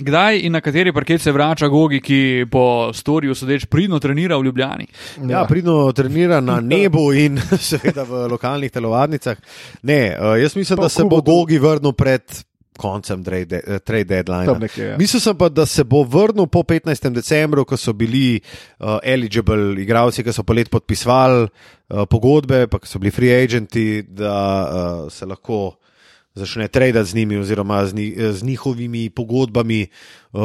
Kdaj 0.00 0.38
in 0.46 0.52
na 0.52 0.60
kateri 0.64 0.92
parket 0.92 1.20
se 1.20 1.32
vrača 1.32 1.68
Gogi, 1.68 1.98
ki 2.00 2.46
po 2.50 2.90
storju 2.96 3.34
sodeč 3.36 3.66
pridno 3.68 3.98
trenira 4.00 4.38
v 4.40 4.46
Ljubljani? 4.46 4.86
Ja, 5.28 5.44
pridno 5.48 5.92
trenira 5.92 6.40
na 6.40 6.60
nebu 6.72 7.10
in 7.12 7.36
seveda 7.70 8.06
v 8.08 8.24
lokalnih 8.32 8.72
telovadnicah. 8.72 9.36
Ne, 9.82 10.16
uh, 10.16 10.38
jaz 10.40 10.56
mislim, 10.56 10.76
Pa 10.76 10.82
da 10.82 10.88
se 10.88 11.04
bo. 11.04 11.20
Gogi 11.20 11.58
vrnil 11.58 11.92
pred 11.92 12.22
koncem 12.78 13.24
trade, 13.24 13.44
de- 13.44 13.80
eh, 13.84 14.04
deadline. 14.04 14.58
Nekje, 14.58 14.86
ja. 14.86 14.96
Mislil 14.96 15.20
sem 15.20 15.36
pa, 15.36 15.48
da 15.48 15.66
se 15.66 15.84
bo 15.84 16.02
vrnil 16.08 16.46
po 16.46 16.62
15. 16.62 17.12
decembru, 17.12 17.64
ko 17.64 17.76
so 17.76 17.92
bili 17.92 18.40
uh, 18.80 18.96
eligible 19.02 19.76
igralci, 19.82 20.24
ki 20.24 20.32
so 20.32 20.42
pa 20.42 20.56
let 20.56 20.70
podpisovali 20.72 21.44
uh, 21.44 22.06
pogodbe, 22.08 22.66
pa 22.66 22.80
so 22.82 22.98
bili 22.98 23.12
free 23.12 23.30
agenti, 23.44 24.02
da 24.08 24.32
uh, 25.04 25.12
se 25.12 25.28
lahko 25.28 25.76
začne 26.34 26.68
traditi 26.68 27.04
z 27.04 27.14
njimi, 27.14 27.36
oziroma 27.36 27.86
z, 27.86 27.94
ni, 27.94 28.06
z 28.32 28.42
njihovimi 28.42 29.10
pogodbami 29.10 29.86
uh, 30.32 30.40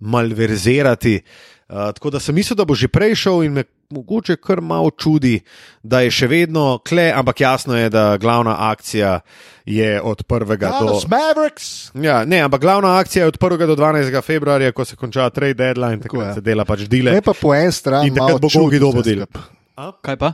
malverzirati. 0.00 1.20
Uh, 1.68 1.76
tako 1.94 2.10
da 2.10 2.20
sem 2.20 2.34
mislil, 2.34 2.56
da 2.56 2.64
bo 2.64 2.74
že 2.74 2.88
prej 2.88 3.14
šel 3.14 3.44
in 3.44 3.52
me 3.52 3.64
mogoče 3.90 4.36
kar 4.36 4.60
malo 4.60 4.90
čudi, 4.90 5.40
da 5.82 6.00
je 6.00 6.10
še 6.10 6.26
vedno 6.26 6.78
kle, 6.78 7.08
ampak 7.10 7.40
jasno 7.40 7.74
je, 7.76 7.90
da 7.90 8.16
glavna 8.16 8.56
akcija 8.70 9.20
je 9.66 10.00
od 10.02 10.22
1. 10.22 10.46
do. 10.46 10.56
Dallas 10.56 11.06
Mavericks! 11.06 11.90
Ja, 11.94 12.24
ne, 12.24 12.40
ampak 12.40 12.60
glavna 12.60 12.98
akcija 12.98 13.24
je 13.24 13.28
od 13.28 13.38
1. 13.38 13.66
do 13.66 13.76
12. 13.76 14.22
februarja, 14.22 14.72
ko 14.72 14.84
se 14.84 14.96
konča 14.96 15.30
trade 15.30 15.54
deadline, 15.54 15.98
tako 15.98 16.16
Tako 16.16 16.22
je. 16.22 16.28
da 16.28 16.34
se 16.34 16.40
dela 16.40 16.64
pač 16.64 16.80
dile. 16.80 17.12
Ne 17.12 17.22
pa 17.22 17.32
po 17.34 17.54
en 17.54 17.72
strani. 17.72 18.08
In 18.08 18.14
takrat 18.14 18.28
malo 18.28 18.38
bo 18.38 18.48
Gogi 18.48 18.78
čudno 18.78 18.86
dobil 18.86 19.02
vse 19.02 19.14
del. 19.14 19.26
skupaj. 19.26 19.92
Kaj 20.02 20.16
pa? 20.16 20.32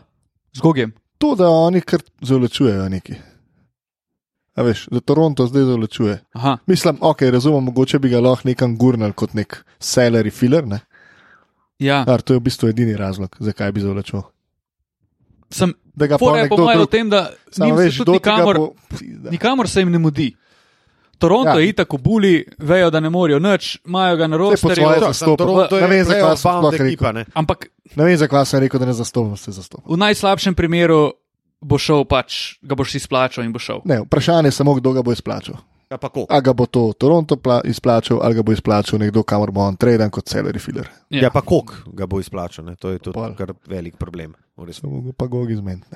Z 0.53 0.61
Gogiem. 0.61 0.93
To, 1.19 1.35
da 1.35 1.49
oni 1.49 1.81
kar 1.81 2.01
zavlačujejo 2.21 2.89
neki. 2.89 3.15
A 4.57 4.63
veš, 4.63 4.87
da 4.89 5.01
Toronto 5.01 5.47
zdaj 5.47 5.63
zavlačuje. 5.65 6.19
Aha. 6.33 6.59
Mislim, 6.67 6.97
ok, 7.01 7.23
razumem, 7.23 7.65
mogoče 7.65 7.99
bi 7.99 8.09
ga 8.09 8.21
lahko 8.21 8.49
nekam 8.49 8.77
gurnil 8.77 9.13
kot 9.13 9.35
nek 9.35 9.59
salary 9.79 10.33
filler, 10.33 10.65
ne? 10.67 10.81
Ja, 11.79 12.05
Ar, 12.09 12.23
to 12.23 12.33
je 12.33 12.41
v 12.41 12.43
bistvu 12.43 12.69
edini 12.69 12.97
razlog, 12.97 13.37
zakaj 13.39 13.73
bi 13.73 13.81
zavlačil. 13.81 14.23
sem 15.51 15.75
Da 15.95 16.07
ga 16.07 16.15
je 16.15 16.19
po 16.19 16.57
mojem 16.57 16.77
drug, 16.77 16.91
tem, 16.91 17.09
da 17.11 17.31
veš, 17.77 17.99
nikamor. 18.01 18.57
Pizda. 18.89 19.31
nikamor 19.31 19.69
se 19.69 19.81
jim 19.81 19.93
ne 19.93 19.99
mudi. 19.99 20.35
Toronto 21.19 21.49
Ja. 21.51 21.61
je 21.61 21.69
itak 21.69 21.89
buli, 21.99 22.45
vejo, 22.59 22.91
da 22.91 23.01
ne 23.01 23.11
morejo 23.11 23.39
nič, 23.39 23.79
imajo 23.87 24.17
ga 24.17 24.27
na 24.27 24.37
po. 24.37 24.61
Toronto 25.37 25.81
Ne 25.81 25.87
vem, 25.87 25.99
je 25.99 26.05
zakaj 26.05 26.37
sem 26.37 26.51
ne. 27.13 27.25
Ampak 27.35 27.67
Ne 27.97 28.05
vem, 28.05 28.17
zakaj 28.17 28.45
sem 28.45 28.61
rekel, 28.61 28.81
da 28.81 28.87
ne 28.87 28.93
zastopam, 28.93 29.37
se 29.37 29.53
zastopam. 29.53 29.85
v 29.89 29.97
najslabšem 29.97 30.55
primeru 30.55 31.13
bo 31.61 31.79
šel 31.79 32.05
pač, 32.05 32.59
ga 32.61 32.75
boš 32.75 32.95
izplačal 32.95 33.45
in 33.45 33.53
bo 33.53 33.59
šel. 33.59 33.81
Ne, 33.85 34.01
vprašanje 34.01 34.49
je 34.49 34.53
samo, 34.55 34.75
kdo 34.75 34.93
ga 34.93 35.03
bo 35.03 35.13
izplačal. 35.13 35.57
Ja, 35.87 35.99
pa 35.99 36.09
koliko? 36.09 36.35
A 36.35 36.41
ga 36.41 36.53
bo 36.53 36.67
to 36.67 36.93
Toronto 36.93 37.37
pla- 37.37 37.63
izplačal, 37.65 38.19
ali 38.19 38.35
ga 38.35 38.43
bo 38.43 38.53
izplačal 38.53 38.99
nekdo, 38.99 39.23
kamor 39.23 39.51
bo 39.51 39.61
on 39.61 39.77
traden 39.77 40.11
kot 40.11 40.27
salary 40.27 40.59
filler. 40.59 40.89
Ja, 41.11 41.31
pa 41.31 41.41
koliko 41.41 41.75
ga 41.87 42.07
bo 42.07 42.19
izplačal, 42.19 42.65
ne? 42.65 42.75
to 42.75 42.91
je 42.91 42.99
tudi 42.99 43.15
Pol. 43.15 43.35
kar 43.35 43.55
velik 43.67 43.97
problem. 43.97 44.35
bo 44.57 45.13
pa 45.13 45.27
Gogi 45.27 45.57
zmeniti. 45.57 45.87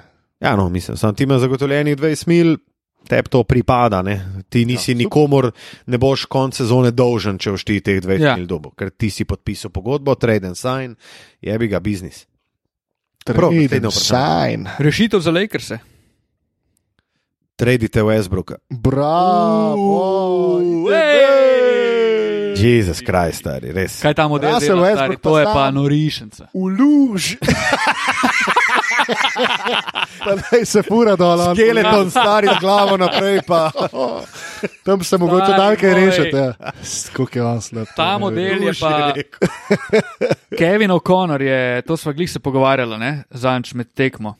Ja, 0.40 0.56
no, 0.56 0.68
mislim, 0.68 0.96
sam 0.96 1.14
ti 1.14 1.24
ima 1.24 1.38
zagotovljenih 1.38 1.96
20 1.96 2.28
mil, 2.28 2.56
tebi 3.08 3.28
to 3.28 3.42
pripada. 3.44 4.02
Ne? 4.02 4.14
Ti 4.48 4.64
nisi 4.64 4.92
ja, 4.92 4.96
nikomor, 4.96 5.50
ne 5.86 5.98
boš 5.98 6.24
konec 6.24 6.54
sezone 6.54 6.90
dolžen, 6.90 7.38
če 7.38 7.50
boš 7.50 7.64
ti 7.64 7.80
teh 7.80 8.00
20 8.00 8.22
Ja. 8.22 8.36
mil 8.36 8.46
dobo, 8.46 8.70
ker 8.70 8.90
ti 8.90 9.10
si 9.10 9.24
podpisal 9.24 9.70
pogodbo, 9.70 10.14
trade 10.14 10.46
and 10.46 10.56
sign, 10.56 10.94
je 11.40 11.58
bi 11.58 11.68
ga 11.68 11.80
biznis. 11.80 12.26
Trade 13.24 13.90
sign. 13.90 14.68
Rešitev 14.78 15.20
za 15.20 15.30
Lakers. 15.30 15.70
Tradite 17.56 18.02
Westbrooka. 18.02 18.54
Bravo! 18.70 20.60
Jezus 22.56 23.00
Krist, 23.00 23.38
stari, 23.40 23.72
res. 23.72 24.00
Kaj 24.02 24.14
ta 24.14 24.28
model 24.28 24.52
Russell 24.52 24.76
dela, 24.76 24.92
stari, 24.92 25.16
Westbrook 25.16 25.20
to 25.22 25.38
je 25.38 25.44
pa 25.44 25.52
pa 25.54 25.70
sam. 26.64 27.36
Norišenca. 29.10 29.60
V 29.60 29.70
luž. 29.70 30.00
Pa 30.24 30.34
Daj 30.36 30.64
se 30.66 30.82
fura 30.82 31.16
dol. 31.16 31.40
on. 31.40 31.56
Skeleton, 31.56 32.10
stari 32.10 32.46
z 32.46 32.60
glavo 32.60 32.96
naprej. 32.96 33.40
Pa. 33.46 33.70
Tam 34.84 35.04
se 35.04 35.18
mogoče 35.18 35.44
Stari 35.44 35.60
dal 35.60 35.76
kaj 35.76 35.90
moj. 35.90 36.00
rešiti. 36.00 36.36
Ja. 36.36 36.52
Kako 37.12 37.38
je 37.38 37.44
on 37.44 37.60
slab. 37.60 37.86
Ta 37.96 38.18
model 38.18 38.62
je 38.62 38.72
pa. 38.80 39.12
Kevin 40.58 40.90
O'Connor 40.90 41.42
je, 41.42 41.82
to 41.82 41.96
smo 41.96 42.12
glih 42.12 42.30
se 42.30 42.38
pogovarjali, 42.38 42.98
ne, 42.98 43.24
zanč 43.30 43.74
med 43.74 43.92
tekmo. 43.94 44.34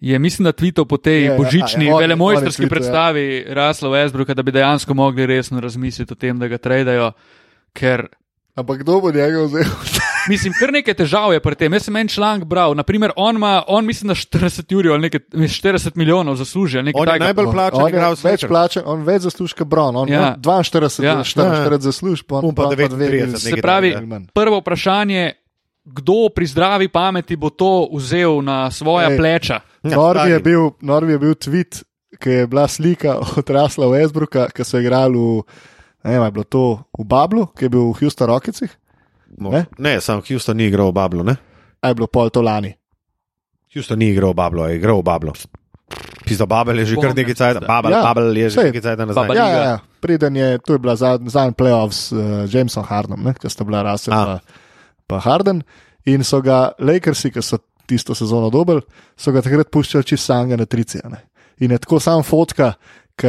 Je, 0.00 0.18
mislim, 0.18 0.44
da 0.44 0.52
tvitev 0.52 0.84
po 0.84 0.96
tej 0.96 1.22
Je, 1.22 1.24
ja, 1.24 1.36
božični, 1.36 1.86
ja, 1.86 1.96
velemojstrski 1.96 2.62
twital, 2.62 2.66
ja. 2.66 2.68
predstavi 2.68 3.44
Rasla 3.48 3.88
Westbrooka, 3.88 4.34
da 4.34 4.42
bi 4.42 4.52
dejansko 4.52 4.94
mogli 4.94 5.26
resno 5.26 5.60
razmisliti 5.60 6.12
o 6.12 6.16
tem, 6.16 6.38
da 6.38 6.48
ga 6.48 6.58
tradejo, 6.58 7.12
ker 7.72 8.06
Ampak 8.54 8.78
kdo 8.86 9.00
bo 9.00 9.10
njega 9.10 9.42
vzel? 9.42 9.66
Mislim, 10.24 10.52
kar 10.54 10.72
nekaj 10.72 10.94
težav 10.94 11.32
je 11.32 11.40
pri 11.40 11.54
tem. 11.54 11.72
Jaz 11.72 11.84
sem 11.84 11.96
en 11.96 12.08
članek 12.08 12.44
bral, 12.44 12.74
naprimer, 12.74 13.12
on 13.16 13.36
ima, 13.36 13.62
on 13.68 13.84
mislim, 13.84 14.08
da 14.08 14.14
40 14.14 14.74
ur 14.74 14.88
ali 14.88 15.00
nekaj, 15.00 15.20
40 15.32 15.96
milijonov 15.96 16.36
zasluži. 16.36 16.78
ali 16.78 16.84
nekaj 16.84 17.00
On 17.00 17.04
je 17.04 17.10
takega. 17.10 17.24
najbolj 17.24 17.50
plačan 17.52 17.82
On 17.82 17.88
igralec 17.88 18.22
več 18.22 18.44
plačen, 18.46 18.82
on 18.86 19.02
več 19.02 19.22
zasluži 19.22 19.54
kot 19.54 19.68
Brown. 19.68 19.96
On 19.96 20.08
Ja. 20.08 20.20
ja. 20.20 20.36
42, 20.38 21.02
Ja. 21.02 21.12
ja. 21.12 21.24
44 21.24 21.80
zasluži, 21.80 22.22
pa 22.22 22.34
on 22.34 22.44
On 22.44 22.54
pa 22.54 22.62
Brown 22.64 22.88
39, 22.90 23.36
Se 23.38 23.56
pravi, 23.56 23.92
takega. 23.92 24.20
prvo 24.32 24.58
vprašanje, 24.58 25.32
kdo 25.86 26.28
pri 26.30 26.46
zdravi 26.46 26.88
pameti 26.88 27.36
bo 27.36 27.50
to 27.50 27.68
vzel 27.92 28.40
na 28.40 28.70
svoja 28.70 29.10
Ej. 29.10 29.16
pleča? 29.16 29.60
Ja, 29.82 29.96
Norvi 29.96 30.30
je, 30.30 30.40
bil, 30.40 30.70
Norvi 30.80 31.12
je 31.12 31.18
bil 31.18 31.34
tweet, 31.34 31.82
ki 32.16 32.30
je 32.30 32.46
bila 32.46 32.64
slika 32.64 33.18
odrasla 33.36 33.86
Westbrooka, 33.86 34.48
ki 34.48 34.64
so 34.64 34.78
igrali 34.78 35.12
v, 35.12 35.42
ne 36.02 36.10
vem, 36.10 36.22
je 36.22 36.30
bilo 36.32 36.44
to 36.46 36.64
v 36.96 37.04
Bablu, 37.04 37.46
ki 37.48 37.64
je 37.64 37.68
bil 37.68 37.84
v 37.84 38.00
Houston 38.00 38.26
Rocketsih, 38.26 38.72
Ne, 39.38 39.66
ne 39.78 40.00
sam 40.00 40.22
Houston 40.28 40.56
ni 40.56 40.66
igral 40.70 40.88
v 40.90 40.94
Bablu. 40.94 41.22
Ne? 41.24 41.36
a 41.84 41.88
je 41.92 41.94
bilo 41.94 42.06
pol 42.08 42.30
to 42.32 42.40
lani. 42.40 42.72
Houston 43.74 43.98
ni 43.98 44.08
igral 44.14 44.32
v 44.32 44.38
Bablu, 44.40 44.64
je 44.70 44.76
igral 44.78 44.98
v 45.00 45.04
Bablu. 45.04 45.32
Pisa 46.24 46.46
Babel 46.48 46.78
je 46.80 46.86
že 46.86 46.96
kar 46.96 47.12
nekaj 47.12 47.36
cajt. 47.36 47.56
Babel, 47.68 47.92
Ja, 47.92 48.00
Babel 48.00 48.32
je 48.32 48.48
že 48.48 48.62
nekaj 48.72 48.80
cajt 48.80 48.98
nazaj. 49.04 49.28
Ja, 49.36 49.46
ja, 49.46 49.60
ja. 49.68 49.76
Preden 50.00 50.36
je, 50.36 50.58
to 50.64 50.72
je 50.72 50.78
bila 50.80 50.96
zadnji 50.96 51.28
zadnji 51.28 51.52
playoff 51.52 51.92
s 51.92 52.12
uh, 52.12 52.48
Jamesom 52.48 52.84
Hardenom, 52.88 53.28
ki 53.36 53.48
sta 53.52 53.64
bila 53.64 53.82
Russell 53.84 54.16
A. 54.16 54.24
pa, 54.24 54.36
pa 55.06 55.16
Harden. 55.20 55.60
In 56.08 56.24
so 56.24 56.40
ga 56.40 56.72
Lakersi, 56.80 57.28
ki 57.28 57.42
so 57.44 57.60
tisto 57.84 58.14
sezono 58.16 58.48
dobili, 58.48 58.80
so 59.16 59.32
ga 59.32 59.44
takrat 59.44 59.68
puščali 59.68 60.04
čisto 60.08 60.32
samega 60.32 60.56
na 60.56 60.64
trici. 60.64 61.00
a 61.04 61.08
ne. 61.12 61.20
In 61.60 61.70
je 61.76 61.78
tako 61.78 62.00
sam 62.00 62.24
fotka, 62.24 62.72
ki 63.20 63.28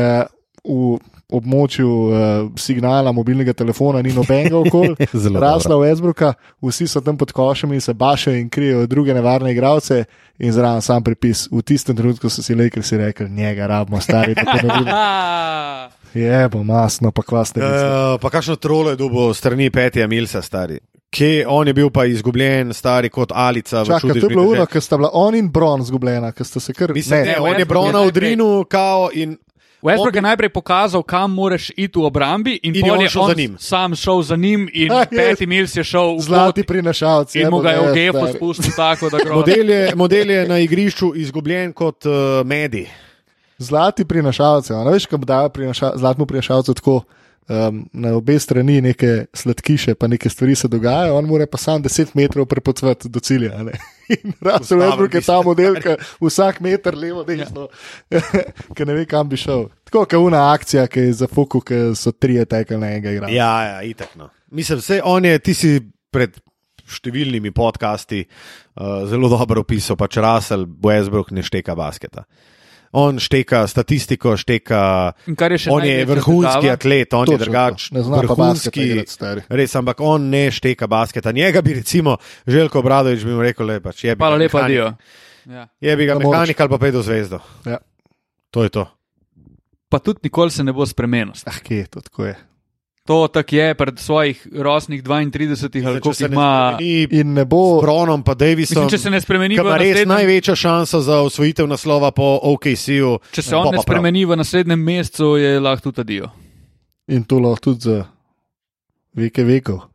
v 0.63 0.95
območju 1.29 1.89
uh, 1.89 2.15
signala 2.59 3.11
mobilnega 3.11 3.53
telefona 3.53 4.01
ni 4.01 4.13
nobenega 4.13 4.57
okoli. 4.57 4.95
Zelo 5.23 5.39
Rasla 5.39 5.75
Westbrooka, 5.75 6.33
vsi 6.61 6.87
so 6.87 7.01
tam 7.01 7.17
pod 7.17 7.31
košem 7.31 7.73
in 7.73 7.81
se 7.81 7.93
bašajo 7.93 8.37
in 8.37 8.49
krijejo 8.49 8.85
druge 8.87 9.13
nevarne 9.13 9.51
igralce. 9.51 10.03
In 10.39 10.51
zraven 10.51 10.81
sam 10.81 11.03
pripis, 11.03 11.47
v 11.51 11.61
tistem 11.63 11.95
trenutku 11.95 12.29
so 12.29 12.43
si 12.43 12.55
Lakersi 12.55 12.97
rekli, 12.97 13.29
njega 13.29 13.67
rabimo, 13.67 14.01
stari, 14.01 14.35
da 14.35 14.43
to 14.43 14.67
ne 14.67 14.91
Ah, 14.91 15.89
Je, 16.15 16.49
bo 16.49 16.63
masno, 16.63 17.11
pa 17.11 17.21
kvasne. 17.23 17.63
Uh, 17.63 17.69
Uh, 17.69 18.19
pa 18.21 18.29
kakšno 18.29 18.55
trolo 18.55 18.89
je 18.89 18.95
dobil 18.95 19.33
strani 19.33 19.69
Petija 19.69 20.07
Milsa, 20.07 20.41
stari. 20.41 20.79
Kje 21.11 21.45
on 21.47 21.67
je 21.67 21.73
bil 21.73 21.89
pa 21.89 22.05
izgubljen, 22.05 22.73
stari 22.73 23.09
kot 23.09 23.31
Alica. 23.35 23.83
v 23.83 23.87
Čakaj, 23.87 24.09
to 24.09 24.17
je 24.17 24.29
bilo 24.29 24.43
uro, 24.43 24.65
ker 24.65 24.81
sta 24.81 24.97
bila 24.97 25.09
on 25.13 25.35
in 25.35 25.47
Bron 25.51 25.83
zgubljena, 25.83 26.31
ker 26.31 26.45
sta 26.45 26.59
se 26.59 26.73
kar. 26.73 26.93
Mislim, 26.93 27.19
ne, 27.19 27.25
Ne, 27.25 27.39
on 27.39 27.59
je 27.59 27.65
Brona 27.65 28.01
v 28.03 28.11
Drinu, 28.11 28.65
kao 28.69 29.09
in 29.13 29.37
Westbrook 29.85 30.09
On 30.09 30.15
je 30.15 30.21
najprej 30.21 30.49
pokazal, 30.49 31.03
kam 31.03 31.31
moraš 31.31 31.69
iti 31.69 31.99
v 31.99 32.03
obrambi, 32.03 32.57
in, 32.63 32.73
In 32.75 32.81
pol 32.81 32.91
on 32.91 33.01
je 33.01 33.09
šel 33.09 33.21
on 33.21 33.29
za 33.29 33.35
njim. 33.37 33.53
sam 33.59 33.95
šel 33.95 34.21
za 34.21 34.35
njim, 34.35 34.69
in 34.73 34.89
Ja, 34.91 34.99
je. 34.99 35.07
Peti 35.11 35.45
Mills 35.45 35.75
je 35.75 35.83
šel 35.83 36.17
v 36.17 36.21
Zlati 36.21 36.61
pot 36.61 36.67
prinašalci. 36.67 37.39
in 37.39 37.49
mu 37.49 37.59
ga 37.59 37.69
je 37.69 37.79
v 37.79 37.93
gefu 37.93 38.17
stari. 38.17 38.33
spustil 38.33 38.73
tako, 38.75 39.09
da 39.09 39.17
model 39.29 39.69
je, 39.69 39.95
model 39.95 40.29
je 40.31 40.47
na 40.47 40.57
igrišču 40.59 41.13
izgubljen 41.15 41.73
kot 41.73 42.05
uh, 42.05 42.41
Medi. 42.45 42.87
Zlati 43.57 44.05
prinašalci. 44.05 44.73
a 44.73 44.83
ne 44.83 44.91
Veš, 44.91 45.05
kam 45.05 45.21
dajo 45.21 45.49
prinaša, 45.49 45.91
zlatemu 45.95 46.25
prinašalcu 46.25 46.73
tako. 46.73 47.01
Um, 47.45 47.83
na 47.93 48.15
obe 48.17 48.39
strani 48.41 48.79
neke 48.81 49.27
sladkiše, 49.33 49.93
pa 49.95 50.07
neke 50.09 50.29
stvari 50.29 50.55
se 50.57 50.67
dogajajo, 50.67 51.13
on 51.13 51.27
mora 51.29 51.45
pa 51.45 51.59
sam 51.61 51.83
10 51.83 52.15
metrov 52.17 52.47
prepotovati 52.49 53.09
do 53.09 53.19
cilja. 53.19 53.59
In 54.15 54.33
Postaven 54.39 54.81
Westbrook 54.81 55.13
je 55.13 55.21
ta 55.21 55.35
model, 55.45 55.77
ki 55.81 55.93
vsak 56.21 56.59
meter 56.65 56.97
levo, 56.97 57.21
desno, 57.23 57.67
ki 58.75 58.85
ne 58.89 58.95
ve, 58.97 59.05
kam 59.05 59.29
bi 59.29 59.37
šel. 59.37 59.67
Tako 59.85 60.05
kot 60.05 60.17
una 60.25 60.41
akcija, 60.53 60.87
ki 60.89 61.05
je 61.05 61.13
za 61.21 61.29
fuku, 61.29 61.61
ki 61.61 61.79
so 61.93 62.15
trije 62.17 62.47
tekli 62.49 62.81
na 62.81 62.89
enega 62.95 63.13
igralca. 63.13 63.35
Ja, 63.35 63.53
ja, 63.67 63.77
itak. 63.85 64.17
No. 64.17 64.31
Mislim, 64.49 64.81
vse 64.81 64.99
on 65.05 65.25
je, 65.25 65.37
ti 65.39 65.53
si 65.53 65.75
pred 66.13 66.41
številnimi 66.85 67.53
podcasti 67.53 68.23
uh, 68.25 69.05
zelo 69.09 69.29
dobro 69.29 69.61
opisal, 69.65 69.97
pač 70.01 70.17
Russell 70.21 70.65
Westbrook 70.65 71.29
ne 71.33 71.45
šteka 71.45 71.77
basketa. 71.77 72.25
On 72.95 73.19
šteka 73.19 73.67
statistiko, 73.67 74.37
šteka. 74.39 75.11
Je 75.27 75.35
On 75.67 75.83
je 75.83 76.05
vrhunski 76.05 76.69
atlet, 76.71 77.13
on 77.13 77.27
je 77.27 77.37
Točno 77.37 77.43
drugačen. 77.43 77.89
to. 77.89 77.95
Ne 77.95 78.03
zna 78.03 78.21
pa 78.27 78.35
basketa 78.35 78.81
igrati. 78.81 79.43
Res, 79.49 79.75
ampak 79.75 79.99
on 79.99 80.29
ne 80.29 80.47
šteka 80.51 80.87
basketa. 80.87 81.31
Njega 81.31 81.61
bi 81.61 81.73
recimo 81.73 82.17
Željko 82.47 82.81
Bradovič 82.81 83.23
bi 83.23 83.35
mu 83.35 83.41
rekel, 83.43 83.67
le 83.67 83.79
pač 83.83 84.03
je 84.03 84.15
bi. 84.15 84.19
Hvala 84.19 84.39
lepa, 84.39 84.67
Dio. 84.67 84.93
Ja. 85.45 85.67
Je 85.81 85.95
bi 85.95 86.05
ga 86.05 86.15
mehanik 86.15 86.59
ali 86.59 86.69
pa 86.69 86.77
pedo 86.77 87.01
zvezdo. 87.01 87.39
Ja. 87.65 87.77
To 88.51 88.63
je 88.63 88.69
to. 88.69 88.87
Pa 89.89 89.99
tudi 89.99 90.19
nikoli 90.23 90.51
se 90.51 90.63
ne 90.63 90.73
bo 90.73 90.85
spremenil. 90.85 91.35
Ah, 91.45 91.59
kje 91.63 91.77
je 91.77 91.87
to 91.87 92.01
tako 92.01 92.25
je. 92.25 92.35
To 93.05 93.27
tako 93.27 93.55
je 93.55 93.73
pred 93.75 93.99
svojih 93.99 94.47
rosnih 94.53 95.03
32 95.03 95.87
ali 95.87 96.01
koliko 96.01 96.13
se 96.13 96.25
ima. 96.25 96.77
In 97.11 97.33
ne 97.33 97.45
bo. 97.45 97.79
s 97.79 97.81
Bronom 97.81 98.23
pa 98.23 98.33
Davisom. 98.33 98.83
Mislim, 98.83 98.89
če 98.89 98.97
se 98.97 99.09
ne 99.09 99.21
spremeni 99.21 99.59
v 99.59 99.61
ima 99.61 99.77
res 99.77 99.89
naslednjem, 99.89 100.09
največja 100.09 100.55
šansa 100.55 101.01
za 101.01 101.19
osvojitev 101.21 101.67
naslova 101.67 102.11
po 102.11 102.39
OKC-ju. 102.41 103.19
če 103.31 103.41
se 103.41 103.55
on 103.55 103.69
ne 103.75 103.81
spremeni 103.81 104.25
v 104.25 104.35
naslednjem 104.35 104.81
mesecu, 104.81 105.35
je 105.37 105.59
lahko 105.59 105.91
tudi 105.91 106.03
Dio. 106.03 106.31
In 107.07 107.23
to 107.23 107.39
lahko 107.39 107.61
tudi 107.69 107.79
za 107.85 108.05
veke 109.13 109.45
vekov. 109.45 109.85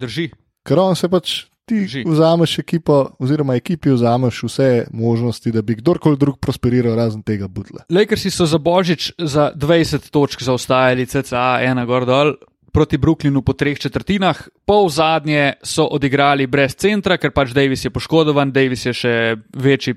Drži. 0.00 0.30
Ker 0.64 0.80
on 0.80 0.96
se 0.96 1.08
pač 1.12 1.44
ti 1.66 1.80
Drži. 1.80 2.04
vzameš 2.06 2.58
ekipo, 2.58 3.10
oziroma 3.18 3.54
ekipi 3.54 3.90
vzameš 3.90 4.42
vse 4.42 4.86
možnosti, 4.92 5.52
da 5.52 5.62
bi 5.62 5.74
kdorkoli 5.74 6.16
drug 6.16 6.38
prosperiral, 6.40 6.96
razen 6.96 7.22
tega 7.22 7.48
budla. 7.48 7.84
Lakersi 7.90 8.30
so 8.30 8.46
za 8.46 8.58
Božič 8.58 9.12
za 9.18 9.50
20 9.54 10.10
točk 10.10 10.42
zaostajali, 10.42 11.06
CCA, 11.06 11.58
ena 11.62 11.84
gor 11.84 12.06
dol. 12.06 12.36
Proti 12.72 12.98
Brooklynu 12.98 13.40
po 13.42 13.54
treh 13.56 13.78
četrtinah, 13.80 14.36
pol 14.68 14.90
zadnje 14.92 15.54
so 15.64 15.86
odigrali 15.90 16.46
brez 16.46 16.74
centra, 16.76 17.16
ker 17.16 17.32
pač 17.32 17.54
Davis 17.56 17.84
je 17.84 17.90
poškodovan, 17.90 18.52
Davis 18.52 18.84
je 18.86 18.92
še 18.92 19.14
večji 19.56 19.96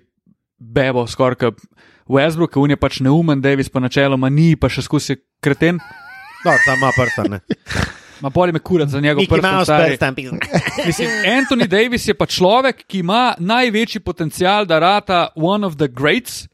bebo, 0.60 1.04
skoraj 1.08 1.36
kot 1.36 1.60
Westbrook, 2.08 2.56
on 2.58 2.72
je 2.72 2.80
pač 2.80 3.02
neumen, 3.04 3.42
Davis 3.42 3.70
pa 3.70 3.84
načeloma 3.84 4.30
ni, 4.30 4.56
pa 4.56 4.72
še 4.72 4.88
je 5.12 5.20
kreten. 5.44 5.80
No, 6.46 6.56
tam 6.66 6.78
ima 6.80 6.92
prsta. 6.96 7.28
Ma 8.22 8.30
bolje 8.30 8.52
me 8.52 8.60
kurat 8.60 8.90
za 8.90 9.00
njegov 9.00 9.22
Mickey 9.24 9.30
prst. 9.30 9.44
Mouse 9.44 9.66
stari. 9.66 9.90
prst 9.90 10.00
tam 10.00 10.16
pil. 10.16 10.32
Mislim, 10.88 11.10
Anthony 11.26 11.68
Davis 11.68 12.08
je 12.08 12.14
pa 12.14 12.26
človek, 12.26 12.84
ki 12.88 13.00
ima 13.00 13.36
največji 13.40 14.00
potencial, 14.02 14.66
da 14.66 14.80
rata 14.80 15.28
one 15.36 15.68
of 15.68 15.76
the 15.76 15.88
greats, 15.88 16.48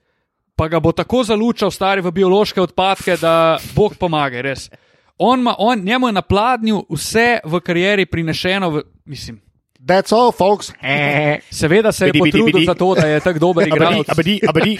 pa 0.55 0.67
ga 0.67 0.79
bo 0.79 0.91
tako 0.91 1.23
zalučal 1.23 1.71
stari 1.71 2.01
v 2.01 2.11
biološke 2.11 2.61
odpadke, 2.61 3.17
da 3.17 3.57
Bog 3.75 3.95
pomaga, 3.99 4.41
res. 4.41 4.69
On 5.17 5.39
ima, 5.39 5.55
on, 5.57 5.79
njemu 5.79 6.07
je 6.07 6.13
na 6.13 6.21
pladnju 6.21 6.85
vse 6.89 7.39
v 7.43 7.59
karieri 7.59 8.05
prinešeno, 8.05 8.69
v, 8.69 8.81
mislim. 9.05 9.41
That's 9.85 10.11
all, 10.15 10.31
folks. 10.31 10.71
Seveda 11.51 11.91
se 11.91 12.05
je 12.07 12.11
Bidi, 12.11 12.23
bidi, 12.23 12.31
potrudil 12.31 12.53
bidi. 12.59 12.65
za 12.65 12.73
to, 12.73 12.95
da 12.95 13.07
je 13.07 13.19
tako 13.19 13.39
dober 13.39 13.63
Abadi, 13.63 13.75
igralec. 13.75 14.09
abadi, 14.09 14.39
abadi. 14.49 14.77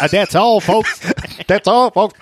Uh, 0.00 0.08
That's 0.12 0.34
all, 0.34 0.60
folks. 0.60 1.00
That's 1.46 1.68
all, 1.68 1.90
folks. 1.90 2.18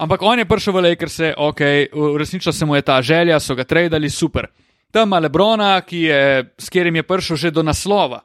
Ampak 0.00 0.22
on 0.24 0.38
je 0.38 0.48
prišel 0.48 0.72
v 0.72 0.80
Lakers, 0.80 1.20
ok, 1.36 1.60
uresničila 1.92 2.52
se 2.52 2.64
mu 2.64 2.74
je 2.74 2.82
ta 2.82 3.02
želja, 3.02 3.40
so 3.40 3.54
ga 3.54 3.64
tradali, 3.64 4.08
super. 4.10 4.48
Tam 4.90 5.08
ima 5.08 5.18
Lebrona, 5.18 5.80
ki 5.84 6.00
je, 6.08 6.20
s 6.58 6.72
katerim 6.72 6.96
je 6.96 7.02
prišel 7.02 7.36
že 7.36 7.50
do 7.50 7.62
naslova. 7.62 8.24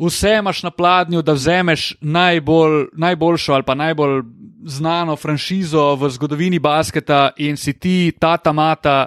Vse 0.00 0.40
imaš 0.40 0.62
na 0.62 0.70
pladnju, 0.70 1.22
da 1.22 1.36
vzameš 1.36 1.94
najbolj, 2.00 2.88
najboljšo 2.96 3.52
ali 3.52 3.62
pa 3.62 3.74
najbolj 3.74 4.22
znano 4.64 5.16
franšizo 5.16 5.94
v 5.94 6.10
zgodovini 6.10 6.58
basketa 6.58 7.30
in 7.36 7.56
si 7.56 7.76
ti 7.78 8.12
ta 8.18 8.36
tamata 8.36 9.06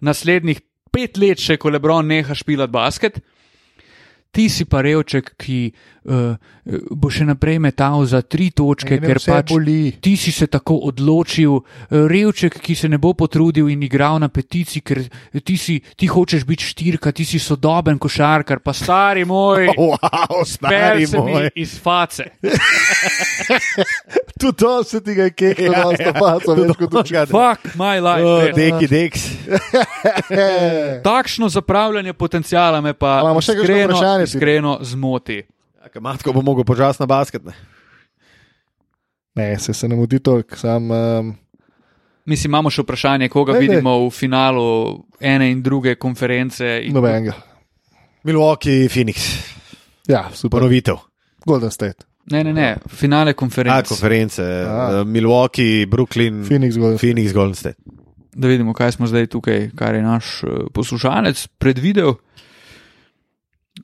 naslednjih 0.00 0.60
pet 0.92 1.18
let, 1.18 1.42
še 1.42 1.58
ko 1.58 1.74
Lebron 1.74 2.06
neha 2.06 2.34
špilati 2.34 2.72
basket. 2.72 3.20
Ti 4.30 4.48
si 4.48 4.64
pa 4.64 4.80
revček, 4.80 5.32
ki 5.34 5.72
uh, 6.04 6.36
bo 6.90 7.08
še 7.08 7.24
naprej 7.24 7.56
metal 7.58 8.04
za 8.04 8.20
tri 8.20 8.50
točke, 8.50 8.96
Mene 8.96 9.06
ker 9.06 9.18
pač 9.18 9.48
boli. 9.48 9.92
ti 9.96 10.12
si 10.12 10.28
se 10.30 10.46
tako 10.46 10.76
odločil, 10.84 11.56
eh, 11.56 12.04
revček, 12.04 12.58
ki 12.58 12.74
se 12.74 12.86
ne 12.86 12.98
bo 12.98 13.14
potrudil 13.14 13.68
in 13.68 13.80
igral 13.80 14.18
na 14.18 14.28
petici, 14.28 14.80
ker 14.80 15.00
ti, 15.40 15.56
si, 15.56 15.78
ti 15.96 16.06
hočeš 16.06 16.44
biti 16.44 16.64
štirka, 16.64 17.12
ti 17.12 17.24
si 17.24 17.38
sodoben 17.38 17.96
košarkar, 17.96 18.60
pa 18.60 18.72
stari 18.72 19.24
moj. 19.24 19.70
Wow, 19.78 20.44
stari 20.44 21.00
Pel 21.00 21.06
se 21.06 21.18
mi 21.18 21.32
moj. 21.32 21.50
iz 21.54 21.78
face. 21.78 22.24
Tudi 24.36 24.56
to 24.56 24.84
se 24.84 25.00
ti 25.00 25.14
ga 25.14 25.22
je 25.22 25.30
keklo, 25.32 25.64
Ja, 25.66 25.84
da 25.84 25.96
sta 25.96 26.12
paca 26.12 26.52
več 26.52 26.76
kot 26.76 26.92
Fuck, 26.92 27.30
Fuck 27.30 27.60
my 27.74 27.96
life. 27.98 28.20
oh, 28.22 28.44
deki, 28.52 28.86
deks. 28.86 29.22
Takšno 31.02 31.48
zapravljanje 31.48 32.12
potencijala 32.12 32.80
me 32.80 32.92
pa 32.92 33.20
imamo 33.22 33.40
še 33.40 33.54
kakšno 33.54 33.76
vprašanje, 33.86 34.15
Tito? 34.18 34.28
iskreno 34.30 34.78
zmoti. 34.82 35.42
Ja, 35.86 36.00
Matko 36.00 36.32
bo 36.32 36.42
mogel 36.42 36.64
počasi 36.64 37.02
na 37.02 37.06
basket. 37.06 37.44
Ne? 37.44 37.52
Ne, 39.34 39.58
se, 39.58 39.74
se 39.74 39.88
ne 39.88 39.96
mudi 39.96 40.18
toliko, 40.18 40.56
sam. 40.56 40.90
Um, 40.90 41.34
Mislim, 42.26 42.50
imamo 42.50 42.70
še 42.70 42.82
vprašanje, 42.82 43.28
koga 43.28 43.52
Ajde. 43.52 43.60
vidimo 43.60 43.98
v 44.00 44.10
finalu 44.10 44.64
ene 45.20 45.50
in 45.50 45.60
druge 45.62 45.94
konference. 45.94 46.64
In 46.82 46.94
nobenega. 46.94 47.36
Milwaukee, 48.24 48.88
Phoenix, 48.88 49.28
Ja, 50.06 50.30
super. 50.34 50.58
ponovitev. 50.58 50.96
Golden 51.46 51.70
State. 51.70 52.02
Ne, 52.26 52.42
ne, 52.42 52.52
ne, 52.52 52.76
finale 52.88 53.30
A, 53.30 53.34
konference. 53.34 53.88
konference, 53.88 54.42
A. 54.42 55.02
uh, 55.02 55.06
Milwaukee, 55.06 55.86
Brooklyn, 55.86 56.42
Phoenix 56.42 56.74
Golden 56.76 56.98
State. 56.98 57.06
Phoenix, 57.06 57.32
Golden 57.32 57.54
State. 57.54 57.78
Da 58.34 58.48
vidimo, 58.48 58.74
kaj 58.74 58.92
smo 58.92 59.06
zdaj 59.06 59.26
tukaj, 59.26 59.70
kar 59.72 59.94
je 59.94 60.02
naš 60.02 60.42
eh, 60.42 60.66
poslušalec 60.74 61.46
predvidel. 61.58 62.14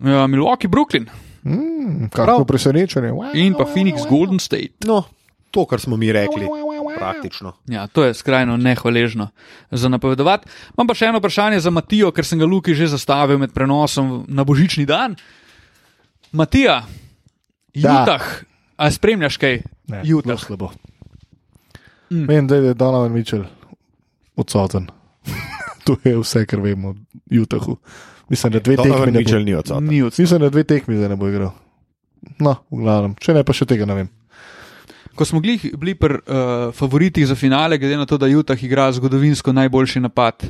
Ja, 0.04 0.26
Milwaukee, 0.26 0.68
Brooklyn 0.68 1.06
Mm, 1.44 2.08
kako 2.08 2.44
presenečenje. 2.44 3.10
Wow. 3.10 3.34
in 3.34 3.54
pa 3.58 3.64
Phoenix, 3.64 4.06
Golden 4.08 4.38
State. 4.38 4.86
No, 4.86 5.02
to, 5.50 5.64
kar 5.66 5.80
smo 5.80 5.96
mi 5.96 6.12
rekli, 6.12 6.46
praktično. 6.98 7.52
Ja, 7.66 7.86
to 7.86 8.04
je 8.04 8.14
skrajno 8.14 8.56
nehvaležno 8.56 9.28
za 9.70 9.88
napovedovati. 9.88 10.48
Imam 10.78 10.86
pa 10.86 10.94
še 10.94 11.10
eno 11.10 11.18
vprašanje 11.18 11.60
za 11.60 11.70
Matijo, 11.70 12.12
ker 12.14 12.24
sem 12.24 12.38
ga 12.38 12.46
Luki 12.46 12.74
že 12.74 12.86
zastavil 12.86 13.38
med 13.42 13.50
prenosom 13.52 14.24
na 14.28 14.44
božični 14.44 14.86
dan. 14.86 15.16
Matija, 16.32 16.84
Da. 17.74 17.88
Jutah, 17.88 18.44
a 18.76 18.90
spremljaš 18.90 19.36
kaj? 19.36 19.62
Ne, 19.88 20.02
zelo 20.04 20.36
slabo. 20.38 20.70
Mm. 22.10 22.26
Vem, 22.28 22.46
da 22.46 22.56
je 22.56 22.74
Donovan 22.74 23.12
Mitchell 23.12 23.44
odsoten. 24.36 24.86
to 25.84 25.96
je 26.04 26.18
vse, 26.18 26.46
kar 26.46 26.60
vemo 26.60 26.88
o 26.88 26.94
Utahu. 27.42 27.76
Mislim, 28.28 28.52
da 28.52 28.60
dve 28.60 28.76
tekmi 28.76 28.90
Donovan 28.90 29.12
ne 29.12 29.22
bo. 29.24 29.38
Ni 29.38 29.54
odsoten. 29.54 29.88
Ni 29.88 30.02
od 30.02 30.14
Mislim, 30.18 30.40
da 30.40 30.48
dve 30.48 30.64
tekmi 30.64 30.96
zdaj 30.96 31.08
ne 31.08 31.16
bo 31.16 31.28
igral. 31.28 31.50
No, 32.38 32.56
v 32.70 32.82
glavnem, 32.84 33.14
če 33.18 33.34
ne 33.34 33.42
pa 33.44 33.54
še 33.56 33.66
tega 33.66 33.86
ne 33.88 33.96
vem. 33.98 34.10
Ko 35.18 35.26
smo 35.28 35.42
glih, 35.44 35.64
bili 35.76 35.92
pri 35.98 36.20
uh, 36.22 36.70
favoritih 36.72 37.26
za 37.28 37.34
finale, 37.36 37.76
glede 37.78 37.98
na 38.00 38.06
to, 38.08 38.16
da 38.16 38.30
Jutah 38.30 38.62
igra 38.64 38.86
zgodovinsko 38.92 39.52
najboljši 39.52 40.00
napad, 40.00 40.46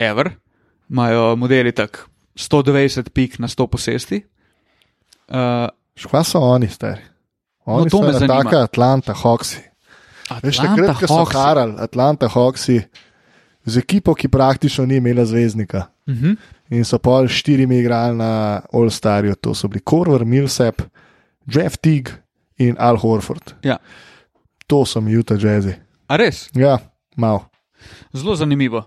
ever, 0.00 0.30
imajo 0.88 1.34
modeli 1.36 1.72
tak 1.76 2.06
120 2.38 3.10
pik 3.12 3.38
na 3.42 3.50
100 3.50 3.66
posesti. 3.66 4.22
Uh, 5.28 5.68
Škva 5.98 6.24
so 6.24 6.40
oni, 6.40 6.68
stari. 6.68 7.02
Oni 7.66 7.84
No, 7.84 7.90
to 7.90 8.00
so 8.00 8.06
me 8.06 8.12
zanima. 8.12 8.42
taka 8.42 8.62
Atlanta 8.64 9.12
Hawksi. 9.14 9.60
Veš, 10.42 10.56
takrat, 10.62 10.96
ko 11.02 11.06
so 11.06 11.24
harali 11.28 11.76
Atlanta 11.78 12.28
Hawksi 12.32 12.80
z 13.64 13.76
ekipo, 13.78 14.14
ki 14.14 14.28
praktično 14.28 14.86
ni 14.86 14.96
imela 14.96 15.24
zvezdnika. 15.24 15.86
Uh 16.06 16.14
-huh. 16.14 16.36
In 16.70 16.84
so 16.84 16.98
pol 16.98 17.28
štirimi 17.28 17.78
igrali 17.78 18.16
na 18.16 18.60
All 18.72 18.90
Starju, 18.90 19.34
to 19.34 19.54
so 19.54 19.68
bili 19.68 19.80
Korver, 19.80 20.24
Millsap, 20.24 20.82
Jeff 21.46 21.76
Tigg 21.76 22.08
in 22.58 22.76
Al 22.78 22.96
Horford. 22.96 23.54
Ja. 23.62 23.76
To 24.66 24.84
so 24.84 25.00
mi 25.00 25.12
Utah 25.18 25.38
Jazzy. 25.44 25.72
A 26.08 26.16
res, 26.16 26.50
Ja, 26.54 26.78
mal. 27.16 27.38
zelo 28.12 28.34
zanimivo. 28.36 28.84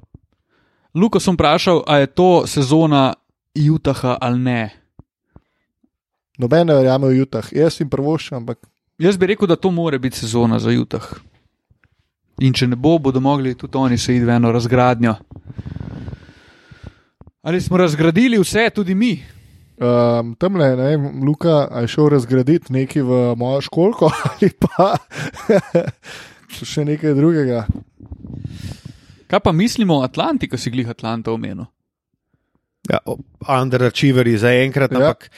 Luko 0.93 1.19
sem 1.19 1.33
vprašal, 1.33 1.83
a 1.87 1.97
je 1.97 2.07
to 2.07 2.47
sezona 2.47 3.13
Jutaha 3.55 4.17
ali 4.21 4.39
ne. 4.39 4.69
Noben 6.37 6.67
ne 6.67 6.73
verjame 6.73 7.07
v 7.07 7.21
Utah. 7.21 7.53
Jaz 7.53 7.79
jim 7.79 7.89
prvoščam, 7.89 8.37
ampak 8.37 8.57
Jaz 8.97 9.17
bi 9.17 9.27
rekel, 9.27 9.47
da 9.47 9.55
to 9.55 9.71
more 9.71 9.99
biti 9.99 10.17
sezona 10.17 10.59
za 10.59 10.71
Jutah. 10.71 11.03
In 12.43 12.53
če 12.53 12.67
ne 12.67 12.75
bo, 12.75 12.97
bodo 12.99 13.21
mogli 13.23 13.55
tudi 13.55 13.77
oni 13.77 13.97
se 13.97 14.15
iti 14.15 14.25
v 14.25 14.29
eno 14.35 14.51
razgradnjo. 14.51 15.15
Ali 17.41 17.61
smo 17.61 17.77
razgradili 17.77 18.39
vse, 18.41 18.69
tudi 18.75 18.95
mi? 18.95 19.13
um, 19.77 20.35
tam 20.35 20.55
le, 20.55 20.69
ne 20.75 20.83
vem, 20.83 21.23
Luka, 21.23 21.67
je 21.81 21.87
šel 21.87 22.09
razgraditi 22.09 22.73
nekaj 22.73 23.01
v 23.01 23.21
mojo 23.35 23.61
školko 23.61 24.11
ali 24.31 24.49
pa 24.55 24.95
še 26.55 26.85
nekaj 26.87 27.15
drugega. 27.17 27.65
Kaj 29.27 29.39
pa 29.39 29.51
mislimo 29.51 29.99
o 29.99 30.05
Atlanti, 30.05 30.47
ko 30.47 30.57
si 30.57 30.71
glih 30.71 30.89
Atlanta 30.89 31.33
omenil? 31.33 31.65
Ja, 32.85 32.99
underachieveri 33.49 34.37
za 34.37 34.51
enkrat, 34.53 34.91
Ja. 34.93 34.97
ampak 34.97 35.31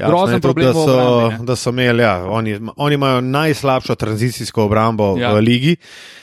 jasno 0.00 0.16
Grozen 0.16 0.34
je 0.34 0.40
tudi, 0.40 0.48
problem 0.48 0.66
da 0.66 0.72
so, 0.72 0.82
obrambi, 0.82 1.34
ne. 1.34 1.46
da 1.46 1.56
so 1.56 1.70
imeli, 1.70 2.02
ja, 2.02 2.14
oni, 2.24 2.58
oni 2.76 2.94
imajo 2.94 3.20
najslabšo 3.20 3.94
tranzicijsko 3.94 4.64
obrambo 4.64 5.14
Ja. 5.18 5.28
ja. 5.28 5.34
v 5.34 5.44
ligi, 5.44 5.76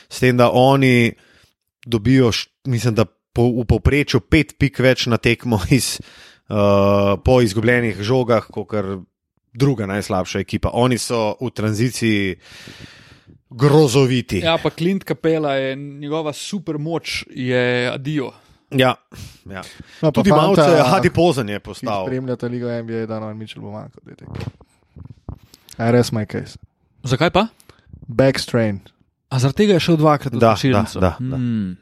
s 0.08 0.20
tem, 0.20 0.36
da 0.36 0.50
oni 0.50 1.12
dobijo, 1.86 2.30
mislim, 2.66 2.94
da 2.94 3.04
po, 3.32 3.46
v 3.62 3.64
povprečju 3.68 4.20
pet 4.20 4.56
pik 4.58 4.80
več 4.82 5.06
na 5.06 5.16
tekmo 5.16 5.60
iz, 5.78 5.98
uh, 6.50 7.14
po 7.24 7.40
izgubljenih 7.44 8.02
žogah, 8.02 8.50
kot 8.50 8.74
druga 9.52 9.86
najslabša 9.86 10.42
ekipa. 10.42 10.70
Oni 10.74 10.98
so 10.98 11.36
v 11.40 11.50
tranziciji 11.50 12.36
grozoviti. 13.50 14.42
Ja, 14.44 14.58
pa 14.62 14.70
Clint 14.70 15.04
Capela 15.04 15.54
je 15.54 15.76
njegova 15.76 16.32
super 16.32 16.78
moč, 16.78 17.24
je 17.30 17.90
adijo. 17.92 18.32
Ja, 18.70 18.94
ja. 19.50 19.62
No, 20.02 20.10
Tudi 20.12 20.30
malce 20.30 20.62
fanta, 20.62 20.84
Hadi 20.84 21.10
Pozen 21.10 21.48
je 21.48 21.58
ki 21.58 21.64
postal. 21.64 22.06
Spremljate 22.06 22.48
Ligo 22.48 22.68
NBA, 22.82 23.06
da 23.06 23.20
nam 23.20 23.38
Mitchell 23.38 23.62
bo 23.64 23.70
manjkal. 23.72 24.02
RS 25.78 26.12
my 26.12 26.26
case. 26.26 26.58
Zakaj 27.02 27.30
pa? 27.30 27.46
Backstrain. 28.08 28.80
A 29.28 29.38
zaradi 29.38 29.56
tega 29.56 29.72
je 29.72 29.80
šel 29.80 29.96
dvakrat 29.96 30.34
v 30.34 30.38
Da, 30.38 30.50
pošiljnico. 30.50 31.00
da, 31.00 31.16
da, 31.20 31.26
da. 31.30 31.36
Hmm. 31.36 31.76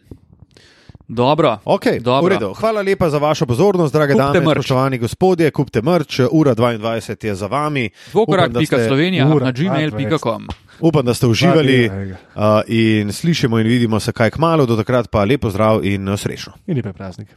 Dobro. 1.08 1.58
Okay, 1.64 2.00
Dobro. 2.00 2.26
v 2.26 2.32
redu. 2.32 2.54
Hvala 2.54 2.82
lepa 2.82 3.10
za 3.10 3.18
vašo 3.18 3.46
pozornost, 3.46 3.92
drage 3.92 4.12
Kupte 4.12 4.24
dame, 4.24 4.40
merch. 4.40 4.52
spoštovani 4.56 4.98
gospodje. 4.98 5.50
Kupte 5.50 5.82
mrč, 5.82 6.20
ura 6.30 6.54
22 6.54 6.82
je 7.22 7.34
za 7.34 7.46
vami. 7.46 7.90
Dvokorak 8.10 8.44
Upam, 8.44 8.52
da 8.52 8.60
pika 8.60 8.76
ste- 8.76 8.86
Slovenija 8.86 9.26
ura, 9.26 9.44
na 9.44 9.52
gmail.com. 9.52 10.46
Upam, 10.80 11.04
da 11.04 11.14
ste 11.14 11.26
uživali 11.26 11.86
uh, 11.86 11.92
in 12.66 13.12
slišimo 13.12 13.58
in 13.58 13.66
vidimo 13.66 14.00
se 14.00 14.12
kaj 14.12 14.30
k 14.30 14.38
malu. 14.38 14.66
Do 14.66 14.76
takrat 14.76 15.08
pa 15.08 15.24
lepo 15.24 15.50
zdrav 15.50 15.84
in 15.84 16.08
uh, 16.08 16.18
srečno. 16.18 16.52
In 16.66 16.76
lepe 16.76 16.92
praznik. 16.92 17.28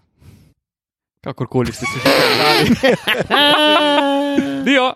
Kakorkoli 1.21 1.71
ste 1.71 1.85
se 1.85 1.99
že 1.99 2.09
prebrali. 2.09 2.95
Dio. 4.65 4.93